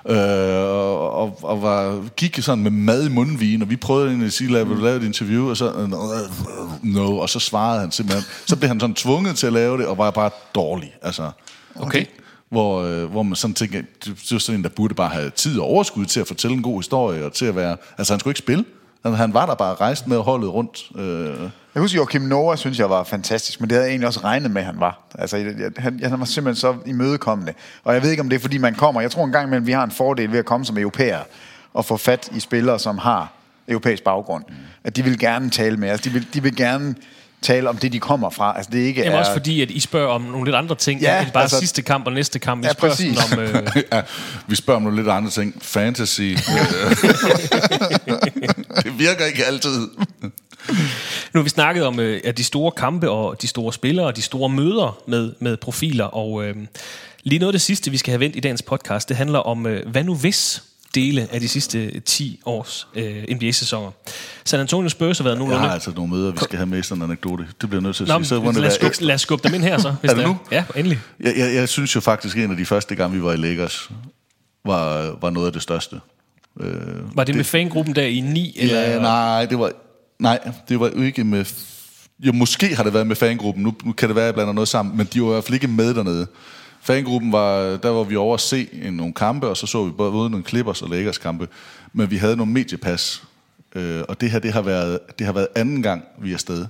øh, 0.10 0.18
og, 0.18 1.44
og, 1.44 1.62
var, 1.62 2.10
gik 2.16 2.38
sådan 2.42 2.64
med 2.64 2.72
mad 2.72 3.06
i 3.06 3.10
mundvigen, 3.10 3.62
og 3.62 3.70
vi 3.70 3.76
prøvede 3.76 4.08
egentlig 4.08 4.28
at 4.28 4.34
sige, 4.34 4.52
lad 4.52 4.66
du 4.66 4.74
lave 4.74 4.98
et 4.98 5.04
interview, 5.04 5.50
og 5.50 5.58
så, 5.58 5.88
no, 6.84 7.18
og 7.18 7.30
så 7.30 7.40
svarede 7.40 7.80
han 7.80 7.92
simpelthen, 7.92 8.26
så 8.46 8.56
blev 8.56 8.68
han 8.68 8.80
sådan 8.80 8.96
tvunget 8.96 9.36
til 9.36 9.48
at 9.48 9.54
lave 9.54 9.78
det, 9.78 9.88
og 9.88 9.98
var 9.98 10.12
bare 10.12 10.30
dårlig, 10.56 10.94
altså. 11.02 11.32
Okay. 11.76 12.06
Hvor, 12.50 12.82
øh, 12.82 13.12
hvor 13.12 13.24
man 13.24 13.36
sådan 13.36 13.54
tænker, 13.54 13.82
det, 14.06 14.32
var 14.32 14.38
sådan 14.38 14.60
en, 14.60 14.64
der 14.64 14.70
burde 14.70 14.94
bare 14.94 15.10
have 15.10 15.30
tid 15.30 15.60
og 15.60 15.66
overskud 15.66 16.06
til 16.06 16.20
at 16.20 16.28
fortælle 16.28 16.58
en 16.58 16.64
god 16.64 16.80
historie, 16.80 17.26
og 17.26 17.34
til 17.34 17.46
at 17.46 17.56
være, 17.56 17.78
altså 17.98 18.14
han 18.14 18.20
skulle 18.20 18.32
ikke 18.32 18.40
spille, 18.40 18.66
han, 19.06 19.14
han 19.14 19.34
var 19.34 19.46
der 19.46 19.56
bare 19.56 19.76
rejst 19.76 20.08
med 20.08 20.18
holdet 20.18 20.54
rundt. 20.54 20.92
Øh, 20.96 21.50
Jeg 21.76 21.82
husker, 21.82 21.98
Joachim 21.98 22.22
Noah 22.22 22.58
synes 22.58 22.80
jeg 22.80 22.90
var 22.90 23.04
fantastisk, 23.04 23.60
men 23.62 23.70
det 23.70 23.76
havde 23.76 23.86
jeg 23.86 23.92
egentlig 23.92 24.08
også 24.08 24.20
regnet 24.24 24.52
med, 24.52 24.62
at 24.62 24.66
han 24.66 24.80
var. 24.80 25.00
Altså, 25.20 25.38
jeg, 25.38 25.54
han, 25.78 26.00
han 26.04 26.20
var 26.20 26.26
simpelthen 26.26 26.62
så 26.62 26.76
imødekommende. 26.86 27.54
Og 27.84 27.94
jeg 27.94 28.04
ved 28.04 28.12
ikke, 28.12 28.22
om 28.22 28.30
det 28.30 28.36
er, 28.36 28.40
fordi 28.40 28.58
man 28.58 28.76
kommer. 28.76 29.02
Jeg 29.02 29.12
tror 29.12 29.26
en 29.26 29.32
gang 29.32 29.48
imellem, 29.48 29.68
vi 29.68 29.72
har 29.72 29.84
en 29.84 29.92
fordel 29.92 30.32
ved 30.32 30.40
at 30.40 30.46
komme 30.46 30.66
som 30.66 30.78
europæer 30.78 31.20
og 31.74 31.86
få 31.86 31.98
fat 31.98 32.30
i 32.36 32.40
spillere, 32.40 32.80
som 32.80 32.98
har 32.98 33.32
europæisk 33.68 34.04
baggrund. 34.04 34.44
At 34.84 34.96
de 34.96 35.04
vil 35.04 35.20
gerne 35.20 35.50
tale 35.50 35.78
med 35.78 35.92
os. 35.92 36.02
De 36.02 36.10
vil, 36.10 36.28
de 36.34 36.44
vil 36.44 36.56
gerne 36.56 36.96
tale 37.42 37.70
om 37.70 37.78
det, 37.78 37.94
de 37.94 38.00
kommer 38.00 38.30
fra. 38.30 38.54
Altså, 38.58 38.72
det 38.72 38.80
ikke 38.80 39.02
Jamen 39.02 39.14
er... 39.14 39.20
også 39.20 39.32
fordi, 39.32 39.62
at 39.62 39.72
I 39.72 39.80
spørger 39.80 40.10
om 40.10 40.22
nogle 40.22 40.46
lidt 40.46 40.56
andre 40.56 40.76
ting, 40.76 41.02
Ja, 41.02 41.22
end 41.22 41.32
bare 41.32 41.44
altså- 41.44 41.56
altså, 41.56 41.60
sidste 41.60 41.82
kamp 41.82 42.08
og 42.08 42.14
næste 42.14 42.40
kamp. 42.40 42.64
I 42.64 42.68
Ja, 42.68 42.74
spørger 42.74 42.96
præcis. 42.96 43.34
om... 43.34 43.40
Øh, 43.40 43.56
ja, 43.92 44.02
vi 44.48 44.56
spørger 44.56 44.76
om 44.76 44.82
nogle 44.84 44.98
lidt 44.98 45.10
andre 45.10 45.32
ting. 45.32 45.56
Fantasy. 45.62 46.22
det 48.84 49.00
virker 49.00 49.26
ikke 49.26 49.46
altid. 49.46 49.88
Nu 51.34 51.40
har 51.40 51.42
vi 51.42 51.50
snakket 51.50 51.86
om 51.86 52.00
øh, 52.00 52.34
de 52.38 52.44
store 52.44 52.72
kampe 52.72 53.10
og 53.10 53.42
de 53.42 53.48
store 53.48 53.74
spillere 53.74 54.06
og 54.06 54.16
de 54.16 54.22
store 54.22 54.50
møder 54.50 54.98
med, 55.08 55.34
med 55.40 55.58
profiler, 55.58 56.06
og 56.06 56.44
øh, 56.46 56.56
lige 57.24 57.40
noget 57.40 57.50
af 57.50 57.54
det 57.54 57.62
sidste, 57.62 57.92
vi 57.92 57.98
skal 57.98 58.12
have 58.12 58.20
vendt 58.20 58.36
i 58.36 58.40
dagens 58.40 58.62
podcast, 58.62 59.10
det 59.10 59.18
handler 59.18 59.40
om, 59.40 59.66
øh, 59.66 59.90
hvad 59.90 60.04
nu 60.04 60.16
hvis 60.16 60.64
dele 60.96 61.28
af 61.32 61.40
de 61.40 61.48
sidste 61.48 62.00
10 62.00 62.40
års 62.46 62.88
øh, 62.96 63.24
NBA-sæsoner. 63.36 63.92
San 64.46 64.60
Antonio 64.60 64.90
Spurs 64.90 65.18
har 65.18 65.24
været 65.24 65.36
Jeg 65.36 65.40
nogenlunde... 65.40 65.68
har 65.68 65.74
altså 65.74 65.92
nogle 65.96 66.12
møder, 66.14 66.32
vi 66.32 66.38
skal 66.44 66.58
have 66.58 66.66
med 66.68 66.84
sådan 66.84 67.02
en 67.04 67.10
anekdote. 67.10 67.48
Det 67.62 67.70
bliver 67.70 67.76
jeg 67.76 67.82
nødt 67.82 67.96
til 67.96 68.04
at 68.04 68.08
Nå, 68.08 68.14
sige. 68.18 68.26
Så 68.26 68.36
det 68.36 68.56
lad, 68.56 68.68
os 68.68 68.74
skubbe, 68.74 69.04
lad 69.04 69.16
os 69.16 69.22
skubbe 69.22 69.48
dem 69.48 69.56
ind 69.56 69.64
her 69.64 69.78
så. 69.78 69.96
Hvis 70.02 70.12
Er 70.12 70.16
det 70.16 70.26
nu? 70.28 70.38
Ja, 70.52 70.64
endelig. 70.76 71.00
Jeg, 71.20 71.34
jeg, 71.38 71.54
jeg 71.56 71.70
synes 71.70 71.96
jo 71.96 72.00
faktisk, 72.02 72.38
en 72.38 72.52
af 72.52 72.58
de 72.58 72.66
første 72.66 72.96
gange, 72.96 73.16
vi 73.18 73.24
var 73.24 73.34
i 73.34 73.38
Lakers, 73.38 73.90
var, 74.66 75.12
var 75.22 75.30
noget 75.30 75.48
af 75.48 75.54
det 75.54 75.62
største. 75.62 75.96
Øh, 76.60 77.18
Var 77.18 77.24
det, 77.24 77.36
med 77.36 77.44
fangruppen 77.44 77.96
der 77.96 78.02
i 78.06 78.20
9? 78.20 78.56
Eller? 78.60 78.82
Ja, 78.82 79.00
nej, 79.00 79.46
det 79.46 79.60
var, 79.60 79.72
nej, 80.20 80.40
det 80.70 80.80
var 80.80 80.90
ikke 80.90 81.24
med... 81.24 81.46
Jo, 82.20 82.32
måske 82.32 82.76
har 82.76 82.84
det 82.84 82.94
været 82.94 83.08
med 83.08 83.16
fangruppen. 83.16 83.64
Nu, 83.64 83.74
nu 83.84 83.92
kan 83.92 84.08
det 84.10 84.16
være, 84.16 84.24
at 84.26 84.28
jeg 84.28 84.34
blander 84.34 84.54
noget 84.54 84.68
sammen, 84.68 84.98
men 84.98 85.06
de 85.14 85.22
var 85.22 85.28
i 85.28 85.32
hvert 85.32 85.44
fald 85.44 85.54
ikke 85.54 85.68
med 85.68 85.94
dernede. 85.94 86.28
Fangruppen 86.82 87.32
var, 87.32 87.78
der 87.78 87.90
var 87.90 88.04
vi 88.04 88.16
over 88.16 88.34
at 88.34 88.40
se 88.42 88.68
en- 88.74 88.94
nogle 88.94 89.14
kampe, 89.14 89.48
og 89.48 89.58
så 89.58 89.68
så 89.68 89.86
vi 89.86 89.92
både 89.92 90.30
nogle 90.30 90.46
Clippers 90.46 90.82
og 90.82 90.90
Lakers 90.90 91.18
kampe. 91.18 91.48
Men 91.94 92.12
vi 92.12 92.18
havde 92.18 92.36
nogle 92.38 92.52
mediepas, 92.52 93.24
øh, 93.76 94.02
og 94.10 94.22
det 94.22 94.32
her, 94.32 94.40
det 94.40 94.54
har, 94.54 94.62
været, 94.62 95.00
det 95.20 95.26
har 95.26 95.34
været 95.34 95.48
anden 95.56 95.82
gang, 95.84 96.04
vi 96.22 96.30
er 96.30 96.34
afsted. 96.34 96.66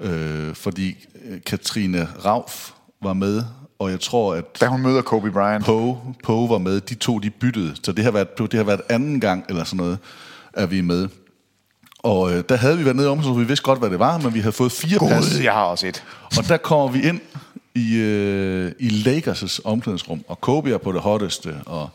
Øh, 0.00 0.54
fordi 0.54 0.96
øh, 1.30 1.38
Katrine 1.46 2.08
Rauf 2.24 2.70
var 3.02 3.12
med, 3.12 3.42
og 3.78 3.90
jeg 3.90 4.00
tror, 4.00 4.34
at 4.34 4.44
Da 4.60 4.66
hun 4.66 4.82
møder 4.82 5.02
Kobe 5.02 5.30
Bryant. 5.32 5.64
Poe, 5.64 5.96
Poe 6.24 6.48
var 6.50 6.58
med. 6.58 6.80
De 6.80 6.94
to, 6.94 7.18
de 7.18 7.30
byttede. 7.30 7.74
Så 7.82 7.92
det 7.92 8.04
har 8.04 8.10
været, 8.10 8.38
det 8.38 8.54
har 8.54 8.64
været 8.64 8.80
anden 8.88 9.20
gang, 9.20 9.44
eller 9.48 9.64
sådan 9.64 9.76
noget, 9.76 9.98
at 10.52 10.70
vi 10.70 10.78
er 10.78 10.82
med. 10.82 11.08
Og 12.02 12.32
øh, 12.32 12.44
der 12.48 12.56
havde 12.56 12.78
vi 12.78 12.84
været 12.84 12.96
nede 12.96 13.08
om, 13.08 13.22
så 13.22 13.32
vi 13.32 13.44
vidste 13.44 13.62
godt, 13.62 13.78
hvad 13.78 13.90
det 13.90 13.98
var, 13.98 14.18
men 14.18 14.34
vi 14.34 14.40
havde 14.40 14.52
fået 14.52 14.72
fire 14.72 14.98
God, 14.98 15.08
pas. 15.08 15.40
jeg 15.42 15.52
har 15.52 15.64
også 15.64 15.86
et. 15.86 16.04
Og 16.38 16.48
der 16.48 16.56
kommer 16.56 16.88
vi 16.88 17.02
ind 17.02 17.20
i, 17.74 17.96
øh, 17.96 18.72
i 18.78 18.88
Lakers' 18.88 19.60
omklædningsrum, 19.64 20.24
og 20.28 20.40
Kobe 20.40 20.72
er 20.72 20.78
på 20.78 20.92
det 20.92 21.00
hotteste, 21.00 21.54
og 21.66 21.90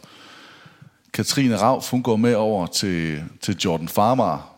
Katrine 1.14 1.58
Rauf, 1.58 1.92
hun 1.92 2.04
går 2.04 2.16
med 2.16 2.36
over 2.36 2.68
til, 2.68 3.24
til 3.42 3.58
Jordan 3.66 3.88
Farmer, 3.88 4.52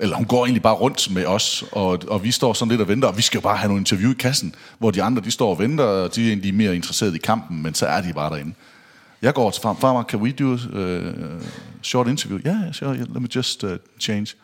eller 0.00 0.16
hun 0.16 0.26
går 0.26 0.44
egentlig 0.44 0.62
bare 0.62 0.74
rundt 0.74 1.10
med 1.10 1.26
os, 1.26 1.64
og, 1.72 1.98
og 2.08 2.24
vi 2.24 2.30
står 2.30 2.52
sådan 2.52 2.70
lidt 2.70 2.80
og 2.80 2.88
venter, 2.88 3.08
og 3.08 3.16
vi 3.16 3.22
skal 3.22 3.38
jo 3.38 3.42
bare 3.42 3.56
have 3.56 3.68
nogle 3.68 3.80
interview 3.80 4.10
i 4.10 4.16
kassen, 4.18 4.54
hvor 4.78 4.90
de 4.90 5.02
andre, 5.02 5.22
de 5.22 5.30
står 5.30 5.50
og 5.50 5.58
venter, 5.58 5.84
og 5.84 6.14
de 6.14 6.22
er 6.24 6.28
egentlig 6.28 6.54
mere 6.54 6.74
interesseret 6.74 7.14
i 7.14 7.18
kampen, 7.18 7.62
men 7.62 7.74
så 7.74 7.86
er 7.86 8.00
de 8.00 8.12
bare 8.12 8.30
derinde. 8.30 8.54
Jeg 9.22 9.34
går 9.34 9.42
over 9.42 9.50
til 9.50 9.62
Farmer, 9.62 9.80
Farmer, 9.80 10.02
can 10.02 10.20
we 10.20 10.32
do 10.32 10.52
a 10.52 10.54
uh, 10.54 11.42
short 11.82 12.08
interview? 12.08 12.40
Ja, 12.44 12.50
yeah, 12.50 12.74
sure, 12.74 12.94
yeah, 12.96 13.14
let 13.14 13.22
me 13.22 13.28
just 13.34 13.64
uh, 13.64 13.70
change. 14.00 14.34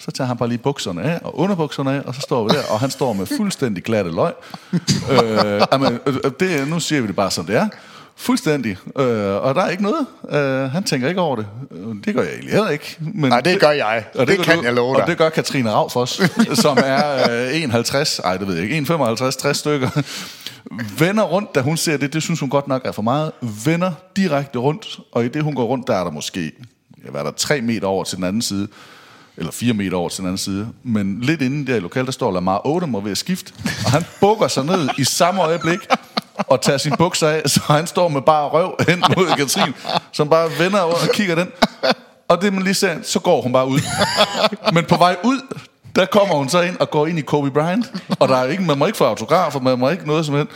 Så 0.00 0.10
tager 0.10 0.28
han 0.28 0.36
bare 0.36 0.48
lige 0.48 0.58
bukserne 0.58 1.02
af, 1.02 1.20
og 1.24 1.38
underbukserne 1.38 1.92
af, 1.96 2.00
og 2.06 2.14
så 2.14 2.20
står 2.20 2.44
vi 2.44 2.48
der, 2.48 2.62
og 2.70 2.80
han 2.80 2.90
står 2.90 3.12
med 3.12 3.26
fuldstændig 3.26 3.84
glatte 3.84 4.10
løg. 4.10 4.32
øh, 4.72 5.62
amen, 5.70 5.98
øh, 6.06 6.14
det, 6.40 6.68
nu 6.68 6.80
siger 6.80 7.00
vi 7.00 7.06
det 7.08 7.16
bare, 7.16 7.30
som 7.30 7.46
det 7.46 7.56
er. 7.56 7.68
Fuldstændig. 8.16 8.76
Øh, 8.98 9.34
og 9.34 9.54
der 9.54 9.62
er 9.62 9.68
ikke 9.70 9.82
noget. 9.82 10.06
Øh, 10.30 10.70
han 10.70 10.84
tænker 10.84 11.08
ikke 11.08 11.20
over 11.20 11.36
det. 11.36 11.46
Øh, 11.70 11.86
Det 12.04 12.14
gør 12.14 12.22
jeg 12.22 12.30
egentlig 12.32 12.52
heller 12.52 12.68
ikke. 12.68 12.96
Men 13.00 13.30
Nej, 13.30 13.40
det 13.40 13.60
gør 13.60 13.70
jeg. 13.70 14.04
Det 14.18 14.28
gør 14.28 14.44
kan 14.44 14.58
du, 14.58 14.64
jeg 14.64 14.74
love 14.74 14.94
dig. 14.94 15.02
Og 15.02 15.08
det 15.08 15.18
gør 15.18 15.28
Katrine 15.28 15.70
Rauf 15.70 15.96
også, 15.96 16.28
som 16.62 16.78
er 16.84 17.30
øh, 17.48 17.62
51, 17.62 18.18
ej 18.18 18.36
det 18.36 18.46
ved 18.48 18.54
jeg 18.54 18.64
ikke, 18.64 18.94
1,55, 18.94 19.30
60 19.30 19.56
stykker. 19.56 20.02
Vender 20.98 21.22
rundt, 21.22 21.54
da 21.54 21.60
hun 21.60 21.76
ser 21.76 21.96
det, 21.96 22.12
det 22.12 22.22
synes 22.22 22.40
hun 22.40 22.48
godt 22.48 22.68
nok 22.68 22.82
er 22.84 22.92
for 22.92 23.02
meget. 23.02 23.32
Vender 23.64 23.92
direkte 24.16 24.58
rundt, 24.58 24.98
og 25.12 25.24
i 25.24 25.28
det 25.28 25.42
hun 25.42 25.54
går 25.54 25.64
rundt, 25.64 25.86
der 25.86 25.94
er 25.94 26.04
der 26.04 26.10
måske, 26.10 26.52
hvad 27.10 27.20
er 27.20 27.24
der, 27.24 27.32
3 27.32 27.60
meter 27.60 27.86
over 27.86 28.04
til 28.04 28.16
den 28.16 28.24
anden 28.24 28.42
side 28.42 28.68
eller 29.38 29.52
4 29.52 29.72
meter 29.72 29.96
over 29.96 30.08
til 30.08 30.18
den 30.18 30.26
anden 30.26 30.38
side. 30.38 30.68
Men 30.82 31.20
lidt 31.20 31.42
inden 31.42 31.66
der 31.66 31.76
i 31.76 31.80
lokalet, 31.80 32.06
der 32.06 32.12
står 32.12 32.32
Lamar 32.32 32.66
Odom 32.66 32.94
og 32.94 33.04
ved 33.04 33.10
at 33.10 33.18
skifte, 33.18 33.52
og 33.84 33.90
han 33.90 34.04
bukker 34.20 34.48
sig 34.48 34.64
ned 34.64 34.88
i 34.98 35.04
samme 35.04 35.42
øjeblik, 35.42 35.78
og 36.38 36.60
tager 36.60 36.78
sin 36.78 36.92
bukser 36.98 37.28
af, 37.28 37.42
så 37.46 37.60
han 37.66 37.86
står 37.86 38.08
med 38.08 38.22
bare 38.22 38.48
røv 38.48 38.76
hen 38.88 39.04
mod 39.16 39.36
Katrin, 39.36 39.74
som 40.12 40.28
bare 40.28 40.50
vender 40.58 40.80
over 40.80 40.94
og 40.94 41.08
kigger 41.14 41.34
den. 41.34 41.48
Og 42.28 42.42
det 42.42 42.52
man 42.52 42.62
lige 42.62 42.74
ser, 42.74 42.96
så 43.02 43.20
går 43.20 43.42
hun 43.42 43.52
bare 43.52 43.68
ud. 43.68 43.80
Men 44.72 44.84
på 44.84 44.96
vej 44.96 45.16
ud, 45.24 45.40
der 45.96 46.06
kommer 46.06 46.34
hun 46.34 46.48
så 46.48 46.60
ind 46.60 46.76
og 46.76 46.90
går 46.90 47.06
ind 47.06 47.18
i 47.18 47.22
Kobe 47.22 47.50
Bryant, 47.50 47.92
og 48.20 48.28
der 48.28 48.36
er 48.36 48.44
ikke, 48.44 48.62
man 48.62 48.78
må 48.78 48.86
ikke 48.86 48.98
få 48.98 49.04
autografer, 49.04 49.60
man 49.60 49.78
må 49.78 49.90
ikke 49.90 50.06
noget 50.06 50.26
som 50.26 50.34
helst. 50.34 50.52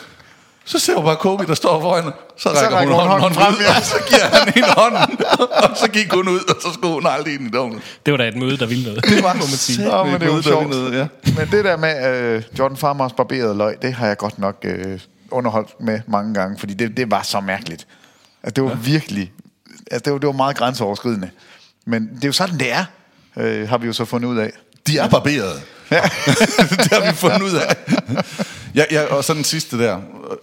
Så 0.64 0.78
ser 0.78 0.94
hun 0.94 1.04
bare 1.04 1.16
Kobe, 1.16 1.46
der 1.46 1.54
står 1.54 1.80
foran. 1.80 2.12
Så 2.36 2.48
rækker, 2.48 2.60
så 2.60 2.76
rækker 2.76 2.94
hun, 2.94 3.02
hun 3.02 3.08
hånden, 3.08 3.20
hånden 3.20 3.38
frem, 3.40 3.54
ud, 3.54 3.60
ja. 3.60 3.76
og 3.76 3.82
så 3.82 3.96
giver 4.08 4.26
han 4.36 4.52
hende 4.54 4.68
hånden. 4.68 5.24
og 5.70 5.76
så 5.76 5.88
gik 5.90 6.12
hun 6.12 6.28
ud, 6.28 6.40
og 6.48 6.56
så 6.62 6.72
skulle 6.72 6.94
hun 6.94 7.06
aldrig 7.06 7.34
ind 7.34 7.46
i 7.46 7.50
dommen. 7.50 7.80
Det 8.06 8.12
var 8.12 8.18
da 8.18 8.28
et 8.28 8.36
møde, 8.36 8.56
der 8.58 8.66
ville 8.66 8.84
noget. 8.84 9.04
Det 9.08 9.22
var 9.22 9.32
må 9.32 9.38
man 9.38 9.48
sige. 9.48 9.88
Nå, 9.88 10.04
men 10.04 10.20
det 10.20 10.28
er 10.28 10.34
der 10.34 10.42
sjovt. 10.42 10.70
noget, 10.70 10.98
ja. 10.98 11.06
Men 11.36 11.50
det 11.50 11.64
der 11.64 11.76
med 11.76 12.36
uh, 12.36 12.58
Jordan 12.58 12.76
Farmers 12.76 13.12
barberede 13.12 13.56
løg, 13.56 13.82
det 13.82 13.94
har 13.94 14.06
jeg 14.06 14.16
godt 14.16 14.38
nok 14.38 14.64
uh, 14.64 15.00
underholdt 15.30 15.80
med 15.80 16.00
mange 16.06 16.34
gange, 16.34 16.58
fordi 16.58 16.74
det, 16.74 16.96
det 16.96 17.10
var 17.10 17.22
så 17.22 17.40
mærkeligt. 17.40 17.86
Altså, 18.42 18.54
det 18.54 18.64
var 18.64 18.70
ja. 18.70 18.76
virkelig... 18.76 19.32
Altså, 19.90 20.04
det 20.04 20.12
var, 20.12 20.18
det 20.18 20.26
var 20.26 20.32
meget 20.32 20.56
grænseoverskridende. 20.56 21.30
Men 21.86 22.10
det 22.14 22.24
er 22.24 22.28
jo 22.28 22.32
sådan, 22.32 22.58
det 22.58 22.72
er, 22.72 22.84
uh, 23.36 23.68
har 23.68 23.78
vi 23.78 23.86
jo 23.86 23.92
så 23.92 24.04
fundet 24.04 24.28
ud 24.28 24.38
af. 24.38 24.50
De 24.86 24.98
er 24.98 25.08
barberet. 25.08 25.62
Ja. 25.90 26.02
det 26.82 26.92
har 26.92 27.10
vi 27.10 27.16
fundet 27.16 27.42
ud 27.42 27.54
af 27.54 27.76
ja, 28.74 28.84
ja, 28.90 29.14
og 29.14 29.24
så 29.24 29.34
den 29.34 29.44
sidste 29.44 29.78
der, 29.78 30.00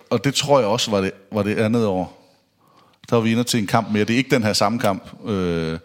og 0.10 0.24
det 0.24 0.36
tror 0.36 0.60
jeg 0.60 0.68
også 0.68 0.92
var 0.92 1.02
det, 1.02 1.12
var 1.32 1.44
det 1.44 1.58
andet 1.58 1.86
år. 1.86 2.16
Der 3.10 3.16
var 3.16 3.24
vi 3.24 3.32
inde 3.32 3.44
til 3.44 3.60
en 3.60 3.68
kamp 3.68 3.92
mere. 3.92 4.06
Det 4.06 4.14
er 4.14 4.18
ikke 4.18 4.36
den 4.36 4.44
her 4.44 4.54
samme 4.54 4.80
kamp, 4.80 5.04
øh, 5.26 5.80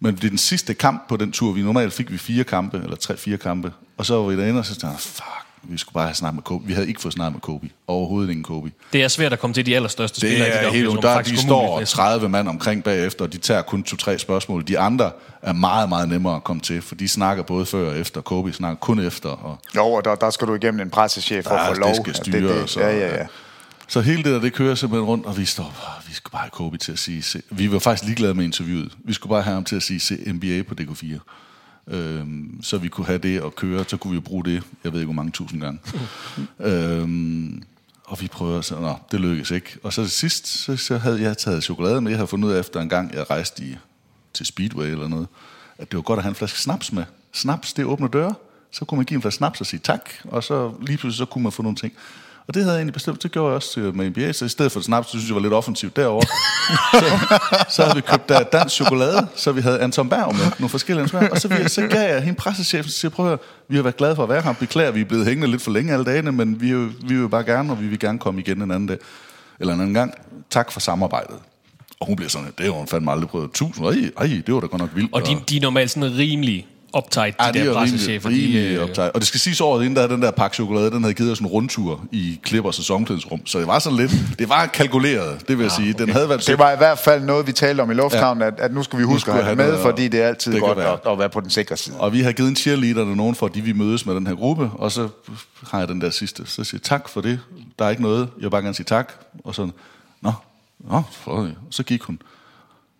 men 0.00 0.16
det 0.16 0.24
er 0.24 0.28
den 0.28 0.38
sidste 0.38 0.74
kamp 0.74 1.08
på 1.08 1.16
den 1.16 1.32
tur. 1.32 1.52
Vi 1.52 1.62
normalt 1.62 1.92
fik 1.92 2.12
vi 2.12 2.18
fire 2.18 2.44
kampe, 2.44 2.80
eller 2.82 2.96
tre-fire 2.96 3.36
kampe. 3.36 3.72
Og 3.96 4.06
så 4.06 4.14
var 4.14 4.28
vi 4.28 4.36
derinde, 4.36 4.58
og 4.58 4.66
så 4.66 4.72
tænkte 4.72 4.86
jeg, 4.86 5.00
fuck, 5.00 5.45
vi 5.70 5.78
skulle 5.78 5.92
bare 5.94 6.04
have 6.06 6.14
snakket 6.14 6.34
med 6.34 6.42
Kobe. 6.42 6.66
Vi 6.66 6.72
havde 6.72 6.88
ikke 6.88 7.00
fået 7.00 7.14
snakket 7.14 7.34
med 7.34 7.40
Kobe. 7.40 7.68
Overhovedet 7.86 8.30
ingen 8.30 8.44
Kobe. 8.44 8.72
Det 8.92 9.02
er 9.02 9.08
svært 9.08 9.32
at 9.32 9.38
komme 9.38 9.54
til 9.54 9.66
de 9.66 9.76
allerstørste 9.76 10.20
Det 10.20 10.28
spillere. 10.30 10.48
i 10.48 10.52
er 10.52 10.62
der 10.62 10.70
helt 10.70 11.02
der, 11.02 11.22
de 11.22 11.36
står 11.36 11.78
næsten. 11.80 11.96
30 11.96 12.28
mand 12.28 12.48
omkring 12.48 12.84
bagefter, 12.84 13.24
og 13.24 13.32
de 13.32 13.38
tager 13.38 13.62
kun 13.62 13.82
to-tre 13.82 14.18
spørgsmål. 14.18 14.68
De 14.68 14.78
andre 14.78 15.10
er 15.42 15.52
meget, 15.52 15.88
meget 15.88 16.08
nemmere 16.08 16.36
at 16.36 16.44
komme 16.44 16.62
til, 16.62 16.82
for 16.82 16.94
de 16.94 17.08
snakker 17.08 17.42
både 17.42 17.66
før 17.66 17.90
og 17.90 17.98
efter. 17.98 18.20
Kobe 18.20 18.52
snakker 18.52 18.76
kun 18.76 18.98
efter. 18.98 19.28
Og 19.28 19.58
Jo, 19.76 19.86
og 19.92 20.04
der, 20.04 20.14
der 20.14 20.30
skal 20.30 20.46
du 20.48 20.54
igennem 20.54 20.80
en 20.80 20.90
pressechef 20.90 21.44
for 21.44 21.54
at 21.54 21.74
få 21.74 21.80
lov. 21.80 21.88
det 21.88 21.96
skal 21.96 22.10
Altså, 22.10 22.22
styres. 22.22 22.76
ja, 22.76 22.98
ja, 22.98 23.16
ja. 23.16 23.26
Så 23.88 24.00
hele 24.00 24.22
det 24.22 24.32
der, 24.32 24.40
det 24.40 24.52
kører 24.52 24.74
simpelthen 24.74 25.06
rundt, 25.06 25.26
og 25.26 25.38
vi 25.38 25.44
står 25.44 25.62
bare, 25.62 26.02
vi 26.08 26.14
skal 26.14 26.30
bare 26.30 26.40
have 26.40 26.50
Kobe 26.50 26.78
til 26.78 26.92
at 26.92 26.98
sige, 26.98 27.22
se. 27.22 27.42
vi 27.50 27.72
var 27.72 27.78
faktisk 27.78 28.04
ligeglade 28.04 28.34
med 28.34 28.44
interviewet. 28.44 28.92
Vi 29.04 29.12
skulle 29.12 29.30
bare 29.30 29.42
have 29.42 29.54
ham 29.54 29.64
til 29.64 29.76
at 29.76 29.82
sige, 29.82 30.00
se 30.00 30.14
NBA 30.26 30.62
på 30.68 30.74
DK4. 30.80 31.18
Øhm, 31.88 32.58
så 32.62 32.78
vi 32.78 32.88
kunne 32.88 33.06
have 33.06 33.18
det 33.18 33.42
og 33.42 33.54
køre, 33.54 33.84
så 33.88 33.96
kunne 33.96 34.14
vi 34.14 34.20
bruge 34.20 34.44
det, 34.44 34.62
jeg 34.84 34.92
ved 34.92 35.00
ikke 35.00 35.06
hvor 35.06 35.14
mange 35.14 35.32
tusind 35.32 35.60
gange. 35.60 35.80
øhm, 36.70 37.62
og 38.04 38.20
vi 38.20 38.28
prøver, 38.28 38.60
så 38.60 38.80
nå, 38.80 38.94
det 39.12 39.20
lykkedes 39.20 39.50
ikke. 39.50 39.78
Og 39.82 39.92
så 39.92 40.02
til 40.02 40.10
sidst, 40.10 40.46
så, 40.46 40.76
så 40.76 40.98
havde 40.98 41.22
jeg 41.22 41.38
taget 41.38 41.64
chokolade 41.64 42.00
med. 42.00 42.10
Jeg 42.10 42.18
havde 42.18 42.28
fundet 42.28 42.48
ud 42.48 42.52
af 42.52 42.60
efter 42.60 42.80
en 42.80 42.88
gang, 42.88 43.14
jeg 43.14 43.30
rejste 43.30 43.64
i, 43.64 43.76
til 44.34 44.46
Speedway 44.46 44.86
eller 44.86 45.08
noget, 45.08 45.28
at 45.78 45.90
det 45.90 45.96
var 45.96 46.02
godt 46.02 46.18
at 46.18 46.22
have 46.22 46.30
en 46.30 46.34
flaske 46.34 46.58
snaps 46.58 46.92
med. 46.92 47.04
Snaps, 47.32 47.72
det 47.72 47.84
åbner 47.84 48.08
døre. 48.08 48.34
Så 48.70 48.84
kunne 48.84 48.96
man 48.96 49.04
give 49.04 49.16
en 49.16 49.22
flaske 49.22 49.36
snaps 49.36 49.60
og 49.60 49.66
sige 49.66 49.80
tak, 49.80 50.10
og 50.24 50.44
så 50.44 50.72
lige 50.80 50.98
pludselig 50.98 51.18
så 51.18 51.24
kunne 51.24 51.42
man 51.42 51.52
få 51.52 51.62
nogle 51.62 51.76
ting. 51.76 51.92
Og 52.48 52.54
det 52.54 52.62
havde 52.62 52.74
jeg 52.74 52.78
egentlig 52.80 52.94
bestemt, 52.94 53.22
det 53.22 53.32
gjorde 53.32 53.48
jeg 53.48 53.56
også 53.56 53.72
til- 53.72 53.94
med 53.96 54.10
NBA, 54.10 54.32
så 54.32 54.44
i 54.44 54.48
stedet 54.48 54.72
for 54.72 54.80
snaps, 54.80 55.06
så 55.06 55.10
synes 55.10 55.26
jeg 55.28 55.34
var 55.34 55.40
lidt 55.42 55.52
offensivt 55.52 55.96
derovre. 55.96 56.26
så, 57.02 57.38
så 57.68 57.82
havde 57.82 57.94
vi 57.96 58.00
købt 58.00 58.28
der 58.28 58.42
dansk 58.42 58.74
chokolade, 58.74 59.26
så 59.36 59.52
vi 59.52 59.60
havde 59.60 59.80
Anton 59.80 60.08
Berg 60.08 60.34
med, 60.34 60.44
nogle 60.58 60.68
forskellige 60.68 61.08
smag, 61.08 61.32
og 61.32 61.38
så, 61.40 61.48
vi, 61.48 61.68
så 61.68 61.86
gav 61.86 62.08
jeg 62.14 62.22
hende 62.22 62.36
pressechefen, 62.38 62.90
så 62.90 62.98
siger, 62.98 63.10
prøv 63.10 63.26
at 63.26 63.30
høre, 63.30 63.38
vi 63.68 63.76
har 63.76 63.82
været 63.82 63.96
glade 63.96 64.16
for 64.16 64.22
at 64.22 64.28
være 64.28 64.42
her, 64.42 64.52
beklager, 64.52 64.90
vi 64.90 65.00
er 65.00 65.04
blevet 65.04 65.26
hængende 65.26 65.50
lidt 65.50 65.62
for 65.62 65.70
længe 65.70 65.92
alle 65.92 66.04
dagene, 66.04 66.32
men 66.32 66.60
vi, 66.60 66.74
vi 66.84 67.20
vil 67.20 67.28
bare 67.28 67.44
gerne, 67.44 67.72
og 67.72 67.80
vi 67.80 67.86
vil 67.86 67.98
gerne 67.98 68.18
komme 68.18 68.40
igen 68.40 68.62
en 68.62 68.70
anden 68.70 68.86
dag, 68.86 68.98
eller 69.60 69.74
en 69.74 69.80
anden 69.80 69.94
gang. 69.94 70.12
Tak 70.50 70.72
for 70.72 70.80
samarbejdet. 70.80 71.36
Og 72.00 72.06
hun 72.06 72.16
bliver 72.16 72.28
sådan, 72.28 72.48
det 72.58 72.66
har 72.66 72.72
hun 72.72 72.86
fandme 72.86 73.12
aldrig 73.12 73.28
prøvet. 73.28 73.50
Tusind, 73.52 73.86
ej, 73.86 74.10
ej, 74.18 74.42
det 74.46 74.54
var 74.54 74.60
da 74.60 74.66
godt 74.66 74.80
nok 74.80 74.90
vildt. 74.94 75.12
Og 75.14 75.26
de, 75.26 75.36
de 75.48 75.56
er 75.56 75.60
normalt 75.60 75.90
sådan 75.90 76.16
rimelig 76.18 76.66
uptight, 76.96 77.38
de 77.38 77.44
Ja, 77.44 77.52
der 77.52 77.58
er 77.60 77.64
rimelig, 77.64 77.74
pressechefer. 77.92 78.28
rimelig 78.28 78.52
de, 78.70 78.74
øh, 78.74 78.82
optaget. 78.82 79.12
Og 79.12 79.20
det 79.20 79.28
skal 79.28 79.40
siges 79.40 79.60
året 79.60 79.84
inden, 79.84 79.96
der 79.96 80.06
den 80.06 80.22
der 80.22 80.30
pakke 80.30 80.54
chokolade, 80.54 80.90
den 80.90 81.02
havde 81.02 81.14
givet 81.14 81.32
os 81.32 81.38
en 81.40 81.46
rundtur 81.46 82.04
i 82.12 82.40
Klipper 82.42 82.70
sæsonklædningsrum. 82.70 83.46
Så 83.46 83.58
det 83.58 83.66
var 83.66 83.78
sådan 83.78 83.98
lidt, 83.98 84.12
det 84.38 84.48
var 84.48 84.66
kalkuleret, 84.66 85.48
det 85.48 85.58
vil 85.58 85.64
jeg 85.64 85.72
sige. 85.72 85.92
Den 85.92 86.08
havde 86.08 86.28
været 86.28 86.46
Det 86.46 86.58
var 86.58 86.72
i 86.72 86.76
hvert 86.76 86.98
fald 86.98 87.22
noget, 87.22 87.46
vi 87.46 87.52
talte 87.52 87.80
om 87.80 87.90
i 87.90 87.94
lufthavnen, 87.94 88.40
ja. 88.42 88.46
at, 88.48 88.54
at 88.60 88.74
nu 88.74 88.82
skal 88.82 88.98
vi 88.98 89.04
huske 89.04 89.20
skulle 89.20 89.38
at 89.38 89.44
have 89.44 89.56
med, 89.56 89.66
noget, 89.66 89.80
fordi 89.82 90.08
det 90.08 90.22
er 90.22 90.28
altid 90.28 90.52
det 90.52 90.60
godt 90.60 90.78
at, 90.78 90.98
at 91.08 91.18
være 91.18 91.28
på 91.30 91.40
den 91.40 91.50
sikre 91.50 91.76
side. 91.76 91.96
Og 92.00 92.12
vi 92.12 92.20
har 92.20 92.32
givet 92.32 92.48
en 92.48 92.56
cheerleader 92.56 93.04
der 93.04 93.14
nogen 93.14 93.34
for, 93.34 93.46
at 93.46 93.54
de 93.54 93.60
vil 93.62 93.76
mødes 93.76 94.06
med 94.06 94.14
den 94.14 94.26
her 94.26 94.34
gruppe, 94.34 94.70
og 94.74 94.92
så 94.92 95.08
har 95.70 95.78
jeg 95.78 95.88
den 95.88 96.00
der 96.00 96.10
sidste. 96.10 96.46
Så 96.46 96.64
siger 96.64 96.78
jeg, 96.78 96.82
tak 96.82 97.08
for 97.08 97.20
det, 97.20 97.40
der 97.78 97.84
er 97.84 97.90
ikke 97.90 98.02
noget, 98.02 98.20
jeg 98.36 98.42
vil 98.42 98.50
bare 98.50 98.62
gerne 98.62 98.74
sige 98.74 98.84
tak. 98.86 99.12
Og 99.44 99.54
så, 99.54 99.68
nå, 100.22 100.32
nå, 100.90 101.02
for, 101.12 101.48
så 101.70 101.82
gik 101.82 102.02
hun. 102.02 102.18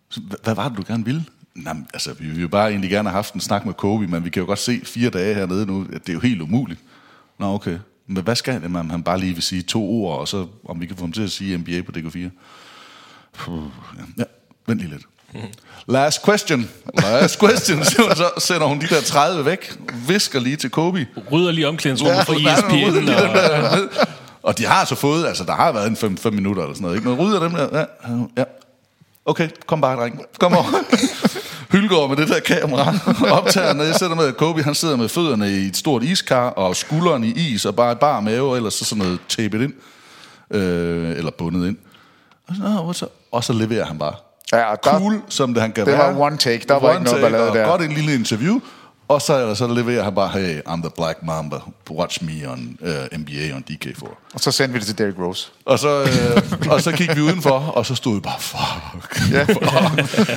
Så, 0.09 0.19
"Hva- 0.31 0.43
hvad 0.43 0.55
var 0.55 0.69
det, 0.69 0.77
du 0.77 0.83
gerne 0.87 1.05
ville? 1.05 1.25
Nå, 1.57 1.73
men, 1.73 1.87
altså, 1.93 2.13
vi 2.13 2.27
vil 2.27 2.41
jo 2.41 2.47
bare 2.47 2.69
egentlig 2.69 2.89
gerne 2.89 3.09
have 3.09 3.15
haft 3.15 3.33
en 3.33 3.41
snak 3.41 3.65
med 3.65 3.73
Kobe, 3.73 4.07
men 4.07 4.25
vi 4.25 4.29
kan 4.29 4.39
jo 4.39 4.45
godt 4.45 4.59
se 4.59 4.81
fire 4.83 5.09
dage 5.09 5.35
hernede 5.35 5.65
nu, 5.65 5.85
at 5.93 6.01
det 6.01 6.09
er 6.09 6.13
jo 6.13 6.19
helt 6.19 6.41
umuligt. 6.41 6.79
Nå, 7.39 7.53
okay. 7.53 7.79
Men 8.07 8.23
hvad 8.23 8.35
skal 8.35 8.61
det, 8.61 8.75
om 8.75 8.89
han 8.89 9.03
bare 9.03 9.19
lige 9.19 9.33
vil 9.33 9.43
sige 9.43 9.61
to 9.61 9.89
ord, 9.89 10.19
og 10.19 10.27
så 10.27 10.47
om 10.65 10.81
vi 10.81 10.85
kan 10.85 10.95
få 10.95 11.03
ham 11.03 11.11
til 11.11 11.21
at 11.21 11.31
sige 11.31 11.57
NBA 11.57 11.81
på 11.81 11.91
DK4? 11.97 12.29
Puh, 13.33 13.63
ja. 13.97 14.03
ja, 14.17 14.23
vent 14.67 14.79
lige 14.79 14.91
lidt. 14.91 15.03
Last 15.87 16.25
question. 16.25 16.69
Last 17.03 17.39
question. 17.39 17.83
så 17.85 18.29
sender 18.37 18.67
hun 18.67 18.81
de 18.81 18.87
der 18.87 19.01
30 19.01 19.45
væk, 19.45 19.77
visker 20.07 20.39
lige 20.39 20.55
til 20.55 20.69
Kobe. 20.69 21.07
Rydder 21.31 21.51
lige 21.51 21.67
omklædningsrummet 21.67 22.25
for 22.25 22.33
E 22.33 22.53
ESPN. 22.53 22.97
Og, 22.97 23.07
der. 23.07 23.87
Og 24.43 24.57
de 24.57 24.65
har 24.65 24.85
så 24.85 24.95
fået, 24.95 25.27
altså 25.27 25.43
der 25.43 25.55
har 25.55 25.71
været 25.71 25.87
en 26.03 26.17
5 26.17 26.33
minutter 26.33 26.63
eller 26.63 26.73
sådan 26.73 26.83
noget, 26.83 26.95
ikke? 26.97 27.09
Men 27.09 27.19
rydder 27.19 27.39
dem 27.39 27.51
der, 27.51 27.79
ja, 27.79 27.85
ja. 28.37 28.43
Okay, 29.25 29.49
kom 29.65 29.81
bare, 29.81 29.97
dreng. 29.97 30.21
Kom 30.39 30.53
over. 30.53 30.63
Hylgaard 31.71 32.09
med 32.09 32.17
det 32.17 32.27
der 32.29 32.39
kamera, 32.39 32.93
optager 33.39 33.73
ned, 33.73 33.93
sætter 33.93 34.15
med, 34.15 34.25
at 34.27 34.37
Kobe 34.37 34.63
han 34.63 34.75
sidder 34.75 34.95
med 34.95 35.09
fødderne 35.09 35.49
i 35.51 35.65
et 35.67 35.77
stort 35.77 36.03
iskar, 36.03 36.49
og 36.49 36.75
skulderen 36.75 37.23
i 37.23 37.31
is, 37.31 37.65
og 37.65 37.75
bare 37.75 37.91
et 37.91 37.99
bar 37.99 38.19
mave, 38.19 38.55
ellers 38.57 38.73
så 38.73 38.85
sådan 38.85 39.03
noget 39.03 39.19
tapet 39.29 39.61
ind, 39.61 39.73
øh, 40.51 41.09
eller 41.17 41.31
bundet 41.31 41.67
ind. 41.67 41.77
Og 42.49 42.55
så, 42.55 42.61
"Nå, 42.63 42.91
what's 42.91 43.03
up?" 43.03 43.11
og 43.31 43.43
så 43.43 43.53
leverer 43.53 43.85
han 43.85 43.97
bare. 43.97 44.13
Ja, 44.53 44.71
og 44.71 44.77
der, 44.83 44.99
Cool, 44.99 45.21
som 45.29 45.53
det 45.53 45.61
han 45.61 45.71
kan 45.71 45.85
det 45.85 45.93
være. 45.93 46.15
var 46.15 46.21
one 46.21 46.37
take. 46.37 46.65
Der 46.67 46.79
var 46.79 46.91
ikke 46.91 47.03
noget 47.03 47.21
ballade 47.21 47.49
og 47.49 47.55
der. 47.55 47.65
Godt 47.67 47.81
en 47.81 47.91
lille 47.91 48.13
interview. 48.13 48.59
Og 49.07 49.21
så, 49.21 49.55
så 49.55 49.67
leverer 49.67 50.03
han 50.03 50.15
bare, 50.15 50.29
hey, 50.29 50.59
I'm 50.67 50.81
the 50.81 50.89
Black 50.95 51.17
Mamba. 51.23 51.57
Watch 51.91 52.23
me 52.23 52.49
on 52.49 52.77
uh, 52.81 53.19
NBA 53.19 53.55
on 53.55 53.63
DK4. 53.71 54.07
Og 54.33 54.39
så 54.39 54.51
sendte 54.51 54.73
vi 54.73 54.79
det 54.79 54.87
til 54.87 54.97
Derrick 54.97 55.19
Rose. 55.19 55.51
Og 55.65 55.79
så, 55.79 56.01
øh, 56.01 56.71
og 56.71 56.81
så 56.81 56.91
gik 56.91 57.15
vi 57.15 57.21
udenfor, 57.21 57.51
og 57.51 57.85
så 57.85 57.95
stod 57.95 58.15
vi 58.15 58.19
bare, 58.19 58.39
fuck. 58.39 59.31
Ja. 59.31 59.47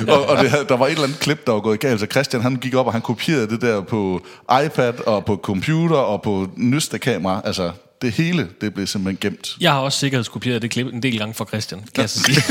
og 0.13 0.25
og 0.25 0.37
det, 0.37 0.69
der 0.69 0.77
var 0.77 0.85
et 0.85 0.91
eller 0.91 1.03
andet 1.03 1.19
klip, 1.19 1.45
der 1.45 1.51
var 1.51 1.59
gået 1.59 1.79
galt. 1.79 1.99
Så 1.99 2.05
Christian, 2.05 2.41
han 2.41 2.55
gik 2.55 2.75
op, 2.75 2.85
og 2.85 2.93
han 2.93 3.01
kopierede 3.01 3.47
det 3.47 3.61
der 3.61 3.81
på 3.81 4.21
iPad, 4.65 5.07
og 5.07 5.25
på 5.25 5.39
computer, 5.43 5.97
og 5.97 6.21
på 6.21 6.47
nyeste 6.55 6.99
kamera. 6.99 7.41
Altså, 7.45 7.71
det 8.01 8.11
hele, 8.11 8.47
det 8.61 8.73
blev 8.73 8.87
simpelthen 8.87 9.31
gemt. 9.31 9.57
jeg 9.61 9.71
har 9.71 9.79
også 9.79 9.99
sikkerhedskopieret 9.99 10.61
det 10.61 10.71
klip 10.71 10.87
en 10.87 11.03
del 11.03 11.17
gange 11.17 11.33
fra 11.33 11.45
Christian, 11.45 11.79
kan 11.95 12.01
jeg 12.01 12.09
så 12.09 12.19
sige. 12.19 12.41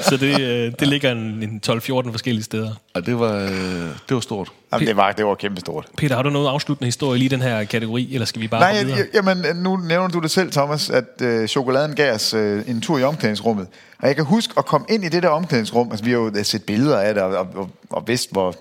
så 0.08 0.16
det, 0.16 0.40
øh, 0.40 0.72
det 0.80 0.88
ligger 0.88 1.12
en, 1.12 1.18
en 1.18 1.60
12-14 1.68 1.78
forskellige 2.10 2.44
steder. 2.44 2.70
Og 2.94 3.06
det 3.06 3.18
var, 3.18 3.34
øh, 3.34 3.50
det 3.50 4.14
var 4.14 4.20
stort. 4.20 4.52
Jamen, 4.72 4.88
det 4.88 4.96
var, 4.96 5.12
det 5.12 5.26
var 5.26 5.34
kæmpestort. 5.34 5.86
Peter, 5.96 6.16
har 6.16 6.22
du 6.22 6.30
noget 6.30 6.48
afsluttende 6.48 6.86
historie 6.86 7.18
lige 7.18 7.26
i 7.26 7.28
den 7.28 7.42
her 7.42 7.64
kategori, 7.64 8.14
eller 8.14 8.26
skal 8.26 8.42
vi 8.42 8.48
bare 8.48 8.60
Nej, 8.60 8.82
videre? 8.82 8.98
jeg, 8.98 9.06
jamen, 9.14 9.56
nu 9.56 9.76
nævner 9.76 10.08
du 10.08 10.18
det 10.18 10.30
selv, 10.30 10.52
Thomas, 10.52 10.90
at 10.90 11.04
øh, 11.22 11.48
chokoladen 11.48 11.94
gav 11.94 12.14
os 12.14 12.34
øh, 12.34 12.62
en 12.68 12.80
tur 12.80 12.98
i 12.98 13.02
omklædningsrummet. 13.02 13.66
Og 14.02 14.08
jeg 14.08 14.16
kan 14.16 14.24
huske 14.24 14.54
at 14.58 14.66
komme 14.66 14.86
ind 14.90 15.04
i 15.04 15.08
det 15.08 15.22
der 15.22 15.28
omklædningsrum. 15.28 15.90
Altså, 15.90 16.04
vi 16.04 16.10
har 16.10 16.18
jo 16.18 16.32
øh, 16.36 16.44
set 16.44 16.64
billeder 16.64 16.98
af 16.98 17.14
det, 17.14 17.22
og, 17.22 17.30
og, 17.30 17.48
og, 17.54 17.70
og 17.90 18.04
vidst, 18.08 18.32
hvor, 18.32 18.54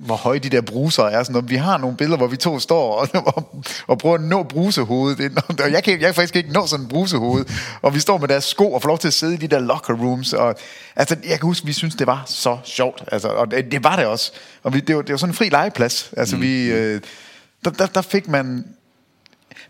hvor 0.00 0.16
høje 0.16 0.38
de 0.38 0.48
der 0.48 0.60
bruser 0.60 1.02
er. 1.04 1.22
Sådan, 1.22 1.48
vi 1.48 1.56
har 1.56 1.78
nogle 1.78 1.96
billeder, 1.96 2.16
hvor 2.16 2.26
vi 2.26 2.36
to 2.36 2.58
står 2.58 2.94
og, 2.94 3.08
og, 3.36 3.64
og 3.86 3.98
prøver 3.98 4.14
at 4.14 4.20
nå 4.20 4.42
brusehovedet. 4.42 5.18
Det- 5.18 5.60
Og 5.60 5.72
jeg 5.72 5.84
kan, 5.84 5.92
jeg 5.92 6.00
kan 6.00 6.14
faktisk 6.14 6.36
ikke 6.36 6.52
nå 6.52 6.66
sådan 6.66 6.84
en 6.84 6.88
brusehoved. 6.88 7.44
Og 7.82 7.94
vi 7.94 8.00
står 8.00 8.18
med 8.18 8.28
deres 8.28 8.44
sko 8.44 8.72
og 8.72 8.82
får 8.82 8.88
lov 8.88 8.98
til 8.98 9.08
at 9.08 9.14
sidde 9.14 9.34
i 9.34 9.36
de 9.36 9.46
der 9.48 9.58
locker 9.58 9.94
rooms. 9.94 10.32
Og, 10.32 10.54
altså, 10.96 11.16
jeg 11.28 11.38
kan 11.40 11.46
huske, 11.46 11.66
vi 11.66 11.72
synes 11.72 11.94
det 11.94 12.06
var 12.06 12.22
så 12.26 12.58
sjovt. 12.64 13.04
Altså, 13.12 13.28
og 13.28 13.50
det, 13.50 13.72
det 13.72 13.84
var 13.84 13.96
det 13.96 14.06
også. 14.06 14.32
Og 14.62 14.74
vi, 14.74 14.80
det, 14.80 14.96
var, 14.96 15.02
det 15.02 15.10
var 15.12 15.16
sådan 15.18 15.30
en 15.30 15.36
fri 15.36 15.48
legeplads. 15.48 16.10
Altså, 16.16 16.36
mm. 16.36 16.42
vi, 16.42 16.64
øh, 16.70 17.00
der, 17.64 17.70
der, 17.70 17.86
der 17.86 18.02
fik 18.02 18.28
man... 18.28 18.64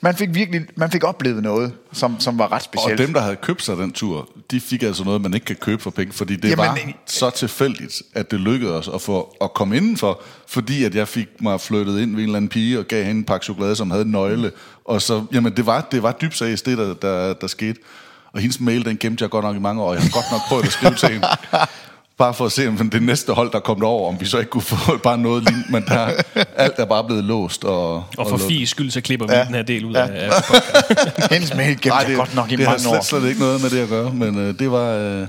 Man 0.01 0.16
fik 0.16 0.35
virkelig 0.35 0.66
man 0.76 0.91
fik 0.91 1.05
oplevet 1.05 1.43
noget, 1.43 1.72
som, 1.93 2.20
som 2.20 2.39
var 2.39 2.47
ret 2.53 2.53
Og 2.53 2.62
specielt. 2.62 2.99
dem, 2.99 3.12
der 3.12 3.20
havde 3.20 3.37
købt 3.37 3.62
sig 3.62 3.76
den 3.76 3.93
tur, 3.93 4.28
de 4.51 4.61
fik 4.61 4.83
altså 4.83 5.05
noget, 5.05 5.20
man 5.20 5.35
ikke 5.35 5.47
kan 5.47 5.57
købe 5.57 5.83
for 5.83 5.91
penge, 5.91 6.12
fordi 6.12 6.37
det 6.37 6.51
Jamen, 6.51 6.59
var 6.59 6.78
så 7.07 7.31
tilfældigt, 7.31 8.03
at 8.14 8.31
det 8.31 8.41
lykkedes 8.41 8.89
os 8.89 8.95
at, 8.95 9.01
få, 9.01 9.37
at 9.41 9.55
komme 9.55 9.76
indenfor, 9.76 10.22
fordi 10.49 10.85
at 10.85 10.95
jeg 10.95 11.09
fik 11.09 11.28
mig 11.41 11.61
flyttet 11.61 12.01
ind 12.01 12.11
ved 12.11 12.18
en 12.18 12.24
eller 12.24 12.37
anden 12.37 12.49
pige 12.49 12.78
og 12.78 12.85
gav 12.85 13.05
hende 13.05 13.18
en 13.18 13.24
pakke 13.24 13.45
chokolade, 13.45 13.76
som 13.76 13.91
havde 13.91 14.05
en 14.05 14.11
nøgle. 14.11 14.53
Og 14.85 15.03
så, 15.03 15.24
jamen 15.33 15.57
det 15.57 15.66
var, 15.66 15.89
det 15.93 16.03
var 16.03 16.12
dybt 16.12 16.37
seriøst, 16.37 16.66
det 16.66 16.78
der, 16.78 16.95
der, 16.95 17.33
der 17.33 17.47
skete. 17.47 17.81
Og 18.33 18.41
hendes 18.41 18.61
mail, 18.61 18.85
den 18.85 18.97
gemte 18.99 19.22
jeg 19.22 19.31
godt 19.31 19.45
nok 19.45 19.57
i 19.57 19.59
mange 19.59 19.83
år, 19.83 19.89
og 19.89 19.95
jeg 19.95 20.03
har 20.03 20.11
godt 20.11 20.24
nok 20.33 20.41
prøvet 20.49 20.64
at 20.64 20.72
skrive 20.72 20.95
til 20.95 21.09
hende. 21.09 21.26
Bare 22.21 22.35
for 22.35 22.47
at 22.47 22.53
se, 22.53 22.68
om 22.68 22.91
det 22.91 23.03
næste 23.03 23.33
hold, 23.33 23.53
der 23.53 23.61
kom 23.61 23.83
over, 23.85 24.09
om 24.09 24.21
vi 24.21 24.27
så 24.27 24.39
ikke 24.39 24.51
kunne 24.51 24.62
få 24.62 24.97
bare 25.09 25.18
noget 25.18 25.43
lignende, 25.45 25.73
men 25.73 25.85
der, 25.89 26.11
alt 26.57 26.75
er 26.79 26.85
bare 26.85 27.05
blevet 27.05 27.25
låst. 27.25 27.64
Og, 27.64 27.95
Og 28.18 28.29
for. 28.29 28.37
Fies 28.39 28.68
skyld, 28.71 28.91
så 28.91 29.01
klipper 29.01 29.27
vi 29.27 29.33
Ja. 29.33 29.45
den 29.45 29.55
her 29.55 29.62
del 29.62 29.85
ud 29.85 29.93
Ja. 29.93 30.07
af, 30.07 30.31
af 30.31 31.31
Hendes 31.35 31.55
mail 31.55 31.68
gemte 31.68 31.89
Nej, 31.89 32.05
jeg 32.09 32.16
godt 32.16 32.35
nok 32.35 32.53
i 32.53 32.57
det 32.57 32.64
har 32.66 32.73
mange 32.73 32.81
slet, 32.83 32.97
år. 32.99 33.03
slet 33.03 33.25
ikke 33.29 33.41
noget 33.41 33.62
med 33.62 33.71
det 33.71 33.79
at 33.79 33.89
gøre, 33.89 34.12
men 34.14 34.39
øh, 34.39 34.59
det 34.59 34.71
var 34.71 34.89
øh, 34.93 35.27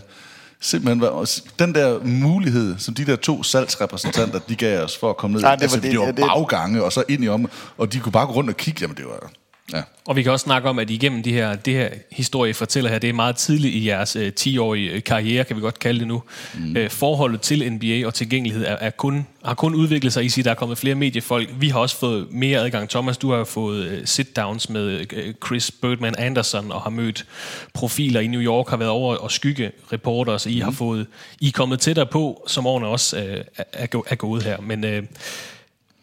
simpelthen... 0.62 1.02
Var, 1.02 1.30
den 1.60 1.76
der 1.76 2.00
mulighed, 2.04 2.76
som 2.78 2.94
de 2.94 3.06
der 3.06 3.16
to 3.16 3.44
salgsrepræsentanter, 3.44 4.40
de 4.50 4.56
gav 4.56 4.84
os 4.84 4.98
for 4.98 5.10
at 5.10 5.18
komme 5.18 5.34
ned. 5.34 5.42
Nej, 5.42 5.56
det 5.56 5.62
var 5.62 5.64
altså, 5.64 5.80
det- 5.80 5.92
det 5.92 6.00
var 6.00 6.06
det- 6.06 6.16
baggange, 6.36 6.84
og 6.84 6.92
så 6.94 7.04
ind 7.10 7.24
i 7.24 7.28
om, 7.28 7.50
og 7.78 7.94
de 7.94 8.00
kunne 8.00 8.12
bare 8.12 8.26
gå 8.26 8.34
rundt 8.34 8.50
og 8.50 8.58
kigge. 8.58 8.82
Jamen, 8.82 8.98
det 8.98 9.06
var... 9.06 9.32
Ja. 9.74 9.82
Og 10.06 10.16
vi 10.16 10.24
kan 10.24 10.32
også 10.32 10.44
snakke 10.44 10.70
om, 10.70 10.80
at 10.80 10.90
igennem 10.90 11.24
de 11.24 11.34
her, 11.34 11.56
det 11.56 11.74
her 11.74 11.90
historie, 12.12 12.50
I 12.50 12.54
fortæller 12.54 12.90
her, 12.90 13.00
det 13.00 13.10
er 13.10 13.14
meget 13.14 13.36
tidligt 13.36 13.76
i 13.76 13.88
jeres 13.88 14.16
øh, 14.16 14.32
10-årige 14.40 14.92
øh, 14.92 15.04
karriere, 15.04 15.44
kan 15.44 15.56
vi 15.56 15.62
godt 15.62 15.80
kalde 15.80 16.00
det 16.00 16.08
nu. 16.08 16.24
Mm. 16.54 16.78
Øh, 16.78 16.90
forholdet 16.90 17.42
til 17.42 17.74
NBA 17.74 18.08
og 18.08 18.14
tilgængelighed 18.14 18.66
er, 18.66 18.76
er 18.82 18.90
kun, 18.90 19.28
har 19.46 19.54
kun 19.54 19.76
udviklet 19.76 20.14
sig. 20.14 20.26
I 20.26 20.30
siger, 20.30 20.44
der 20.44 20.52
er 20.52 20.56
kommet 20.56 20.78
flere 20.78 20.96
mediefolk. 20.96 21.50
Vi 21.60 21.70
har 21.70 21.80
også 21.80 21.98
fået 21.98 22.28
mere 22.32 22.60
adgang. 22.60 22.90
Thomas, 22.90 23.18
du 23.18 23.32
har 23.32 23.38
jo 23.38 23.44
fået 23.44 23.86
øh, 23.86 24.08
sit-downs 24.08 24.70
med 24.70 25.06
øh, 25.14 25.34
Chris 25.46 25.72
Birdman 25.72 26.16
Anderson 26.18 26.72
og 26.72 26.82
har 26.82 26.90
mødt 26.90 27.26
profiler 27.74 28.20
i 28.20 28.28
New 28.28 28.42
York, 28.42 28.70
har 28.70 28.78
været 28.78 28.92
over 28.92 29.16
og 29.16 29.32
skygge 29.32 29.72
reporter, 29.94 30.38
så 30.38 30.50
I 30.50 30.60
har 30.60 30.72
fået, 30.72 31.08
I 31.40 31.48
er 31.48 31.52
kommet 31.52 31.80
tættere 31.80 32.06
på, 32.06 32.44
som 32.48 32.68
årene 32.68 32.88
også 32.88 33.18
øh, 33.18 33.44
er, 33.74 33.88
er 34.08 34.16
gået 34.16 34.44
her. 34.44 34.62
Men 34.62 34.84
øh, 34.84 35.04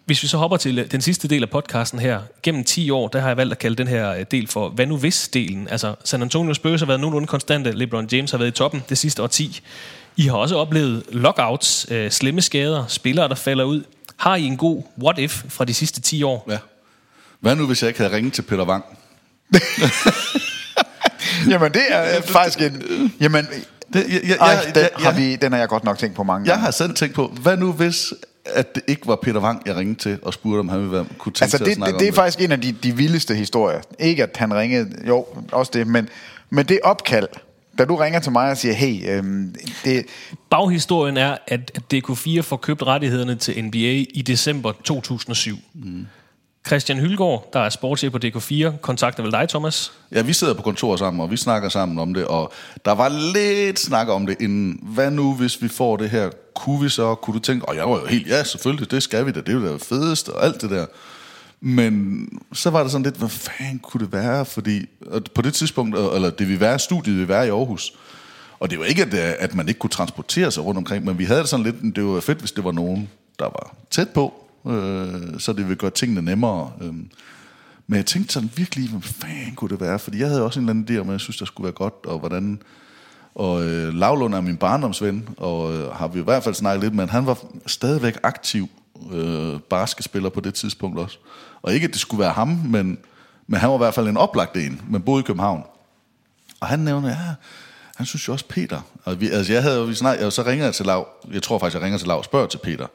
hvis 0.08 0.22
vi 0.22 0.28
så 0.28 0.36
hopper 0.38 0.56
til 0.56 0.78
øh, 0.78 0.90
den 0.90 1.00
sidste 1.00 1.28
del 1.28 1.42
af 1.42 1.50
podcasten 1.50 1.98
her, 1.98 2.20
gennem 2.42 2.64
10 2.64 2.90
år, 2.90 3.08
der 3.08 3.20
har 3.20 3.28
jeg 3.28 3.36
valgt 3.36 3.52
at 3.52 3.58
kalde 3.58 3.76
den 3.76 3.88
her 3.88 4.10
øh, 4.14 4.24
del 4.30 4.48
for 4.48 4.68
hvad 4.68 4.86
nu 4.86 4.96
hvis-delen. 4.98 5.68
Altså, 5.70 5.94
San 6.04 6.22
Antonio 6.22 6.54
Spurs 6.54 6.80
har 6.80 6.86
været 6.86 7.00
nogenlunde 7.00 7.26
konstante, 7.26 7.72
LeBron 7.72 8.08
James 8.12 8.30
har 8.30 8.38
været 8.38 8.48
i 8.48 8.52
toppen 8.52 8.82
det 8.88 8.98
sidste 8.98 9.22
årti. 9.22 9.60
I 10.16 10.22
har 10.22 10.36
også 10.36 10.56
oplevet 10.56 11.02
lockouts, 11.12 11.86
øh, 11.90 12.10
slemme 12.10 12.40
skader, 12.42 12.84
spillere, 12.86 13.28
der 13.28 13.34
falder 13.34 13.64
ud. 13.64 13.82
Har 14.16 14.36
I 14.36 14.42
en 14.44 14.56
god 14.56 14.82
what-if 15.02 15.44
fra 15.48 15.64
de 15.64 15.74
sidste 15.74 16.00
10 16.00 16.22
år? 16.22 16.46
ja. 16.50 16.58
Hvad 17.40 17.56
nu, 17.56 17.66
hvis 17.66 17.82
jeg 17.82 17.88
ikke 17.88 18.00
havde 18.00 18.16
ringet 18.16 18.32
til 18.32 18.42
Peter 18.42 18.64
Wang? 18.64 18.84
Jamen, 21.50 21.72
det 21.72 21.82
er 21.90 22.16
øh, 22.16 22.22
faktisk 22.22 22.60
en... 22.60 22.82
Jamen, 23.20 23.46
Det, 23.92 24.04
jeg, 24.08 24.20
jeg, 24.28 24.36
ej, 24.40 24.54
den, 24.64 24.76
jeg, 24.76 24.90
har 24.96 25.10
jeg, 25.12 25.18
vi, 25.20 25.36
den 25.36 25.52
har 25.52 25.58
jeg 25.58 25.68
godt 25.68 25.84
nok 25.84 25.98
tænkt 25.98 26.16
på 26.16 26.22
mange 26.22 26.46
jeg 26.46 26.52
gange. 26.52 26.64
har 26.64 26.70
selv 26.70 26.94
tænkt 26.94 27.14
på, 27.14 27.26
hvad 27.42 27.56
nu 27.56 27.72
hvis 27.72 28.12
at 28.54 28.74
det 28.74 28.82
ikke 28.86 29.06
var 29.06 29.16
Peter 29.16 29.40
Wang, 29.40 29.62
jeg 29.66 29.76
ringede 29.76 29.98
til 29.98 30.18
og 30.22 30.34
spurgte, 30.34 30.58
om 30.58 30.68
han 30.68 30.78
ville 30.78 30.92
være, 30.92 31.06
kunne 31.18 31.32
tænke 31.32 31.44
Altså, 31.44 31.56
sig 31.56 31.66
det, 31.66 31.70
at 31.70 31.76
snakke 31.76 31.92
det, 31.92 32.00
det 32.00 32.08
er 32.08 32.12
faktisk 32.12 32.40
en 32.40 32.52
af 32.52 32.60
de, 32.60 32.72
de 32.72 32.96
vildeste 32.96 33.34
historier. 33.34 33.80
Ikke 33.98 34.22
at 34.22 34.36
han 34.36 34.54
ringede, 34.54 34.90
jo, 35.08 35.26
også 35.52 35.70
det, 35.74 35.86
men, 35.86 36.08
men 36.50 36.66
det 36.66 36.80
opkald, 36.84 37.28
da 37.78 37.84
du 37.84 37.96
ringer 37.96 38.20
til 38.20 38.32
mig 38.32 38.50
og 38.50 38.56
siger, 38.56 38.74
hey, 38.74 39.18
øhm, 39.18 39.54
det, 39.84 40.06
Baghistorien 40.50 41.16
er, 41.16 41.36
at 41.46 41.72
at 41.74 41.94
DK4 41.94 42.40
får 42.40 42.56
købt 42.56 42.82
rettighederne 42.82 43.34
til 43.34 43.64
NBA 43.64 44.04
i 44.14 44.22
december 44.26 44.72
2007. 44.84 45.56
Mm. 45.74 46.06
Christian 46.68 46.98
Hylgaard, 46.98 47.50
der 47.52 47.60
er 47.60 47.68
sportschef 47.68 48.12
på 48.12 48.18
DK4, 48.24 48.76
kontakter 48.80 49.22
vel 49.22 49.32
dig, 49.32 49.48
Thomas? 49.48 49.92
Ja, 50.12 50.22
vi 50.22 50.32
sidder 50.32 50.54
på 50.54 50.62
kontor 50.62 50.96
sammen, 50.96 51.20
og 51.20 51.30
vi 51.30 51.36
snakker 51.36 51.68
sammen 51.68 51.98
om 51.98 52.14
det, 52.14 52.24
og 52.24 52.52
der 52.84 52.92
var 52.92 53.08
lidt 53.34 53.80
snak 53.80 54.08
om 54.08 54.26
det 54.26 54.36
inden. 54.40 54.80
Hvad 54.82 55.10
nu, 55.10 55.34
hvis 55.34 55.62
vi 55.62 55.68
får 55.68 55.96
det 55.96 56.10
her? 56.10 56.30
Kunne 56.54 56.82
vi 56.82 56.88
så? 56.88 57.14
Kunne 57.14 57.34
du 57.34 57.38
tænke, 57.38 57.68
og 57.68 57.76
jeg 57.76 57.84
var 57.84 58.00
jo 58.00 58.06
helt, 58.06 58.28
ja, 58.28 58.44
selvfølgelig, 58.44 58.90
det 58.90 59.02
skal 59.02 59.26
vi 59.26 59.32
da, 59.32 59.40
det 59.40 59.48
er 59.48 59.52
jo 59.52 59.72
det 59.72 59.82
fedeste, 59.82 60.34
og 60.34 60.44
alt 60.44 60.62
det 60.62 60.70
der. 60.70 60.86
Men 61.60 62.26
så 62.52 62.70
var 62.70 62.82
det 62.82 62.92
sådan 62.92 63.02
lidt, 63.02 63.16
hvad 63.16 63.28
fanden 63.28 63.78
kunne 63.78 64.04
det 64.04 64.12
være? 64.12 64.44
Fordi 64.44 64.86
på 65.34 65.42
det 65.42 65.54
tidspunkt, 65.54 65.98
eller 65.98 66.30
det 66.30 66.48
vi 66.48 66.60
være, 66.60 66.78
studiet 66.78 67.18
vi 67.18 67.28
være 67.28 67.46
i 67.46 67.50
Aarhus. 67.50 67.92
Og 68.60 68.70
det 68.70 68.78
var 68.78 68.84
ikke, 68.84 69.02
at, 69.02 69.14
at 69.14 69.54
man 69.54 69.68
ikke 69.68 69.80
kunne 69.80 69.90
transportere 69.90 70.50
sig 70.50 70.64
rundt 70.64 70.78
omkring, 70.78 71.04
men 71.04 71.18
vi 71.18 71.24
havde 71.24 71.40
det 71.40 71.48
sådan 71.48 71.64
lidt, 71.64 71.96
det 71.96 72.04
var 72.04 72.20
fedt, 72.20 72.38
hvis 72.38 72.52
det 72.52 72.64
var 72.64 72.72
nogen, 72.72 73.10
der 73.38 73.44
var 73.44 73.76
tæt 73.90 74.08
på, 74.08 74.47
øh, 74.68 75.40
så 75.40 75.52
det 75.52 75.64
ville 75.64 75.76
gøre 75.76 75.90
tingene 75.90 76.22
nemmere. 76.22 76.72
Øh. 76.80 76.94
Men 77.86 77.96
jeg 77.96 78.06
tænkte 78.06 78.32
sådan 78.32 78.50
virkelig, 78.56 78.90
hvad 78.90 79.00
fanden 79.02 79.54
kunne 79.54 79.70
det 79.70 79.80
være? 79.80 79.98
Fordi 79.98 80.18
jeg 80.18 80.28
havde 80.28 80.44
også 80.44 80.60
en 80.60 80.68
eller 80.68 80.82
anden 80.82 80.96
idé 80.96 81.00
om, 81.00 81.08
at 81.08 81.12
jeg 81.12 81.20
synes, 81.20 81.36
der 81.36 81.44
skulle 81.44 81.64
være 81.64 81.72
godt, 81.72 81.94
og 82.06 82.18
hvordan... 82.18 82.62
Og 83.34 83.64
øh, 83.64 83.94
Lavlund 83.94 84.34
er 84.34 84.40
min 84.40 84.56
barndomsven, 84.56 85.28
og 85.36 85.74
øh, 85.74 85.94
har 85.94 86.08
vi 86.08 86.20
i 86.20 86.22
hvert 86.22 86.44
fald 86.44 86.54
snakket 86.54 86.84
lidt 86.84 86.94
med, 86.94 87.08
han 87.08 87.26
var 87.26 87.38
stadigvæk 87.66 88.18
aktiv 88.22 88.68
øh, 89.12 89.60
basketspiller 89.60 90.28
på 90.28 90.40
det 90.40 90.54
tidspunkt 90.54 90.98
også. 90.98 91.18
Og 91.62 91.74
ikke, 91.74 91.84
at 91.84 91.92
det 91.92 92.00
skulle 92.00 92.20
være 92.20 92.32
ham, 92.32 92.48
men, 92.48 92.98
men 93.46 93.60
han 93.60 93.70
var 93.70 93.74
i 93.74 93.78
hvert 93.78 93.94
fald 93.94 94.08
en 94.08 94.16
oplagt 94.16 94.56
en, 94.56 94.80
men 94.88 95.02
boede 95.02 95.20
i 95.20 95.22
København. 95.22 95.62
Og 96.60 96.66
han 96.66 96.78
nævner, 96.78 97.08
ja, 97.08 97.34
han 97.96 98.06
synes 98.06 98.28
jo 98.28 98.32
også 98.32 98.44
Peter. 98.48 98.80
Og 99.04 99.20
vi, 99.20 99.30
altså 99.30 99.52
jeg 99.52 99.62
havde 99.62 99.76
jo, 99.76 99.84
vi 99.84 99.94
snak, 99.94 100.18
og 100.20 100.32
så 100.32 100.42
ringer 100.42 100.64
jeg 100.64 100.74
til 100.74 100.86
Lav, 100.86 101.08
jeg 101.32 101.42
tror 101.42 101.58
faktisk, 101.58 101.74
jeg 101.74 101.82
ringer 101.82 101.98
til 101.98 102.08
Lav 102.08 102.18
og 102.18 102.24
spørger 102.24 102.46
til 102.46 102.58
Peter. 102.58 102.86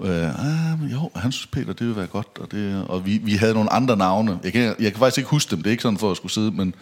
Øh, 0.00 0.72
ah, 0.72 0.80
men 0.80 0.88
jo, 0.90 1.10
han 1.16 1.32
synes 1.32 1.46
Peter, 1.46 1.72
det 1.72 1.86
vil 1.86 1.96
være 1.96 2.06
godt. 2.06 2.28
Og, 2.40 2.52
det, 2.52 2.84
og 2.88 3.06
vi, 3.06 3.18
vi 3.18 3.32
havde 3.32 3.54
nogle 3.54 3.72
andre 3.72 3.96
navne. 3.96 4.38
Jeg 4.44 4.52
kan, 4.52 4.62
jeg 4.62 4.92
kan 4.92 4.98
faktisk 4.98 5.18
ikke 5.18 5.30
huske 5.30 5.50
dem, 5.50 5.58
det 5.58 5.66
er 5.66 5.70
ikke 5.70 5.82
sådan 5.82 5.98
for 5.98 6.10
at 6.10 6.16
skulle 6.16 6.32
sidde, 6.32 6.50
men... 6.50 6.74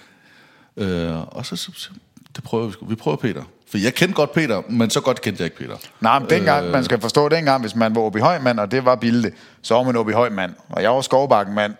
Øh, 0.77 1.37
og 1.37 1.47
så, 1.47 1.57
så, 1.57 1.71
så, 1.77 1.91
det 2.37 2.45
prøver 2.45 2.67
vi 2.67 2.73
sgu. 2.73 2.87
Vi 2.87 2.95
prøver 2.95 3.17
Peter. 3.17 3.43
For 3.71 3.79
jeg 3.79 3.95
kendte 3.95 4.15
godt 4.15 4.33
Peter, 4.33 4.63
men 4.69 4.91
så 4.91 5.01
godt 5.01 5.21
kendte 5.21 5.43
jeg 5.43 5.47
ikke 5.47 5.57
Peter. 5.57 5.77
nej, 6.01 6.19
men 6.19 6.31
dengang, 6.31 6.67
øh, 6.67 6.73
man 6.73 6.85
skal 6.85 7.01
forstå, 7.01 7.29
dengang, 7.29 7.61
hvis 7.61 7.75
man 7.75 7.95
var 7.95 8.17
i 8.17 8.21
Højmand, 8.21 8.61
og 8.61 8.71
det 8.71 8.85
var 8.85 8.95
Bilde, 8.95 9.31
så 9.63 9.75
var 9.75 9.83
man 9.83 10.11
i 10.11 10.13
Højmand. 10.13 10.53
Og 10.69 10.83
jeg 10.83 10.91
var 10.91 11.01
Skovbakken, 11.01 11.55
mand. 11.55 11.75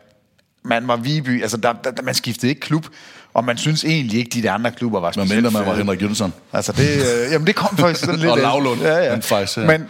Man 0.65 0.89
var 0.89 0.97
Viby, 0.97 1.43
altså 1.43 1.57
der, 1.57 1.73
der, 1.73 1.91
der, 1.91 2.03
man 2.03 2.15
skiftede 2.15 2.49
ikke 2.49 2.61
klub, 2.61 2.87
og 3.35 3.45
man 3.45 3.57
synes 3.57 3.85
egentlig 3.85 4.19
ikke, 4.19 4.31
de 4.31 4.43
der 4.43 4.53
andre 4.53 4.71
klubber 4.71 5.01
var 5.01 5.13
Men 5.17 5.27
specielt 5.27 5.43
mindre 5.43 5.59
man 5.59 5.69
var. 5.69 5.75
Henrik 5.75 6.03
Jønsson. 6.03 6.33
Altså 6.53 6.73
det, 6.73 6.89
øh, 6.97 7.33
jamen 7.33 7.47
det 7.47 7.55
kom 7.55 7.77
faktisk 7.77 8.01
sådan 8.05 8.21
lidt... 8.21 8.31
Og 8.31 8.39
Lavlund. 8.39 8.81
Ja, 8.81 8.97
ja. 8.97 9.13
Men 9.13 9.23
faktisk, 9.23 9.59
ja. 9.59 9.67
Men, 9.67 9.89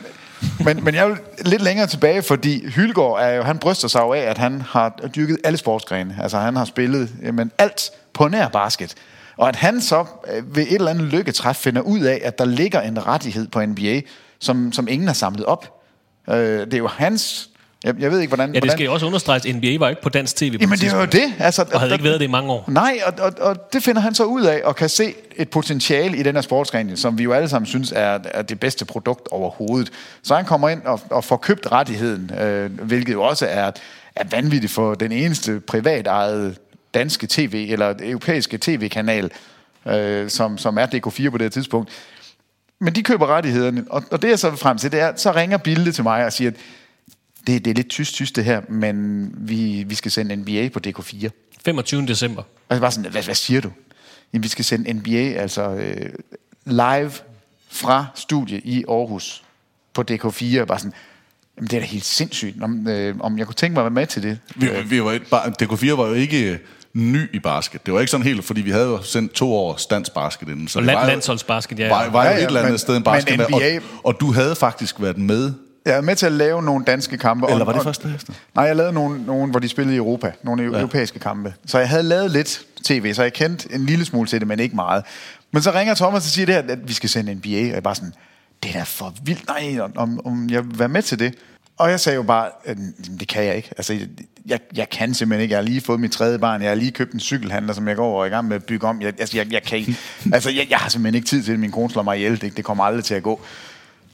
men, 0.65 0.85
men 0.85 0.95
jeg 0.95 1.09
vil 1.09 1.17
lidt 1.45 1.63
længere 1.63 1.87
tilbage, 1.87 2.23
fordi 2.23 2.69
Hylgaard 2.69 3.19
er 3.21 3.29
jo, 3.29 3.43
han 3.43 3.59
bryster 3.59 3.89
sig 3.89 4.01
jo 4.01 4.13
af, 4.13 4.21
at 4.21 4.39
han 4.39 4.61
har 4.61 4.95
dyrket 5.17 5.39
alle 5.45 5.57
sportsgrene. 5.57 6.17
Altså 6.23 6.39
han 6.39 6.57
har 6.57 6.65
spillet 6.65 7.11
jamen, 7.23 7.53
alt 7.59 7.91
på 8.13 8.29
nær 8.29 8.49
basket. 8.49 8.95
Og 9.37 9.49
at 9.49 9.57
han 9.57 9.81
så 9.81 10.05
øh, 10.33 10.57
ved 10.57 10.63
et 10.63 10.75
eller 10.75 10.91
andet 10.91 11.05
lykketræf 11.05 11.57
finder 11.57 11.81
ud 11.83 12.01
af, 12.01 12.21
at 12.25 12.39
der 12.39 12.45
ligger 12.45 12.81
en 12.81 13.07
rettighed 13.07 13.49
på 13.49 13.67
NBA, 13.67 14.01
som, 14.39 14.73
som 14.73 14.89
ingen 14.89 15.07
har 15.07 15.15
samlet 15.15 15.45
op. 15.45 15.81
Øh, 16.31 16.35
det 16.37 16.75
er 16.75 16.79
jo 16.79 16.89
hans... 16.89 17.51
Jeg, 17.85 17.95
jeg 17.99 18.11
ved 18.11 18.21
ikke, 18.21 18.31
hvordan... 18.31 18.49
Ja, 18.49 18.53
det 18.55 18.61
hvordan, 18.63 18.77
skal 18.77 18.85
jo 18.85 18.93
også 18.93 19.07
understreges, 19.07 19.47
at 19.47 19.55
NBA 19.57 19.77
var 19.79 19.89
ikke 19.89 20.03
på 20.03 20.09
dansk 20.09 20.37
tv 20.37 20.51
på 20.53 20.59
Jamen 20.61 20.79
det 20.79 20.93
er 20.93 20.99
jo 20.99 21.05
det. 21.05 21.35
Altså, 21.39 21.63
Og 21.63 21.81
havde 21.81 21.91
der- 21.91 21.95
ikke 21.97 22.05
været 22.05 22.21
det 22.21 22.27
i 22.27 22.31
mange 22.31 22.53
år. 22.53 22.65
Nej, 22.69 22.99
og, 23.07 23.13
og, 23.19 23.33
og 23.41 23.73
det 23.73 23.83
finder 23.83 24.01
han 24.01 24.15
så 24.15 24.25
ud 24.25 24.43
af, 24.43 24.61
og 24.65 24.77
kan 24.77 24.89
se 24.89 25.15
et 25.37 25.49
potentiale 25.51 26.17
i 26.17 26.23
den 26.23 26.35
her 26.35 26.43
sportsgren, 26.43 26.97
som 26.97 27.19
vi 27.19 27.23
jo 27.23 27.33
alle 27.33 27.49
sammen 27.49 27.67
synes 27.67 27.93
er, 27.97 28.19
er 28.25 28.43
det 28.43 28.61
bedste 28.61 28.85
produkt 28.85 29.29
overhovedet. 29.31 29.91
Så 30.23 30.35
han 30.37 30.45
kommer 30.45 30.69
ind 30.69 30.83
og, 30.85 31.01
og 31.11 31.25
får 31.25 31.37
købt 31.37 31.73
rettigheden, 31.73 32.31
øh, 32.41 32.81
hvilket 32.81 33.13
jo 33.13 33.23
også 33.23 33.47
er, 33.51 33.71
er 34.17 34.25
vanvittigt 34.31 34.73
for 34.73 34.95
den 34.95 35.13
eneste 35.13 35.61
privatejede 35.61 36.55
danske 36.95 37.27
tv, 37.31 37.67
eller 37.71 37.95
europæiske 38.03 38.59
tv-kanal, 38.61 39.31
øh, 39.89 40.31
som, 40.31 40.59
som 40.59 40.79
er 40.79 40.87
DK4 40.87 41.31
på 41.31 41.39
det 41.39 41.45
her 41.45 41.49
tidspunkt. 41.51 41.91
Men 42.81 42.95
de 42.95 43.03
køber 43.03 43.27
rettighederne, 43.27 43.85
og, 43.91 44.03
og 44.11 44.23
det 44.23 44.29
jeg 44.29 44.39
så 44.39 44.51
vil 44.51 44.59
frem 44.59 44.79
til, 44.79 44.93
det 44.93 45.01
er, 45.01 45.13
så 45.17 45.33
ringer 45.33 45.57
Bilde 45.57 45.93
til 45.93 46.03
mig 46.05 46.25
og 46.25 46.33
siger, 46.33 46.51
at 46.51 46.57
det, 47.47 47.65
det 47.65 47.71
er 47.71 47.75
lidt 47.75 47.89
tyst, 47.89 48.15
tyst 48.15 48.37
det 48.37 48.45
her, 48.45 48.61
men 48.69 49.31
vi, 49.39 49.85
vi 49.87 49.95
skal 49.95 50.11
sende 50.11 50.37
NBA 50.37 50.69
på 50.69 50.81
DK4. 50.87 51.29
25. 51.65 52.07
december. 52.07 52.43
Og 52.69 52.75
jeg 52.75 52.81
var 52.81 52.91
sådan, 52.91 53.11
hvad, 53.11 53.23
hvad 53.23 53.35
siger 53.35 53.61
du? 53.61 53.71
Jamen, 54.33 54.43
vi 54.43 54.49
skal 54.49 54.65
sende 54.65 54.93
NBA, 54.93 55.33
altså 55.41 55.71
øh, 55.71 56.11
live 56.67 57.13
fra 57.71 58.07
studie 58.15 58.61
i 58.65 58.85
Aarhus 58.89 59.43
på 59.95 60.05
DK4. 60.11 60.65
Bare 60.65 60.79
sådan, 60.79 60.93
jamen, 61.57 61.69
det 61.69 61.73
er 61.73 61.81
da 61.81 61.87
helt 61.87 62.05
sindssygt, 62.05 62.63
om, 62.63 62.89
øh, 62.89 63.15
om 63.21 63.39
jeg 63.39 63.47
kunne 63.47 63.55
tænke 63.55 63.75
mig 63.75 63.81
at 63.81 63.85
være 63.85 63.91
med 64.01 64.07
til 64.07 64.23
det. 64.23 64.39
Vi, 64.57 64.69
vi 64.87 65.03
var 65.05 65.13
ikke 65.13 65.27
bare, 65.29 65.53
DK4 65.63 65.91
var 65.97 66.07
jo 66.07 66.15
ikke 66.15 66.59
ny 66.95 67.35
i 67.35 67.39
basket. 67.39 67.87
Det 67.87 67.95
var 67.95 68.01
ikke 68.01 68.11
sådan 68.11 68.27
helt, 68.27 68.45
fordi 68.45 68.61
vi 68.61 68.71
havde 68.71 68.87
jo 68.87 69.03
sendt 69.03 69.33
to 69.33 69.53
år 69.55 69.77
standsbasket 69.77 70.49
inden. 70.49 70.69
Så 70.69 70.79
Og 70.79 70.83
det 70.83 70.87
land, 70.87 70.99
var 70.99 71.07
landsholdsbasket, 71.07 71.79
ja. 71.79 71.89
var, 71.89 72.11
var 72.11 72.25
Ja, 72.25 72.31
jo 72.31 72.37
ja, 72.37 72.41
et 72.43 72.47
eller 72.47 72.61
andet 72.61 72.73
men- 72.73 72.79
sted 72.79 72.95
en 72.97 72.99
men 72.99 73.05
basket. 73.05 73.37
med, 73.39 73.47
NBA 73.49 73.77
og, 73.77 73.83
og 74.05 74.17
du 74.21 74.33
havde 74.33 74.57
faktisk 74.57 75.01
været 75.01 75.19
med. 75.19 75.53
Jeg 75.85 75.97
er 75.97 76.01
med 76.01 76.17
til 76.17 76.27
at 76.27 76.33
lave 76.33 76.63
nogle 76.63 76.85
danske 76.85 77.19
kampe. 77.19 77.51
Eller 77.51 77.65
var 77.65 77.73
det 77.73 77.83
først 77.83 78.03
derefter? 78.03 78.33
Nej, 78.55 78.65
jeg 78.65 78.77
lavede 78.77 78.93
nogle, 78.93 79.27
nogle, 79.27 79.51
hvor 79.51 79.61
de 79.61 79.69
spillede 79.69 79.95
i 79.95 79.99
Europa. 79.99 80.33
Nogle 80.43 80.63
ja. 80.63 80.79
europæiske 80.79 81.19
kampe. 81.19 81.55
Så 81.67 81.79
jeg 81.79 81.89
havde 81.89 82.03
lavet 82.03 82.31
lidt 82.31 82.63
tv, 82.85 83.15
så 83.15 83.23
jeg 83.23 83.33
kendte 83.33 83.75
en 83.75 83.87
lille 83.87 84.05
smule 84.05 84.29
til 84.29 84.41
det, 84.41 84.49
men 84.49 84.61
ikke 84.61 84.77
meget. 84.77 85.05
Men 85.53 85.63
så 85.63 85.71
ringer 85.71 85.95
Thomas 85.95 86.25
og 86.25 86.31
siger 86.31 86.47
det 86.47 86.55
her, 86.55 86.63
at 86.63 86.89
vi 86.89 86.93
skal 86.93 87.09
sende 87.09 87.35
NBA, 87.35 87.49
og 87.49 87.67
jeg 87.67 87.77
er 87.77 87.81
bare 87.81 87.95
sådan, 87.95 88.13
det 88.63 88.69
er 88.69 88.73
da 88.73 88.83
for 88.83 89.15
vildt, 89.25 89.47
nej, 89.49 89.89
om, 89.97 90.27
om 90.27 90.51
jeg 90.51 90.65
vil 90.65 90.79
være 90.79 90.89
med 90.89 91.03
til 91.03 91.19
det. 91.19 91.35
Og 91.79 91.91
jeg 91.91 92.01
sagde 92.01 92.17
jo 92.17 92.23
bare, 92.23 92.49
at 92.65 92.77
det 93.21 93.29
kan 93.29 93.45
jeg 93.45 93.57
ikke. 93.57 93.71
Altså, 93.77 93.99
jeg, 94.47 94.61
jeg 94.77 94.91
kan 94.91 95.15
simpelthen 95.15 95.43
ikke. 95.43 95.53
Jeg 95.53 95.59
har 95.59 95.65
lige 95.65 95.81
fået 95.81 96.01
mit 96.01 96.13
tredje 96.13 96.39
barn. 96.39 96.63
Jeg 96.63 96.71
har 96.71 96.75
lige 96.75 96.91
købt 96.91 97.13
en 97.13 97.21
cykelhandler, 97.21 97.73
som 97.73 97.89
jeg 97.89 97.97
går 97.97 98.07
over 98.07 98.25
i 98.25 98.29
gang 98.29 98.49
med 98.49 98.57
at 98.57 98.65
bygge 98.65 98.87
om. 98.87 99.03
Jeg, 99.03 99.13
altså, 99.19 99.37
jeg, 99.37 99.53
jeg 99.53 99.63
kan 99.63 99.79
ikke. 99.79 99.97
Altså, 100.33 100.51
jeg, 100.51 100.67
jeg 100.71 100.79
har 100.79 100.89
simpelthen 100.89 101.15
ikke 101.15 101.29
tid 101.29 101.43
til 101.43 101.53
det. 101.53 101.61
Min 101.61 101.71
kone 101.71 101.91
slår 101.91 102.03
mig 102.03 102.17
ihjel. 102.17 102.41
Det, 102.41 102.57
det 102.57 102.65
kommer 102.65 102.85
aldrig 102.85 103.05
til 103.05 103.15
at 103.15 103.23
gå. 103.23 103.41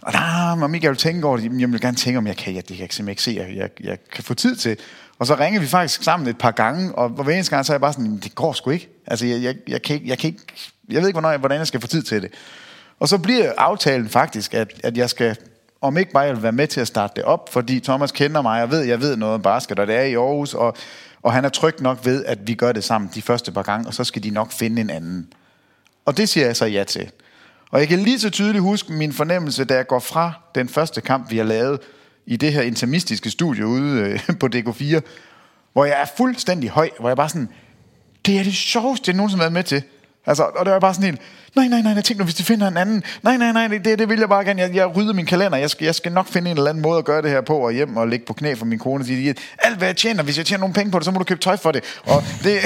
Og 0.03 0.13
der, 0.13 0.63
om 0.63 0.75
ikke 0.75 0.85
jeg 0.85 0.91
vil 0.91 0.99
tænke 0.99 1.27
over 1.27 1.37
det, 1.37 1.45
jamen, 1.45 1.61
jeg 1.61 1.73
vil 1.73 1.81
gerne 1.81 1.97
tænke, 1.97 2.19
om 2.19 2.27
jeg 2.27 2.37
kan. 2.37 2.53
ja, 2.53 2.61
det 2.61 2.67
kan 2.67 2.79
jeg 2.79 2.89
simpelthen 2.91 3.09
ikke 3.09 3.23
se, 3.23 3.31
jeg, 3.31 3.57
jeg, 3.57 3.71
jeg 3.85 3.99
kan 4.13 4.25
få 4.25 4.35
tid 4.35 4.57
til. 4.57 4.77
Og 5.19 5.27
så 5.27 5.35
ringer 5.35 5.61
vi 5.61 5.67
faktisk 5.67 6.03
sammen 6.03 6.29
et 6.29 6.39
par 6.39 6.51
gange, 6.51 6.95
og 6.95 7.09
hver 7.09 7.35
eneste 7.35 7.51
gang, 7.51 7.67
så 7.67 7.73
er 7.73 7.75
jeg 7.75 7.81
bare 7.81 7.93
sådan, 7.93 8.19
det 8.19 8.35
går 8.35 8.53
sgu 8.53 8.71
ikke. 8.71 8.89
Altså, 9.07 9.27
jeg, 9.27 9.43
jeg, 9.43 9.55
jeg, 9.69 9.83
kan 9.83 9.95
ikke, 9.95 10.09
jeg, 10.09 10.19
kan 10.19 10.29
ikke, 10.29 10.43
jeg 10.89 11.01
ved 11.01 11.09
ikke, 11.09 11.15
hvornår 11.15 11.31
jeg, 11.31 11.39
hvordan 11.39 11.59
jeg 11.59 11.67
skal 11.67 11.81
få 11.81 11.87
tid 11.87 12.03
til 12.03 12.23
det. 12.23 12.31
Og 13.01 13.09
så 13.09 13.19
bliver 13.19 13.53
aftalen 13.59 14.09
faktisk, 14.09 14.55
at, 14.55 14.73
at 14.85 14.97
jeg 14.97 15.11
skal, 15.11 15.37
om 15.81 15.97
ikke 15.97 16.13
bare 16.13 16.23
jeg 16.23 16.35
vil 16.35 16.43
være 16.43 16.53
med 16.53 16.67
til 16.67 16.81
at 16.81 16.87
starte 16.87 17.13
det 17.17 17.25
op, 17.25 17.53
fordi 17.53 17.81
Thomas 17.81 18.13
kender 18.13 18.43
mig, 18.43 18.63
og 18.63 18.71
ved, 18.71 18.81
jeg 18.81 19.01
ved 19.01 19.17
noget 19.17 19.35
om 19.35 19.43
basket, 19.43 19.79
og 19.79 19.87
det 19.87 19.95
er 19.95 20.03
i 20.03 20.15
Aarhus, 20.15 20.55
og, 20.55 20.77
og 21.23 21.33
han 21.33 21.45
er 21.45 21.49
tryg 21.49 21.81
nok 21.81 21.99
ved, 22.05 22.25
at 22.25 22.39
vi 22.49 22.55
gør 22.55 22.73
det 22.73 22.85
sammen 22.85 23.11
de 23.15 23.23
første 23.23 23.53
par 23.53 23.63
gange, 23.63 23.87
og 23.87 23.95
så 23.95 24.05
skal 24.05 24.23
de 24.23 24.31
nok 24.31 24.53
finde 24.53 24.81
en 24.81 24.91
anden. 24.91 25.33
Og 26.05 26.17
det 26.17 26.29
siger 26.29 26.47
jeg 26.47 26.57
så 26.57 26.67
ja 26.67 26.85
til. 26.85 27.11
Og 27.71 27.81
jeg 27.81 27.89
kan 27.89 27.99
lige 27.99 28.21
så 28.21 28.31
tydeligt 28.31 28.63
huske 28.63 28.93
min 28.93 29.13
fornemmelse, 29.13 29.65
da 29.65 29.75
jeg 29.75 29.87
går 29.87 29.99
fra 29.99 30.33
den 30.55 30.69
første 30.69 31.01
kamp, 31.01 31.31
vi 31.31 31.37
har 31.37 31.45
lavet 31.45 31.81
i 32.27 32.37
det 32.37 32.53
her 32.53 32.63
intermistiske 32.63 33.31
studie 33.31 33.67
ude 33.67 34.01
øh, 34.01 34.21
på 34.41 34.49
DK4, 34.55 35.01
hvor 35.73 35.85
jeg 35.85 36.01
er 36.01 36.07
fuldstændig 36.17 36.71
høj, 36.71 36.91
hvor 37.01 37.09
jeg 37.09 37.17
bare 37.17 37.29
sådan, 37.29 37.49
det 38.27 38.39
er 38.39 38.43
det 38.43 38.55
sjoveste, 38.55 39.09
jeg 39.11 39.17
nogensinde 39.17 39.39
har 39.39 39.45
været 39.45 39.53
med 39.53 39.63
til. 39.63 39.83
Altså, 40.27 40.45
og 40.45 40.65
det 40.65 40.73
var 40.73 40.81
bare 40.81 40.95
sådan 40.95 41.11
helt, 41.11 41.21
nej, 41.57 41.69
nej, 41.69 41.83
nej, 41.83 41.93
jeg 41.93 42.05
tænker 42.05 42.23
nu, 42.23 42.25
hvis 42.25 42.35
de 42.35 42.45
finder 42.45 42.69
en 42.69 42.77
anden, 42.77 43.03
nej, 43.23 43.37
nej, 43.37 43.53
nej, 43.53 43.69
det, 43.69 43.99
det 43.99 44.09
vil 44.09 44.19
jeg 44.19 44.29
bare 44.29 44.45
gerne, 44.45 44.63
jeg, 44.63 44.75
jeg 44.75 44.97
rydder 44.97 45.13
min 45.13 45.27
kalender, 45.27 45.59
jeg 45.59 45.71
skal, 45.71 45.85
jeg 45.85 45.95
skal 45.95 46.13
nok 46.13 46.29
finde 46.29 46.51
en 46.51 46.57
eller 46.57 46.71
anden 46.71 46.83
måde 46.83 46.99
at 46.99 47.05
gøre 47.05 47.23
det 47.23 47.31
her 47.31 47.41
på, 47.41 47.59
og 47.59 47.73
hjem 47.73 47.97
og 47.97 48.09
ligge 48.09 48.27
på 48.27 48.33
knæ 48.33 48.55
for 48.55 48.65
min 48.67 48.79
kone, 48.79 49.03
og 49.03 49.07
sige, 49.07 49.35
alt 49.59 49.79
hvad 49.79 49.89
jeg 49.89 49.97
tjener, 49.97 50.23
hvis 50.23 50.39
jeg 50.39 50.47
tjener 50.47 50.61
nogle 50.61 50.75
penge 50.75 50.91
på 50.91 50.99
det, 50.99 51.05
så 51.05 51.11
må 51.11 51.19
du 51.19 51.25
købe 51.25 51.41
tøj 51.41 51.57
for 51.57 51.73
det. 51.73 51.85
Og, 52.05 52.25
det, 52.45 52.59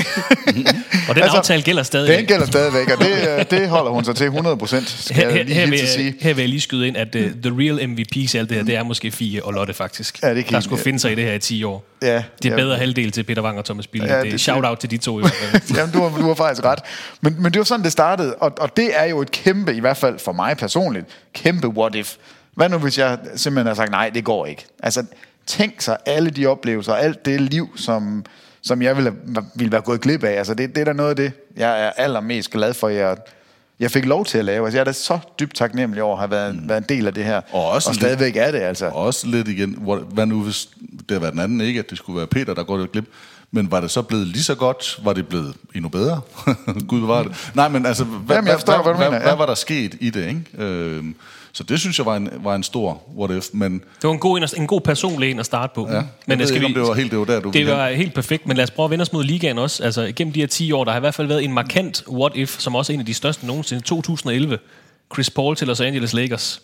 og 1.09 1.15
den 1.15 1.23
altså, 1.23 1.39
aftale 1.39 1.63
gælder 1.63 1.83
stadig. 1.83 2.19
Den 2.19 2.27
gælder 2.27 2.47
stadigvæk, 2.47 2.91
og 2.91 3.05
det, 3.05 3.51
det 3.51 3.69
holder 3.69 3.91
hun 3.91 4.05
sig 4.05 4.17
til 4.17 4.27
100 4.27 4.57
procent, 4.57 4.89
skal 4.89 5.17
her, 5.17 5.31
jeg 5.31 5.45
lige 5.45 5.55
her, 5.55 5.67
vil, 5.71 5.89
sige. 5.89 6.15
her 6.21 6.35
vil 6.35 6.43
jeg 6.43 6.49
lige 6.49 6.61
skyde 6.61 6.89
ind, 6.89 6.97
at 6.97 7.15
uh, 7.15 7.21
the 7.21 7.53
real 7.59 7.79
MVP's 7.81 8.39
alt 8.39 8.49
det 8.49 8.57
her, 8.57 8.65
det 8.65 8.77
er 8.77 8.83
måske 8.83 9.11
Fie 9.11 9.45
og 9.45 9.53
Lotte 9.53 9.75
faktisk. 9.75 10.23
Ja, 10.23 10.35
det 10.35 10.51
der 10.51 10.61
skulle 10.61 10.83
finde 10.83 10.99
sig 10.99 11.13
i 11.13 11.15
det 11.15 11.25
her 11.25 11.33
i 11.33 11.39
10 11.39 11.65
år. 11.65 11.85
Ja, 12.03 12.23
det 12.43 12.49
er 12.49 12.51
ja. 12.51 12.57
bedre 12.57 12.77
halvdel 12.77 13.11
til 13.11 13.23
Peter 13.23 13.43
Wang 13.43 13.59
og 13.59 13.65
Thomas 13.65 13.87
Bille. 13.87 14.07
Ja, 14.09 14.17
Ja, 14.17 14.23
det 14.23 14.33
det- 14.33 14.41
shout-out 14.41 14.79
til 14.79 14.91
de 14.91 14.97
to. 14.97 15.21
fald. 15.23 15.63
Jamen, 15.77 15.93
du 15.95 16.03
har, 16.03 16.19
du 16.19 16.27
har 16.27 16.35
faktisk 16.35 16.65
ret. 16.65 16.79
Men, 17.21 17.37
men 17.43 17.53
det 17.53 17.59
var 17.59 17.65
sådan, 17.65 17.85
det 17.85 17.93
startede, 17.93 18.35
og, 18.35 18.53
og 18.61 18.77
det 18.81 18.99
er 19.01 19.05
jo 19.05 19.21
et 19.21 19.31
kæmpe, 19.31 19.75
i 19.75 19.81
hvert 19.81 19.97
fald 19.97 20.19
for 20.19 20.33
mig 20.33 20.57
personligt, 20.57 21.07
kæmpe 21.33 21.69
what 21.69 21.95
if. 21.95 22.17
Hvad 22.55 22.69
nu, 22.69 22.79
hvis 22.79 22.99
jeg 22.99 23.19
simpelthen 23.37 23.67
har 23.67 23.75
sagt, 23.75 23.91
nej, 23.91 24.11
det 24.11 24.25
går 24.25 24.47
ikke? 24.47 24.67
Altså, 24.83 25.05
tænk 25.47 25.81
sig 25.81 25.97
alle 26.07 26.31
de 26.31 26.47
oplevelser, 26.47 26.95
alt 26.95 27.25
det 27.25 27.41
liv, 27.41 27.69
som, 27.77 28.25
som 28.63 28.83
jeg 28.83 28.97
ville, 28.97 29.13
ville 29.55 29.73
være 29.73 29.81
gået 29.81 30.01
glip 30.01 30.25
af. 30.25 30.33
Altså, 30.33 30.55
det, 30.55 30.75
det 30.75 30.81
er 30.81 30.85
da 30.85 30.93
noget 30.93 31.11
af 31.11 31.17
det, 31.17 31.33
jeg 31.57 31.85
er 31.85 31.91
allermest 31.91 32.51
glad 32.51 32.75
for, 32.75 32.89
jeg, 32.89 33.17
jeg 33.81 33.91
fik 33.91 34.05
lov 34.05 34.25
til 34.25 34.39
at 34.39 34.45
lave. 34.45 34.65
Altså, 34.67 34.77
jeg 34.79 34.81
er 34.81 34.85
da 34.85 34.93
så 34.93 35.19
dybt 35.41 35.55
taknemmelig 35.55 36.03
over 36.03 36.13
at 36.15 36.21
have 36.21 36.31
været, 36.31 36.55
mm. 36.55 36.69
været 36.69 36.79
en 36.79 36.87
del 36.89 37.07
af 37.07 37.15
det 37.15 37.25
her. 37.25 37.41
Og 37.53 37.71
også 37.71 37.89
og 37.89 37.95
lidt- 37.95 38.03
stadigvæk 38.03 38.37
er 38.37 38.51
det, 38.51 38.59
altså. 38.61 38.87
Og 38.87 38.95
også 38.95 39.27
lidt 39.27 39.49
igen, 39.49 39.77
hvor, 39.79 39.97
hvad 39.97 40.27
nu 40.27 40.43
hvis 40.43 40.69
det 41.09 41.11
har 41.11 41.19
været 41.21 41.33
den 41.33 41.41
anden, 41.41 41.61
ikke 41.61 41.79
at 41.81 41.91
det 41.91 41.99
skulle 41.99 42.17
være 42.17 42.27
Peter, 42.27 42.55
der 42.55 42.63
går 42.63 42.77
det 42.77 42.93
glip, 42.93 43.05
men 43.53 43.71
var 43.71 43.81
det 43.81 43.91
så 43.91 44.03
blevet 44.03 44.27
lige 44.27 44.43
så 44.43 44.55
godt? 44.55 45.01
Var 45.05 45.13
det 45.13 45.29
blevet 45.29 45.55
endnu 45.75 45.89
bedre? 45.89 46.21
Gud 46.89 47.01
bevare 47.01 47.25
det. 47.25 47.51
Nej, 47.55 47.69
men 47.69 47.87
altså, 47.87 48.05
hvad, 48.05 48.37
Jamen, 48.37 48.49
jeg 48.49 48.57
forstår, 48.57 48.73
hvad, 48.83 48.85
hvad 48.85 48.95
hvad, 48.95 49.11
mener, 49.11 49.23
hvad 49.23 49.37
var 49.37 49.47
der 49.47 49.55
sket 49.55 49.95
i 50.01 50.11
det, 50.11 50.29
ikke? 50.29 50.65
Øhm, 50.65 51.15
så 51.53 51.63
det 51.63 51.81
synes 51.81 51.99
jeg 51.99 52.07
var 52.07 52.17
en, 52.17 52.29
var 52.43 52.55
en 52.55 52.63
stor 52.63 53.03
what 53.17 53.31
if, 53.37 53.47
men 53.53 53.73
Det 53.73 53.83
var 54.03 54.11
en 54.13 54.19
god, 54.19 54.49
en, 54.57 54.67
god 54.67 54.81
personlig 54.81 55.31
en 55.31 55.39
at 55.39 55.47
starte 55.47 55.73
på. 55.75 55.87
Ja, 55.89 55.95
jeg 55.95 56.05
men 56.27 56.39
ved 56.39 56.47
skal 56.47 56.57
ikke, 56.57 56.67
om 56.67 56.75
det 56.75 56.83
var 56.83 56.95
helt- 56.95 57.11
det 57.11 57.19
var 57.19 57.25
der, 57.25 57.41
du 57.41 57.51
Det 57.51 57.67
var 57.67 57.89
helt 57.89 58.15
perfekt, 58.15 58.47
men 58.47 58.57
lad 58.57 58.65
os 58.65 58.71
prøve 58.71 58.85
at 58.85 58.91
vende 58.91 59.03
os 59.03 59.13
mod 59.13 59.25
ligaen 59.25 59.59
også. 59.59 59.83
Altså, 59.85 60.03
igennem 60.03 60.33
de 60.33 60.41
her 60.41 60.47
10 60.47 60.73
år, 60.73 60.85
der 60.85 60.91
har 60.93 60.99
i 60.99 61.01
hvert 61.01 61.15
fald 61.15 61.27
været 61.29 61.45
en 61.45 61.53
markant 61.53 62.05
what-if, 62.09 62.61
som 62.61 62.75
også 62.75 62.93
er 62.93 62.95
en 62.95 63.01
af 63.01 63.07
de 63.07 63.15
største 63.15 63.47
nogensinde. 63.47 63.83
2011. 63.83 64.59
Chris 65.15 65.31
Paul 65.31 65.57
til 65.57 65.67
Los 65.67 65.81
Angeles 65.81 66.13
Lakers. 66.13 66.63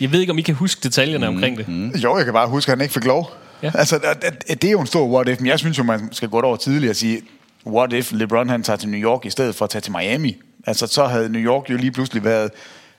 Jeg 0.00 0.12
ved 0.12 0.20
ikke, 0.20 0.30
om 0.32 0.38
I 0.38 0.42
kan 0.42 0.54
huske 0.54 0.80
detaljerne 0.82 1.26
mm, 1.30 1.34
omkring 1.34 1.56
det. 1.58 1.68
Mm. 1.68 1.90
Jo, 1.90 2.16
jeg 2.16 2.24
kan 2.24 2.34
bare 2.34 2.48
huske, 2.48 2.72
at 2.72 2.78
han 2.78 2.82
ikke 2.82 2.94
fik 2.94 3.04
lov. 3.04 3.30
Ja. 3.62 3.70
Altså, 3.74 3.98
det, 4.48 4.64
er 4.64 4.70
jo 4.70 4.80
en 4.80 4.86
stor 4.86 5.06
what 5.08 5.28
if, 5.28 5.40
men 5.40 5.46
jeg 5.46 5.58
synes 5.58 5.78
jo, 5.78 5.82
man 5.82 6.08
skal 6.12 6.28
gå 6.28 6.40
over 6.40 6.56
tidligere 6.56 6.92
og 6.92 6.96
sige, 6.96 7.22
what 7.66 7.92
if 7.92 8.12
LeBron 8.12 8.48
han 8.48 8.62
tager 8.62 8.76
til 8.76 8.88
New 8.88 9.00
York 9.00 9.26
i 9.26 9.30
stedet 9.30 9.54
for 9.54 9.64
at 9.64 9.70
tage 9.70 9.82
til 9.82 9.92
Miami? 9.92 10.36
Altså, 10.66 10.86
så 10.86 11.06
havde 11.06 11.28
New 11.28 11.42
York 11.42 11.70
jo 11.70 11.76
lige 11.76 11.92
pludselig 11.92 12.24
været 12.24 12.50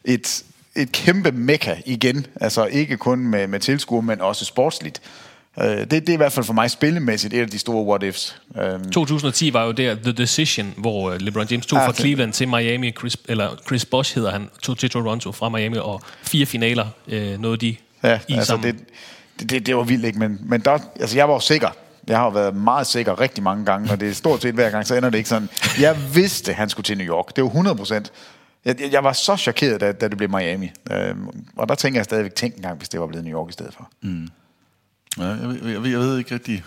et, 0.06 0.44
et 0.76 0.92
kæmpe 0.92 1.32
mekka 1.32 1.76
igen. 1.86 2.26
Altså, 2.42 2.66
ikke 2.66 2.98
kun 2.98 3.20
med, 3.20 3.48
med 3.48 3.60
tilskuer, 3.60 4.02
men 4.02 4.22
også 4.22 4.46
sportsligt. 4.46 5.02
Øh, 5.62 5.66
Det, 5.66 5.92
det 5.92 6.10
er 6.10 6.14
i 6.14 6.18
hvert 6.18 6.32
fald 6.32 6.46
for 6.46 6.54
mig 6.54 6.72
spillemæssigt 6.72 7.34
et 7.34 7.42
af 7.42 7.50
de 7.50 7.60
store 7.60 7.84
what 7.86 8.04
ifs. 8.04 8.42
Øhm, 8.62 8.90
2010 8.92 9.54
var 9.54 9.66
jo 9.66 9.72
der 9.72 9.96
The 9.96 10.12
Decision, 10.12 10.74
hvor 10.78 11.12
øh, 11.12 11.22
LeBron 11.22 11.48
James 11.52 11.66
tog 11.66 11.80
Ja, 11.80 11.88
fra 11.88 11.94
Cleveland 11.94 12.34
til 12.34 12.48
Miami, 12.48 12.92
Chris, 12.92 13.18
eller 13.28 13.50
Chris 13.68 13.86
Bosh 13.86 14.16
hedder 14.16 14.32
han, 14.32 14.50
tog 14.64 14.78
til 14.78 14.90
Toronto 14.90 15.32
fra 15.32 15.50
Miami, 15.50 15.78
og 15.78 16.02
fire 16.24 16.46
finaler 16.46 16.88
øh, 17.08 17.40
nåede 17.42 17.58
de 17.58 17.76
Ja, 18.04 18.20
i 18.28 18.34
altså 18.34 18.46
sammen. 18.46 18.76
det, 18.76 18.84
det, 19.42 19.50
det, 19.50 19.66
det 19.66 19.76
var 19.76 19.84
vildt, 19.84 20.06
ikke? 20.06 20.20
Men, 20.20 20.40
men 20.46 20.62
der, 20.62 20.78
altså 21.00 21.16
jeg 21.18 21.28
var 21.28 21.34
jo 21.34 21.40
sikker. 21.40 21.70
Jeg 22.08 22.18
har 22.18 22.24
jo 22.26 22.30
været 22.32 22.56
meget 22.56 22.88
sikker 22.88 23.20
rigtig 23.20 23.44
mange 23.44 23.66
gange, 23.66 23.92
og 23.92 24.00
det 24.00 24.10
er 24.10 24.14
stort 24.14 24.42
set 24.42 24.54
hver 24.54 24.70
gang, 24.70 24.88
så 24.88 24.96
ender 24.96 25.10
det 25.10 25.18
ikke 25.18 25.30
sådan. 25.30 25.50
Jeg 25.80 25.98
vidste, 26.14 26.54
han 26.54 26.70
skulle 26.70 26.84
til 26.84 26.98
New 26.98 27.08
York. 27.08 27.36
Det 27.36 27.44
var 27.44 27.50
100 27.50 27.76
procent. 27.76 28.12
Jeg, 28.66 28.82
jeg, 28.82 28.92
jeg 28.92 29.04
var 29.04 29.14
så 29.14 29.38
chokeret, 29.38 29.82
da, 29.82 29.92
da 29.92 30.08
det 30.08 30.18
blev 30.18 30.30
Miami. 30.30 30.72
Øhm, 30.92 31.28
og 31.58 31.70
der 31.70 31.76
tænker 31.76 32.00
jeg 32.00 32.06
stadigvæk, 32.06 32.36
tænk 32.36 32.56
engang, 32.56 32.78
hvis 32.78 32.90
det 32.90 33.00
var 33.00 33.08
blevet 33.08 33.26
New 33.26 33.38
York 33.40 33.50
i 33.50 33.54
stedet 33.54 33.74
for. 33.74 33.90
Mm. 34.02 34.28
ja, 35.18 35.24
jeg, 35.24 35.48
ved- 35.50 35.70
jeg, 35.72 35.84
ved- 35.84 35.92
jeg 35.92 36.00
ved 36.00 36.18
ikke 36.18 36.34
rigtig... 36.34 36.64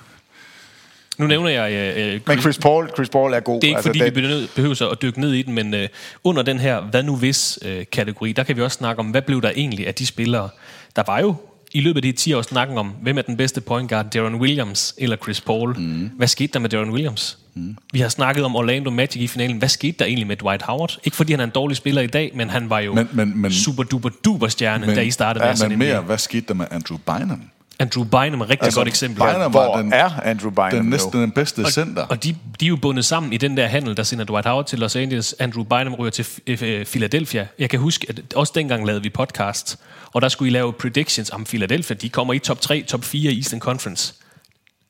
Nu 1.19 1.27
nævner 1.27 1.51
jeg... 1.51 1.73
Øh, 1.97 2.21
Men 2.27 2.41
Chris 2.41 2.59
Paul, 2.59 2.91
Chris 2.95 3.09
Paul 3.09 3.33
er 3.35 3.41
god. 3.41 3.55
Det 3.61 3.65
er 3.65 3.69
ikke 3.69 3.77
altså, 3.77 3.89
fordi, 3.89 3.99
det, 3.99 4.15
vi 4.17 4.21
behøver, 4.21 4.47
behøver 4.55 4.75
så 4.75 4.89
at 4.89 5.03
dykke 5.03 5.21
ned 5.21 5.33
i 5.33 5.43
den, 5.43 5.55
men 5.55 5.75
øh, 5.75 5.89
under 6.25 6.43
den 6.43 6.59
her 6.59 6.81
hvad 6.81 7.03
nu 7.03 7.17
hvis 7.17 7.59
øh, 7.63 7.85
kategori, 7.93 8.33
der 8.33 8.43
kan 8.43 8.57
vi 8.57 8.63
også 8.63 8.77
snakke 8.77 9.01
om, 9.01 9.07
hvad 9.07 9.23
blev 9.23 9.43
der 9.43 9.51
egentlig 9.51 9.87
af 9.87 9.95
de 9.95 10.07
spillere. 10.07 10.49
Der 10.97 11.03
var 11.07 11.21
jo 11.21 11.35
i 11.75 11.81
løbet 11.81 11.97
af 11.97 12.03
de 12.03 12.13
10 12.13 12.33
år 12.33 12.43
snakken 12.43 12.79
om, 12.79 12.93
hvem 13.03 13.19
er 13.19 13.23
den 13.23 13.37
bedste 13.37 13.61
point 13.61 13.91
guard, 13.91 14.11
Darren 14.11 14.35
Williams 14.35 14.95
eller 14.99 15.17
Chris 15.17 15.41
Paul. 15.41 15.79
Mm. 15.79 16.11
Hvad 16.17 16.29
skete 16.29 16.53
der 16.53 16.59
med 16.59 16.71
Darren 16.71 16.91
Williams? 16.91 17.39
Mm. 17.55 17.77
Vi 17.93 18.01
har 18.01 18.09
snakket 18.09 18.45
om 18.45 18.57
Orlando 18.57 18.91
Magic 18.91 19.23
i 19.23 19.27
finalen. 19.27 19.57
Hvad 19.59 19.69
skete 19.69 19.99
der 19.99 20.05
egentlig 20.05 20.27
med 20.27 20.37
Dwight 20.37 20.63
Howard? 20.63 20.99
Ikke 21.05 21.17
fordi 21.17 21.33
han 21.33 21.41
er 21.41 21.45
en 21.45 21.51
dårlig 21.51 21.77
spiller 21.77 22.03
i 22.03 22.07
dag, 22.07 22.31
men 22.35 22.51
han 22.51 22.71
var 22.71 22.79
jo 22.79 22.95
men, 22.95 23.09
Men- 23.13 23.29
men- 23.29 23.39
men- 23.41 23.53
super 23.53 23.83
duper 23.83 24.09
duper 24.25 24.49
stjerne, 24.49 24.95
da 24.95 25.01
I 25.01 25.11
startede 25.11 25.43
med 25.43 25.49
ja, 25.49 25.55
sende 25.55 25.77
men 25.77 25.79
mere, 25.89 26.01
hvad 26.01 26.19
skete 26.19 26.47
der 26.49 26.55
med 26.55 26.67
Andrew 26.71 26.99
Bynum? 26.99 27.43
Andrew 27.79 28.05
Bynum 28.05 28.41
er 28.41 28.45
et 28.45 28.51
rigtig 28.51 28.65
altså, 28.65 28.81
godt 28.81 28.89
eksempel. 28.89 29.23
Bynum 29.23 29.51
Hvor 29.51 29.61
var 29.75 29.83
den, 29.83 29.93
er 29.93 30.11
Andrew 30.25 30.51
Bynum 30.51 30.71
den 30.71 30.85
næsten 30.91 31.21
den 31.23 31.31
bedste 31.31 31.71
center. 31.73 32.03
Og 32.03 32.25
de, 32.25 32.37
de 32.61 32.65
er 32.65 32.69
jo 32.69 32.77
bundet 32.77 33.05
sammen 33.05 33.33
i 33.33 33.37
den 33.37 33.57
der 33.57 33.67
handel, 33.67 33.97
der 33.97 34.03
sender 34.03 34.25
Dwight 34.25 34.47
Howard 34.47 34.67
til 34.67 34.79
Los 34.79 34.97
Angeles. 34.97 35.35
Andrew 35.39 35.65
Bynum 35.65 35.95
ryger 35.95 36.11
til 36.11 36.23
F- 36.23 36.65
øh, 36.65 36.85
Philadelphia. 36.87 37.47
Jeg 37.59 37.71
kan 37.71 37.81
huske, 37.81 38.07
at 38.09 38.35
også 38.35 38.53
dengang 38.57 38.87
lavede 38.87 39.03
vi 39.03 39.11
podcast, 39.11 39.79
og 40.13 40.23
der 40.23 40.29
skulle 40.29 40.51
I 40.51 40.53
lave 40.53 40.73
predictions 40.73 41.31
om 41.31 41.45
Philadelphia. 41.45 41.97
De 41.97 42.09
kommer 42.09 42.35
i 42.35 42.39
top 42.39 42.61
3, 42.61 42.83
top 42.83 43.05
4 43.05 43.33
i 43.33 43.37
Eastern 43.39 43.61
Conference. 43.61 44.15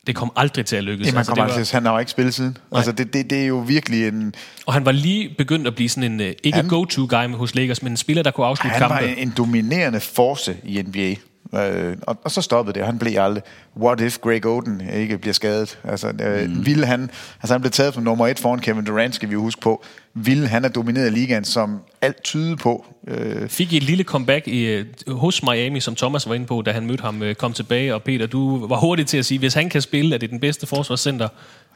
Det 0.06 0.15
kom 0.15 0.32
aldrig 0.36 0.66
til 0.66 0.77
at 0.77 0.85
lykkes. 0.85 1.06
Jamen, 1.06 1.19
Altså, 1.19 1.32
det 1.35 1.40
var... 1.43 1.48
var, 1.48 1.69
han 1.73 1.85
har 1.85 1.93
jo 1.93 1.98
ikke 1.98 2.11
spillet 2.11 2.35
siden. 2.35 2.56
Altså, 2.74 2.93
det, 2.93 3.12
det, 3.15 3.31
det 3.31 3.43
er 3.43 3.47
jo 3.47 3.59
virkelig 3.59 4.09
en... 4.09 4.35
og 4.66 4.73
han 4.74 4.85
var 4.85 4.93
lige 4.93 5.35
begyndt 5.39 5.66
at 5.66 5.74
blive 5.74 5.89
sådan 5.89 6.12
en, 6.12 6.20
øh, 6.20 6.32
ikke 6.43 6.56
Han- 6.56 6.69
go-to-guy 6.69 7.27
med 7.27 7.39
hos 7.39 7.55
Lakers, 7.55 7.82
men 7.82 7.93
en 7.93 7.97
spiller, 7.97 8.23
der 8.23 8.31
kunne 8.31 8.47
afslutte 8.47 8.78
Han 8.78 8.90
var 8.90 8.98
kampe. 8.98 9.12
en, 9.12 9.19
en 9.28 9.35
dominerende 9.36 10.01
force 10.01 10.56
i 10.65 10.82
NBA. 10.82 11.15
Øh, 11.56 11.97
og, 12.02 12.16
og 12.24 12.31
så 12.31 12.43
stoppede 12.43 12.78
det, 12.78 12.86
han 12.86 12.98
blev 12.98 13.18
aldrig. 13.18 13.43
What 13.76 14.01
if 14.01 14.18
Greg 14.18 14.47
Oden 14.47 14.82
ikke 14.94 15.18
bliver 15.18 15.35
skadet? 15.35 15.78
Altså, 15.85 16.09
øh, 16.09 16.51
mm. 16.51 16.66
ville 16.66 16.86
han, 16.86 17.10
altså 17.43 17.55
han 17.55 17.60
blev 17.60 17.70
taget 17.70 17.94
som 17.94 18.02
nummer 18.02 18.26
et 18.26 18.39
foran 18.39 18.59
Kevin 18.59 18.85
Durant, 18.85 19.14
skal 19.14 19.28
vi 19.28 19.32
jo 19.32 19.40
huske 19.40 19.60
på. 19.60 19.85
Ville 20.14 20.48
han 20.48 20.62
have 20.62 20.72
domineret 20.72 21.12
ligaen, 21.12 21.44
som 21.44 21.81
alt 22.02 22.22
tyder 22.24 22.56
på? 22.56 22.86
Øh, 23.09 23.48
Fik 23.48 23.72
I 23.72 23.76
et 23.76 23.82
lille 23.82 24.05
comeback 24.05 24.48
i, 24.48 24.64
øh, 24.64 24.86
hos 25.09 25.43
Miami, 25.43 25.81
som 25.81 25.94
Thomas 25.94 26.28
var 26.28 26.35
inde 26.35 26.47
på, 26.47 26.62
da 26.62 26.72
han 26.72 26.86
mødte 26.86 27.02
ham, 27.02 27.22
øh, 27.22 27.35
kom 27.35 27.52
tilbage. 27.52 27.94
Og 27.94 28.02
Peter, 28.02 28.26
du 28.26 28.66
var 28.66 28.76
hurtig 28.76 29.06
til 29.06 29.18
at 29.18 29.24
sige, 29.26 29.39
hvis 29.39 29.55
han 29.55 29.68
kan 29.68 29.81
spille, 29.81 30.14
er 30.14 30.18
det 30.18 30.31
den 30.31 30.40
bedste 30.40 30.66
forsvarscenter. 30.66 31.28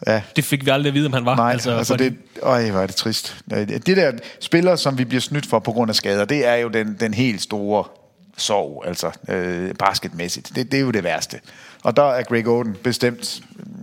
ja. 0.07 0.23
Det 0.37 0.45
fik 0.45 0.65
vi 0.67 0.71
aldrig 0.71 0.91
at 0.91 0.95
vide, 0.95 1.07
om 1.07 1.13
han 1.13 1.25
var. 1.25 1.37
Nej, 1.37 1.53
altså, 1.53 1.71
altså 1.71 1.97
det, 1.97 2.15
øj, 2.43 2.71
hvor 2.71 2.81
er 2.81 2.87
det 2.87 2.97
trist. 2.97 3.37
Øh, 3.53 3.69
Det 3.69 3.87
der 3.87 4.13
spillere, 4.41 4.77
som 4.77 4.99
vi 4.99 5.05
bliver 5.05 5.21
snydt 5.21 5.47
for 5.47 5.59
på 5.59 5.73
grund 5.73 5.89
af 5.91 5.95
skader, 5.95 6.25
det 6.25 6.47
er 6.47 6.55
jo 6.55 6.69
den, 6.69 6.97
den 7.01 7.15
helt 7.15 7.43
store 7.43 7.85
sorg, 8.41 8.85
altså 8.87 9.11
øh, 9.29 9.75
basketmæssigt. 9.75 10.53
Det, 10.55 10.73
det 10.73 10.79
er 10.79 10.83
jo 10.83 10.91
det 10.91 11.05
værste. 11.05 11.41
Og 11.83 11.97
der 11.97 12.03
er 12.03 12.23
Greg 12.23 12.49
Oden 12.49 12.77
bestemt 12.83 13.41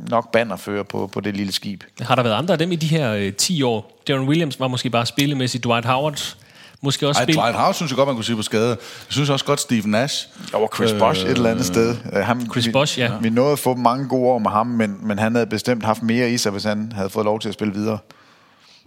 nok 0.10 0.32
bannerfører 0.32 0.84
på, 0.84 1.10
på 1.14 1.20
det 1.20 1.36
lille 1.38 1.52
skib. 1.52 1.84
Har 2.02 2.16
der 2.16 2.24
været 2.24 2.36
andre 2.36 2.52
af 2.54 2.58
dem 2.58 2.72
i 2.72 2.76
de 2.76 2.88
her 2.88 3.14
øh, 3.14 3.34
10 3.34 3.64
år? 3.64 4.02
Darren 4.08 4.28
Williams 4.28 4.60
var 4.60 4.68
måske 4.68 4.90
bare 4.90 5.06
spillemæssigt. 5.06 5.64
Dwight 5.64 5.86
Howard 5.86 6.36
måske 6.82 7.08
også 7.08 7.20
Ej, 7.20 7.26
spil. 7.26 7.36
Dwight 7.36 7.56
Howard 7.56 7.74
synes 7.74 7.92
jeg 7.92 7.96
godt, 7.96 8.08
man 8.08 8.16
kunne 8.16 8.26
sige 8.26 8.36
på 8.36 8.42
skade. 8.42 8.70
Jeg 8.70 8.78
synes 9.10 9.30
også 9.30 9.46
godt, 9.46 9.60
Steve 9.60 9.90
Nash. 9.90 10.28
Og 10.54 10.70
Chris 10.76 10.92
øh, 10.92 11.00
Bosh 11.00 11.26
et 11.26 11.32
eller 11.32 11.50
andet 11.50 11.66
sted. 11.66 11.98
Øh, 12.14 12.20
Ham, 12.26 12.42
Chris 12.52 12.68
vi, 12.68 12.72
Bosh, 12.72 13.00
ja. 13.00 13.12
Vi 13.22 13.30
nåede 13.30 13.52
at 13.52 13.60
få 13.60 13.76
mange 13.76 14.08
gode 14.08 14.30
år 14.30 14.40
med 14.40 14.52
ham, 14.52 14.68
men, 14.68 14.98
men 15.02 15.20
han 15.20 15.36
havde 15.36 15.48
bestemt 15.48 15.86
haft 15.86 16.04
mere 16.04 16.32
i 16.32 16.38
sig, 16.38 16.52
hvis 16.52 16.64
han 16.64 16.92
havde 16.96 17.10
fået 17.10 17.26
lov 17.26 17.40
til 17.40 17.48
at 17.48 17.54
spille 17.54 17.74
videre. 17.74 17.98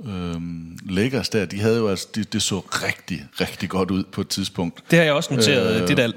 Øhm, 0.06 0.78
Lakers 0.88 1.28
der, 1.28 1.44
de 1.44 1.60
havde 1.60 1.78
jo 1.78 1.88
altså, 1.88 2.08
de, 2.14 2.24
det 2.24 2.42
så 2.42 2.58
rigtig, 2.58 3.24
rigtig 3.40 3.68
godt 3.68 3.90
ud 3.90 4.04
på 4.12 4.20
et 4.20 4.28
tidspunkt. 4.28 4.82
Det 4.90 4.98
har 4.98 5.04
jeg 5.04 5.12
også 5.14 5.34
noteret. 5.34 5.74
Øh. 5.76 5.82
Øh, 5.82 5.88
det 5.88 5.96
der 5.96 6.12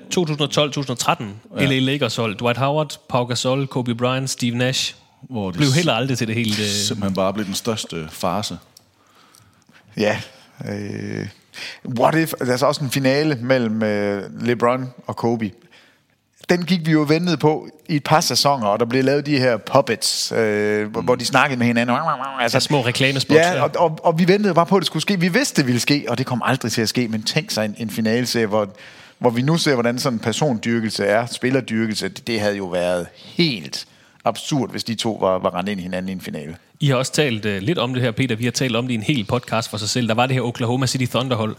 2012-2013 1.55 1.59
ja. 1.61 1.65
LA 1.65 1.79
Lakers 1.79 2.15
hold. 2.15 2.35
Dwight 2.35 2.57
Howard, 2.57 2.99
Pau 3.09 3.23
Gasol, 3.25 3.67
Kobe 3.67 3.95
Bryant, 3.95 4.29
Steve 4.29 4.55
Nash. 4.57 4.95
Hvor 5.21 5.51
de 5.51 5.57
Blev 5.57 5.71
heller 5.71 5.93
aldrig 5.93 6.17
til 6.17 6.27
det 6.27 6.35
hele. 6.35 6.51
øh, 6.51 6.67
simpelthen 6.67 7.13
bare 7.15 7.33
blev 7.33 7.45
den 7.45 7.53
største 7.53 8.07
farse. 8.11 8.57
Ja. 9.97 10.21
Øh, 10.69 11.27
what 11.99 12.15
if? 12.15 12.33
Der 12.39 12.53
er 12.53 12.57
så 12.57 12.65
også 12.65 12.83
en 12.83 12.91
finale 12.91 13.35
mellem 13.41 13.83
øh, 13.83 14.23
LeBron 14.45 14.89
og 15.07 15.15
Kobe. 15.15 15.51
Den 16.49 16.65
gik 16.65 16.85
vi 16.85 16.91
jo 16.91 17.05
ventet 17.09 17.39
på 17.39 17.67
i 17.89 17.95
et 17.95 18.03
par 18.03 18.21
sæsoner, 18.21 18.67
og 18.67 18.79
der 18.79 18.85
blev 18.85 19.03
lavet 19.03 19.25
de 19.25 19.39
her 19.39 19.57
puppets, 19.57 20.31
øh, 20.31 20.85
mm. 20.85 21.03
hvor 21.03 21.15
de 21.15 21.25
snakkede 21.25 21.59
med 21.59 21.67
hinanden. 21.67 21.97
Altså 22.39 22.59
små 22.59 22.81
reklamespots. 22.81 23.35
Ja, 23.35 23.63
og, 23.63 23.71
og, 23.75 23.99
og 24.03 24.19
vi 24.19 24.27
ventede 24.27 24.53
bare 24.53 24.65
på, 24.65 24.75
at 24.75 24.79
det 24.79 24.87
skulle 24.87 25.01
ske. 25.01 25.19
Vi 25.19 25.27
vidste, 25.27 25.61
det 25.61 25.67
ville 25.67 25.79
ske, 25.79 26.05
og 26.07 26.17
det 26.17 26.25
kom 26.25 26.41
aldrig 26.45 26.71
til 26.71 26.81
at 26.81 26.89
ske. 26.89 27.07
Men 27.07 27.23
tænk 27.23 27.51
sig 27.51 27.65
en, 27.65 27.75
en 27.77 27.89
finale, 27.89 28.45
hvor, 28.45 28.69
hvor 29.19 29.29
vi 29.29 29.41
nu 29.41 29.57
ser, 29.57 29.73
hvordan 29.73 29.99
sådan 29.99 30.15
en 30.15 30.19
persondyrkelse 30.19 31.05
er, 31.05 31.25
spillerdyrkelse, 31.25 32.09
det, 32.09 32.27
det 32.27 32.39
havde 32.39 32.57
jo 32.57 32.65
været 32.65 33.07
helt 33.15 33.85
absurd, 34.25 34.71
hvis 34.71 34.83
de 34.83 34.95
to 34.95 35.17
var, 35.21 35.39
var 35.39 35.55
rendt 35.57 35.69
ind 35.69 35.79
i 35.79 35.83
hinanden 35.83 36.09
i 36.09 36.11
en 36.11 36.21
finale. 36.21 36.55
I 36.79 36.87
har 36.87 36.95
også 36.95 37.11
talt 37.11 37.45
uh, 37.45 37.57
lidt 37.57 37.77
om 37.77 37.93
det 37.93 38.03
her, 38.03 38.11
Peter. 38.11 38.35
Vi 38.35 38.43
har 38.43 38.51
talt 38.51 38.75
om 38.75 38.87
det 38.87 38.91
i 38.91 38.95
en 38.95 39.03
hel 39.03 39.25
podcast 39.25 39.69
for 39.69 39.77
sig 39.77 39.89
selv. 39.89 40.07
Der 40.07 40.13
var 40.13 40.25
det 40.25 40.33
her 40.33 40.41
Oklahoma 40.41 40.87
City 40.87 41.05
Thunder-hold. 41.11 41.55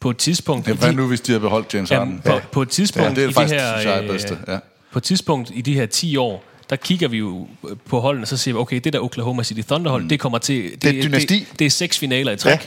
På 0.00 0.10
et 0.10 0.16
tidspunkt... 0.16 0.68
Ja, 0.68 0.72
hvad 0.72 0.92
nu, 0.92 1.08
hvis 1.08 1.20
de 1.20 1.32
havde 1.32 1.40
beholdt 1.40 1.74
James 1.74 1.90
Harden? 1.90 2.22
Ja, 2.24 2.38
på, 2.38 2.46
på 2.52 2.62
et 2.62 2.68
tidspunkt 2.68 3.08
ja, 3.08 3.14
det 3.14 3.24
er 3.24 3.28
i 3.28 3.32
faktisk, 3.32 3.54
de 3.54 3.60
her, 3.60 3.94
jeg, 3.96 4.08
bedste. 4.08 4.38
Ja. 4.48 4.58
På 4.92 4.98
et 4.98 5.02
tidspunkt 5.02 5.50
i 5.54 5.60
de 5.60 5.74
her 5.74 5.86
10 5.86 6.16
år, 6.16 6.44
der 6.70 6.76
kigger 6.76 7.08
vi 7.08 7.18
jo 7.18 7.46
på 7.88 8.00
holdene, 8.00 8.24
og 8.24 8.28
så 8.28 8.36
siger 8.36 8.54
vi, 8.54 8.58
okay, 8.58 8.80
det 8.84 8.92
der 8.92 9.00
Oklahoma 9.00 9.42
City 9.42 9.60
Thunder-hold, 9.68 10.02
mm. 10.02 10.08
det 10.08 10.20
kommer 10.20 10.38
til... 10.38 10.70
Det, 10.70 10.82
det 10.82 10.98
er 10.98 11.02
dynasti. 11.02 11.38
Det, 11.38 11.58
det 11.58 11.64
er 11.64 11.70
seks 11.70 11.98
finaler 11.98 12.32
i 12.32 12.36
træk. 12.36 12.60
Ja. 12.60 12.66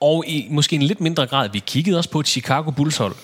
Og 0.00 0.24
i 0.26 0.46
måske 0.50 0.76
en 0.76 0.82
lidt 0.82 1.00
mindre 1.00 1.26
grad, 1.26 1.48
vi 1.52 1.62
kiggede 1.66 1.98
også 1.98 2.10
på 2.10 2.20
et 2.20 2.28
Chicago 2.28 2.70
Bulls-hold. 2.70 3.14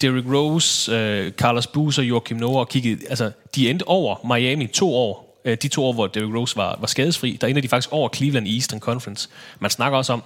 Derrick 0.00 0.26
Rose, 0.32 0.92
uh, 0.92 1.32
Carlos 1.32 1.66
Boozer, 1.66 2.02
Joachim 2.02 2.36
Noah, 2.36 2.66
kiggede, 2.66 3.00
altså, 3.08 3.30
de 3.54 3.70
endte 3.70 3.88
over 3.88 4.36
Miami 4.36 4.66
to 4.66 4.94
år 4.94 5.30
de 5.44 5.68
to 5.68 5.84
år, 5.84 5.92
hvor 5.92 6.06
Derrick 6.06 6.34
Rose 6.34 6.56
var, 6.56 6.76
var 6.80 6.86
skadesfri, 6.86 7.38
der 7.40 7.46
ender 7.46 7.62
de 7.62 7.68
faktisk 7.68 7.92
over 7.92 8.08
Cleveland 8.14 8.48
i 8.48 8.56
Eastern 8.56 8.80
Conference. 8.80 9.28
Man 9.60 9.70
snakker 9.70 9.98
også 9.98 10.12
om, 10.12 10.22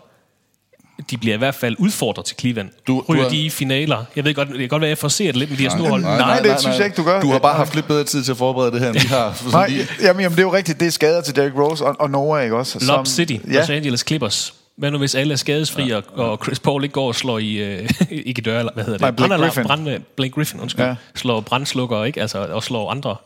de 1.10 1.16
bliver 1.16 1.34
i 1.34 1.38
hvert 1.38 1.54
fald 1.54 1.76
udfordret 1.78 2.24
til 2.24 2.36
Cleveland. 2.40 2.70
Du, 2.86 3.04
Ryger 3.08 3.22
du 3.22 3.28
har... 3.28 3.30
de 3.30 3.42
i 3.42 3.50
finaler? 3.50 4.04
Jeg 4.16 4.24
ved 4.24 4.34
godt, 4.34 4.48
det 4.48 4.58
kan 4.58 4.68
godt 4.68 4.80
være, 4.80 4.88
at 4.88 4.90
jeg 4.90 4.98
forser 4.98 5.26
det 5.26 5.36
lidt 5.36 5.50
med 5.50 5.58
de 5.58 5.62
her 5.62 5.70
store 5.70 5.88
hold. 5.88 6.02
Nej, 6.02 6.16
nej, 6.16 6.26
nej, 6.26 6.42
nej, 6.42 6.52
det 6.52 6.60
synes 6.60 6.76
jeg 6.76 6.84
ikke, 6.84 6.96
du 6.96 7.02
gør. 7.02 7.20
Du 7.20 7.30
har 7.30 7.38
bare 7.38 7.56
haft 7.56 7.74
lidt 7.74 7.86
bedre 7.86 8.04
tid 8.04 8.24
til 8.24 8.30
at 8.30 8.36
forberede 8.38 8.72
det 8.72 8.80
her, 8.80 8.88
end 8.88 9.00
vi 9.00 9.06
har. 9.06 9.42
nej, 9.52 9.72
jamen, 10.02 10.22
jamen, 10.22 10.36
det 10.36 10.42
er 10.42 10.46
jo 10.46 10.52
rigtigt. 10.52 10.80
Det 10.80 10.86
er 10.86 10.90
skader 10.90 11.20
til 11.20 11.36
Derrick 11.36 11.56
Rose 11.56 11.84
og, 11.84 11.96
og 11.98 12.10
Noah, 12.10 12.44
ikke 12.44 12.56
også? 12.56 12.84
Lob 12.88 13.06
City, 13.06 13.32
ja. 13.32 13.58
Los 13.58 13.70
Angeles 13.70 14.04
Clippers. 14.06 14.54
Hvad 14.76 14.90
nu, 14.90 14.98
hvis 14.98 15.14
alle 15.14 15.32
er 15.32 15.36
skadesfri, 15.36 15.88
ja. 15.88 15.96
og, 15.96 16.30
og 16.30 16.38
Chris 16.44 16.60
Paul 16.60 16.84
ikke 16.84 16.92
går 16.92 17.06
og 17.06 17.14
slår 17.14 17.38
i... 17.38 17.78
Uh, 17.80 17.86
ikke 18.10 18.42
dør, 18.42 18.58
eller 18.58 18.72
hvad 18.74 18.84
hedder 18.84 19.10
det? 19.10 19.18
Nej, 19.18 19.26
Blake 19.26 19.42
Griffin. 19.42 19.64
Brand, 19.64 20.00
Blake 20.16 20.32
Griffin, 20.32 20.60
undskyld. 20.60 20.84
Ja. 20.84 20.94
Slår 21.14 21.40
brandslukker, 21.40 22.04
ikke? 22.04 22.20
Altså, 22.20 22.38
og 22.38 22.62
slår 22.62 22.90
andre 22.90 23.16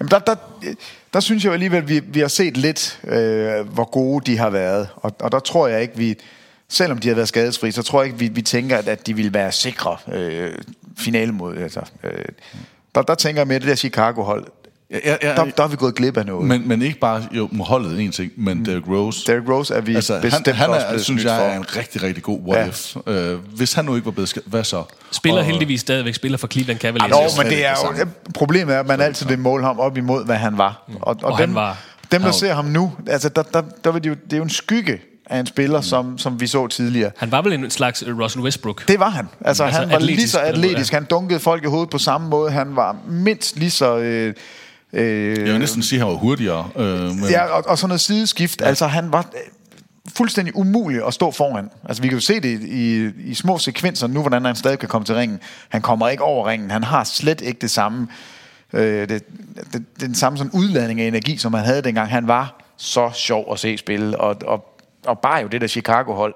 Jamen 0.00 0.10
der, 0.10 0.18
der, 0.18 0.34
der 1.12 1.20
synes 1.20 1.44
jeg 1.44 1.52
alligevel, 1.52 1.78
at 1.78 1.88
vi, 1.88 2.00
vi 2.00 2.20
har 2.20 2.28
set 2.28 2.56
lidt, 2.56 3.00
øh, 3.04 3.68
hvor 3.68 3.90
gode 3.90 4.32
de 4.32 4.38
har 4.38 4.50
været. 4.50 4.88
Og, 4.96 5.16
og 5.20 5.32
der 5.32 5.38
tror 5.38 5.68
jeg 5.68 5.82
ikke, 5.82 5.96
vi, 5.96 6.14
selvom 6.68 6.98
de 6.98 7.08
har 7.08 7.14
været 7.14 7.28
skadesfri, 7.28 7.70
så 7.70 7.82
tror 7.82 8.02
jeg 8.02 8.06
ikke, 8.06 8.18
vi, 8.18 8.28
vi 8.28 8.42
tænker, 8.42 8.78
at, 8.78 8.88
at 8.88 9.06
de 9.06 9.14
vil 9.14 9.34
være 9.34 9.52
sikre 9.52 9.96
øh, 10.12 10.54
finale 10.98 11.32
mod. 11.32 11.56
Altså, 11.56 11.80
øh, 12.04 12.24
der, 12.94 13.02
der 13.02 13.14
tænker 13.14 13.40
jeg 13.40 13.48
med 13.48 13.60
det 13.60 13.68
der 13.68 13.74
Chicago-hold, 13.74 14.46
Ja, 14.90 14.98
ja, 15.04 15.16
ja, 15.22 15.34
der, 15.34 15.44
der 15.44 15.62
er 15.62 15.68
vi 15.68 15.76
gået 15.76 15.94
glip 15.94 16.16
af 16.16 16.26
noget. 16.26 16.48
Men, 16.48 16.68
men 16.68 16.82
ikke 16.82 16.98
bare 16.98 17.22
jo, 17.32 17.48
holdet 17.60 18.00
en 18.00 18.12
ting, 18.12 18.32
men 18.36 18.58
mm. 18.58 18.64
Derrick 18.64 18.88
Rose. 18.88 19.26
Derrick 19.26 19.48
Rose 19.48 19.74
er 19.74 19.80
vi 19.80 19.94
altså, 19.94 20.20
bestemt 20.20 20.46
han, 20.46 20.70
han 20.70 20.70
er, 20.70 20.98
synes 20.98 21.24
jeg, 21.24 21.52
er 21.52 21.56
en 21.56 21.76
rigtig, 21.76 22.02
rigtig 22.02 22.22
god 22.22 22.40
what 22.40 22.58
ja. 22.58 22.68
if. 22.68 22.96
Uh, 22.96 23.56
hvis 23.56 23.72
han 23.72 23.84
nu 23.84 23.94
ikke 23.94 24.04
var 24.04 24.12
blevet 24.12 24.28
skadet, 24.28 24.48
hvad 24.48 24.64
så? 24.64 24.82
Spiller 25.10 25.40
og, 25.40 25.44
heldigvis 25.44 25.80
stadigvæk, 25.80 26.14
spiller 26.14 26.38
for 26.38 26.46
Cleveland 26.46 26.80
Cavaliers. 26.80 27.36
Nå, 27.36 27.42
men 27.42 27.52
det 27.52 27.66
er 27.66 27.74
jo, 27.98 28.06
problemet 28.34 28.74
er, 28.74 28.80
at 28.80 28.86
man 28.86 29.00
altid 29.00 29.26
vil 29.26 29.38
måle 29.38 29.64
ham 29.64 29.78
op 29.78 29.96
imod, 29.96 30.24
hvad 30.24 30.36
han 30.36 30.58
var. 30.58 30.84
Mm. 30.88 30.96
Og, 30.96 31.16
og, 31.22 31.32
og 31.32 31.38
dem, 31.38 31.48
han 31.48 31.54
var, 31.54 31.76
dem, 32.12 32.22
der 32.22 32.30
ser 32.30 32.54
ham 32.54 32.64
nu, 32.64 32.92
altså, 33.06 33.28
der, 33.28 33.42
der, 33.42 33.60
der, 33.60 33.68
der, 33.84 33.98
det, 33.98 34.06
jo, 34.06 34.14
det 34.24 34.32
er 34.32 34.36
jo 34.36 34.42
en 34.42 34.50
skygge 34.50 35.00
af 35.26 35.38
en 35.38 35.46
spiller, 35.46 35.78
mm. 35.78 35.84
som, 35.84 36.18
som 36.18 36.40
vi 36.40 36.46
så 36.46 36.66
tidligere. 36.66 37.10
Han 37.16 37.32
var 37.32 37.42
vel 37.42 37.52
en 37.52 37.70
slags 37.70 38.04
Russell 38.20 38.44
Westbrook? 38.44 38.88
Det 38.88 39.00
var 39.00 39.08
han. 39.08 39.28
Altså, 39.44 39.64
altså 39.64 39.80
han 39.80 39.90
var 39.90 39.98
lige 39.98 40.28
så 40.28 40.38
atletisk. 40.38 40.92
Han 40.92 41.04
dunkede 41.04 41.40
folk 41.40 41.64
i 41.64 41.66
hovedet 41.66 41.90
på 41.90 41.98
samme 41.98 42.28
måde. 42.28 42.50
Han 42.50 42.76
var 42.76 42.96
mindst 43.08 43.56
lige 43.56 43.70
så... 43.70 43.98
Øh, 43.98 44.34
Øh, 44.92 45.38
jeg 45.38 45.52
vil 45.52 45.58
næsten 45.58 45.82
sige, 45.82 46.00
at 46.00 46.06
han 46.06 46.12
var 46.12 46.18
hurtigere. 46.18 46.70
Øh, 46.76 47.00
men... 47.00 47.24
Ja, 47.30 47.44
og, 47.44 47.64
og 47.66 47.78
sådan 47.78 47.88
noget 47.88 48.00
sideskift. 48.00 48.60
Ja. 48.60 48.66
Altså, 48.66 48.86
han 48.86 49.12
var 49.12 49.26
øh, 49.34 49.40
fuldstændig 50.14 50.56
umulig 50.56 51.06
at 51.06 51.14
stå 51.14 51.30
foran. 51.30 51.70
Altså, 51.88 52.02
vi 52.02 52.08
kan 52.08 52.16
jo 52.16 52.20
se 52.20 52.40
det 52.40 52.62
i, 52.62 53.10
i 53.30 53.34
små 53.34 53.58
sekvenser 53.58 54.06
nu, 54.06 54.20
hvordan 54.20 54.44
han 54.44 54.56
stadig 54.56 54.78
kan 54.78 54.88
komme 54.88 55.04
til 55.04 55.14
ringen. 55.14 55.40
Han 55.68 55.82
kommer 55.82 56.08
ikke 56.08 56.22
over 56.22 56.48
ringen. 56.48 56.70
Han 56.70 56.84
har 56.84 57.04
slet 57.04 57.40
ikke 57.40 57.60
det 57.60 57.70
samme, 57.70 58.08
øh, 58.72 59.08
det, 59.08 59.24
det, 59.72 59.84
den 60.00 60.14
samme 60.14 60.38
sådan 60.38 60.52
udladning 60.52 61.00
af 61.00 61.06
energi, 61.06 61.36
som 61.36 61.54
han 61.54 61.64
havde 61.64 61.82
dengang. 61.82 62.10
Han 62.10 62.28
var 62.28 62.60
så 62.76 63.10
sjov 63.14 63.52
at 63.52 63.58
se 63.58 63.78
spille, 63.78 64.20
og, 64.20 64.36
og, 64.46 64.80
og 65.06 65.18
bare 65.18 65.42
jo 65.42 65.48
det 65.48 65.60
der 65.60 65.66
Chicago-hold. 65.66 66.34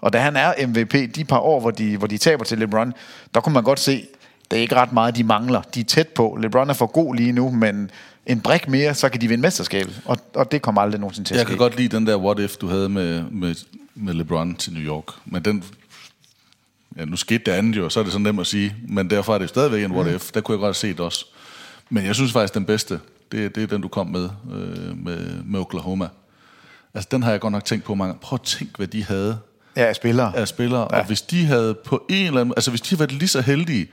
Og 0.00 0.12
da 0.12 0.18
han 0.18 0.36
er 0.36 0.66
MVP, 0.66 1.14
de 1.14 1.24
par 1.24 1.38
år, 1.38 1.60
hvor 1.60 1.70
de, 1.70 1.96
hvor 1.96 2.06
de 2.06 2.18
taber 2.18 2.44
til 2.44 2.58
LeBron, 2.58 2.92
der 3.34 3.40
kunne 3.40 3.52
man 3.52 3.62
godt 3.62 3.80
se, 3.80 4.06
det 4.50 4.56
er 4.56 4.60
ikke 4.60 4.74
ret 4.74 4.92
meget, 4.92 5.16
de 5.16 5.24
mangler. 5.24 5.62
De 5.62 5.80
er 5.80 5.84
tæt 5.84 6.08
på. 6.08 6.38
LeBron 6.42 6.70
er 6.70 6.74
for 6.74 6.86
god 6.86 7.14
lige 7.14 7.32
nu, 7.32 7.50
men 7.50 7.90
en 8.26 8.40
brik 8.40 8.68
mere, 8.68 8.94
så 8.94 9.08
kan 9.08 9.20
de 9.20 9.28
vinde 9.28 9.42
mesterskabet. 9.42 10.02
Og, 10.04 10.18
og 10.34 10.52
det 10.52 10.62
kommer 10.62 10.80
aldrig 10.80 11.00
nogensinde 11.00 11.28
til 11.28 11.34
at 11.34 11.38
Jeg 11.38 11.46
kan 11.46 11.56
godt 11.56 11.76
lide 11.76 11.96
den 11.96 12.06
der 12.06 12.16
what 12.16 12.38
if, 12.38 12.56
du 12.56 12.66
havde 12.66 12.88
med, 12.88 13.22
med, 13.30 13.54
med 13.94 14.14
LeBron 14.14 14.54
til 14.54 14.72
New 14.72 14.82
York. 14.82 15.04
Men 15.24 15.44
den... 15.44 15.64
Ja, 16.96 17.04
nu 17.04 17.16
skete 17.16 17.44
det 17.44 17.52
andet 17.52 17.76
jo, 17.76 17.88
så 17.88 18.00
er 18.00 18.04
det 18.04 18.12
så 18.12 18.18
nemt 18.18 18.40
at 18.40 18.46
sige. 18.46 18.74
Men 18.88 19.10
derfor 19.10 19.34
er 19.34 19.38
det 19.38 19.48
stadigvæk 19.48 19.84
en 19.84 19.92
what 19.92 20.14
if. 20.14 20.32
Der 20.32 20.40
kunne 20.40 20.52
jeg 20.52 20.60
godt 20.60 20.76
se 20.76 20.88
det 20.88 21.00
også. 21.00 21.26
Men 21.90 22.04
jeg 22.04 22.14
synes 22.14 22.32
faktisk, 22.32 22.54
den 22.54 22.64
bedste, 22.64 23.00
det, 23.32 23.54
det 23.54 23.62
er 23.62 23.66
den, 23.66 23.82
du 23.82 23.88
kom 23.88 24.06
med, 24.06 24.28
øh, 24.52 25.04
med, 25.04 25.42
med 25.44 25.60
Oklahoma. 25.60 26.08
Altså, 26.94 27.08
den 27.10 27.22
har 27.22 27.30
jeg 27.30 27.40
godt 27.40 27.52
nok 27.52 27.64
tænkt 27.64 27.84
på 27.84 27.94
mange 27.94 28.14
Prøv 28.20 28.38
at 28.42 28.46
tænke, 28.46 28.76
hvad 28.76 28.86
de 28.86 29.04
havde 29.04 29.38
Ja, 29.76 29.84
af 29.84 29.96
spillere. 29.96 30.36
Af 30.36 30.48
spillere. 30.48 30.88
Ja. 30.92 30.98
Og 30.98 31.06
hvis 31.06 31.22
de 31.22 31.44
havde 31.44 31.74
på 31.74 32.06
en 32.08 32.26
eller 32.26 32.40
anden... 32.40 32.54
Altså, 32.56 32.70
hvis 32.70 32.80
de 32.80 32.88
havde 32.88 33.00
været 33.00 33.12
lige 33.12 33.28
så 33.28 33.40
heldige, 33.40 33.88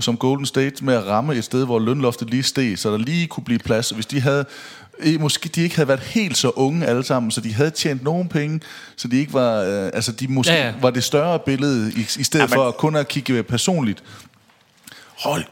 som 0.00 0.16
Golden 0.16 0.46
State 0.46 0.84
med 0.84 0.94
at 0.94 1.06
ramme 1.06 1.34
et 1.34 1.44
sted, 1.44 1.64
hvor 1.64 1.78
lønloftet 1.78 2.30
lige 2.30 2.42
steg, 2.42 2.78
så 2.78 2.90
der 2.90 2.98
lige 2.98 3.26
kunne 3.26 3.44
blive 3.44 3.58
plads. 3.58 3.90
Hvis 3.90 4.06
de 4.06 4.20
havde 4.20 4.44
måske 5.20 5.48
de 5.48 5.62
ikke 5.62 5.76
havde 5.76 5.88
været 5.88 6.00
helt 6.00 6.36
så 6.36 6.50
unge 6.50 6.86
alle 6.86 7.04
sammen, 7.04 7.30
så 7.30 7.40
de 7.40 7.54
havde 7.54 7.70
tjent 7.70 8.04
nogle 8.04 8.28
penge, 8.28 8.60
så 8.96 9.08
de 9.08 9.16
ikke 9.16 9.32
var, 9.32 9.60
øh, 9.60 9.90
altså 9.94 10.12
de 10.12 10.28
måske 10.28 10.52
ja, 10.52 10.66
ja. 10.66 10.74
var 10.80 10.90
det 10.90 11.04
større 11.04 11.38
billede, 11.38 11.92
i, 11.96 12.00
i 12.00 12.24
stedet 12.24 12.50
ja, 12.50 12.56
for 12.56 12.68
at 12.68 12.76
kun 12.76 12.96
at 12.96 13.08
kigge 13.08 13.42
personligt. 13.42 14.02
Hold, 15.18 15.44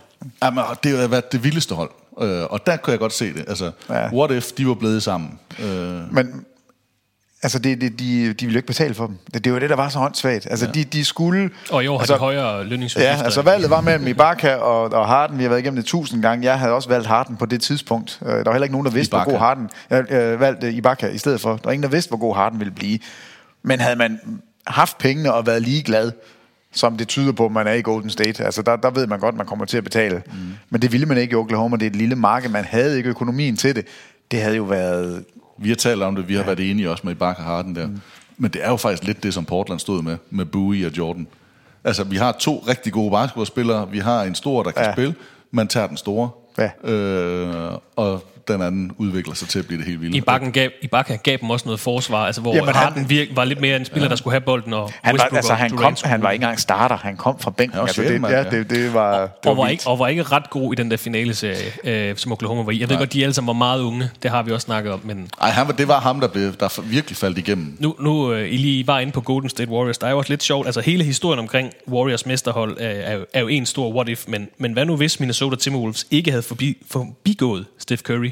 jamen, 0.42 0.64
det 0.84 0.98
har 0.98 1.08
været 1.08 1.32
det 1.32 1.44
vildeste 1.44 1.74
hold. 1.74 1.90
Øh, 2.20 2.44
og 2.44 2.66
der 2.66 2.76
kunne 2.76 2.90
jeg 2.90 2.98
godt 2.98 3.12
se 3.12 3.34
det. 3.34 3.44
Altså, 3.48 3.70
ja. 3.90 4.12
what 4.12 4.30
if 4.30 4.52
de 4.52 4.66
var 4.66 4.74
blevet 4.74 5.02
sammen? 5.02 5.38
Øh. 5.58 6.14
Men, 6.14 6.44
Altså, 7.44 7.58
det, 7.58 7.80
det, 7.80 7.98
de, 7.98 8.32
de 8.32 8.46
ville 8.46 8.52
jo 8.52 8.58
ikke 8.58 8.66
betale 8.66 8.94
for 8.94 9.06
dem. 9.06 9.16
Det, 9.34 9.44
det 9.44 9.52
var 9.52 9.58
det, 9.58 9.70
der 9.70 9.76
var 9.76 9.88
så 9.88 9.98
håndsvagt. 9.98 10.46
Altså, 10.50 10.66
ja. 10.66 10.72
de, 10.72 10.84
de 10.84 11.04
skulle... 11.04 11.50
Og 11.70 11.84
i 11.84 11.86
år 11.86 11.94
har 11.94 12.00
altså, 12.00 12.14
de 12.14 12.18
højere 12.18 12.64
lønningsudgifter. 12.64 13.16
Ja, 13.16 13.24
altså 13.24 13.42
valget 13.42 13.70
var 13.70 13.80
mellem 13.80 14.06
Ibaka 14.06 14.54
og, 14.54 14.92
og 14.92 15.06
Harden. 15.06 15.38
Vi 15.38 15.42
har 15.42 15.48
været 15.48 15.60
igennem 15.60 15.76
det 15.76 15.84
tusind 15.84 16.22
gange. 16.22 16.44
Jeg 16.44 16.58
havde 16.58 16.72
også 16.72 16.88
valgt 16.88 17.06
Harden 17.06 17.36
på 17.36 17.46
det 17.46 17.62
tidspunkt. 17.62 18.18
Øh, 18.22 18.28
der 18.28 18.44
var 18.44 18.52
heller 18.52 18.64
ikke 18.64 18.72
nogen, 18.72 18.86
der 18.86 18.92
vidste, 18.92 19.10
Ibaka. 19.10 19.24
hvor 19.24 19.32
god 19.32 19.38
Harden... 19.38 19.70
Jeg 19.90 20.12
øh, 20.12 20.40
valgte 20.40 20.72
Ibaka 20.72 21.06
i 21.06 21.18
stedet 21.18 21.40
for. 21.40 21.50
Der 21.50 21.58
var 21.64 21.72
ingen, 21.72 21.82
der 21.82 21.88
vidste, 21.88 22.08
hvor 22.08 22.18
god 22.18 22.34
Harden 22.34 22.58
ville 22.58 22.72
blive. 22.74 22.98
Men 23.62 23.80
havde 23.80 23.96
man 23.96 24.20
haft 24.66 24.98
pengene 24.98 25.32
og 25.32 25.46
været 25.46 25.62
ligeglad, 25.62 26.12
som 26.72 26.96
det 26.96 27.08
tyder 27.08 27.32
på, 27.32 27.46
at 27.46 27.52
man 27.52 27.66
er 27.66 27.72
i 27.72 27.82
Golden 27.82 28.10
State. 28.10 28.44
Altså, 28.44 28.62
der, 28.62 28.76
der 28.76 28.90
ved 28.90 29.06
man 29.06 29.20
godt, 29.20 29.32
at 29.32 29.36
man 29.36 29.46
kommer 29.46 29.64
til 29.64 29.76
at 29.76 29.84
betale. 29.84 30.22
Mm. 30.26 30.32
Men 30.70 30.82
det 30.82 30.92
ville 30.92 31.06
man 31.06 31.18
ikke 31.18 31.32
i 31.32 31.36
Oklahoma. 31.36 31.76
Det 31.76 31.82
er 31.82 31.90
et 31.90 31.96
lille 31.96 32.16
marked. 32.16 32.50
Man 32.50 32.64
havde 32.64 32.96
ikke 32.96 33.08
økonomien 33.08 33.56
til 33.56 33.76
det. 33.76 33.86
Det 34.30 34.42
havde 34.42 34.56
jo 34.56 34.62
været 34.62 35.24
vi 35.58 35.68
har 35.68 35.76
talt 35.76 36.02
om 36.02 36.16
det, 36.16 36.28
vi 36.28 36.34
har 36.34 36.40
ja. 36.40 36.46
været 36.46 36.70
enige 36.70 36.90
også 36.90 37.00
med 37.04 37.12
Ibaka 37.12 37.42
Harden 37.42 37.74
der. 37.74 37.86
Mm. 37.86 38.00
Men 38.36 38.50
det 38.50 38.64
er 38.64 38.70
jo 38.70 38.76
faktisk 38.76 39.04
lidt 39.04 39.22
det, 39.22 39.34
som 39.34 39.44
Portland 39.44 39.80
stod 39.80 40.02
med, 40.02 40.16
med 40.30 40.44
Bowie 40.44 40.86
og 40.86 40.98
Jordan. 40.98 41.26
Altså, 41.84 42.04
vi 42.04 42.16
har 42.16 42.32
to 42.32 42.64
rigtig 42.68 42.92
gode 42.92 43.10
basketballspillere, 43.10 43.90
vi 43.90 43.98
har 43.98 44.22
en 44.22 44.34
stor, 44.34 44.62
der 44.62 44.70
kan 44.70 44.84
ja. 44.84 44.92
spille, 44.92 45.14
man 45.50 45.68
tager 45.68 45.86
den 45.86 45.96
store. 45.96 46.30
Ja. 46.58 46.90
Øh, 46.92 47.72
og 47.96 48.24
den 48.48 48.62
anden 48.62 48.92
udvikler 48.98 49.34
sig 49.34 49.48
til 49.48 49.58
at 49.58 49.66
blive 49.66 49.78
det 49.78 49.86
helt 49.86 50.00
vilde. 50.00 50.16
Ibaka 50.16 50.50
gav, 50.50 50.70
Ibaka 50.82 51.16
gav 51.16 51.36
dem 51.40 51.50
også 51.50 51.66
noget 51.66 51.80
forsvar, 51.80 52.26
altså 52.26 52.40
hvor 52.40 52.54
Jamen, 52.54 52.74
Harden 52.74 52.98
han, 52.98 53.10
virke, 53.10 53.36
var 53.36 53.44
lidt 53.44 53.60
mere 53.60 53.76
en 53.76 53.84
spiller, 53.84 54.04
ja. 54.04 54.08
der 54.08 54.16
skulle 54.16 54.32
have 54.32 54.40
bolden, 54.40 54.74
og 54.74 54.92
han 55.02 55.18
var, 55.18 55.28
altså, 55.36 55.54
han, 55.54 55.70
kom, 55.70 55.96
han 56.04 56.22
var 56.22 56.30
ikke 56.30 56.42
engang 56.42 56.60
starter, 56.60 56.96
han 56.96 57.16
kom 57.16 57.38
fra 57.38 57.50
bænken. 57.50 57.78
Altså, 57.78 58.02
det, 58.02 58.22
ja, 58.22 58.44
det, 58.44 58.70
det 58.70 58.94
var, 58.94 59.12
og, 59.12 59.20
det 59.20 59.44
var 59.44 59.50
og, 59.50 59.56
var 59.56 59.68
ikke, 59.68 59.86
og 59.86 59.98
var 59.98 60.08
ikke 60.08 60.22
ret 60.22 60.50
god 60.50 60.72
i 60.72 60.76
den 60.76 60.90
der 60.90 60.96
finale-serie, 60.96 62.10
øh, 62.10 62.16
som 62.16 62.32
Oklahoma 62.32 62.62
var 62.62 62.72
i. 62.72 62.80
Jeg 62.80 62.88
ved 62.88 62.96
Nej. 62.96 63.00
godt, 63.00 63.12
de 63.12 63.22
alle 63.22 63.34
sammen 63.34 63.46
var 63.46 63.52
meget 63.52 63.80
unge, 63.80 64.10
det 64.22 64.30
har 64.30 64.42
vi 64.42 64.52
også 64.52 64.64
snakket 64.64 64.92
om. 64.92 65.00
Men 65.04 65.28
Ej, 65.40 65.50
han 65.50 65.66
var, 65.66 65.72
det 65.72 65.88
var 65.88 66.00
ham, 66.00 66.20
der, 66.20 66.28
blev, 66.28 66.52
der 66.52 66.80
virkelig 66.82 67.16
faldt 67.16 67.38
igennem. 67.38 67.76
Nu, 67.80 67.94
nu 68.00 68.32
øh, 68.32 68.52
I 68.52 68.56
lige 68.56 68.86
var 68.86 68.98
inde 68.98 69.12
på 69.12 69.20
Golden 69.20 69.50
State 69.50 69.70
Warriors, 69.70 69.98
der 69.98 70.06
er 70.06 70.10
jo 70.10 70.18
også 70.18 70.32
lidt 70.32 70.42
sjovt, 70.42 70.66
altså 70.66 70.80
hele 70.80 71.04
historien 71.04 71.38
omkring 71.38 71.70
Warriors 71.88 72.26
mesterhold 72.26 72.76
er, 72.80 72.86
er, 72.86 73.24
er 73.32 73.40
jo 73.40 73.48
en 73.48 73.66
stor 73.66 73.94
what 73.94 74.08
if, 74.08 74.24
men, 74.28 74.48
men 74.58 74.72
hvad 74.72 74.84
nu 74.84 74.96
hvis 74.96 75.20
Minnesota 75.20 75.56
Timberwolves 75.56 76.06
ikke 76.10 76.30
havde 76.30 76.42
forbi, 76.42 76.76
forbigået 76.90 77.66
Steph 77.78 78.02
Curry 78.02 78.30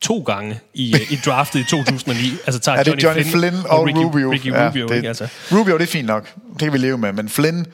to 0.00 0.22
gange 0.22 0.60
i, 0.74 0.94
uh, 0.94 1.12
i 1.12 1.16
draftet 1.16 1.60
i 1.60 1.64
2009. 1.64 2.16
Altså 2.46 2.60
tager 2.60 2.78
er 2.78 2.82
det 2.82 2.90
Johnny, 2.90 3.02
Johnny 3.02 3.22
Flynn, 3.22 3.40
Flynn 3.40 3.66
og, 3.66 3.78
og 3.78 3.86
Ricky, 3.86 3.96
Rubio? 3.96 4.32
Ricky 4.32 4.46
Rubio, 4.46 4.80
ja, 4.80 4.86
det, 4.86 4.96
ikke? 4.96 5.08
Altså. 5.08 5.28
Rubio, 5.52 5.78
det 5.78 5.82
er 5.82 5.86
fint 5.86 6.06
nok. 6.06 6.34
Det 6.52 6.58
kan 6.58 6.72
vi 6.72 6.78
leve 6.78 6.98
med. 6.98 7.12
Men 7.12 7.28
Flynn, 7.28 7.66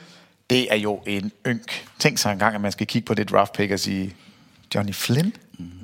det 0.50 0.66
er 0.70 0.76
jo 0.76 1.00
en 1.06 1.32
ynk. 1.46 1.84
Tænk 1.98 2.18
sig 2.18 2.32
engang, 2.32 2.54
at 2.54 2.60
man 2.60 2.72
skal 2.72 2.86
kigge 2.86 3.06
på 3.06 3.14
det 3.14 3.30
draft 3.30 3.52
pick 3.52 3.72
og 3.72 3.80
sige, 3.80 4.14
Johnny 4.74 4.94
Flynn? 4.94 5.32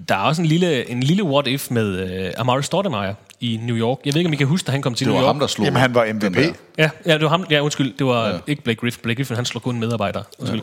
Der 0.08 0.14
er 0.14 0.18
også 0.18 0.42
en 0.42 0.48
lille, 0.48 0.90
en 0.90 1.02
lille 1.02 1.24
what-if 1.24 1.70
med 1.70 2.02
uh, 2.28 2.40
Amari 2.40 2.62
Stoudemire 2.62 3.14
i 3.42 3.60
New 3.62 3.76
York. 3.76 3.98
Jeg 4.04 4.14
ved 4.14 4.20
ikke, 4.20 4.28
om 4.28 4.32
I 4.32 4.36
kan 4.36 4.46
huske, 4.46 4.66
da 4.66 4.72
han 4.72 4.82
kom 4.82 4.94
til 4.94 5.06
Det 5.06 5.12
New 5.14 5.20
var 5.20 5.26
York. 5.28 5.34
ham, 5.34 5.40
der 5.40 5.46
slog 5.46 5.64
Jamen, 5.64 5.80
han 5.80 5.94
var 5.94 6.12
MVP. 6.12 6.36
Ja, 6.78 6.90
ja, 7.06 7.12
det 7.14 7.22
var 7.22 7.28
ham. 7.28 7.44
Ja, 7.50 7.60
undskyld. 7.60 7.94
Det 7.98 8.06
var 8.06 8.26
Ja. 8.26 8.32
ja. 8.32 8.38
ikke 8.46 8.62
Blake 8.62 8.80
Griffin. 8.80 9.00
Blake 9.02 9.16
Griffin, 9.16 9.36
han 9.36 9.44
slog 9.44 9.62
kun 9.62 9.80
medarbejder. 9.80 10.22
Undskyld. 10.38 10.60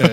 øh, 0.00 0.08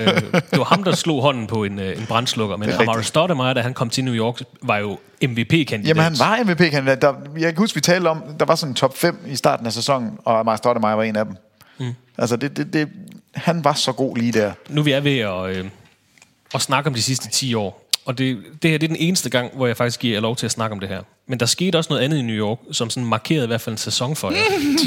det 0.51 0.59
var 0.59 0.63
ham, 0.63 0.83
der 0.83 0.95
slog 0.95 1.21
hånden 1.21 1.47
på 1.47 1.63
en, 1.63 1.79
øh, 1.79 1.97
en 1.99 2.05
brændslukker. 2.05 2.57
Men 2.57 2.69
Det 2.69 2.75
Amari. 2.79 3.03
Stoudemire, 3.03 3.53
da 3.53 3.61
han 3.61 3.73
kom 3.73 3.89
til 3.89 4.03
New 4.03 4.13
York, 4.13 4.41
var 4.61 4.77
jo 4.77 4.99
MVP-kandidat. 5.21 5.87
Jamen, 5.87 6.03
han 6.03 6.15
var 6.19 6.43
MVP-kandidat. 6.43 7.01
Der, 7.01 7.13
jeg 7.37 7.53
kan 7.53 7.57
huske, 7.57 7.75
vi 7.75 7.81
talte 7.81 8.07
om, 8.07 8.23
der 8.39 8.45
var 8.45 8.55
sådan 8.55 8.71
en 8.71 8.75
top 8.75 8.97
5 8.97 9.17
i 9.27 9.35
starten 9.35 9.65
af 9.65 9.73
sæsonen, 9.73 10.11
og 10.25 10.39
Amar 10.39 10.55
Stoudemire 10.55 10.97
var 10.97 11.03
en 11.03 11.15
af 11.15 11.25
dem. 11.25 11.35
Mm. 11.79 11.93
Altså, 12.17 12.35
det, 12.35 12.57
det, 12.57 12.73
det, 12.73 12.89
han 13.35 13.63
var 13.63 13.73
så 13.73 13.91
god 13.91 14.17
lige 14.17 14.31
der. 14.31 14.51
Nu 14.69 14.81
vi 14.83 14.91
er 14.91 14.99
ved 14.99 15.19
at, 15.19 15.57
øh, 15.57 15.65
at 16.55 16.61
snakke 16.61 16.87
om 16.87 16.93
de 16.93 17.01
sidste 17.01 17.29
10 17.29 17.53
år. 17.53 17.86
Og 18.07 18.17
det, 18.17 18.37
det 18.61 18.71
her 18.71 18.77
det 18.77 18.83
er 18.83 18.87
den 18.87 18.97
eneste 18.99 19.29
gang, 19.29 19.51
hvor 19.55 19.67
jeg 19.67 19.77
faktisk 19.77 19.99
giver 19.99 20.13
jer 20.13 20.21
lov 20.21 20.35
til 20.35 20.45
at 20.45 20.51
snakke 20.51 20.73
om 20.73 20.79
det 20.79 20.89
her. 20.89 21.01
Men 21.27 21.39
der 21.39 21.45
skete 21.45 21.75
også 21.75 21.87
noget 21.89 22.03
andet 22.03 22.17
i 22.17 22.21
New 22.21 22.35
York, 22.35 22.57
som 22.71 22.89
sådan 22.89 23.09
markerede 23.09 23.43
i 23.43 23.47
hvert 23.47 23.61
fald 23.61 23.73
en 23.73 23.77
sæson 23.77 24.15
for 24.15 24.31
jer. 24.31 24.37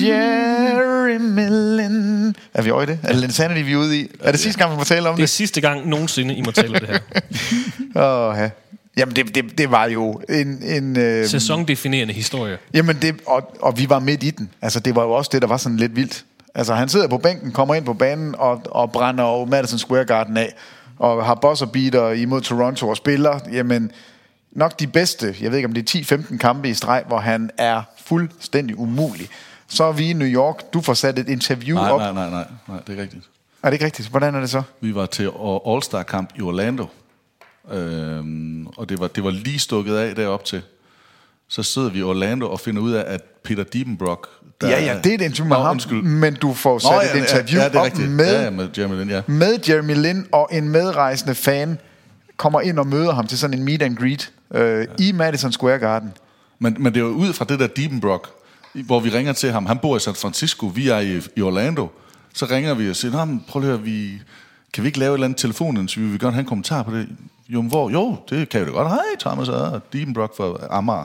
Jerry 0.06 1.16
Millen. 1.16 2.36
Er 2.54 2.62
vi 2.62 2.70
over 2.70 2.82
i 2.82 2.86
det? 2.86 2.98
Er 3.02 3.12
det 3.12 3.24
Insanity, 3.24 3.64
vi 3.64 3.72
er 3.72 3.76
ude 3.76 4.00
i? 4.00 4.08
Er 4.20 4.30
det 4.30 4.40
sidste 4.40 4.58
gang, 4.58 4.72
vi 4.72 4.76
må 4.76 4.84
tale 4.84 5.08
om 5.08 5.14
Det 5.14 5.22
er 5.22 5.26
det? 5.26 5.30
sidste 5.30 5.60
gang 5.60 5.88
nogensinde, 5.88 6.34
I 6.34 6.42
må 6.42 6.50
tale 6.50 6.68
om 6.68 6.80
det 6.80 6.88
her. 6.88 6.98
Åh, 8.30 8.38
ja. 8.38 8.50
Jamen, 8.96 9.16
det, 9.16 9.34
det, 9.34 9.58
det 9.58 9.70
var 9.70 9.86
jo 9.86 10.20
en... 10.28 10.62
en 10.62 10.98
øh, 10.98 11.26
Sæsondefinerende 11.26 12.14
historie. 12.14 12.58
Jamen, 12.74 12.96
det, 13.02 13.14
og, 13.26 13.56
og 13.60 13.78
vi 13.78 13.88
var 13.88 13.98
midt 13.98 14.22
i 14.22 14.30
den. 14.30 14.50
Altså, 14.62 14.80
det 14.80 14.96
var 14.96 15.02
jo 15.02 15.10
også 15.10 15.30
det, 15.32 15.42
der 15.42 15.48
var 15.48 15.56
sådan 15.56 15.76
lidt 15.76 15.96
vildt. 15.96 16.24
Altså, 16.54 16.74
han 16.74 16.88
sidder 16.88 17.08
på 17.08 17.18
bænken, 17.18 17.52
kommer 17.52 17.74
ind 17.74 17.84
på 17.84 17.94
banen 17.94 18.34
og, 18.38 18.62
og 18.64 18.92
brænder 18.92 19.24
jo 19.24 19.44
Madison 19.44 19.78
Square 19.78 20.04
Garden 20.04 20.36
af, 20.36 20.54
og 21.00 21.24
har 21.24 21.34
buzzer 21.34 21.66
beater 21.66 22.10
imod 22.10 22.40
Toronto 22.40 22.88
og 22.88 22.96
spiller, 22.96 23.40
jamen, 23.52 23.92
nok 24.52 24.80
de 24.80 24.86
bedste, 24.86 25.36
jeg 25.40 25.50
ved 25.50 25.58
ikke 25.58 25.68
om 25.68 25.74
det 25.74 25.94
er 25.94 26.16
10-15 26.16 26.36
kampe 26.36 26.68
i 26.68 26.74
streg, 26.74 27.04
hvor 27.06 27.18
han 27.18 27.50
er 27.58 27.82
fuldstændig 28.04 28.78
umulig. 28.78 29.28
Så 29.68 29.84
er 29.84 29.92
vi 29.92 30.10
i 30.10 30.12
New 30.12 30.28
York, 30.28 30.72
du 30.72 30.80
får 30.80 30.94
sat 30.94 31.18
et 31.18 31.28
interview 31.28 31.76
Nej, 31.76 31.90
op. 31.90 32.00
nej, 32.00 32.12
nej, 32.12 32.30
nej, 32.30 32.44
nej, 32.68 32.78
det 32.86 32.98
er 32.98 33.02
rigtigt. 33.02 33.24
Er 33.62 33.70
det 33.70 33.72
ikke 33.72 33.84
rigtigt? 33.84 34.08
Hvordan 34.08 34.34
er 34.34 34.40
det 34.40 34.50
så? 34.50 34.62
Vi 34.80 34.94
var 34.94 35.06
til 35.06 35.30
All-Star-kamp 35.66 36.30
i 36.38 36.40
Orlando, 36.40 36.86
øhm, 37.70 38.66
og 38.66 38.88
det 38.88 39.00
var, 39.00 39.06
det 39.06 39.24
var 39.24 39.30
lige 39.30 39.58
stukket 39.58 39.96
af 39.96 40.14
derop 40.14 40.44
til. 40.44 40.62
Så 41.48 41.62
sidder 41.62 41.90
vi 41.90 41.98
i 41.98 42.02
Orlando 42.02 42.50
og 42.50 42.60
finder 42.60 42.82
ud 42.82 42.92
af, 42.92 43.14
at 43.14 43.22
Peter 43.44 43.64
Diebenbrock... 43.64 44.28
Der, 44.60 44.68
ja, 44.68 44.84
ja, 44.84 44.98
det 45.04 45.10
er 45.10 45.14
et 45.14 45.20
interview 45.20 45.48
med 45.48 45.56
Nå, 45.56 45.62
ham, 45.62 45.70
undskyld. 45.70 46.02
men 46.02 46.34
du 46.34 46.54
får 46.54 46.78
sat 46.78 46.90
Nå, 46.90 47.00
et 47.00 47.04
ja, 47.04 47.16
ja, 47.16 47.22
interview 47.22 47.60
ja, 47.60 47.68
det 47.68 47.74
er 47.74 47.80
op 47.80 47.98
med, 47.98 48.32
Ja, 48.32 48.42
ja, 48.42 48.50
med 48.50 48.68
Jeremy 48.78 48.98
Lin, 48.98 49.08
ja. 49.08 49.22
med 49.26 49.58
Jeremy 49.68 49.94
Lin, 49.94 50.26
og 50.32 50.48
en 50.52 50.68
medrejsende 50.68 51.34
fan 51.34 51.78
kommer 52.36 52.60
ind 52.60 52.78
og 52.78 52.86
møder 52.86 53.12
ham 53.14 53.26
til 53.26 53.38
sådan 53.38 53.58
en 53.58 53.64
meet 53.64 53.82
and 53.82 53.96
greet 53.96 54.32
øh, 54.54 54.78
ja. 54.78 54.84
i 55.04 55.12
Madison 55.12 55.52
Square 55.52 55.78
Garden. 55.78 56.12
Men, 56.58 56.76
men 56.78 56.94
det 56.94 57.00
er 57.00 57.04
jo 57.04 57.10
ud 57.10 57.32
fra 57.32 57.44
det 57.44 57.58
der 57.58 57.66
Diebenbrock, 57.66 58.28
hvor 58.74 59.00
vi 59.00 59.10
ringer 59.10 59.32
til 59.32 59.52
ham. 59.52 59.66
Han 59.66 59.78
bor 59.78 59.96
i 59.96 60.00
San 60.00 60.14
Francisco, 60.14 60.66
vi 60.66 60.88
er 60.88 60.98
i, 60.98 61.22
i 61.36 61.42
Orlando. 61.42 61.88
Så 62.34 62.46
ringer 62.46 62.74
vi 62.74 62.90
og 62.90 62.96
siger, 62.96 63.26
Nå, 63.26 63.38
prøv 63.48 63.60
lige 63.60 63.72
at 63.72 63.78
høre, 63.78 63.84
vi, 63.84 64.22
kan 64.72 64.82
vi 64.82 64.88
ikke 64.88 64.98
lave 64.98 65.10
et 65.10 65.14
eller 65.14 65.24
andet 65.24 65.38
telefoninterview? 65.38 66.06
Vi 66.06 66.10
vil 66.10 66.20
gerne 66.20 66.32
have 66.32 66.40
en 66.40 66.46
kommentar 66.46 66.82
på 66.82 66.96
det. 66.96 67.08
Jo, 67.48 67.62
hvor? 67.62 67.90
Jo, 67.90 68.16
det 68.30 68.48
kan 68.48 68.60
vi 68.60 68.66
da 68.66 68.70
godt. 68.70 68.88
Hej, 68.88 68.98
Thomas 69.20 69.48
og 69.48 69.82
Diebenbrock 69.92 70.36
fra 70.36 70.66
Amager. 70.70 71.04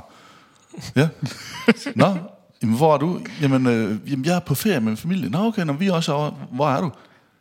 Ja. 0.95 1.07
Nå, 1.95 2.17
jamen, 2.63 2.75
hvor 2.77 2.93
er 2.93 2.97
du? 2.97 3.19
Jamen, 3.41 3.67
øh, 3.67 4.11
jamen, 4.11 4.25
jeg 4.25 4.35
er 4.35 4.39
på 4.39 4.55
ferie 4.55 4.79
med 4.79 4.87
min 4.87 4.97
familie. 4.97 5.29
Nå, 5.29 5.37
okay, 5.47 5.61
når 5.65 5.73
vi 5.73 5.87
er 5.87 5.93
også 5.93 6.13
over. 6.13 6.31
Hvor 6.51 6.69
er 6.69 6.81
du? 6.81 6.91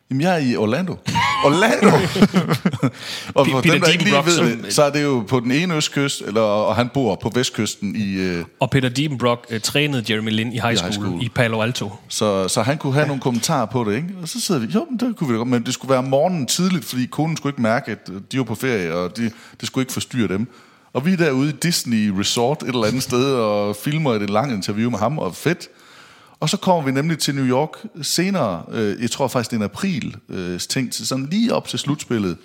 Jamen, 0.09 0.21
jeg 0.21 0.33
er 0.33 0.37
i 0.37 0.55
Orlando. 0.55 0.91
Orlando? 1.45 1.87
og 3.35 3.47
for 3.47 3.61
Peter 3.61 3.73
dem, 3.73 3.81
der 3.81 3.87
ikke 3.87 4.03
lige 4.03 4.15
ved 4.15 4.63
det, 4.63 4.73
så 4.73 4.83
er 4.83 4.89
det 4.91 5.03
jo 5.03 5.23
på 5.27 5.39
den 5.39 5.51
ene 5.51 5.75
østkyst, 5.75 6.21
eller, 6.21 6.41
og 6.41 6.75
han 6.75 6.89
bor 6.93 7.15
på 7.15 7.31
vestkysten 7.35 7.95
i... 7.95 8.13
Øh, 8.13 8.45
Og 8.59 8.69
Peter 8.69 8.89
Diebenbrock 8.89 9.45
øh, 9.49 9.59
trænede 9.61 10.13
Jeremy 10.13 10.29
Lin 10.29 10.53
i 10.53 10.59
high 10.59 10.73
I 10.73 10.77
school, 10.77 10.91
high 10.91 11.03
school. 11.03 11.23
i 11.23 11.29
Palo 11.29 11.61
Alto. 11.61 11.91
så, 12.07 12.47
så 12.47 12.61
han 12.61 12.77
kunne 12.77 12.93
have 12.93 13.07
nogle 13.07 13.21
kommentarer 13.21 13.65
på 13.65 13.83
det, 13.83 13.95
ikke? 13.95 14.07
Og 14.21 14.27
så 14.27 14.41
sidder 14.41 14.61
vi, 14.61 14.67
jo, 14.75 14.85
men 14.89 14.99
det 14.99 15.15
kunne 15.15 15.29
vi 15.31 15.37
godt, 15.37 15.47
men 15.47 15.63
det 15.65 15.73
skulle 15.73 15.91
være 15.91 16.03
morgenen 16.03 16.45
tidligt, 16.45 16.85
fordi 16.85 17.05
konen 17.05 17.37
skulle 17.37 17.51
ikke 17.53 17.61
mærke, 17.61 17.91
at 17.91 18.09
de 18.31 18.37
var 18.37 18.43
på 18.43 18.55
ferie, 18.55 18.93
og 18.93 19.17
de, 19.17 19.31
det 19.59 19.67
skulle 19.67 19.81
ikke 19.83 19.93
forstyrre 19.93 20.27
dem. 20.27 20.47
Og 20.95 21.05
vi 21.05 21.13
er 21.13 21.17
derude 21.17 21.49
i 21.49 21.51
Disney 21.51 22.09
Resort 22.19 22.63
et 22.63 22.67
eller 22.69 22.85
andet 22.87 23.03
sted, 23.03 23.33
og 23.33 23.75
filmer 23.75 24.13
et 24.13 24.29
langt 24.29 24.53
interview 24.53 24.89
med 24.89 24.99
ham, 24.99 25.17
og 25.19 25.35
fedt. 25.35 25.67
Og 26.39 26.49
så 26.49 26.57
kommer 26.57 26.81
vi 26.85 26.91
nemlig 26.91 27.19
til 27.19 27.35
New 27.35 27.45
York 27.45 27.69
senere, 28.01 28.63
øh, 28.71 29.01
jeg 29.01 29.11
tror 29.11 29.27
faktisk 29.27 29.51
det 29.51 29.55
er 29.57 29.59
en 29.59 29.63
april, 29.63 30.15
øh, 30.29 30.59
ting, 30.59 30.93
sådan 30.93 31.27
lige 31.31 31.53
op 31.53 31.67
til 31.67 31.79
slutspillet. 31.79 32.37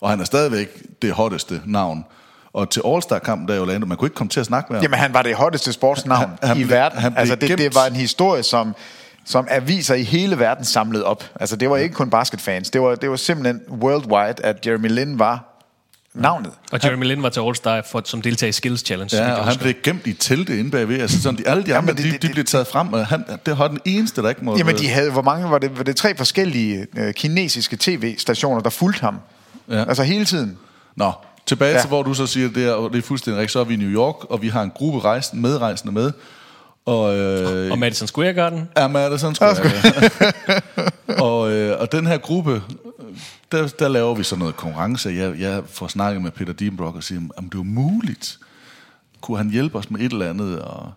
Og 0.00 0.10
han 0.10 0.20
er 0.20 0.24
stadigvæk 0.24 0.82
det 1.02 1.12
hotteste 1.12 1.60
navn. 1.66 2.04
Og 2.52 2.70
til 2.70 2.82
All-Star-kampen 2.86 3.48
der 3.48 3.54
i 3.54 3.58
Orlando, 3.58 3.86
man 3.86 3.96
kunne 3.96 4.06
ikke 4.06 4.14
komme 4.16 4.30
til 4.30 4.40
at 4.40 4.46
snakke 4.46 4.72
med 4.72 4.78
ham. 4.78 4.82
Jamen, 4.82 4.98
han 4.98 5.14
var 5.14 5.22
det 5.22 5.34
hotteste 5.34 5.72
sportsnavn 5.72 6.20
Han- 6.20 6.38
han 6.42 6.56
i 6.56 6.60
blev- 6.60 6.70
verden. 6.70 6.98
han 6.98 7.14
altså, 7.16 7.34
det, 7.34 7.58
det 7.58 7.74
var 7.74 7.86
en 7.86 7.96
historie, 7.96 8.42
som, 8.42 8.74
som 9.24 9.46
aviser 9.50 9.94
i 9.94 10.02
hele 10.02 10.38
verden 10.38 10.64
samlede 10.64 11.04
op. 11.04 11.24
Altså, 11.40 11.56
det 11.56 11.70
var 11.70 11.76
ikke 11.76 11.94
kun 11.94 12.10
basketfans. 12.10 12.70
Det 12.70 12.80
var, 12.80 12.94
det 12.94 13.10
var 13.10 13.16
simpelthen 13.16 13.60
worldwide, 13.70 14.44
at 14.44 14.66
Jeremy 14.66 14.88
Lin 14.88 15.18
var 15.18 15.49
navnet. 16.14 16.50
Og 16.72 16.80
Jeremy 16.84 17.04
Lin 17.04 17.22
var 17.22 17.28
til 17.28 17.40
All-Star 17.40 17.90
for, 17.90 18.02
som 18.04 18.22
deltager 18.22 18.48
i 18.48 18.52
Skills 18.52 18.80
Challenge. 18.86 19.16
Ja, 19.16 19.32
og 19.34 19.44
han 19.44 19.58
blev 19.58 19.74
gemt 19.82 20.06
i 20.06 20.12
teltet 20.12 20.54
inde 20.58 20.70
bagved. 20.70 21.00
Altså 21.00 21.22
sådan, 21.22 21.38
de, 21.38 21.48
alle 21.48 21.62
de 21.66 21.74
andre, 21.76 21.94
det- 21.94 22.04
de, 22.04 22.10
de 22.12 22.18
det- 22.18 22.30
blev 22.32 22.44
taget 22.44 22.66
frem, 22.66 22.92
og 22.92 23.06
han, 23.06 23.24
det 23.46 23.58
var 23.58 23.68
den 23.68 23.78
eneste, 23.84 24.22
der 24.22 24.28
ikke 24.28 24.44
må... 24.44 24.56
Jamen, 24.56 24.76
de 24.78 24.88
havde, 24.88 25.10
hvor 25.10 25.22
mange 25.22 25.50
var 25.50 25.58
det? 25.58 25.78
Var 25.78 25.84
det 25.84 25.96
tre 25.96 26.16
forskellige 26.16 26.86
øh, 26.96 27.14
kinesiske 27.14 27.76
tv-stationer, 27.80 28.60
der 28.60 28.70
fulgte 28.70 29.00
ham? 29.00 29.18
Ja. 29.70 29.84
Altså 29.84 30.02
hele 30.02 30.24
tiden. 30.24 30.58
Nå, 30.96 31.12
tilbage 31.46 31.74
Ja. 31.74 31.80
til, 31.80 31.88
hvor 31.88 32.02
du 32.02 32.14
så 32.14 32.26
siger, 32.26 32.48
det 32.48 32.64
er, 32.66 32.72
og 32.72 32.92
det 32.92 32.98
er 32.98 33.02
fuldstændig 33.02 33.38
rigtigt, 33.40 33.52
så 33.52 33.60
er 33.60 33.64
vi 33.64 33.74
i 33.74 33.76
New 33.76 33.90
York, 33.90 34.24
og 34.30 34.42
vi 34.42 34.48
har 34.48 34.62
en 34.62 34.70
gruppe 34.74 35.00
rejsende, 35.00 35.42
medrejsende 35.42 35.94
med. 35.94 36.12
Og, 36.86 37.16
øh, 37.16 37.70
Og 37.70 37.78
Madison 37.78 38.08
Square 38.08 38.32
Garden. 38.32 38.68
Ja, 38.76 38.88
Madison 38.88 39.34
Square. 39.34 39.56
og, 41.26 41.50
øh, 41.52 41.80
og 41.80 41.92
den 41.92 42.06
her 42.06 42.18
gruppe, 42.18 42.62
der, 43.52 43.68
der 43.68 43.88
laver 43.88 44.14
vi 44.14 44.22
så 44.22 44.36
noget 44.36 44.56
konkurrence. 44.56 45.08
Jeg, 45.08 45.40
jeg 45.40 45.62
får 45.66 45.88
snakket 45.88 46.22
med 46.22 46.30
Peter 46.30 46.52
Diebenbrock 46.52 46.96
og 46.96 47.04
siger, 47.04 47.20
om 47.36 47.50
det 47.50 47.58
var 47.58 47.64
muligt. 47.64 48.38
Kunne 49.20 49.38
han 49.38 49.50
hjælpe 49.50 49.78
os 49.78 49.90
med 49.90 50.00
et 50.00 50.12
eller 50.12 50.30
andet? 50.30 50.58
Og, 50.62 50.92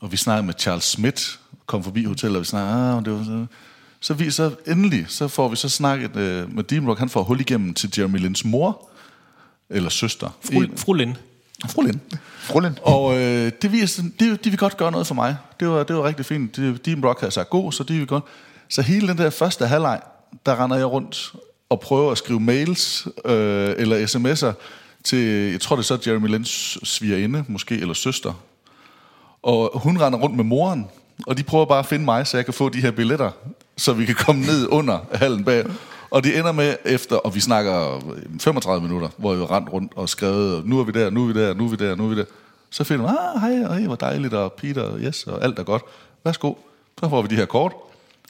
og 0.00 0.12
vi 0.12 0.16
snakkede 0.16 0.46
med 0.46 0.54
Charles 0.58 0.84
Smith, 0.84 1.22
kom 1.66 1.84
forbi 1.84 2.04
hotellet, 2.04 2.36
og 2.36 2.40
vi 2.40 2.46
snakkede, 2.46 2.96
ah, 2.96 3.04
det 3.04 3.12
var 3.12 3.24
så... 3.24 3.46
Så, 4.00 4.14
vi, 4.14 4.30
så 4.30 4.54
endelig, 4.66 5.06
så 5.08 5.28
får 5.28 5.48
vi 5.48 5.56
så 5.56 5.68
snakket 5.68 6.16
øh, 6.16 6.54
med 6.54 6.64
Diebenbrock, 6.64 6.98
han 6.98 7.08
får 7.08 7.22
hul 7.22 7.40
igennem 7.40 7.74
til 7.74 7.94
Jeremy 7.98 8.18
Lins 8.18 8.44
mor, 8.44 8.88
eller 9.70 9.90
søster. 9.90 10.30
Fru, 10.40 10.60
En- 10.60 10.76
fru 10.76 10.92
Lin. 10.92 11.16
Fru 11.68 11.82
Lind. 11.82 12.00
Frullen. 12.38 12.78
Og 12.82 13.18
øh, 13.20 13.52
det 13.62 13.72
viser, 13.72 14.02
de, 14.20 14.36
de 14.36 14.50
vil 14.50 14.58
godt 14.58 14.76
gøre 14.76 14.92
noget 14.92 15.06
for 15.06 15.14
mig. 15.14 15.36
Det 15.60 15.68
var, 15.68 15.82
det 15.82 15.96
var 15.96 16.04
rigtig 16.04 16.26
fint. 16.26 16.56
De, 16.56 16.78
Dean 16.78 17.00
Brock 17.00 17.20
havde 17.20 17.32
sagt 17.32 17.50
god, 17.50 17.72
så 17.72 17.84
de 17.84 17.98
vil 17.98 18.06
godt. 18.06 18.24
Så 18.68 18.82
hele 18.82 19.08
den 19.08 19.18
der 19.18 19.30
første 19.30 19.66
halvleg, 19.66 20.00
der 20.46 20.64
render 20.64 20.76
jeg 20.76 20.86
rundt 20.86 21.32
og 21.70 21.80
prøver 21.80 22.12
at 22.12 22.18
skrive 22.18 22.40
mails 22.40 23.08
øh, 23.24 23.74
eller 23.78 24.06
sms'er 24.06 24.52
til, 25.04 25.50
jeg 25.50 25.60
tror 25.60 25.76
det 25.76 25.82
er 25.82 25.96
så 25.96 26.10
Jeremy 26.10 26.28
Lens 26.28 26.78
svigerinde, 26.82 27.44
måske, 27.48 27.74
eller 27.74 27.94
søster. 27.94 28.32
Og 29.42 29.70
hun 29.74 30.00
render 30.00 30.18
rundt 30.18 30.36
med 30.36 30.44
moren, 30.44 30.86
og 31.26 31.38
de 31.38 31.42
prøver 31.42 31.64
bare 31.64 31.78
at 31.78 31.86
finde 31.86 32.04
mig, 32.04 32.26
så 32.26 32.36
jeg 32.36 32.44
kan 32.44 32.54
få 32.54 32.68
de 32.68 32.80
her 32.80 32.90
billetter, 32.90 33.30
så 33.76 33.92
vi 33.92 34.04
kan 34.04 34.14
komme 34.14 34.42
ned 34.42 34.68
under 34.70 34.98
hallen 35.14 35.44
bag. 35.44 35.64
Og 36.10 36.24
det 36.24 36.38
ender 36.38 36.52
med 36.52 36.76
efter, 36.84 37.16
og 37.16 37.34
vi 37.34 37.40
snakker 37.40 38.00
35 38.40 38.82
minutter, 38.82 39.08
hvor 39.16 39.34
jeg 39.34 39.50
rent 39.50 39.72
rundt 39.72 39.92
og 39.96 40.08
skrevet, 40.08 40.66
nu 40.66 40.80
er 40.80 40.84
vi 40.84 40.92
der, 40.92 41.10
nu 41.10 41.22
er 41.22 41.32
vi 41.32 41.40
der, 41.40 41.54
nu 41.54 41.64
er 41.64 41.68
vi 41.68 41.76
der, 41.76 41.94
nu 41.94 42.04
er 42.04 42.08
vi 42.08 42.16
der. 42.16 42.24
Så 42.70 42.84
finder 42.84 43.04
man, 43.06 43.16
ah, 43.18 43.40
hej, 43.40 43.78
hej, 43.78 43.86
hvor 43.86 43.96
dejligt, 43.96 44.34
og 44.34 44.52
Peter, 44.52 44.98
yes, 44.98 45.26
og 45.26 45.44
alt 45.44 45.58
er 45.58 45.62
godt. 45.62 45.82
Værsgo. 46.24 46.54
Så 47.00 47.08
får 47.08 47.22
vi 47.22 47.28
de 47.28 47.36
her 47.36 47.46
kort. 47.46 47.72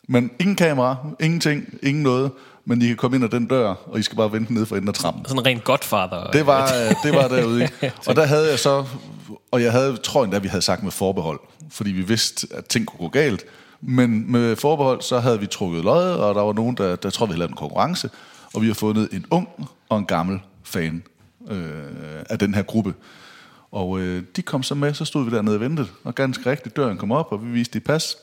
Men 0.08 0.30
ingen 0.40 0.56
kamera, 0.56 0.96
ingenting, 1.20 1.74
ingen 1.82 2.02
noget. 2.02 2.30
Men 2.64 2.82
I 2.82 2.86
kan 2.86 2.96
komme 2.96 3.16
ind 3.16 3.24
ad 3.24 3.28
den 3.28 3.46
dør, 3.46 3.74
og 3.86 3.98
I 3.98 4.02
skal 4.02 4.16
bare 4.16 4.32
vente 4.32 4.54
nede 4.54 4.66
for 4.66 4.76
enden 4.76 4.88
af 4.88 4.94
trappen. 4.94 5.24
Sådan 5.24 5.38
en 5.38 5.46
ren 5.46 5.60
godfather. 5.64 6.30
Det 6.30 6.46
var, 6.46 6.62
øh, 6.88 6.94
det 7.02 7.12
var 7.12 7.28
derude. 7.28 7.68
Og 8.06 8.16
der 8.16 8.26
havde 8.26 8.50
jeg 8.50 8.58
så, 8.58 8.84
og 9.50 9.62
jeg 9.62 9.72
havde, 9.72 9.96
tror 9.96 10.24
endda, 10.24 10.38
vi 10.38 10.48
havde 10.48 10.62
sagt 10.62 10.82
med 10.82 10.92
forbehold, 10.92 11.40
fordi 11.70 11.90
vi 11.90 12.02
vidste, 12.02 12.46
at 12.50 12.64
ting 12.64 12.86
kunne 12.86 12.98
gå 12.98 13.08
galt. 13.08 13.44
Men 13.80 14.32
med 14.32 14.56
forbehold, 14.56 15.02
så 15.02 15.20
havde 15.20 15.40
vi 15.40 15.46
trukket 15.46 15.84
løjet, 15.84 16.16
og 16.16 16.34
der 16.34 16.42
var 16.42 16.52
nogen, 16.52 16.76
der, 16.76 16.96
der 16.96 17.10
tror 17.10 17.26
vi 17.26 17.30
havde 17.30 17.38
lavet 17.38 17.50
en 17.50 17.56
konkurrence, 17.56 18.10
og 18.54 18.62
vi 18.62 18.66
har 18.66 18.74
fundet 18.74 19.08
en 19.12 19.26
ung 19.30 19.48
og 19.88 19.98
en 19.98 20.06
gammel 20.06 20.40
fan 20.64 21.02
øh, 21.50 21.82
af 22.30 22.38
den 22.38 22.54
her 22.54 22.62
gruppe. 22.62 22.94
Og 23.72 24.00
øh, 24.00 24.22
de 24.36 24.42
kom 24.42 24.62
så 24.62 24.74
med, 24.74 24.94
så 24.94 25.04
stod 25.04 25.24
vi 25.24 25.30
dernede 25.30 25.56
og 25.56 25.60
ventede, 25.60 25.88
og 26.04 26.14
ganske 26.14 26.50
rigtigt, 26.50 26.76
døren 26.76 26.98
kom 26.98 27.12
op, 27.12 27.32
og 27.32 27.46
vi 27.46 27.50
viste 27.50 27.78
det 27.78 27.84
pas. 27.84 28.16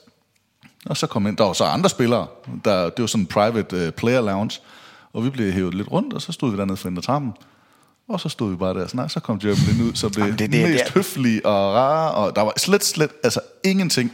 Og 0.89 0.97
så 0.97 1.07
kom 1.07 1.27
ind, 1.27 1.37
der 1.37 1.43
var 1.43 1.53
så 1.53 1.63
andre 1.63 1.89
spillere, 1.89 2.27
der, 2.65 2.83
det 2.89 3.01
var 3.01 3.07
sådan 3.07 3.21
en 3.23 3.27
private 3.27 3.87
uh, 3.87 3.93
player 3.93 4.21
lounge, 4.21 4.59
og 5.13 5.25
vi 5.25 5.29
blev 5.29 5.51
hævet 5.51 5.73
lidt 5.73 5.91
rundt, 5.91 6.13
og 6.13 6.21
så 6.21 6.31
stod 6.31 6.51
vi 6.51 6.57
dernede 6.57 6.77
for 6.77 6.87
enden 6.87 6.97
af 6.97 7.03
trappen. 7.03 7.31
Og 8.09 8.19
så 8.19 8.29
stod 8.29 8.49
vi 8.51 8.55
bare 8.55 8.73
der 8.73 8.83
og 8.83 8.89
snakkede, 8.89 9.13
så 9.13 9.19
kom 9.19 9.39
Jeremy 9.43 9.57
Lin 9.73 9.87
ud, 9.89 9.95
som 9.95 10.09
det, 10.11 10.17
Jamen, 10.17 10.31
det- 10.31 10.39
det, 10.39 10.51
det- 10.51 10.61
det 10.61 10.69
mest 10.71 10.83
det- 10.85 10.93
høflige 10.93 11.45
og 11.45 11.73
rare, 11.75 12.11
og 12.11 12.35
der 12.35 12.41
var 12.41 12.53
slet, 12.57 12.83
slet, 12.83 13.09
altså 13.23 13.39
ingenting. 13.63 14.11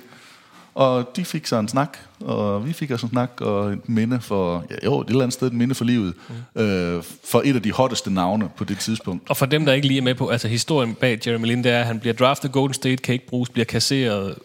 Og 0.76 1.12
de 1.16 1.26
fik 1.26 1.48
så 1.48 1.56
en 1.60 1.68
snak, 1.68 1.98
og 2.22 2.68
vi 2.68 2.74
fik 2.74 2.92
også 2.92 3.06
en 3.06 3.10
snak, 3.12 3.32
og 3.42 3.74
et 3.74 3.90
minde 3.90 4.22
for, 4.22 4.64
ja, 4.70 4.76
jo, 4.86 5.02
et 5.02 5.08
eller 5.08 5.22
andet 5.22 5.34
sted 5.34 5.48
et 5.48 5.54
minde 5.54 5.76
for 5.76 5.86
livet, 5.86 6.14
mm. 6.56 6.62
øh, 6.62 7.04
for 7.26 7.42
et 7.46 7.56
af 7.56 7.62
de 7.62 7.72
hotteste 7.72 8.14
navne 8.14 8.50
på 8.58 8.64
det 8.64 8.80
tidspunkt. 8.80 9.30
Og 9.30 9.38
for 9.38 9.46
dem, 9.46 9.66
der 9.66 9.74
ikke 9.74 9.88
lige 9.88 9.98
er 9.98 10.02
med 10.02 10.16
på, 10.16 10.28
altså 10.28 10.48
historien 10.48 10.94
bag 10.96 11.20
Jeremy 11.28 11.46
Lin, 11.46 11.64
det 11.64 11.72
er, 11.72 11.80
at 11.80 11.86
han 11.86 12.00
bliver 12.00 12.14
draftet 12.14 12.52
Golden 12.52 12.74
State, 12.74 12.96
kan 12.98 13.14
ikke 13.14 13.28
bruges, 13.28 13.50
bliver 13.50 13.66
kasseret 13.66 14.36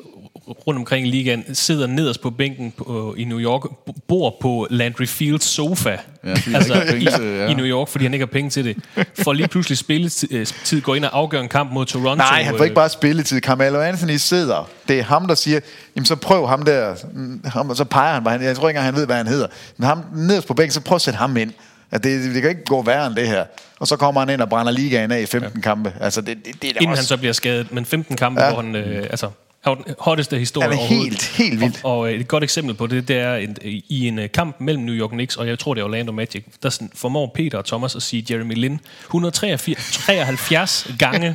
rundt 0.67 0.79
omkring 0.79 1.07
i 1.07 1.11
ligaen, 1.11 1.55
sidder 1.55 1.87
nederst 1.87 2.21
på 2.21 2.31
bænken 2.31 2.71
på, 2.77 3.15
i 3.19 3.25
New 3.25 3.39
York, 3.41 3.63
bor 4.09 4.37
på 4.41 4.67
Landry 4.71 5.07
Fields 5.07 5.45
sofa, 5.45 5.97
Ja, 6.25 6.31
altså 6.55 6.75
han 6.75 7.03
i, 7.03 7.05
til 7.05 7.25
ja. 7.25 7.47
i 7.49 7.55
New 7.55 7.67
York, 7.67 7.89
fordi 7.89 8.05
han 8.05 8.15
ikke 8.15 8.23
har 8.27 8.31
penge 8.33 8.51
til 8.51 8.65
det. 8.65 8.77
For 9.23 9.33
lige 9.33 9.49
pludselig 9.49 9.79
spilletid, 9.79 10.81
går 10.81 10.95
ind 10.95 11.05
og 11.05 11.19
afgør 11.19 11.41
en 11.41 11.49
kamp 11.49 11.73
mod 11.73 11.87
Toronto. 11.87 12.15
Nej, 12.15 12.43
han 12.43 12.55
får 12.57 12.65
ikke 12.65 12.75
bare 12.75 12.89
spilletid. 12.89 13.41
Carmelo 13.41 13.81
Anthony 13.81 14.17
sidder. 14.17 14.69
Det 14.89 14.99
er 14.99 15.03
ham, 15.03 15.27
der 15.27 15.35
siger, 15.35 15.61
jamen 15.97 16.07
så 16.07 16.17
prøv 16.17 16.47
ham 16.49 16.63
der. 16.63 16.95
mm, 17.15 17.41
Ham, 17.45 17.75
så 17.75 17.85
peger 17.85 18.15
han 18.15 18.25
bare. 18.25 18.41
Jeg 18.41 18.57
tror 18.57 18.69
ikke 18.69 18.79
engang, 18.79 18.85
han 18.85 18.95
ved, 18.97 19.07
hvad 19.07 19.17
han 19.17 19.27
hedder. 19.27 19.47
Men 19.77 19.87
ham 19.87 20.03
nederst 20.17 20.47
på 20.47 20.55
bænken, 20.55 20.73
så 20.73 20.81
prøv 20.81 20.97
at 20.97 21.03
sætte 21.03 21.17
ham 21.19 21.37
ind. 21.37 21.53
At 21.91 22.05
det, 22.05 22.35
det 22.35 22.43
kan 22.43 22.51
ikke 22.51 22.65
gå 22.65 22.83
værre 22.83 23.07
end 23.07 23.15
det 23.15 23.29
her. 23.29 23.45
Og 23.81 23.87
så 23.87 23.97
kommer 23.97 24.21
han 24.21 24.31
ind 24.31 24.41
og 24.41 24.49
brænder 24.49 24.73
ligaen 24.73 25.11
af 25.13 25.21
i 25.21 25.27
15 25.27 25.53
ja. 25.57 25.61
kampe. 25.63 25.93
Altså, 26.01 26.21
det, 26.21 26.39
det, 26.47 26.63
det 26.63 26.71
er 26.71 26.75
Inden 26.75 26.89
også... 26.89 27.01
han 27.03 27.07
så 27.07 27.17
bliver 27.17 27.33
skadet, 27.33 27.73
men 27.73 27.85
15 27.85 28.17
kampe, 28.17 28.43
ja. 28.43 28.53
hvor 28.53 28.63
han, 28.63 28.77
øh, 28.77 29.07
altså, 29.11 29.29
er 29.65 29.74
den 29.74 29.85
hotteste 29.99 30.39
historie 30.39 30.69
Han 30.69 30.78
er 30.78 30.82
helt, 30.82 31.23
helt 31.23 31.61
vildt. 31.61 31.81
Og, 31.85 31.99
og 31.99 32.15
et 32.15 32.28
godt 32.28 32.45
eksempel 32.45 32.74
på 32.74 32.87
det, 32.87 33.09
det 33.09 33.16
er 33.16 33.35
en, 33.35 33.57
i 33.89 34.09
en 34.09 34.19
øh, 34.19 34.31
kamp 34.31 34.57
mellem 34.61 34.82
New 34.82 34.95
York 34.95 35.11
Knicks, 35.11 35.37
og 35.37 35.49
jeg 35.49 35.59
tror 35.59 35.74
det 35.74 35.81
er 35.81 35.85
Orlando 35.85 36.12
Magic, 36.12 36.45
der 36.62 36.70
sådan 36.70 36.91
formår 36.95 37.32
Peter 37.35 37.59
og 37.59 37.65
Thomas 37.65 37.97
at 37.97 38.03
sige 38.03 38.27
Jeremy 38.31 38.55
Lin 38.55 38.81
173 39.05 40.87
gange, 40.99 41.35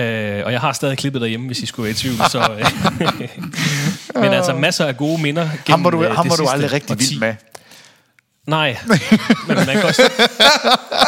øh, 0.00 0.42
og 0.44 0.52
jeg 0.52 0.60
har 0.60 0.72
stadig 0.72 0.98
klippet 0.98 1.22
derhjemme, 1.22 1.46
hvis 1.46 1.58
I 1.58 1.66
skulle 1.66 1.84
være 1.84 1.90
i 1.90 1.94
tvivl. 1.94 2.16
Så, 2.30 2.38
øh, 2.38 2.66
men 4.22 4.32
altså 4.32 4.54
masser 4.54 4.86
af 4.86 4.96
gode 4.96 5.22
minder 5.22 5.42
gennem 5.42 5.58
Ham 5.68 5.84
var 5.84 5.90
du, 5.90 6.04
øh, 6.04 6.16
ham 6.16 6.30
var 6.30 6.36
du 6.36 6.46
aldrig 6.46 6.72
rigtig 6.72 6.98
vild 6.98 7.20
med. 7.20 7.34
Nej, 8.50 8.76
men 9.48 9.56
man 9.56 9.66
kan, 9.66 9.82
også, 9.84 10.02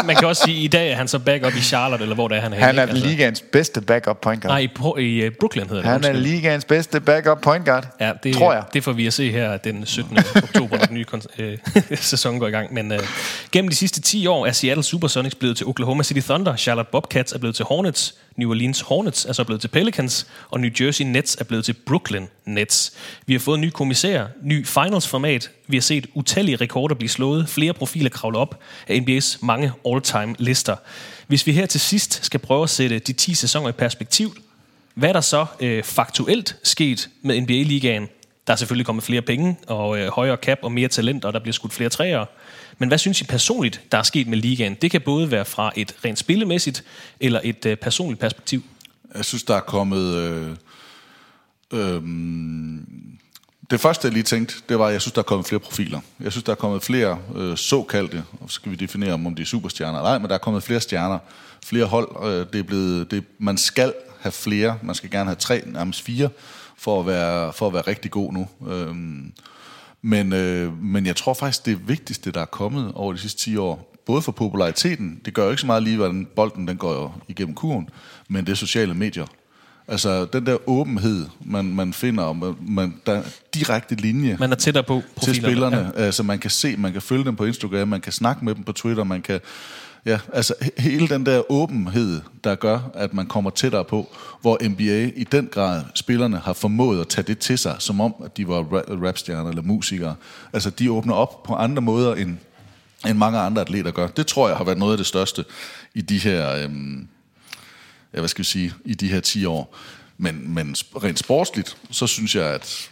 man 0.05 0.17
kan 0.17 0.29
også 0.29 0.43
sige, 0.45 0.57
at 0.59 0.65
i 0.65 0.67
dag 0.67 0.91
er 0.93 0.97
han 0.97 1.09
så 1.09 1.19
back 1.19 1.47
up 1.47 1.53
i 1.57 1.61
Charlotte, 1.61 2.03
eller 2.03 2.15
hvor 2.15 2.29
det 2.29 2.37
er, 2.37 2.41
han 2.41 2.53
er 2.53 2.57
Han 2.59 2.79
er 2.79 2.83
ikke? 2.83 2.93
Altså, 2.93 3.07
ligaens 3.07 3.45
bedste 3.53 3.81
backup 3.81 4.21
point 4.21 4.43
guard. 4.43 4.53
Nej, 4.55 4.59
i, 4.61 4.69
Pro- 4.79 4.99
i 4.99 5.19
øh, 5.21 5.33
Brooklyn 5.41 5.69
hedder 5.69 5.83
det. 5.83 5.91
Han 5.91 6.05
er 6.05 6.13
ligaens 6.13 6.65
bedste 6.65 7.01
backup 7.01 7.41
point 7.41 7.65
guard. 7.65 7.87
Ja, 8.01 8.13
det, 8.23 8.35
Tror 8.37 8.53
jeg. 8.53 8.63
det 8.75 8.85
får 8.85 8.93
vi 8.93 9.07
at 9.07 9.13
se 9.13 9.31
her 9.31 9.57
den 9.57 9.87
17. 9.87 10.19
oktober, 10.37 10.79
når 10.79 10.85
den 10.85 10.95
nye 10.95 11.05
kon- 11.15 11.43
øh, 11.43 11.59
sæson 11.97 12.39
går 12.39 12.47
i 12.47 12.51
gang. 12.51 12.75
Men 12.75 12.93
øh, 12.93 13.01
gennem 13.53 13.69
de 13.69 13.77
sidste 13.77 14.01
10 14.01 14.27
år 14.27 14.47
er 14.47 14.53
Seattle 14.53 14.85
Supersonics 14.85 15.35
blevet 15.35 15.57
til 15.57 15.67
Oklahoma 15.67 16.03
City 16.03 16.21
Thunder, 16.27 16.57
Charlotte 16.57 16.89
Bobcats 16.93 17.33
er 17.33 17.39
blevet 17.39 17.57
til 17.57 17.65
Hornets, 17.65 18.15
New 18.37 18.51
Orleans 18.51 18.81
Hornets 18.81 19.25
er 19.25 19.33
så 19.33 19.45
blevet 19.45 19.61
til 19.61 19.69
Pelicans, 19.69 20.27
og 20.51 20.61
New 20.61 20.71
Jersey 20.81 21.05
Nets 21.05 21.37
er 21.41 21.45
blevet 21.45 21.65
til 21.65 21.73
Brooklyn 21.73 22.27
Nets. 22.45 22.93
Vi 23.27 23.35
har 23.35 23.41
fået 23.41 23.55
en 23.57 23.61
ny 23.61 23.71
kommissær, 23.71 24.27
ny 24.43 24.67
finals-format, 24.67 25.51
vi 25.67 25.77
har 25.77 25.83
set 25.83 26.07
utallige 26.15 26.57
rekorder 26.57 26.95
blive 26.95 27.09
slået, 27.09 27.49
flere 27.49 27.73
profiler 27.73 28.11
kravle 28.11 28.39
op 28.39 28.61
af 28.89 28.99
NBA's 28.99 29.39
mange 29.41 29.73
all-time 29.87 30.35
lister. 30.39 30.77
Hvis 31.27 31.47
vi 31.47 31.53
her 31.53 31.67
til 31.67 31.81
sidst 31.81 32.25
skal 32.25 32.41
prøve 32.41 32.63
at 32.63 32.71
sætte 32.71 32.99
de 32.99 33.13
10 33.13 33.35
sæsoner 33.35 33.69
i 33.69 33.73
perspektiv, 33.73 34.35
hvad 34.95 35.09
er 35.09 35.13
der 35.13 35.21
så 35.21 35.47
øh, 35.61 35.85
faktuelt 35.85 36.57
sket 36.63 37.09
med 37.23 37.41
NBA-ligaen? 37.41 38.09
Der 38.47 38.53
er 38.53 38.57
selvfølgelig 38.57 38.87
kommet 38.87 39.05
flere 39.05 39.23
penge, 39.23 39.57
og 39.67 39.99
øh, 39.99 40.09
højere 40.09 40.37
cap 40.37 40.59
og 40.63 40.73
mere 40.73 40.89
talent, 40.89 41.25
og 41.25 41.33
der 41.33 41.39
bliver 41.39 41.53
skudt 41.53 41.73
flere 41.73 41.91
træer. 41.91 42.25
Men 42.83 42.89
hvad 42.89 42.99
synes 42.99 43.21
I 43.21 43.25
personligt, 43.25 43.81
der 43.93 43.99
er 43.99 44.03
sket 44.03 44.27
med 44.27 44.39
ligaen? 44.39 44.75
Det 44.75 44.91
kan 44.91 45.01
både 45.01 45.31
være 45.31 45.45
fra 45.45 45.73
et 45.77 45.95
rent 46.05 46.19
spillemæssigt, 46.19 46.85
eller 47.21 47.41
et 47.45 47.67
øh, 47.67 47.77
personligt 47.77 48.21
perspektiv. 48.21 48.63
Jeg 49.15 49.25
synes, 49.25 49.43
der 49.43 49.57
er 49.57 49.61
kommet... 49.61 50.15
Øh, 50.15 50.57
øh, 51.73 52.03
det 53.71 53.81
første, 53.81 54.07
jeg 54.07 54.13
lige 54.13 54.23
tænkte, 54.23 54.55
det 54.69 54.79
var, 54.79 54.87
at 54.87 54.93
jeg 54.93 55.01
synes, 55.01 55.13
der 55.13 55.19
er 55.19 55.23
kommet 55.25 55.47
flere 55.47 55.61
profiler. 55.61 56.01
Jeg 56.21 56.33
synes, 56.33 56.45
der 56.45 56.53
er 56.53 56.57
kommet 56.57 56.83
flere 56.83 57.19
øh, 57.35 57.57
såkaldte, 57.57 58.25
og 58.41 58.51
så 58.51 58.55
skal 58.55 58.71
vi 58.71 58.77
definere, 58.77 59.13
om 59.13 59.35
de 59.35 59.43
er 59.43 59.47
superstjerner 59.47 59.99
eller 59.99 60.11
ej, 60.11 60.19
men 60.19 60.29
der 60.29 60.35
er 60.35 60.39
kommet 60.39 60.63
flere 60.63 60.81
stjerner, 60.81 61.19
flere 61.65 61.85
hold. 61.85 62.09
Øh, 62.25 62.47
det 62.53 62.59
er 62.59 62.63
blevet, 62.63 63.11
det, 63.11 63.25
man 63.39 63.59
skal 63.59 63.93
have 64.21 64.33
flere, 64.33 64.79
man 64.83 64.95
skal 64.95 65.11
gerne 65.11 65.31
have 65.31 65.37
tre, 65.37 65.63
nærmest 65.67 66.03
fire, 66.03 66.29
for 66.77 67.01
at 67.01 67.07
være, 67.07 67.53
for 67.53 67.67
at 67.67 67.73
være 67.73 67.83
rigtig 67.83 68.11
god 68.11 68.33
nu. 68.33 68.49
Øh, 68.71 68.97
men, 70.03 70.33
øh, 70.33 70.83
men 70.83 71.07
jeg 71.07 71.17
tror 71.17 71.35
faktisk, 71.35 71.67
det 71.67 71.89
vigtigste, 71.89 72.31
der 72.31 72.41
er 72.41 72.45
kommet 72.45 72.93
over 72.95 73.13
de 73.13 73.19
sidste 73.19 73.41
10 73.41 73.57
år, 73.57 73.93
både 74.07 74.23
for 74.23 74.33
populariteten, 74.33 75.21
det 75.25 75.35
gør 75.35 75.45
jo 75.45 75.51
ikke 75.51 75.61
så 75.61 75.67
meget 75.67 75.83
lige, 75.83 75.97
hvordan 75.97 76.27
bolden 76.37 76.69
den 76.69 76.77
går 76.77 76.93
jo 76.93 77.11
igennem 77.29 77.55
kurven, 77.55 77.89
men 78.29 78.47
det 78.47 78.53
er 78.53 78.57
sociale 78.57 78.95
medier. 78.95 79.27
Altså 79.89 80.25
den 80.25 80.47
der 80.47 80.69
åbenhed, 80.69 81.27
man, 81.41 81.65
man 81.65 81.93
finder, 81.93 82.25
og 82.25 82.37
man, 82.37 82.55
man, 82.69 82.95
der 83.07 83.13
er 83.13 83.23
direkte 83.55 83.95
linje 83.95 84.37
Man 84.41 84.53
er 84.53 84.57
tættere 84.57 84.85
på 84.85 85.03
til 85.23 85.35
spillerne. 85.35 85.93
Ja. 85.97 86.03
Altså 86.03 86.23
man 86.23 86.39
kan 86.39 86.51
se, 86.51 86.77
man 86.77 86.93
kan 86.93 87.03
følge 87.03 87.25
dem 87.25 87.37
på 87.37 87.45
Instagram, 87.45 87.89
man 87.89 88.01
kan 88.01 88.13
snakke 88.13 88.45
med 88.45 88.55
dem 88.55 88.65
på 88.65 88.73
Twitter, 88.73 89.05
man 89.05 89.23
kan... 89.23 89.41
Ja, 90.07 90.19
altså 90.33 90.55
hele 90.79 91.09
den 91.09 91.27
der 91.27 91.53
åbenhed, 91.53 92.21
der 92.45 92.55
gør, 92.55 92.91
at 92.95 93.15
man 93.15 93.27
kommer 93.27 93.51
tættere 93.51 93.85
på, 93.85 94.17
hvor 94.41 94.59
NBA 94.69 95.11
i 95.17 95.25
den 95.33 95.49
grad, 95.53 95.85
spillerne 95.95 96.39
har 96.39 96.53
formået 96.53 97.01
at 97.01 97.09
tage 97.09 97.23
det 97.23 97.39
til 97.39 97.59
sig, 97.59 97.77
som 97.79 98.01
om, 98.01 98.15
at 98.25 98.37
de 98.37 98.49
var 98.49 98.63
rapstjerner 99.07 99.51
eller 99.51 99.63
musikere. 99.63 100.15
Altså 100.53 100.71
de 100.71 100.93
åbner 100.93 101.15
op 101.15 101.43
på 101.43 101.55
andre 101.55 101.83
måder, 101.83 102.15
end, 102.15 102.37
end 103.07 103.19
mange 103.19 103.39
andre 103.39 103.63
atleter 103.63 103.91
gør. 103.91 104.07
Det 104.07 104.27
tror 104.27 104.49
jeg 104.49 104.57
har 104.57 104.65
været 104.65 104.79
noget 104.79 104.93
af 104.93 104.97
det 104.97 105.07
største 105.07 105.45
i 105.95 106.01
de 106.01 106.19
her... 106.19 106.55
Øhm, 106.55 107.09
ja, 108.15 108.19
hvad 108.19 108.29
skal 108.29 108.43
vi 108.43 108.47
sige, 108.47 108.75
i 108.85 108.95
de 108.95 109.09
her 109.09 109.21
10 109.21 109.45
år. 109.45 109.77
Men, 110.19 110.55
men 110.55 110.77
rent 111.03 111.19
sportsligt, 111.19 111.77
så 111.91 112.07
synes 112.07 112.35
jeg, 112.37 112.45
at, 112.45 112.91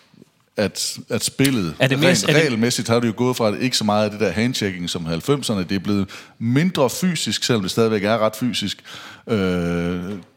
at, 0.56 0.98
at 1.10 1.24
spillet, 1.24 1.74
Er 1.78 1.86
det 1.86 1.98
mere- 1.98 2.08
rent 2.10 2.22
er 2.22 2.26
det- 2.26 2.36
regelmæssigt, 2.36 2.88
har 2.88 3.00
det 3.00 3.08
jo 3.08 3.12
gået 3.16 3.36
fra 3.36 3.48
at 3.48 3.60
ikke 3.60 3.76
så 3.76 3.84
meget 3.84 4.04
af 4.04 4.10
det 4.10 4.20
der 4.20 4.30
handshaking 4.30 4.90
som 4.90 5.06
90'erne. 5.06 5.58
Det 5.58 5.72
er 5.72 5.78
blevet 5.78 6.08
mindre 6.38 6.90
fysisk, 6.90 7.44
selvom 7.44 7.62
det 7.62 7.70
stadigvæk 7.70 8.04
er 8.04 8.18
ret 8.18 8.36
fysisk. 8.36 8.82
Øh, 9.26 9.36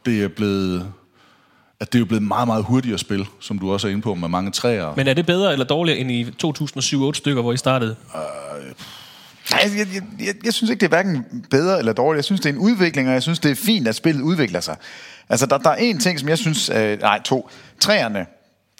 det 0.06 0.22
er 0.24 0.28
blevet 0.36 0.86
at 1.80 1.92
det 1.92 1.98
er 1.98 2.00
jo 2.00 2.04
blevet 2.06 2.22
meget, 2.22 2.48
meget 2.48 2.64
hurtigere 2.64 2.98
spil, 2.98 3.26
som 3.40 3.58
du 3.58 3.72
også 3.72 3.86
er 3.86 3.90
inde 3.90 4.02
på, 4.02 4.14
med 4.14 4.28
mange 4.28 4.50
træer. 4.50 4.94
Men 4.96 5.08
er 5.08 5.14
det 5.14 5.26
bedre 5.26 5.52
eller 5.52 5.64
dårligere 5.66 5.98
end 5.98 6.10
i 6.10 6.24
2007-8 6.24 7.12
stykker, 7.14 7.42
hvor 7.42 7.52
I 7.52 7.56
startede? 7.56 7.96
Nej, 9.50 9.60
jeg, 9.78 9.86
jeg, 9.94 10.02
jeg, 10.26 10.34
jeg 10.44 10.54
synes 10.54 10.70
ikke, 10.70 10.80
det 10.80 10.86
er 10.86 10.88
hverken 10.88 11.24
bedre 11.50 11.78
eller 11.78 11.92
dårligt. 11.92 12.16
Jeg 12.18 12.24
synes, 12.24 12.40
det 12.40 12.48
er 12.48 12.52
en 12.52 12.58
udvikling, 12.58 13.08
og 13.08 13.14
jeg 13.14 13.22
synes, 13.22 13.38
det 13.38 13.50
er 13.50 13.54
fint, 13.54 13.88
at 13.88 13.94
spillet 13.94 14.22
udvikler 14.22 14.60
sig. 14.60 14.76
Altså, 15.28 15.46
der, 15.46 15.58
der 15.58 15.70
er 15.70 15.74
en 15.74 15.98
ting, 16.00 16.20
som 16.20 16.28
jeg 16.28 16.38
synes... 16.38 16.68
Øh, 16.74 17.00
nej, 17.00 17.20
to. 17.24 17.50
Træerne. 17.80 18.26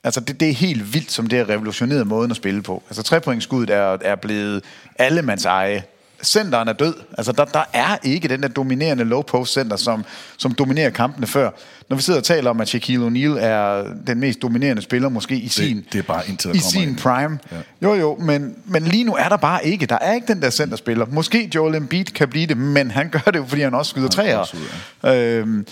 Altså, 0.04 0.20
det, 0.20 0.40
det 0.40 0.48
er 0.50 0.54
helt 0.54 0.94
vildt, 0.94 1.12
som 1.12 1.26
det 1.26 1.38
har 1.38 1.48
revolutioneret 1.48 2.06
måden 2.06 2.30
at 2.30 2.36
spille 2.36 2.62
på. 2.62 2.82
Altså, 2.88 3.02
trepointskuddet 3.02 3.70
er, 3.76 3.96
er 4.00 4.14
blevet 4.16 4.62
allemands 4.98 5.44
eje. 5.44 5.82
Centeren 6.22 6.68
er 6.68 6.72
død. 6.72 6.94
Altså, 7.18 7.32
der, 7.32 7.44
der 7.44 7.62
er 7.72 7.96
ikke 8.02 8.28
den 8.28 8.42
der 8.42 8.48
dominerende 8.48 9.04
low-post 9.04 9.52
center, 9.52 9.76
som, 9.76 10.04
som 10.36 10.54
dominerer 10.54 10.90
kampene 10.90 11.26
før. 11.26 11.50
Når 11.88 11.96
vi 11.96 12.02
sidder 12.02 12.20
og 12.20 12.24
taler 12.24 12.50
om, 12.50 12.60
at 12.60 12.68
Shaquille 12.68 13.06
O'Neal 13.06 13.38
er 13.44 13.84
den 14.06 14.20
mest 14.20 14.42
dominerende 14.42 14.82
spiller, 14.82 15.08
måske 15.08 15.36
i 15.36 15.48
sin, 15.48 15.84
det 15.92 15.98
er 15.98 16.02
bare 16.02 16.22
indtil 16.28 16.56
i 16.56 16.58
sin 16.58 16.88
en. 16.88 16.96
prime. 16.96 17.38
Ja. 17.52 17.56
Jo, 17.82 17.94
jo, 17.94 18.16
men, 18.20 18.54
men 18.66 18.82
lige 18.82 19.04
nu 19.04 19.14
er 19.14 19.28
der 19.28 19.36
bare 19.36 19.66
ikke. 19.66 19.86
Der 19.86 19.98
er 20.00 20.12
ikke 20.14 20.26
den 20.26 20.42
der 20.42 20.50
centerspiller. 20.50 21.06
Måske 21.10 21.50
Joel 21.54 21.74
Embiid 21.74 22.04
kan 22.04 22.28
blive 22.28 22.46
det, 22.46 22.56
men 22.56 22.90
han 22.90 23.08
gør 23.08 23.30
det 23.30 23.36
jo, 23.36 23.44
fordi 23.46 23.62
han 23.62 23.74
også 23.74 23.90
skyder 23.90 24.08
træer. 24.08 24.36
også 24.36 24.56
ud, 25.04 25.10
Øhm, 25.10 25.66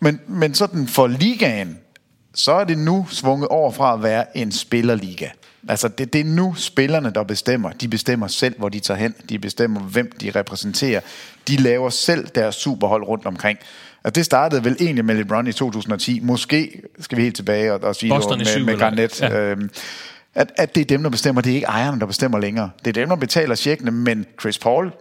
men, 0.00 0.20
men 0.28 0.54
sådan 0.54 0.86
for 0.88 1.06
ligaen, 1.06 1.78
så 2.34 2.52
er 2.52 2.64
det 2.64 2.78
nu 2.78 3.06
svunget 3.10 3.48
over 3.48 3.72
fra 3.72 3.94
at 3.94 4.02
være 4.02 4.36
en 4.36 4.52
spillerliga. 4.52 5.28
Altså, 5.68 5.88
det, 5.88 6.12
det 6.12 6.20
er 6.20 6.24
nu 6.24 6.54
spillerne, 6.54 7.10
der 7.10 7.22
bestemmer. 7.22 7.70
De 7.72 7.88
bestemmer 7.88 8.26
selv, 8.26 8.58
hvor 8.58 8.68
de 8.68 8.80
tager 8.80 8.98
hen. 8.98 9.14
De 9.28 9.38
bestemmer, 9.38 9.80
hvem 9.80 10.12
de 10.20 10.30
repræsenterer. 10.30 11.00
De 11.48 11.56
laver 11.56 11.90
selv 11.90 12.26
deres 12.26 12.54
superhold 12.54 13.02
rundt 13.02 13.26
omkring. 13.26 13.58
Altså, 14.04 14.18
det 14.18 14.24
startede 14.24 14.64
vel 14.64 14.76
egentlig 14.80 15.04
med 15.04 15.14
LeBron 15.14 15.46
i 15.46 15.52
2010. 15.52 16.20
Måske 16.20 16.82
skal 17.00 17.18
vi 17.18 17.22
helt 17.22 17.36
tilbage 17.36 17.72
og, 17.72 17.82
og 17.82 17.96
sige 17.96 18.10
Boston 18.10 18.38
med, 18.38 18.64
med 18.64 18.78
Garnett. 18.78 19.20
ja. 19.20 19.28
Ja. 19.28 19.40
Øhm, 19.40 19.70
at, 20.34 20.52
at 20.56 20.74
det 20.74 20.80
er 20.80 20.84
dem, 20.84 21.02
der 21.02 21.10
bestemmer. 21.10 21.40
Det 21.40 21.50
er 21.50 21.54
ikke 21.54 21.66
ejerne, 21.66 22.00
der 22.00 22.06
bestemmer 22.06 22.38
længere. 22.38 22.70
Det 22.78 22.86
er 22.86 22.92
dem, 22.92 23.08
der 23.08 23.16
betaler 23.16 23.54
tjekkene, 23.54 23.90
men 23.90 24.26
Chris 24.40 24.58
Paul, 24.58 24.92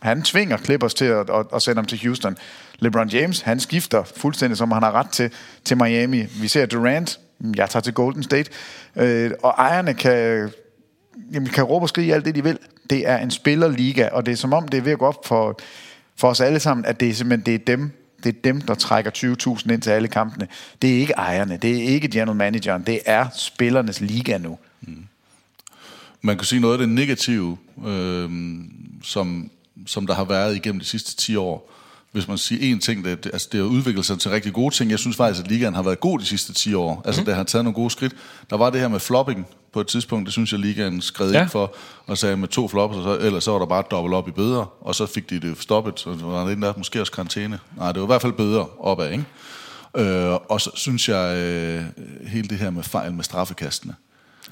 han 0.00 0.22
tvinger 0.22 0.56
Clippers 0.56 0.94
til 0.94 1.04
at, 1.04 1.30
at, 1.30 1.46
at 1.54 1.62
sende 1.62 1.78
ham 1.78 1.86
til 1.86 2.00
Houston. 2.02 2.36
LeBron 2.78 3.08
James, 3.08 3.40
han 3.40 3.60
skifter 3.60 4.04
fuldstændig, 4.16 4.58
som 4.58 4.72
han 4.72 4.82
har 4.82 4.92
ret 4.92 5.10
til, 5.10 5.30
til 5.64 5.76
Miami. 5.76 6.22
Vi 6.40 6.48
ser 6.48 6.66
Durant, 6.66 7.20
jeg 7.56 7.70
tager 7.70 7.82
til 7.82 7.94
Golden 7.94 8.22
State. 8.22 8.50
Øh, 8.96 9.30
og 9.42 9.54
ejerne 9.58 9.94
kan, 9.94 10.50
jamen, 11.32 11.48
kan 11.48 11.64
råbe 11.64 11.84
og 11.84 11.88
skrige 11.88 12.14
alt 12.14 12.24
det, 12.24 12.34
de 12.34 12.42
vil. 12.42 12.58
Det 12.90 13.08
er 13.08 13.18
en 13.18 13.30
spillerliga, 13.30 14.08
og 14.12 14.26
det 14.26 14.32
er 14.32 14.36
som 14.36 14.52
om, 14.52 14.68
det 14.68 14.78
er 14.78 14.82
ved 14.82 14.92
at 14.92 14.98
gå 14.98 15.06
op 15.06 15.26
for, 15.26 15.60
for 16.16 16.28
os 16.28 16.40
alle 16.40 16.60
sammen, 16.60 16.86
at 16.86 17.00
det 17.00 17.08
er 17.08 17.14
simpelthen 17.14 17.46
det 17.46 17.54
er 17.54 17.76
dem, 17.76 17.90
det 18.24 18.36
er 18.36 18.40
dem, 18.44 18.60
der 18.60 18.74
trækker 18.74 19.10
20.000 19.58 19.72
ind 19.72 19.82
til 19.82 19.90
alle 19.90 20.08
kampene. 20.08 20.48
Det 20.82 20.94
er 20.94 20.98
ikke 20.98 21.12
ejerne, 21.12 21.58
det 21.62 21.70
er 21.70 21.82
ikke 21.82 22.08
general 22.08 22.36
manageren, 22.36 22.82
det 22.82 23.00
er 23.06 23.26
spillernes 23.36 24.00
liga 24.00 24.38
nu. 24.38 24.58
Mm. 24.80 25.04
Man 26.22 26.36
kan 26.36 26.44
sige 26.44 26.60
noget 26.60 26.74
af 26.74 26.78
det 26.78 26.88
negative, 26.88 27.58
øh, 27.86 28.30
som, 29.02 29.50
som 29.86 30.06
der 30.06 30.14
har 30.14 30.24
været 30.24 30.56
igennem 30.56 30.80
de 30.80 30.86
sidste 30.86 31.16
10 31.16 31.36
år, 31.36 31.72
hvis 32.12 32.28
man 32.28 32.38
siger 32.38 32.72
en 32.72 32.80
ting, 32.80 33.04
det, 33.04 33.24
det, 33.24 33.30
altså 33.32 33.48
det 33.52 33.60
har 33.60 33.66
udviklet 33.66 34.06
sig 34.06 34.18
til 34.18 34.30
rigtig 34.30 34.52
gode 34.52 34.74
ting. 34.74 34.90
Jeg 34.90 34.98
synes 34.98 35.16
faktisk, 35.16 35.44
at 35.44 35.50
ligaen 35.50 35.74
har 35.74 35.82
været 35.82 36.00
god 36.00 36.18
de 36.18 36.24
sidste 36.24 36.52
10 36.52 36.74
år. 36.74 37.02
Altså, 37.04 37.20
mm. 37.20 37.24
der 37.24 37.34
har 37.34 37.42
taget 37.42 37.64
nogle 37.64 37.74
gode 37.74 37.90
skridt. 37.90 38.14
Der 38.50 38.56
var 38.56 38.70
det 38.70 38.80
her 38.80 38.88
med 38.88 39.00
flopping 39.00 39.46
på 39.72 39.80
et 39.80 39.86
tidspunkt, 39.86 40.26
det 40.26 40.32
synes 40.32 40.52
jeg, 40.52 40.60
ligaen 40.60 41.00
skred 41.00 41.32
ja. 41.32 41.42
ind 41.42 41.50
for, 41.50 41.74
og 42.06 42.18
sagde 42.18 42.36
med 42.36 42.48
to 42.48 42.68
flops, 42.68 42.96
og 42.96 43.02
så, 43.02 43.26
ellers 43.26 43.44
så 43.44 43.50
var 43.50 43.58
der 43.58 43.66
bare 43.66 43.84
dobbelt 43.90 44.14
op 44.14 44.28
i 44.28 44.30
bøder, 44.30 44.72
og 44.80 44.94
så 44.94 45.06
fik 45.06 45.30
de 45.30 45.40
det 45.40 45.62
stoppet, 45.62 46.00
så 46.00 46.10
var 46.22 46.48
en 46.48 46.62
der 46.62 46.72
måske 46.76 47.00
også 47.00 47.12
karantæne. 47.12 47.58
Nej, 47.76 47.92
det 47.92 48.00
var 48.00 48.06
i 48.06 48.12
hvert 48.12 48.22
fald 48.22 48.32
bøder 48.32 48.86
opad, 48.86 49.10
ikke? 49.12 49.24
Øh, 49.96 50.38
og 50.48 50.60
så 50.60 50.70
synes 50.74 51.08
jeg, 51.08 51.36
øh, 51.36 51.84
hele 52.28 52.48
det 52.48 52.58
her 52.58 52.70
med 52.70 52.82
fejl 52.82 53.12
med 53.12 53.24
straffekastene, 53.24 53.94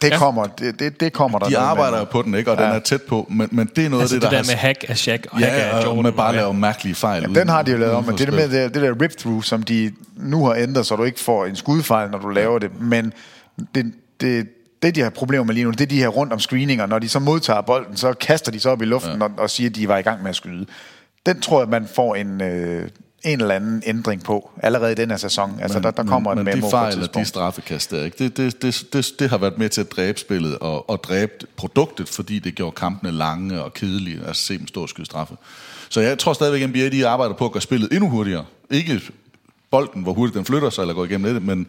Det 0.02 0.12
kommer, 0.12 0.44
det, 0.46 0.78
det, 0.78 1.00
det 1.00 1.12
kommer 1.12 1.38
der 1.38 1.48
de 1.48 1.58
arbejder 1.58 1.98
med. 1.98 2.06
på 2.06 2.22
den, 2.22 2.34
ikke? 2.34 2.50
Og 2.52 2.58
ja. 2.58 2.66
den 2.66 2.72
er 2.74 2.78
tæt 2.78 3.02
på, 3.02 3.26
men, 3.30 3.48
men 3.52 3.70
det 3.76 3.84
er 3.84 3.88
noget 3.88 4.02
Altså 4.02 4.16
af 4.16 4.20
det, 4.20 4.30
det, 4.30 4.38
det 4.38 4.46
der 4.46 4.52
der 4.52 4.52
med 4.52 4.58
hack 4.58 4.84
af 4.88 4.96
Shaq 4.98 5.20
og 5.30 5.38
hack 5.38 5.52
Ja, 5.52 5.58
af 5.58 5.78
og 5.78 5.84
Jordan. 5.84 6.02
med 6.02 6.12
bare 6.12 6.28
og- 6.28 6.34
lave 6.34 6.54
mærkelige 6.54 6.94
fejl. 6.94 7.22
Ja, 7.34 7.40
den 7.40 7.48
har 7.48 7.62
de 7.62 7.70
jo 7.70 7.78
lavet 7.78 7.94
om, 7.94 8.04
men 8.04 8.18
det, 8.18 8.28
der 8.28 8.34
med 8.34 8.48
det, 8.48 8.74
det 8.74 8.82
der 8.82 8.92
rip-through, 9.02 9.42
som 9.42 9.62
de 9.62 9.92
nu 10.16 10.46
har 10.46 10.54
ændret, 10.54 10.86
så 10.86 10.96
du 10.96 11.04
ikke 11.04 11.20
får 11.20 11.46
en 11.46 11.56
skudfejl, 11.56 12.10
når 12.10 12.18
du 12.18 12.28
laver 12.28 12.58
det, 12.58 12.80
men 12.80 13.12
det, 13.74 13.92
det, 14.20 14.46
det 14.82 14.94
de 14.94 15.00
har 15.00 15.10
problemer 15.10 15.44
med 15.44 15.54
lige 15.54 15.64
nu, 15.64 15.70
det 15.70 15.80
er 15.80 15.86
de 15.86 15.98
her 15.98 16.08
rundt 16.08 16.32
om 16.32 16.38
screeninger, 16.40 16.86
når 16.86 16.98
de 16.98 17.08
så 17.08 17.18
modtager 17.18 17.60
bolden, 17.60 17.96
så 17.96 18.12
kaster 18.12 18.52
de 18.52 18.60
så 18.60 18.70
op 18.70 18.82
i 18.82 18.84
luften 18.84 19.18
ja. 19.18 19.24
og, 19.24 19.30
og 19.38 19.50
siger, 19.50 19.70
at 19.70 19.76
de 19.76 19.88
var 19.88 19.96
i 19.98 20.02
gang 20.02 20.22
med 20.22 20.30
at 20.30 20.36
skyde. 20.36 20.66
Den 21.26 21.40
tror 21.40 21.60
jeg, 21.60 21.68
man 21.68 21.88
får 21.94 22.14
en, 22.14 22.40
øh, 22.42 22.88
en 23.26 23.40
eller 23.40 23.54
anden 23.54 23.82
ændring 23.86 24.22
på, 24.22 24.50
allerede 24.62 24.92
i 24.92 24.94
den 24.94 25.10
her 25.10 25.16
sæson. 25.16 25.58
Altså, 25.60 25.80
der, 25.80 25.90
der 25.90 26.04
kommer 26.04 26.34
men, 26.34 26.44
men 26.44 26.54
memo 26.54 26.66
de 26.66 26.70
fejl 26.70 27.08
de 27.14 27.24
straffekast 27.24 27.90
der, 27.90 28.04
ikke? 28.04 28.24
Det, 28.24 28.36
det, 28.36 28.62
det, 28.62 28.86
det, 28.92 29.12
det 29.18 29.30
har 29.30 29.38
været 29.38 29.58
med 29.58 29.68
til 29.68 29.80
at 29.80 29.92
dræbe 29.92 30.20
spillet 30.20 30.58
og, 30.58 30.90
og 30.90 31.04
dræbe 31.04 31.32
produktet, 31.56 32.08
fordi 32.08 32.38
det 32.38 32.54
gjorde 32.54 32.74
kampene 32.74 33.12
lange 33.12 33.62
og 33.62 33.74
kedelige, 33.74 34.20
altså 34.26 34.42
se 34.42 34.58
dem 34.58 34.66
stå 34.66 34.82
og 34.82 34.88
skyde 34.88 35.06
straffe. 35.06 35.36
Så 35.88 36.00
jeg 36.00 36.18
tror 36.18 36.32
stadigvæk, 36.32 36.62
at 36.62 36.70
NBA 36.70 36.88
de 36.88 37.06
arbejder 37.06 37.34
på 37.34 37.44
at 37.44 37.52
gøre 37.52 37.60
spillet 37.60 37.92
endnu 37.92 38.08
hurtigere. 38.08 38.44
Ikke 38.70 39.00
bolden, 39.70 40.02
hvor 40.02 40.12
hurtigt 40.12 40.36
den 40.36 40.44
flytter 40.44 40.70
sig 40.70 40.82
eller 40.82 40.94
går 40.94 41.04
igennem 41.04 41.34
det, 41.34 41.42
men 41.42 41.68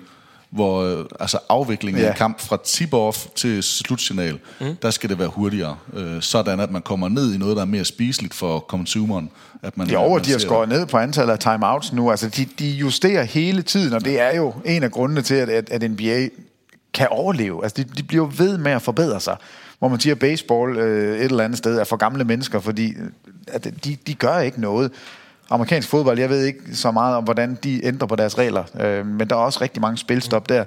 hvor 0.49 0.83
øh, 0.83 1.05
altså 1.19 1.39
afviklingen 1.49 2.03
ja. 2.03 2.09
Af 2.09 2.15
kamp 2.15 2.39
fra 2.39 2.57
tip-off 2.63 3.33
til 3.35 3.63
slutsignal, 3.63 4.39
mm. 4.61 4.75
der 4.81 4.91
skal 4.91 5.09
det 5.09 5.19
være 5.19 5.27
hurtigere. 5.27 5.77
Øh, 5.93 6.21
sådan 6.21 6.59
at 6.59 6.71
man 6.71 6.81
kommer 6.81 7.09
ned 7.09 7.33
i 7.33 7.37
noget, 7.37 7.55
der 7.55 7.61
er 7.61 7.65
mere 7.65 7.85
spiseligt 7.85 8.33
for 8.33 8.59
consumeren. 8.59 9.29
At 9.63 9.77
man, 9.77 9.89
De 9.89 9.97
over, 9.97 10.17
man 10.17 10.25
de 10.25 10.31
har 10.31 10.39
skåret 10.39 10.69
ned 10.69 10.85
på 10.85 10.97
antallet 10.97 11.33
af 11.33 11.39
timeouts 11.39 11.93
nu. 11.93 12.11
Altså, 12.11 12.29
de, 12.29 12.47
de 12.59 12.69
justerer 12.69 13.23
hele 13.23 13.61
tiden, 13.61 13.93
og 13.93 14.05
det 14.05 14.21
er 14.21 14.35
jo 14.35 14.53
en 14.65 14.83
af 14.83 14.91
grundene 14.91 15.21
til, 15.21 15.35
at, 15.35 15.49
at, 15.49 15.69
at 15.69 15.91
NBA 15.91 16.27
kan 16.93 17.07
overleve. 17.11 17.63
Altså, 17.63 17.83
de, 17.83 17.89
de 17.97 18.03
bliver 18.03 18.25
jo 18.25 18.31
ved 18.37 18.57
med 18.57 18.71
at 18.71 18.81
forbedre 18.81 19.19
sig. 19.19 19.37
Hvor 19.79 19.87
man 19.87 19.99
siger, 19.99 20.13
at 20.13 20.19
baseball 20.19 20.77
øh, 20.77 21.17
et 21.17 21.23
eller 21.23 21.43
andet 21.43 21.57
sted 21.57 21.77
er 21.77 21.83
for 21.83 21.97
gamle 21.97 22.23
mennesker, 22.23 22.59
fordi 22.59 22.89
øh, 22.89 23.09
at 23.47 23.67
de, 23.83 23.97
de 24.07 24.13
gør 24.13 24.39
ikke 24.39 24.61
noget. 24.61 24.91
Amerikansk 25.49 25.89
fodbold, 25.89 26.19
jeg 26.19 26.29
ved 26.29 26.45
ikke 26.45 26.75
så 26.75 26.91
meget 26.91 27.15
om, 27.15 27.23
hvordan 27.23 27.57
de 27.63 27.85
ændrer 27.85 28.07
på 28.07 28.15
deres 28.15 28.37
regler, 28.37 28.63
øh, 28.79 29.05
men 29.05 29.29
der 29.29 29.35
er 29.35 29.39
også 29.39 29.61
rigtig 29.61 29.81
mange 29.81 29.97
spilstop 29.97 30.49
der. 30.49 30.63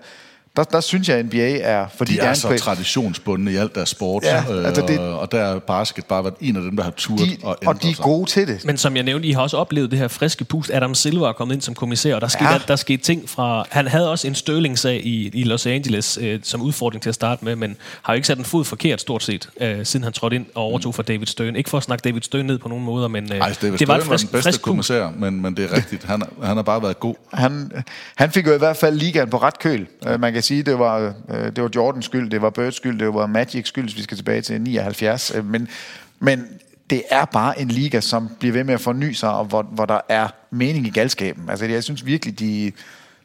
Der, 0.56 0.64
der 0.64 0.80
synes 0.80 1.08
jeg, 1.08 1.16
at 1.18 1.24
NBA 1.26 1.58
er... 1.58 1.86
Fordi 1.96 2.12
De 2.12 2.16
det 2.16 2.24
er 2.24 2.30
en 2.30 2.36
så 2.36 2.48
pris- 2.48 2.60
traditionsbundne 2.60 3.52
i 3.52 3.56
alt 3.56 3.74
deres 3.74 3.88
sport, 3.88 4.22
Ja, 4.24 4.44
øh, 4.52 4.66
altså 4.66 4.82
det- 4.88 4.98
og, 4.98 5.32
der 5.32 5.38
er 5.38 5.58
basket 5.58 6.04
bare 6.04 6.24
været 6.24 6.34
en 6.40 6.56
af 6.56 6.62
dem, 6.62 6.76
der 6.76 6.84
har 6.84 6.90
turet 6.90 7.20
de, 7.20 7.36
og 7.46 7.58
og 7.66 7.82
de 7.82 7.88
er 7.90 8.02
gode 8.02 8.30
til 8.30 8.48
det. 8.48 8.64
Men 8.64 8.76
som 8.76 8.96
jeg 8.96 9.04
nævnte, 9.04 9.28
I 9.28 9.32
har 9.32 9.42
også 9.42 9.56
oplevet 9.56 9.90
det 9.90 9.98
her 9.98 10.08
friske 10.08 10.44
pust. 10.44 10.70
Adam 10.74 10.94
Silver 10.94 11.28
er 11.28 11.32
kommet 11.32 11.54
ind 11.54 11.62
som 11.62 11.74
kommissær, 11.74 12.14
og 12.14 12.20
der 12.20 12.28
skete, 12.28 12.44
Ja. 12.44 12.52
ja. 12.52 12.58
der 12.68 12.76
skete 12.76 13.02
ting 13.02 13.28
fra... 13.28 13.64
Han 13.70 13.86
havde 13.88 14.10
også 14.10 14.26
en 14.26 14.34
Sterling-sag 14.34 15.06
i, 15.06 15.30
i 15.34 15.42
Los 15.44 15.66
Angeles 15.66 16.18
øh, 16.22 16.40
som 16.42 16.62
udfordring 16.62 17.02
til 17.02 17.08
at 17.08 17.14
starte 17.14 17.44
med, 17.44 17.56
men 17.56 17.76
har 18.02 18.12
jo 18.12 18.14
ikke 18.14 18.26
sat 18.26 18.38
en 18.38 18.44
fod 18.44 18.64
forkert 18.64 19.00
stort 19.00 19.22
set, 19.22 19.48
øh, 19.60 19.86
siden 19.86 20.04
han 20.04 20.12
trådte 20.12 20.36
ind 20.36 20.46
og 20.54 20.62
overtog 20.62 20.94
fra 20.94 21.02
David 21.02 21.26
Stern. 21.26 21.56
Ikke 21.56 21.70
for 21.70 21.78
at 21.78 21.84
snakke 21.84 22.02
David 22.08 22.20
Stern 22.22 22.44
ned 22.46 22.58
på 22.58 22.68
nogen 22.68 22.84
måder, 22.84 23.08
men 23.08 23.32
øh, 23.32 23.38
Ej, 23.38 23.54
David 23.62 23.78
det 23.78 23.88
var 23.88 23.94
et 23.96 24.00
Stern 24.02 24.10
var 24.10 24.16
frisk, 24.16 24.24
den 24.26 24.32
bedste 24.32 24.48
frisk 24.48 24.58
pust. 24.58 24.62
kommissær, 24.64 25.10
men, 25.18 25.42
men 25.42 25.56
det 25.56 25.64
er 25.64 25.76
rigtigt. 25.76 26.04
Han, 26.04 26.22
han 26.42 26.56
har 26.56 26.62
bare 26.62 26.82
været 26.82 27.00
god. 27.00 27.14
Han, 27.32 27.72
han 28.16 28.30
fik 28.30 28.46
jo 28.46 28.54
i 28.54 28.58
hvert 28.58 28.76
fald 28.76 28.96
ligaen 28.96 29.30
på 29.30 29.36
ret 29.38 29.58
køl. 29.58 29.86
Uh, 30.14 30.20
man 30.20 30.32
kan 30.32 30.39
sige, 30.44 30.62
det 30.62 30.78
var, 30.78 31.14
uh, 31.28 31.34
det 31.34 31.62
var 31.62 31.70
Jordans 31.74 32.04
skyld, 32.04 32.30
det 32.30 32.42
var 32.42 32.50
Birds 32.50 32.76
skyld, 32.76 32.98
det 32.98 33.14
var 33.14 33.26
Magics 33.26 33.68
skyld, 33.68 33.84
hvis 33.84 33.96
vi 33.96 34.02
skal 34.02 34.16
tilbage 34.16 34.42
til 34.42 34.60
79. 34.60 35.32
Uh, 35.38 35.44
men, 35.44 35.68
men 36.18 36.46
det 36.90 37.02
er 37.10 37.24
bare 37.24 37.60
en 37.60 37.68
liga, 37.68 38.00
som 38.00 38.30
bliver 38.38 38.52
ved 38.52 38.64
med 38.64 38.74
at 38.74 38.80
forny 38.80 39.12
sig, 39.12 39.30
og 39.30 39.44
hvor, 39.44 39.62
hvor 39.62 39.86
der 39.86 40.00
er 40.08 40.28
mening 40.50 40.86
i 40.86 40.90
galskaben. 40.90 41.50
Altså, 41.50 41.64
jeg 41.64 41.84
synes 41.84 42.06
virkelig, 42.06 42.38
de, 42.38 42.72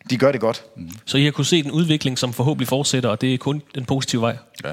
de 0.09 0.17
gør 0.17 0.31
det 0.31 0.41
godt. 0.41 0.63
Så 1.05 1.17
I 1.17 1.23
har 1.23 1.31
kunne 1.31 1.45
se 1.45 1.63
den 1.63 1.71
udvikling, 1.71 2.17
som 2.17 2.33
forhåbentlig 2.33 2.67
fortsætter, 2.67 3.09
og 3.09 3.21
det 3.21 3.33
er 3.33 3.37
kun 3.37 3.61
den 3.75 3.85
positive 3.85 4.21
vej. 4.21 4.37
Ja, 4.63 4.69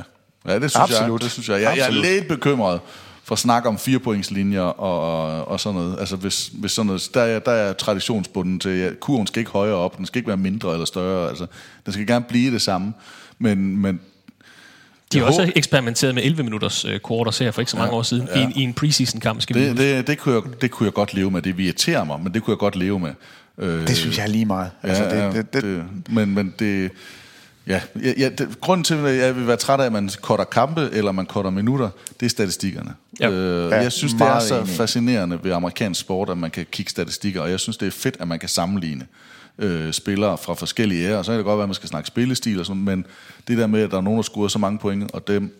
ja 0.46 0.58
det, 0.58 0.70
synes 0.70 0.76
Absolut. 0.76 1.20
jeg, 1.20 1.24
det 1.24 1.30
synes 1.30 1.48
jeg. 1.48 1.54
Jeg, 1.54 1.76
jeg 1.76 1.82
er 1.82 1.86
Absolut. 1.86 2.06
lidt 2.06 2.28
bekymret 2.28 2.80
for 3.24 3.34
snak 3.34 3.66
om 3.66 3.78
firepointslinjer 3.78 4.60
og, 4.60 5.44
og 5.48 5.60
sådan 5.60 5.80
noget. 5.80 5.96
Altså 6.00 6.16
hvis, 6.16 6.50
hvis 6.54 6.72
sådan 6.72 6.86
noget, 6.86 7.10
der 7.14 7.20
er, 7.22 7.38
der 7.38 7.52
er 7.52 7.72
traditionsbunden 7.72 8.60
til, 8.60 8.70
ja, 8.70 8.90
kurven 9.00 9.26
skal 9.26 9.40
ikke 9.40 9.50
højere 9.50 9.74
op, 9.76 9.96
den 9.98 10.06
skal 10.06 10.18
ikke 10.18 10.28
være 10.28 10.36
mindre 10.36 10.72
eller 10.72 10.84
større. 10.86 11.28
Altså, 11.28 11.46
den 11.84 11.92
skal 11.92 12.06
gerne 12.06 12.24
blive 12.28 12.52
det 12.52 12.62
samme. 12.62 12.92
Men, 13.38 13.76
men 13.76 14.00
De 15.12 15.18
har 15.18 15.26
også 15.26 15.52
eksperimenteret 15.56 16.14
med 16.14 16.22
11 16.22 16.42
minutters 16.42 16.84
øh, 16.84 17.00
quarters 17.08 17.38
her 17.38 17.50
for 17.50 17.60
ikke 17.60 17.70
så 17.70 17.76
mange 17.76 17.92
Ja, 17.92 17.98
år 17.98 18.02
siden, 18.02 18.28
ja. 18.34 18.40
i, 18.40 18.42
en, 18.42 18.52
i 18.56 18.62
en 18.62 18.74
preseason-kamp. 18.74 19.40
Skal 19.40 19.56
det, 19.56 19.76
det, 19.76 20.06
det, 20.06 20.18
kunne 20.18 20.34
jeg, 20.34 20.42
det 20.60 20.70
kunne 20.70 20.84
jeg 20.84 20.92
godt 20.94 21.14
leve 21.14 21.30
med. 21.30 21.42
Det 21.42 21.58
irriterer 21.60 22.04
mig, 22.04 22.20
men 22.20 22.34
det 22.34 22.42
kunne 22.42 22.52
jeg 22.52 22.58
godt 22.58 22.76
leve 22.76 22.98
med. 22.98 23.10
Øh, 23.58 23.86
Det 23.86 23.96
synes 23.96 24.18
jeg 24.18 24.28
lige 24.28 24.44
meget. 24.46 24.70
Altså, 24.82 25.04
ja, 25.04 25.26
det, 25.26 25.34
det, 25.34 25.52
det, 25.52 25.62
det, 25.62 25.84
men, 26.08 26.34
men 26.34 26.54
det... 26.58 26.90
Ja, 27.66 27.80
ja, 28.02 28.12
ja 28.18 28.28
det, 28.28 28.60
grunden 28.60 28.84
til, 28.84 28.94
at 28.94 29.16
jeg 29.16 29.36
vil 29.36 29.46
være 29.46 29.56
træt 29.56 29.80
af, 29.80 29.84
at 29.86 29.92
man 29.92 30.10
korter 30.20 30.44
kampe, 30.44 30.88
eller 30.92 31.12
man 31.12 31.26
korter 31.26 31.50
minutter, 31.50 31.88
det 32.20 32.26
er 32.26 32.30
statistikkerne. 32.30 32.94
Ja. 33.20 33.30
Øh, 33.30 33.70
Ja, 33.70 33.76
jeg 33.82 33.92
synes, 33.92 34.12
det 34.12 34.20
er 34.22 34.38
så 34.38 34.56
enig. 34.60 34.68
fascinerende 34.68 35.38
ved 35.42 35.52
amerikansk 35.52 36.00
sport, 36.00 36.30
at 36.30 36.38
man 36.38 36.50
kan 36.50 36.66
kigge 36.72 36.90
statistikker, 36.90 37.40
og 37.40 37.50
jeg 37.50 37.60
synes, 37.60 37.76
det 37.76 37.86
er 37.86 37.90
fedt, 37.90 38.16
at 38.20 38.28
man 38.28 38.38
kan 38.38 38.48
sammenligne 38.48 39.06
øh, 39.58 39.92
spillere 39.92 40.38
fra 40.38 40.54
forskellige 40.54 41.08
ærer. 41.08 41.22
Så 41.22 41.30
kan 41.32 41.36
det 41.38 41.44
godt 41.44 41.56
være, 41.56 41.62
at 41.64 41.68
man 41.68 41.74
skal 41.74 41.88
snakke 41.88 42.06
spillestil 42.06 42.60
og 42.60 42.66
sådan, 42.66 42.82
men 42.82 43.06
det 43.48 43.58
der 43.58 43.66
med, 43.66 43.82
at 43.82 43.90
der 43.90 43.96
er 43.96 44.00
nogen, 44.00 44.16
der 44.16 44.22
scorer 44.22 44.48
så 44.48 44.58
mange 44.58 44.78
point, 44.78 45.10
og 45.12 45.28
dem, 45.28 45.58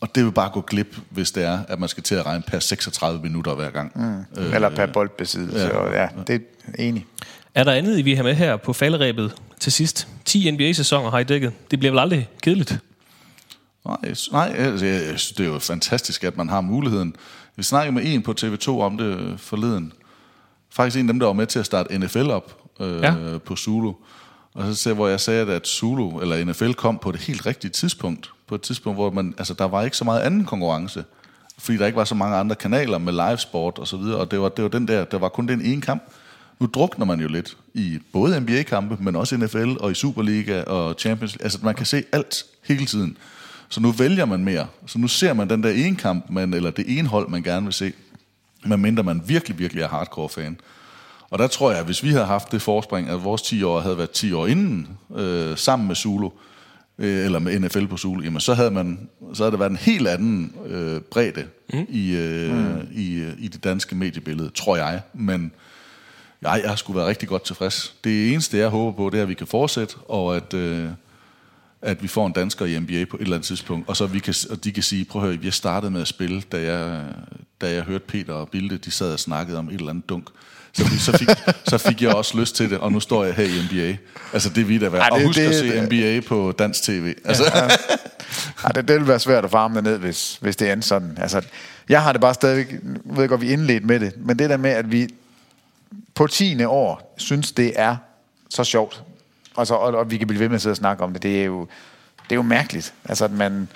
og 0.00 0.14
det 0.14 0.24
vil 0.24 0.32
bare 0.32 0.50
gå 0.52 0.60
glip, 0.60 0.96
hvis 1.10 1.30
det 1.30 1.44
er, 1.44 1.58
at 1.68 1.78
man 1.80 1.88
skal 1.88 2.02
til 2.02 2.14
at 2.14 2.26
regne 2.26 2.42
per 2.46 2.58
36 2.58 3.20
minutter 3.22 3.54
hver 3.54 3.70
gang. 3.70 3.92
Mm. 3.94 4.42
øh, 4.42 4.54
eller 4.54 4.68
per 4.68 4.86
boldbesiddelse. 4.86 5.58
ja. 5.66 5.86
Ja, 5.92 6.00
ja, 6.02 6.08
det 6.26 6.34
er 6.34 6.82
enig. 6.82 7.06
Er 7.54 7.64
der 7.64 7.72
andet, 7.72 7.98
I 7.98 8.02
vil 8.02 8.14
have 8.16 8.24
med 8.24 8.34
her 8.34 8.56
på 8.56 8.72
falderæbet 8.72 9.32
til 9.60 9.72
sidst? 9.72 10.08
10 10.24 10.50
NBA-sæsoner 10.50 11.10
har 11.10 11.18
I 11.18 11.24
dækket. 11.24 11.52
Det 11.70 11.78
bliver 11.78 11.92
vel 11.92 11.98
aldrig 11.98 12.28
kedeligt? 12.42 12.78
Nej, 13.86 14.14
nej 14.32 14.54
altså, 14.56 14.86
jeg, 14.86 15.00
synes, 15.06 15.32
det 15.32 15.46
er 15.46 15.50
jo 15.50 15.58
fantastisk, 15.58 16.24
at 16.24 16.36
man 16.36 16.48
har 16.48 16.60
muligheden. 16.60 17.16
Vi 17.56 17.62
snakkede 17.62 17.94
med 17.94 18.02
en 18.06 18.22
på 18.22 18.34
TV2 18.40 18.68
om 18.68 18.96
det 18.98 19.04
øh, 19.18 19.38
forleden. 19.38 19.92
Faktisk 20.70 20.96
en 21.00 21.08
af 21.08 21.12
dem, 21.12 21.20
der 21.20 21.26
var 21.26 21.32
med 21.32 21.46
til 21.46 21.58
at 21.58 21.66
starte 21.66 21.98
NFL 21.98 22.30
op 22.30 22.56
øh, 22.80 23.02
Ja. 23.02 23.14
på 23.38 23.56
Zulu. 23.56 23.92
Og 24.54 24.74
så 24.74 24.94
hvor 24.94 25.08
jeg 25.08 25.20
sagde, 25.20 25.52
at 25.52 25.66
Zulu 25.66 26.20
eller 26.20 26.44
NFL 26.44 26.72
kom 26.72 26.98
på 26.98 27.12
det 27.12 27.20
helt 27.20 27.46
rigtige 27.46 27.70
tidspunkt. 27.70 28.30
På 28.48 28.54
et 28.54 28.60
tidspunkt, 28.62 28.96
hvor 28.96 29.10
man, 29.10 29.34
altså, 29.38 29.54
der 29.54 29.64
var 29.64 29.82
ikke 29.82 29.96
så 29.96 30.04
meget 30.04 30.20
anden 30.20 30.44
konkurrence. 30.44 31.04
Fordi 31.58 31.78
der 31.78 31.86
ikke 31.86 31.96
var 31.96 32.04
så 32.04 32.14
mange 32.14 32.36
andre 32.36 32.56
kanaler 32.56 32.98
med 32.98 33.12
livesport 33.12 33.78
og 33.78 33.86
så 33.88 33.96
videre. 33.96 34.16
Og 34.16 34.30
det 34.30 34.40
var, 34.40 34.48
det 34.48 34.62
var 34.64 34.70
den 34.70 34.88
der, 34.88 35.04
der 35.04 35.18
var 35.18 35.28
kun 35.28 35.48
den 35.48 35.60
ene 35.64 35.80
kamp. 35.82 36.02
Nu 36.60 36.66
drukner 36.74 37.06
man 37.06 37.20
jo 37.20 37.28
lidt 37.28 37.56
i 37.74 37.98
både 38.12 38.40
NBA-kampe, 38.40 38.96
men 39.00 39.16
også 39.16 39.36
NFL 39.36 39.72
og 39.80 39.90
i 39.90 39.94
Superliga 39.94 40.62
og 40.62 40.94
Champions 40.98 41.32
League. 41.32 41.44
Altså, 41.44 41.58
man 41.62 41.74
kan 41.74 41.86
se 41.86 42.04
alt 42.12 42.44
hele 42.64 42.86
tiden. 42.86 43.16
Så 43.68 43.80
nu 43.80 43.90
vælger 43.90 44.24
man 44.24 44.44
mere. 44.44 44.66
Så 44.86 44.98
nu 44.98 45.08
ser 45.08 45.32
man 45.32 45.50
den 45.50 45.62
der 45.62 45.70
ene 45.70 45.96
kamp, 45.96 46.30
man, 46.30 46.54
eller 46.54 46.70
det 46.70 46.98
ene 46.98 47.08
hold, 47.08 47.28
man 47.28 47.42
gerne 47.42 47.66
vil 47.66 47.72
se. 47.72 47.92
Medmindre 48.66 49.02
man 49.02 49.22
virkelig, 49.26 49.58
virkelig 49.58 49.82
er 49.82 49.88
hardcore-fan. 49.88 50.60
Og 51.30 51.38
der 51.38 51.46
tror 51.46 51.70
jeg, 51.70 51.80
at 51.80 51.84
hvis 51.84 52.02
vi 52.02 52.08
havde 52.08 52.24
haft 52.24 52.52
det 52.52 52.62
forspring, 52.62 53.08
at 53.08 53.24
vores 53.24 53.42
10 53.42 53.62
år 53.62 53.80
havde 53.80 53.98
været 53.98 54.10
10 54.10 54.32
år 54.32 54.46
inden, 54.46 54.88
øh, 55.16 55.56
sammen 55.56 55.88
med 55.88 55.96
Zulu, 55.96 56.30
øh, 56.98 57.24
eller 57.24 57.38
med 57.38 57.58
NFL 57.60 57.86
på 57.86 57.96
Zulu, 57.96 58.22
jamen 58.22 58.40
så 58.40 58.54
havde, 58.54 58.70
man, 58.70 59.08
så 59.34 59.42
havde 59.42 59.52
der 59.52 59.58
været 59.58 59.70
en 59.70 59.76
helt 59.76 60.08
anden 60.08 60.52
øh, 60.66 61.00
bredde 61.00 61.44
mm. 61.72 61.86
i, 61.88 62.16
øh, 62.16 62.54
mm. 62.54 62.88
i, 62.92 63.14
øh, 63.14 63.32
i 63.38 63.48
det 63.48 63.64
danske 63.64 63.94
mediebillede, 63.94 64.50
tror 64.50 64.76
jeg. 64.76 65.00
Men 65.14 65.52
jeg, 66.42 66.60
jeg 66.62 66.68
har 66.70 66.76
sgu 66.76 66.92
været 66.92 67.06
rigtig 67.06 67.28
godt 67.28 67.44
tilfreds. 67.44 67.94
Det 68.04 68.32
eneste, 68.32 68.58
jeg 68.58 68.68
håber 68.68 68.96
på, 68.96 69.10
det 69.10 69.18
er, 69.18 69.22
at 69.22 69.28
vi 69.28 69.34
kan 69.34 69.46
fortsætte, 69.46 69.94
og 70.08 70.36
at, 70.36 70.54
øh, 70.54 70.88
at 71.82 72.02
vi 72.02 72.08
får 72.08 72.26
en 72.26 72.32
dansker 72.32 72.64
i 72.66 72.78
NBA 72.78 73.04
på 73.10 73.16
et 73.16 73.22
eller 73.22 73.34
andet 73.36 73.46
tidspunkt, 73.46 73.88
og 73.88 73.96
så 73.96 74.06
vi 74.06 74.18
kan, 74.18 74.34
og 74.50 74.64
de 74.64 74.72
kan 74.72 74.82
sige, 74.82 75.04
prøv 75.04 75.22
at 75.22 75.28
høre, 75.28 75.38
vi 75.38 75.50
startede 75.50 75.90
med 75.92 76.00
at 76.00 76.08
spille, 76.08 76.42
da 76.52 76.62
jeg, 76.72 77.02
da 77.60 77.72
jeg 77.74 77.82
hørte 77.82 78.04
Peter 78.08 78.32
og 78.32 78.48
Bilde, 78.48 78.78
de 78.78 78.90
sad 78.90 79.12
og 79.12 79.20
snakkede 79.20 79.58
om 79.58 79.68
et 79.68 79.74
eller 79.74 79.90
andet 79.90 80.08
dunk. 80.08 80.28
Så, 80.72 80.84
så, 80.98 81.18
fik, 81.18 81.28
så 81.64 81.78
fik 81.78 82.02
jeg 82.02 82.14
også 82.14 82.38
lyst 82.40 82.56
til 82.56 82.70
det, 82.70 82.78
og 82.78 82.92
nu 82.92 83.00
står 83.00 83.24
jeg 83.24 83.34
her 83.34 83.44
i 83.44 83.62
NBA. 83.70 83.96
Altså, 84.32 84.48
det 84.48 84.68
vil 84.68 84.80
da 84.80 84.88
være. 84.88 85.02
Ej, 85.02 85.08
Og 85.12 85.18
det- 85.18 85.26
husk 85.26 85.38
at 85.38 85.48
det- 85.48 85.54
se 85.54 85.66
det- 85.68 85.82
NBA 85.82 86.28
på 86.28 86.52
dansk 86.58 86.82
tv. 86.82 87.14
Altså, 87.24 87.44
Ej, 88.64 88.72
det, 88.74 88.88
det 88.88 88.96
vil 89.00 89.08
være 89.08 89.18
svært 89.20 89.44
at 89.44 89.50
farme 89.50 89.82
ned, 89.82 89.98
hvis, 89.98 90.38
hvis 90.40 90.56
det 90.56 90.70
er 90.70 90.80
sådan. 90.80 91.18
Altså, 91.20 91.42
jeg 91.88 92.02
har 92.02 92.12
det 92.12 92.20
bare 92.20 92.34
stadigvæk, 92.34 92.72
nu 92.84 93.00
ved 93.14 93.20
jeg 93.22 93.28
godt, 93.28 93.40
vi 93.40 93.52
indledt 93.52 93.84
med 93.84 94.00
det, 94.00 94.12
men 94.16 94.38
det 94.38 94.50
der 94.50 94.56
med, 94.56 94.70
at 94.70 94.92
vi 94.92 95.08
på 96.14 96.26
10. 96.26 96.64
år 96.64 97.14
synes, 97.16 97.52
det 97.52 97.72
er 97.76 97.96
så 98.48 98.64
sjovt, 98.64 99.02
og, 99.54 99.66
så, 99.66 99.74
og, 99.74 99.94
og 99.94 100.10
vi 100.10 100.16
kan 100.16 100.26
blive 100.26 100.40
ved 100.40 100.48
med 100.48 100.54
at 100.54 100.62
sidde 100.62 100.72
og 100.72 100.76
snakke 100.76 101.04
om 101.04 101.12
det, 101.12 101.22
det 101.22 101.40
er 101.40 101.44
jo, 101.44 101.60
det 102.22 102.32
er 102.32 102.36
jo 102.36 102.42
mærkeligt. 102.42 102.94
Altså, 103.04 103.24
at, 103.24 103.30
man, 103.30 103.68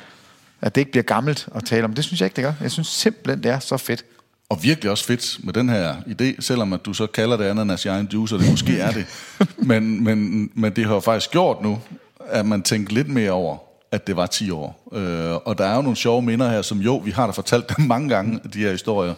at 0.60 0.74
det 0.74 0.80
ikke 0.80 0.90
bliver 0.90 1.04
gammelt 1.04 1.48
at 1.54 1.64
tale 1.64 1.84
om. 1.84 1.94
Det 1.94 2.04
synes 2.04 2.20
jeg 2.20 2.26
ikke, 2.26 2.36
det 2.36 2.44
gør. 2.44 2.52
Jeg 2.60 2.70
synes 2.70 2.88
simpelthen, 2.88 3.42
det 3.42 3.50
er 3.50 3.58
så 3.58 3.76
fedt. 3.76 4.04
Og 4.48 4.62
virkelig 4.62 4.90
også 4.90 5.04
fedt 5.04 5.38
med 5.44 5.52
den 5.52 5.68
her 5.68 5.96
idé, 5.96 6.40
selvom 6.40 6.72
at 6.72 6.80
du 6.84 6.94
så 6.94 7.06
kalder 7.06 7.36
det 7.36 7.44
ananas 7.44 7.84
i 7.84 7.88
egen 7.88 8.08
juice, 8.12 8.34
og 8.34 8.40
det 8.40 8.50
måske 8.50 8.78
er 8.78 8.90
det. 8.90 9.06
Men, 9.58 10.04
men, 10.04 10.50
men 10.54 10.76
det 10.76 10.86
har 10.86 10.94
jo 10.94 11.00
faktisk 11.00 11.30
gjort 11.30 11.62
nu, 11.62 11.80
at 12.26 12.46
man 12.46 12.62
tænker 12.62 12.94
lidt 12.94 13.08
mere 13.08 13.30
over, 13.30 13.56
at 13.92 14.06
det 14.06 14.16
var 14.16 14.26
10 14.26 14.50
år. 14.50 14.88
Øh, 14.92 15.34
og 15.44 15.58
der 15.58 15.64
er 15.64 15.76
jo 15.76 15.82
nogle 15.82 15.96
sjove 15.96 16.22
minder 16.22 16.50
her, 16.50 16.62
som 16.62 16.78
jo, 16.78 16.96
vi 16.96 17.10
har 17.10 17.26
da 17.26 17.32
fortalt 17.32 17.76
dem 17.76 17.86
mange 17.86 18.08
gange, 18.08 18.40
de 18.52 18.58
her 18.58 18.70
historier. 18.70 19.14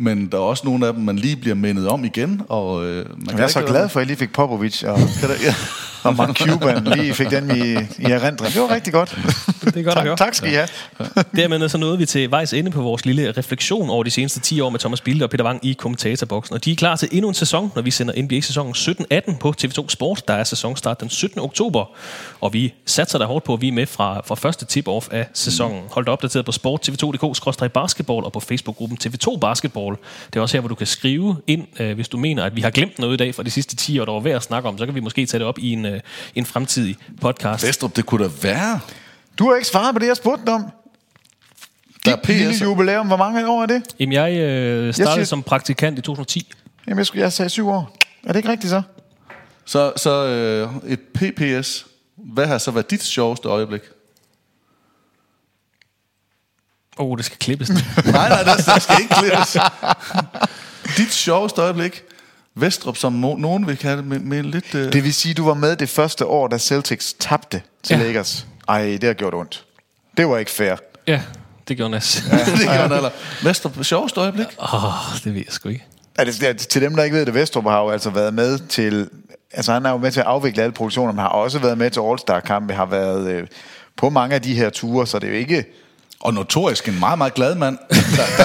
Men 0.00 0.26
der 0.26 0.38
er 0.38 0.42
også 0.42 0.62
nogle 0.66 0.86
af 0.86 0.94
dem, 0.94 1.02
man 1.02 1.16
lige 1.16 1.36
bliver 1.36 1.54
mindet 1.54 1.88
om 1.88 2.04
igen. 2.04 2.42
Og, 2.48 2.86
øh, 2.86 3.06
man 3.26 3.36
Jeg 3.36 3.44
er 3.44 3.48
så 3.48 3.62
glad 3.62 3.88
for, 3.88 4.00
at 4.00 4.04
I 4.04 4.06
lige 4.06 4.16
fik 4.16 4.32
Popovic 4.32 4.82
og, 4.82 4.98
ja. 5.44 5.54
og 6.02 6.16
Mark 6.16 6.36
Cuban 6.36 6.84
lige 6.84 7.14
fik 7.14 7.30
den 7.30 7.56
i, 7.56 7.72
i 7.98 8.10
erindring. 8.10 8.54
Det 8.54 8.62
var 8.62 8.74
rigtig 8.74 8.92
godt. 8.92 9.18
Det 9.64 9.76
er 9.76 9.82
godt 9.82 9.94
tak, 9.94 9.96
at 9.96 10.02
høre. 10.02 10.16
tak 10.16 10.34
skal 10.34 10.52
I 10.52 10.54
have. 10.54 10.68
Dermed 11.36 11.68
så 11.68 11.78
nåede 11.78 11.98
vi 11.98 12.06
til 12.06 12.30
vejs 12.30 12.52
ende 12.52 12.70
på 12.70 12.82
vores 12.82 13.06
lille 13.06 13.32
refleksion 13.32 13.90
over 13.90 14.04
de 14.04 14.10
seneste 14.10 14.40
10 14.40 14.60
år 14.60 14.70
med 14.70 14.80
Thomas 14.80 15.00
Bilde 15.00 15.24
og 15.24 15.30
Peter 15.30 15.44
Wang 15.44 15.66
i 15.66 15.72
kommentatorboksen. 15.72 16.54
Og 16.54 16.64
de 16.64 16.72
er 16.72 16.76
klar 16.76 16.96
til 16.96 17.08
endnu 17.12 17.28
en 17.28 17.34
sæson, 17.34 17.72
når 17.74 17.82
vi 17.82 17.90
sender 17.90 18.22
NBA-sæsonen 18.22 18.74
17-18 18.74 19.38
på 19.38 19.54
TV2 19.62 19.88
Sport. 19.88 20.28
Der 20.28 20.34
er 20.34 20.44
sæsonstart 20.44 21.00
den 21.00 21.10
17. 21.10 21.40
oktober, 21.40 21.84
og 22.40 22.52
vi 22.52 22.74
satser 22.86 23.18
der 23.18 23.26
hårdt 23.26 23.44
på, 23.44 23.54
at 23.54 23.60
vi 23.60 23.68
er 23.68 23.72
med 23.72 23.86
fra, 23.86 24.20
fra 24.26 24.34
første 24.34 24.66
tip-off 24.78 25.08
af 25.10 25.26
sæsonen. 25.34 25.82
Hold 25.90 26.04
dig 26.04 26.12
opdateret 26.12 26.44
på 26.44 26.52
sport.tv2.dk-basketball 26.52 28.24
og 28.24 28.32
på 28.32 28.40
Facebook-gruppen 28.40 28.98
TV2 29.04 29.38
Basketball. 29.38 29.96
Det 30.26 30.36
er 30.36 30.40
også 30.40 30.56
her, 30.56 30.60
hvor 30.60 30.68
du 30.68 30.74
kan 30.74 30.86
skrive 30.86 31.36
ind, 31.46 31.66
øh, 31.80 31.94
hvis 31.94 32.08
du 32.08 32.16
mener, 32.16 32.44
at 32.44 32.56
vi 32.56 32.60
har 32.60 32.70
glemt 32.70 32.98
noget 32.98 33.14
i 33.14 33.16
dag 33.16 33.34
fra 33.34 33.42
de 33.42 33.50
sidste 33.50 33.76
10 33.76 33.98
år, 33.98 34.04
der 34.04 34.12
var 34.12 34.20
værd 34.20 34.36
at 34.36 34.42
snakke 34.42 34.68
om. 34.68 34.78
Så 34.78 34.86
kan 34.86 34.94
vi 34.94 35.00
måske 35.00 35.26
tage 35.26 35.38
det 35.38 35.46
op 35.46 35.58
i 35.58 35.72
en, 35.72 35.86
øh, 35.94 36.00
en 36.34 36.46
fremtidig 36.46 36.96
podcast. 37.20 37.64
Vestrup, 37.66 37.96
det 37.96 38.06
kunne 38.06 38.24
da 38.24 38.30
være. 38.42 38.80
Du 39.38 39.48
har 39.48 39.54
ikke 39.56 39.68
svaret 39.68 39.94
på 39.94 39.98
det, 39.98 40.06
jeg 40.06 40.16
spurgte 40.16 40.50
om. 40.50 40.64
Der 42.04 42.12
er 42.12 42.16
Dit 42.16 42.36
lille 42.36 42.52
PS. 42.52 42.62
jubilæum, 42.62 43.06
hvor 43.06 43.16
mange 43.16 43.48
år 43.48 43.62
er 43.62 43.66
det? 43.66 43.82
Jamen, 44.00 44.12
jeg 44.12 44.32
øh, 44.32 44.94
startede 44.94 45.14
siger- 45.14 45.24
som 45.24 45.42
praktikant 45.42 45.98
i 45.98 46.02
2010. 46.02 46.52
Jamen, 46.86 46.98
jeg, 46.98 47.06
skulle, 47.06 47.22
jeg 47.22 47.32
sagde 47.32 47.48
syv 47.48 47.68
år. 47.68 47.96
Er 48.24 48.32
det 48.32 48.36
ikke 48.36 48.48
rigtigt 48.48 48.70
så? 48.70 48.82
Så, 49.64 49.92
så 49.96 50.26
øh, 50.26 50.92
et 50.92 51.00
PPS. 51.00 51.86
Hvad 52.16 52.46
har 52.46 52.58
så 52.58 52.70
været 52.70 52.90
dit 52.90 53.02
sjoveste 53.04 53.48
øjeblik? 53.48 53.80
Åh, 56.98 57.06
oh, 57.06 57.16
det 57.16 57.24
skal 57.24 57.38
klippes. 57.38 57.68
nej, 57.70 57.78
nej, 58.28 58.42
der, 58.42 58.56
der 58.56 58.78
skal 58.78 58.96
ikke 59.02 59.14
klippes. 59.14 59.56
dit 60.96 61.12
sjoveste 61.12 61.60
øjeblik? 61.60 62.02
Vestrup, 62.60 62.96
som 62.96 63.12
nogen 63.12 63.66
vil 63.66 63.76
kalde 63.76 63.96
det, 63.96 64.04
med, 64.06 64.18
med 64.18 64.42
lidt... 64.42 64.74
Øh... 64.74 64.92
Det 64.92 65.04
vil 65.04 65.14
sige, 65.14 65.34
du 65.34 65.44
var 65.44 65.54
med 65.54 65.76
det 65.76 65.88
første 65.88 66.26
år, 66.26 66.48
da 66.48 66.58
Celtics 66.58 67.12
tabte 67.20 67.62
til 67.82 67.96
Ja. 67.96 68.00
ja. 68.02 68.06
Lakers. 68.06 68.46
Ej, 68.68 68.82
det 69.00 69.04
har 69.04 69.14
gjort 69.14 69.34
ondt. 69.34 69.64
Det 70.16 70.28
var 70.28 70.38
ikke 70.38 70.50
fair. 70.50 70.74
ja, 71.06 71.20
det 71.68 71.76
gjorde 71.76 71.90
Nas. 71.90 72.14
det 72.46 72.62
gjorde 72.62 72.68
han 72.78 72.92
aller. 72.92 73.10
Vestrup, 73.42 73.84
sjoveste 73.84 74.20
øjeblik? 74.20 74.46
Åh, 74.58 74.84
oh, 74.84 74.90
det 75.24 75.34
ved 75.34 75.40
jeg 75.46 75.52
sgu 75.52 75.68
ikke. 75.68 75.84
Altså, 76.18 76.46
det- 76.46 76.58
til 76.68 76.82
dem, 76.82 76.96
der 76.96 77.04
ikke 77.04 77.16
ved 77.16 77.26
det, 77.26 77.34
Vestrup 77.34 77.64
har 77.64 77.80
jo 77.80 77.90
altså 77.90 78.10
været 78.10 78.34
med 78.34 78.58
til... 78.68 79.08
Altså, 79.52 79.72
han 79.72 79.86
er 79.86 79.90
jo 79.90 79.96
med 79.96 80.10
til 80.12 80.20
at 80.20 80.26
afvikle 80.26 80.62
alle 80.62 80.72
produktioner, 80.72 81.12
men 81.12 81.18
har 81.18 81.28
også 81.28 81.58
været 81.58 81.78
med 81.78 81.90
til 81.90 82.00
All-Star-kampe, 82.00 82.74
har 82.74 82.86
været 82.86 83.28
øh, 83.30 83.46
på 83.96 84.10
mange 84.10 84.34
af 84.34 84.42
de 84.42 84.54
her 84.54 84.70
ture, 84.70 85.06
så 85.06 85.18
det 85.18 85.26
er 85.26 85.32
jo 85.32 85.38
ikke... 85.38 85.64
Og 86.20 86.34
notorisk 86.34 86.88
en 86.88 86.98
meget, 87.00 87.18
meget 87.18 87.34
glad 87.34 87.54
mand, 87.54 87.78
der, 87.90 87.96
der, 88.38 88.44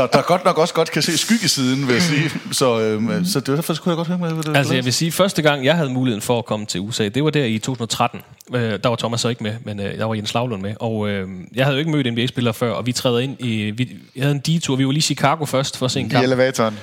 der, 0.00 0.06
der 0.06 0.22
godt 0.22 0.44
nok 0.44 0.58
også 0.58 0.74
godt 0.74 0.90
kan 0.90 1.02
se 1.02 1.18
skyggesiden, 1.18 1.86
vil 1.86 1.92
jeg 1.92 2.02
sige. 2.02 2.30
Så, 2.52 2.80
øh, 2.80 3.26
så 3.26 3.40
det 3.40 3.48
var 3.48 3.54
derfor, 3.54 3.74
så 3.74 3.82
kunne 3.82 3.90
jeg 3.90 3.96
godt 3.96 4.08
høre 4.08 4.18
med, 4.18 4.42
det 4.42 4.56
Altså, 4.56 4.74
jeg 4.74 4.84
vil 4.84 4.92
sige, 4.92 5.12
første 5.12 5.42
gang, 5.42 5.64
jeg 5.64 5.74
havde 5.76 5.90
muligheden 5.90 6.22
for 6.22 6.38
at 6.38 6.44
komme 6.44 6.66
til 6.66 6.80
USA, 6.80 7.08
det 7.08 7.24
var 7.24 7.30
der 7.30 7.44
i 7.44 7.58
2013. 7.58 8.20
Øh, 8.54 8.60
der 8.82 8.88
var 8.88 8.96
Thomas 8.96 9.20
så 9.20 9.28
ikke 9.28 9.42
med, 9.42 9.54
men 9.64 9.80
øh, 9.80 9.98
der 9.98 10.04
var 10.04 10.14
Jens 10.14 10.34
Lavlund 10.34 10.62
med. 10.62 10.74
Og 10.80 11.08
øh, 11.08 11.28
jeg 11.54 11.64
havde 11.64 11.74
jo 11.74 11.78
ikke 11.78 11.90
mødt 11.90 12.12
NBA-spillere 12.12 12.54
før, 12.54 12.72
og 12.72 12.86
vi 12.86 12.92
træder 12.92 13.18
ind 13.18 13.36
i... 13.40 13.70
Vi, 13.70 13.96
jeg 14.16 14.24
havde 14.24 14.34
en 14.34 14.40
detur, 14.40 14.76
vi 14.76 14.86
var 14.86 14.92
lige 14.92 14.98
i 14.98 15.02
Chicago 15.02 15.44
først 15.44 15.78
for 15.78 15.86
at 15.86 15.90
se 15.92 16.00
en 16.00 16.06
I 16.06 16.08
kamp. 16.08 16.24
elevatoren. 16.24 16.78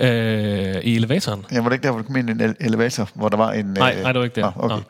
Øh, 0.00 0.74
I 0.82 0.96
elevatoren? 0.96 1.44
Ja, 1.52 1.60
var 1.60 1.68
det 1.68 1.74
ikke 1.76 1.82
der, 1.84 1.90
hvor 1.90 2.00
du 2.00 2.06
kom 2.06 2.16
ind 2.16 2.28
i 2.28 2.32
en 2.32 2.40
ele- 2.50 2.54
elevator, 2.66 3.08
hvor 3.14 3.28
der 3.28 3.36
var 3.36 3.52
en... 3.52 3.64
Nej, 3.66 3.94
øh, 3.96 4.02
nej, 4.02 4.12
det 4.12 4.18
var 4.18 4.24
ikke 4.24 4.34
det. 4.42 4.52
Nå, 4.56 4.64
okay. 4.64 4.82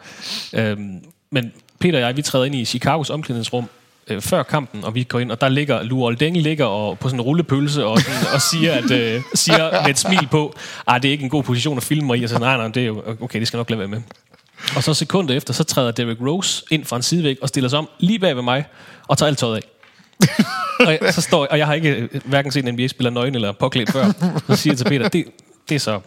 Øhm, 0.55 0.98
men 1.31 1.53
Peter 1.81 1.98
og 1.98 2.05
jeg, 2.05 2.16
vi 2.16 2.23
træder 2.23 2.44
ind 2.44 2.55
i 2.55 2.65
Chicagos 2.65 3.11
omklædningsrum 3.11 3.65
øh, 4.11 4.23
før 4.23 4.43
kampen, 4.43 4.85
og 4.85 4.95
vi 4.95 5.03
går 5.03 5.19
ind, 5.19 5.33
og 5.33 5.41
der 5.41 5.49
ligger 5.49 5.83
Lou 5.83 6.05
Oldeng 6.05 6.37
ligger 6.37 6.65
og, 6.65 6.99
på 6.99 7.09
sådan 7.09 7.20
en 7.20 7.24
rullepølse 7.24 7.87
og, 7.87 8.01
sådan, 8.01 8.35
og 8.35 8.43
siger, 8.43 8.73
at, 8.73 8.91
øh, 8.91 9.23
siger 9.35 9.83
med 9.83 9.91
et 9.91 9.99
smil 9.99 10.28
på, 10.31 10.55
at 10.89 11.03
det 11.03 11.09
er 11.09 11.12
ikke 11.12 11.24
en 11.24 11.31
god 11.31 11.43
position 11.43 11.77
at 11.77 11.83
filme 11.83 12.07
mig 12.07 12.19
i, 12.19 12.24
og 12.24 12.31
så 12.31 12.39
nej, 12.39 12.57
nej, 12.57 12.69
det 12.69 12.83
er 12.83 12.87
jo, 12.87 13.03
okay, 13.20 13.41
det 13.41 13.49
skal 13.49 13.57
nok 13.57 13.70
lade 13.70 13.78
være 13.78 13.89
med. 13.89 14.03
Og 14.77 14.83
så 14.83 14.95
sekunder 14.95 15.35
efter, 15.35 15.53
så 15.53 15.65
træder 15.65 15.91
Derrick 15.91 16.20
Rose 16.20 16.65
ind 16.70 16.85
fra 16.85 16.97
en 16.97 17.03
sidevæg 17.03 17.39
og 17.43 17.49
stiller 17.49 17.70
sig 17.70 17.78
om 17.78 17.89
lige 17.99 18.19
bag 18.19 18.37
ved 18.37 18.43
mig 18.43 18.65
og 19.09 19.19
tager 19.19 19.28
alt 19.28 19.39
tøjet 19.39 19.57
af. 19.57 19.62
og, 20.87 20.93
jeg, 20.93 21.15
så 21.15 21.20
står, 21.20 21.47
og 21.47 21.59
jeg 21.59 21.66
har 21.66 21.74
ikke 21.74 21.91
øh, 21.91 22.09
hverken 22.24 22.53
set 22.53 22.69
en 22.69 22.74
NBA-spiller 22.74 23.11
nøgen 23.11 23.35
eller 23.35 23.53
påklædt 23.53 23.93
før. 23.93 24.12
Så 24.47 24.57
siger 24.57 24.73
jeg 24.73 24.78
til 24.78 24.85
Peter, 24.85 25.09
det, 25.09 25.24
det 25.69 25.74
er 25.74 25.78
så 25.78 26.01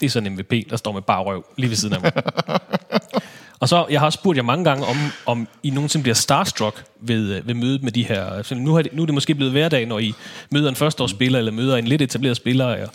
det 0.00 0.06
er 0.06 0.10
sådan 0.10 0.26
en 0.26 0.32
MVP, 0.32 0.70
der 0.70 0.76
står 0.76 0.92
med 0.92 1.02
bare 1.02 1.22
røv 1.22 1.44
lige 1.56 1.70
ved 1.70 1.76
siden 1.76 1.94
af 1.94 2.00
mig. 2.00 2.12
Og 3.60 3.68
så, 3.68 3.86
jeg 3.90 4.00
har 4.00 4.06
også 4.06 4.16
spurgt 4.16 4.36
jer 4.36 4.42
mange 4.42 4.64
gange, 4.64 4.86
om, 4.86 4.96
om 5.26 5.48
I 5.62 5.70
nogensinde 5.70 6.02
bliver 6.02 6.14
starstruck 6.14 6.84
ved, 7.00 7.34
øh, 7.34 7.46
ved 7.46 7.54
mødet 7.54 7.82
med 7.82 7.92
de 7.92 8.02
her... 8.04 8.42
Så 8.42 8.54
nu, 8.54 8.74
har 8.74 8.82
det, 8.82 8.92
nu 8.94 9.02
er 9.02 9.06
det 9.06 9.14
måske 9.14 9.34
blevet 9.34 9.52
hverdag, 9.52 9.86
når 9.86 9.98
I 9.98 10.12
møder 10.50 10.68
en 10.68 10.76
førsteårsspiller, 10.76 11.38
eller 11.38 11.52
møder 11.52 11.76
en 11.76 11.84
lidt 11.88 12.02
etableret 12.02 12.36
spiller. 12.36 12.66
Og 12.66 12.88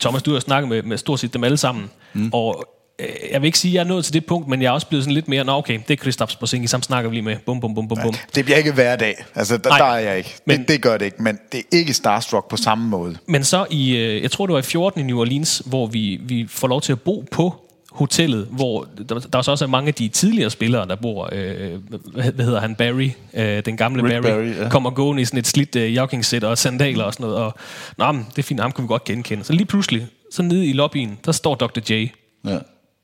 Thomas, 0.00 0.22
du 0.22 0.32
har 0.32 0.40
snakket 0.40 0.68
med, 0.68 0.82
med 0.82 0.98
stort 0.98 1.20
set 1.20 1.34
dem 1.34 1.44
alle 1.44 1.56
sammen. 1.56 1.90
Mm. 2.12 2.30
Og 2.32 2.64
øh, 2.98 3.06
jeg 3.32 3.42
vil 3.42 3.46
ikke 3.46 3.58
sige, 3.58 3.70
at 3.72 3.74
jeg 3.74 3.80
er 3.80 3.84
nået 3.88 4.04
til 4.04 4.14
det 4.14 4.26
punkt, 4.26 4.48
men 4.48 4.62
jeg 4.62 4.68
er 4.68 4.72
også 4.72 4.86
blevet 4.86 5.04
sådan 5.04 5.14
lidt 5.14 5.28
mere, 5.28 5.44
nå 5.44 5.52
okay, 5.52 5.80
det 5.88 5.90
er 5.90 5.96
Kristaps 6.04 6.36
Porzingis, 6.36 6.72
ham 6.72 6.82
snakker 6.82 7.10
vi 7.10 7.16
lige 7.16 7.24
med. 7.24 7.36
Bum, 7.46 7.60
bum, 7.60 7.74
bum, 7.74 7.88
bum, 7.88 7.98
bum. 8.02 8.14
Det 8.34 8.44
bliver 8.44 8.58
ikke 8.58 8.72
hverdag. 8.72 9.24
Altså, 9.34 9.56
der, 9.56 9.68
Nej. 9.68 9.78
der 9.78 9.84
er 9.84 9.98
jeg 9.98 10.18
ikke. 10.18 10.34
Men- 10.44 10.58
det, 10.60 10.68
det 10.68 10.82
gør 10.82 10.96
det 10.96 11.04
ikke, 11.04 11.22
men 11.22 11.38
det 11.52 11.58
er 11.60 11.76
ikke 11.78 11.94
starstruck 11.94 12.48
på 12.48 12.56
samme 12.56 12.88
måde. 12.88 13.16
Men 13.26 13.44
så 13.44 13.66
i, 13.70 13.96
øh, 13.96 14.22
jeg 14.22 14.30
tror 14.30 14.46
det 14.46 14.52
var 14.52 14.58
i 14.58 14.62
14 14.62 15.00
i 15.00 15.04
New 15.04 15.18
Orleans, 15.20 15.62
hvor 15.66 15.86
vi, 15.86 16.20
vi 16.22 16.46
får 16.48 16.68
lov 16.68 16.80
til 16.80 16.92
at 16.92 17.00
bo 17.00 17.24
på 17.30 17.62
hotellet, 17.96 18.48
hvor 18.50 18.88
der, 19.08 19.18
der 19.18 19.42
så 19.42 19.50
også 19.50 19.64
er 19.64 19.68
mange 19.68 19.88
af 19.88 19.94
de 19.94 20.08
tidligere 20.08 20.50
spillere, 20.50 20.88
der 20.88 20.96
bor, 20.96 21.28
øh, 21.32 21.80
hvad, 21.88 22.32
hvad 22.32 22.44
hedder 22.44 22.60
han, 22.60 22.74
Barry, 22.74 23.10
øh, 23.34 23.64
den 23.64 23.76
gamle 23.76 24.02
Rick 24.02 24.22
Barry, 24.22 24.32
Barry, 24.32 24.64
ja. 24.64 24.68
kommer 24.68 24.90
gående 24.90 25.22
i 25.22 25.24
sådan 25.24 25.38
et 25.38 25.46
slidt 25.46 25.76
øh, 25.76 25.96
joggingsæt 25.96 26.44
og 26.44 26.58
sandaler 26.58 27.04
og 27.04 27.12
sådan 27.12 27.24
noget, 27.24 27.38
og 27.38 27.54
nå, 27.98 28.12
men, 28.12 28.26
det 28.30 28.38
er 28.38 28.42
fint, 28.42 28.60
ham 28.60 28.72
kan 28.72 28.82
vi 28.82 28.88
godt 28.88 29.04
genkende. 29.04 29.44
Så 29.44 29.52
lige 29.52 29.66
pludselig, 29.66 30.06
så 30.32 30.42
nede 30.42 30.66
i 30.66 30.72
lobbyen, 30.72 31.18
der 31.24 31.32
står 31.32 31.54
Dr. 31.54 31.80
J. 31.90 32.08
Ja. 32.46 32.58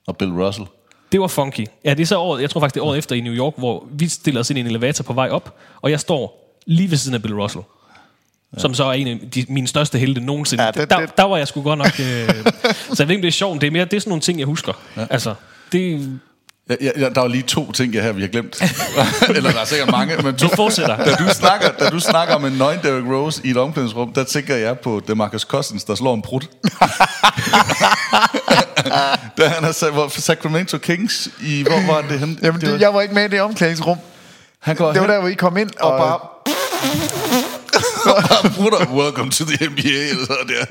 Og 0.06 0.16
Bill 0.16 0.32
Russell. 0.32 0.66
Det 1.12 1.20
var 1.20 1.26
funky. 1.26 1.66
Ja, 1.84 1.90
det 1.90 2.00
er 2.00 2.06
så 2.06 2.18
året, 2.18 2.42
jeg 2.42 2.50
tror 2.50 2.60
faktisk 2.60 2.74
det 2.74 2.80
er 2.80 2.84
året 2.84 2.98
efter 2.98 3.16
i 3.16 3.20
New 3.20 3.34
York, 3.34 3.54
hvor 3.58 3.88
vi 3.92 4.08
stiller 4.08 4.40
os 4.40 4.50
ind 4.50 4.58
i 4.58 4.60
en 4.60 4.66
elevator 4.66 5.04
på 5.04 5.12
vej 5.12 5.28
op, 5.28 5.56
og 5.82 5.90
jeg 5.90 6.00
står 6.00 6.58
lige 6.66 6.90
ved 6.90 6.96
siden 6.96 7.14
af 7.14 7.22
Bill 7.22 7.34
Russell. 7.34 7.64
Ja. 8.56 8.60
Som 8.60 8.74
så 8.74 8.84
er 8.84 8.92
en 8.92 9.06
af 9.08 9.18
de, 9.34 9.44
mine 9.48 9.66
største 9.68 9.98
helte 9.98 10.20
nogensinde. 10.20 10.64
Ja, 10.64 10.70
det- 10.70 10.90
der, 10.90 10.98
det- 11.00 11.16
der 11.16 11.22
var 11.24 11.36
jeg 11.36 11.48
sgu 11.48 11.62
godt 11.62 11.78
nok... 11.78 11.86
Øh, 11.86 11.94
så 11.98 12.02
jeg 12.98 13.08
ved 13.08 13.10
ikke, 13.10 13.14
om 13.14 13.20
det 13.22 13.24
er 13.28 13.30
sjovt. 13.30 13.60
Det 13.60 13.66
er 13.66 13.70
mere 13.70 13.84
det 13.84 13.94
er 13.94 14.00
sådan 14.00 14.10
nogle 14.10 14.20
ting, 14.22 14.38
jeg 14.38 14.46
husker. 14.46 14.72
Ja. 14.96 15.06
Altså, 15.10 15.34
det, 15.72 16.08
Ja, 16.70 16.74
ja, 16.96 17.08
der 17.08 17.20
var 17.20 17.28
lige 17.28 17.42
to 17.42 17.72
ting, 17.72 17.94
jeg 17.94 18.02
her 18.02 18.12
vi 18.12 18.20
har 18.20 18.28
glemt. 18.28 18.62
Eller 19.36 19.50
der 19.52 19.60
er 19.60 19.64
sikkert 19.64 19.90
mange, 19.90 20.16
men 20.16 20.36
to. 20.36 20.46
Vi 20.46 20.52
fortsætter. 20.56 20.96
Da 20.96 21.14
du 21.14 21.28
snakker, 21.34 21.68
da 21.78 21.88
du 21.90 22.00
snakker 22.00 22.34
om 22.34 22.44
en 22.44 22.52
nøgen 22.52 22.80
Derrick 22.82 23.06
Rose 23.08 23.40
i 23.44 23.50
et 23.50 23.56
omklædningsrum, 23.56 24.12
der 24.12 24.24
tænker 24.24 24.56
jeg 24.56 24.78
på 24.78 25.02
DeMarcus 25.08 25.42
Cousins, 25.42 25.84
der 25.84 25.94
slår 25.94 26.14
en 26.14 26.22
brud. 26.22 26.40
da 29.38 29.48
han 29.48 29.64
har 29.64 29.72
sagt, 29.72 29.92
hvor 29.92 30.08
Sacramento 30.08 30.78
Kings 30.78 31.28
i, 31.40 31.62
hvor 31.62 31.92
var 31.92 32.00
det 32.08 32.18
hen? 32.20 32.38
Jamen, 32.42 32.60
det, 32.60 32.80
jeg 32.80 32.94
var 32.94 33.00
ikke 33.00 33.14
med 33.14 33.24
i 33.24 33.28
det 33.28 33.40
omklædningsrum. 33.40 33.98
han 34.60 34.76
går 34.76 34.92
Det 34.92 35.00
var 35.00 35.06
hen 35.06 35.10
der, 35.14 35.20
hvor 35.20 35.28
I 35.28 35.34
kom 35.34 35.56
ind. 35.56 35.70
og 35.80 35.92
og 35.92 35.98
bare 35.98 36.18
brutter, 38.56 38.86
welcome 38.94 39.30
to 39.30 39.44
the 39.44 39.66
NBA, 39.68 39.88
eller 40.10 40.26
sådan 40.26 40.48
der. 40.48 40.64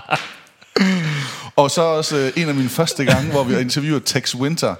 og 1.62 1.70
så 1.70 1.82
også 1.82 2.16
øh, 2.16 2.32
en 2.36 2.48
af 2.48 2.54
mine 2.54 2.68
første 2.68 3.04
gange, 3.04 3.30
hvor 3.30 3.44
vi 3.44 3.52
har 3.52 3.60
interviewet 3.60 4.02
Tex 4.04 4.34
Winter, 4.34 4.74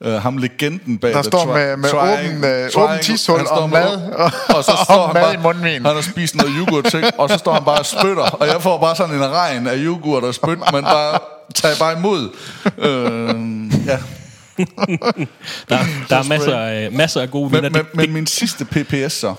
Uh, 0.00 0.12
ham 0.12 0.36
legenden 0.38 0.98
bag 0.98 1.12
Der 1.12 1.22
står 1.22 1.38
Tri- 1.44 1.46
med- 1.46 1.76
med 1.76 1.90
åben, 1.94 2.44
øh, 2.44 2.70
åben 2.76 2.98
tishul 3.02 3.40
og 3.50 3.70
mad, 3.70 3.96
og- 4.12 4.30
og 4.56 4.64
så 4.64 4.72
og 4.80 4.84
står 4.84 5.06
han 5.06 5.14
mad 5.14 5.22
bare, 5.22 5.34
i 5.34 5.36
mundvigen. 5.36 5.86
Han 5.86 5.94
har 5.94 6.02
spist 6.02 6.34
noget 6.34 6.52
yoghurt 6.58 6.84
ting, 6.84 7.04
og 7.18 7.28
så 7.30 7.38
står 7.38 7.52
han 7.52 7.64
bare 7.64 7.78
og 7.78 7.86
spytter, 7.86 8.22
og 8.22 8.46
jeg 8.46 8.62
får 8.62 8.78
bare 8.80 8.96
sådan 8.96 9.14
en 9.14 9.30
regn 9.30 9.66
af 9.66 9.74
yoghurt 9.78 10.24
og 10.24 10.34
spyt, 10.34 10.58
men 10.72 10.84
bare 10.84 11.18
tager 11.54 11.74
bare 11.78 11.92
imod. 11.98 12.28
Uh, 12.76 13.86
ja. 13.86 13.98
der, 15.68 15.78
der 16.08 16.16
er 16.16 16.22
masser 16.28 16.58
af, 16.58 16.92
masser 16.92 17.20
af 17.20 17.30
gode 17.30 17.50
Men, 17.52 17.62
venner. 17.62 17.78
men, 17.78 17.86
men 17.94 18.12
min 18.12 18.26
sidste 18.26 18.64
PPS 18.64 19.12
så, 19.12 19.34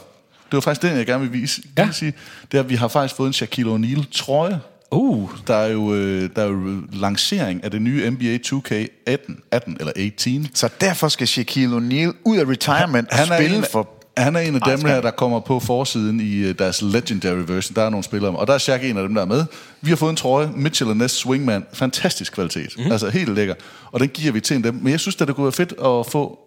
det 0.52 0.54
var 0.54 0.60
faktisk 0.60 0.82
den, 0.82 0.98
jeg 0.98 1.06
gerne 1.06 1.30
vil 1.30 1.42
vise. 1.42 1.62
Ja. 1.78 1.86
Ja. 1.86 1.92
Sige, 1.92 2.14
det 2.52 2.58
er, 2.58 2.64
at 2.64 2.70
vi 2.70 2.76
har 2.76 2.88
faktisk 2.88 3.16
fået 3.16 3.28
en 3.28 3.34
Shaquille 3.34 3.76
O'Neal 3.76 4.04
trøje. 4.12 4.60
Uh, 4.92 5.30
Der 5.48 5.56
er 5.56 5.68
jo, 5.68 5.94
øh, 5.94 6.30
der 6.36 6.42
er 6.42 6.48
jo 6.48 6.82
lancering 6.94 7.64
af 7.64 7.72
det 7.72 7.82
nye 7.82 8.10
NBA 8.12 8.38
2K18 8.48 9.42
18, 9.52 9.78
eller 9.80 9.94
18. 9.96 10.50
Så 10.54 10.70
derfor 10.82 11.08
skal 11.08 11.28
Shaquille 11.28 11.78
O'Neal 11.78 12.14
ud 12.26 12.38
af 12.38 12.46
retirement 12.46 13.10
og 13.10 13.18
Han 13.18 13.32
er, 13.32 13.38
spille 13.38 13.58
en, 13.58 13.64
for... 13.72 13.90
han 14.18 14.36
er 14.36 14.40
en 14.40 14.56
af 14.56 14.62
dem 14.62 14.86
her, 14.86 14.94
han? 14.94 15.04
der 15.04 15.12
kommer 15.12 15.40
på 15.40 15.60
forsiden 15.60 16.20
i 16.20 16.36
øh, 16.36 16.60
deres 16.60 16.82
legendary 16.82 17.44
version. 17.48 17.76
Der 17.76 17.82
er 17.82 17.90
nogle 17.90 18.04
spillere 18.04 18.32
med, 18.32 18.40
og 18.40 18.48
der 18.48 18.54
er 18.54 18.58
Shaq 18.58 18.84
en 18.84 18.98
af 18.98 19.04
dem, 19.04 19.16
der 19.16 19.22
er 19.22 19.26
med. 19.26 19.46
Vi 19.82 19.90
har 19.90 19.96
fået 19.96 20.10
en 20.10 20.16
trøje, 20.16 20.50
Mitchell 20.56 20.98
Ness 20.98 21.16
Swingman. 21.16 21.66
Fantastisk 21.74 22.34
kvalitet. 22.34 22.74
Mm. 22.78 22.92
Altså 22.92 23.10
helt 23.10 23.30
lækker. 23.36 23.54
Og 23.92 24.00
den 24.00 24.10
giver 24.10 24.34
vi 24.34 24.40
til 24.42 24.56
en 24.56 24.64
dem. 24.64 24.76
Men 24.76 24.92
jeg 24.92 25.00
synes, 25.00 25.22
at 25.22 25.28
det 25.28 25.36
kunne 25.36 25.44
være 25.46 25.52
fedt 25.52 25.72
at 25.72 26.12
få 26.12 26.40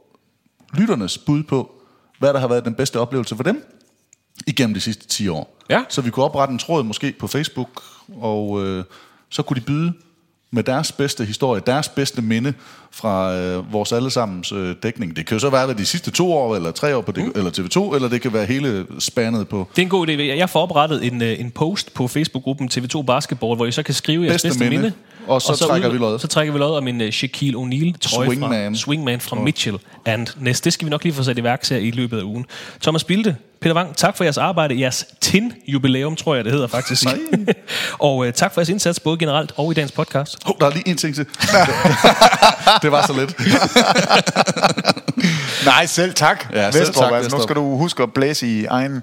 lytternes 0.75 1.19
bud 1.19 1.43
på, 1.43 1.71
hvad 2.19 2.33
der 2.33 2.41
har 2.41 2.49
været 2.49 2.65
den 2.65 2.75
bedste 2.75 3.01
oplevelse 3.01 3.37
for 3.37 3.43
dem. 3.43 3.65
Igennem 4.47 4.75
de 4.75 4.81
sidste 4.81 5.07
10 5.07 5.29
år. 5.29 5.57
Ja. 5.71 5.83
Så 5.89 6.01
vi 6.01 6.11
kunne 6.11 6.25
oprette 6.25 6.53
en 6.53 6.59
tråd 6.59 6.83
måske 6.83 7.15
på 7.19 7.27
Facebook, 7.27 7.83
og 8.21 8.67
øh, 8.67 8.85
så 9.31 9.43
kunne 9.43 9.55
de 9.61 9.65
byde 9.65 9.93
med 10.53 10.63
deres 10.63 10.93
bedste 10.93 11.25
historie, 11.25 11.63
deres 11.67 11.89
bedste 11.89 12.23
minde 12.23 12.55
fra 12.91 13.37
øh, 13.37 13.73
vores 13.73 13.93
allesammens 13.93 14.53
øh, 14.53 14.75
dækning. 14.83 15.17
Det 15.17 15.27
kan 15.27 15.35
jo 15.35 15.39
så 15.39 15.51
være 15.51 15.75
de 15.75 15.85
sidste 15.85 16.11
to 16.11 16.33
år, 16.33 16.57
eller 16.57 16.71
tre 16.71 16.97
år 16.97 17.01
på 17.01 17.13
det, 17.13 17.25
mm. 17.25 17.33
eller 17.37 17.51
TV2, 17.51 17.95
eller 17.95 18.09
det 18.09 18.23
kan 18.23 18.33
være 18.33 18.47
hele 18.47 18.87
spandet 18.99 19.49
på 19.49 19.69
Det 19.77 19.83
er 19.83 19.87
en 19.87 19.89
god 19.89 20.09
idé. 20.09 20.23
Jeg 20.23 20.51
får 20.51 20.61
oprettet 20.63 21.07
en, 21.07 21.23
øh, 21.23 21.41
en 21.41 21.51
post 21.51 21.95
på 21.95 22.09
Facebook-gruppen 22.09 22.71
TV2 22.75 23.03
Basketball, 23.03 23.57
hvor 23.57 23.67
I 23.67 23.73
så 23.73 23.83
kan 23.83 23.95
skrive 23.95 24.25
jeres 24.25 24.35
Bedste 24.35 24.49
bedste, 24.49 24.65
minde. 24.65 24.77
minde. 24.77 24.93
Og 25.31 25.43
så 25.43 25.67
trækker 25.69 25.89
vi 25.89 25.99
loddet. 25.99 26.21
Så 26.21 26.27
trækker 26.29 26.53
vi 26.53 26.59
lod 26.59 26.77
om 26.77 26.89
en 26.89 27.01
uh, 27.01 27.11
Shaquille 27.11 27.59
O'Neal 27.59 27.99
trøje 28.01 28.27
fra 28.27 28.35
Swingman. 28.35 28.77
Swingman 28.77 29.21
fra 29.21 29.37
Mitchell 29.37 29.79
and 30.05 30.27
Ness. 30.41 30.61
Det 30.61 30.73
skal 30.73 30.87
vi 30.87 30.91
nok 30.91 31.05
lige 31.05 31.15
få 31.15 31.23
sat 31.23 31.39
i 31.39 31.45
værk 31.45 31.69
her 31.69 31.77
i 31.77 31.91
løbet 31.91 32.19
af 32.19 32.23
ugen. 32.23 32.47
Thomas 32.83 33.05
Bilde, 33.05 33.37
Peter 33.61 33.75
Wang, 33.75 33.97
tak 33.97 34.17
for 34.17 34.25
jeres 34.25 34.39
arbejde. 34.39 34.81
Jeres 34.81 35.05
TIN-jubilæum, 35.21 36.17
tror 36.17 36.35
jeg, 36.35 36.45
det 36.45 36.53
hedder 36.53 36.67
faktisk. 36.67 37.07
Og 37.99 38.17
uh, 38.17 38.31
tak 38.31 38.55
for 38.55 38.61
jeres 38.61 38.69
indsats, 38.69 39.01
både 39.01 39.19
generelt 39.19 39.53
og 39.57 39.71
i 39.71 39.75
dagens 39.75 39.93
podcast. 39.93 40.39
Hov, 40.45 40.57
der 40.61 40.67
er 40.67 40.71
lige 40.71 40.89
en 40.89 40.97
ting 40.97 41.15
til. 41.15 41.27
det 42.83 42.93
var 42.93 43.07
så 43.07 43.13
lidt. 43.13 43.37
Nej, 45.67 45.87
selv 45.87 46.15
tak. 46.15 46.47
Ja, 46.53 46.71
selv 46.71 46.89
Vestrup, 46.89 47.05
tak, 47.05 47.13
altså, 47.13 47.37
nu 47.37 47.43
skal 47.43 47.57
du 47.57 47.77
huske 47.77 48.03
at 48.03 48.13
blæse 48.13 48.47
i 48.47 48.65
egen... 48.65 49.03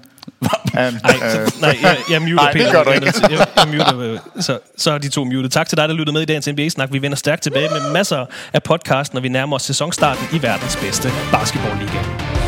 Nej, 0.74 0.90
så, 0.90 1.54
nej, 1.60 1.78
jeg, 1.82 1.96
jeg 2.10 2.22
muter 2.22 2.34
Nej, 2.34 2.52
det 2.52 2.72
gør 2.72 2.84
du 2.84 2.90
Jeg 2.90 2.98
er 2.98 3.06
ikke. 3.06 3.38
Jeg, 3.38 3.46
jeg 3.56 3.68
muter, 3.68 3.98
øh, 3.98 4.18
så, 4.40 4.58
så 4.76 4.92
er 4.92 4.98
de 4.98 5.08
to 5.08 5.24
muted. 5.24 5.48
Tak 5.48 5.68
til 5.68 5.78
dig, 5.78 5.88
der 5.88 5.94
lyttede 5.94 6.12
med 6.12 6.22
i 6.22 6.24
dagens 6.24 6.48
NBA-snak. 6.48 6.92
Vi 6.92 7.02
vender 7.02 7.16
stærkt 7.16 7.42
tilbage 7.42 7.68
med 7.68 7.92
masser 7.92 8.26
af 8.52 8.62
podcast, 8.62 9.14
når 9.14 9.20
vi 9.20 9.28
nærmer 9.28 9.56
os 9.56 9.62
sæsonstarten 9.62 10.26
i 10.32 10.42
verdens 10.42 10.76
bedste 10.76 11.12
basketballliga. 11.32 12.47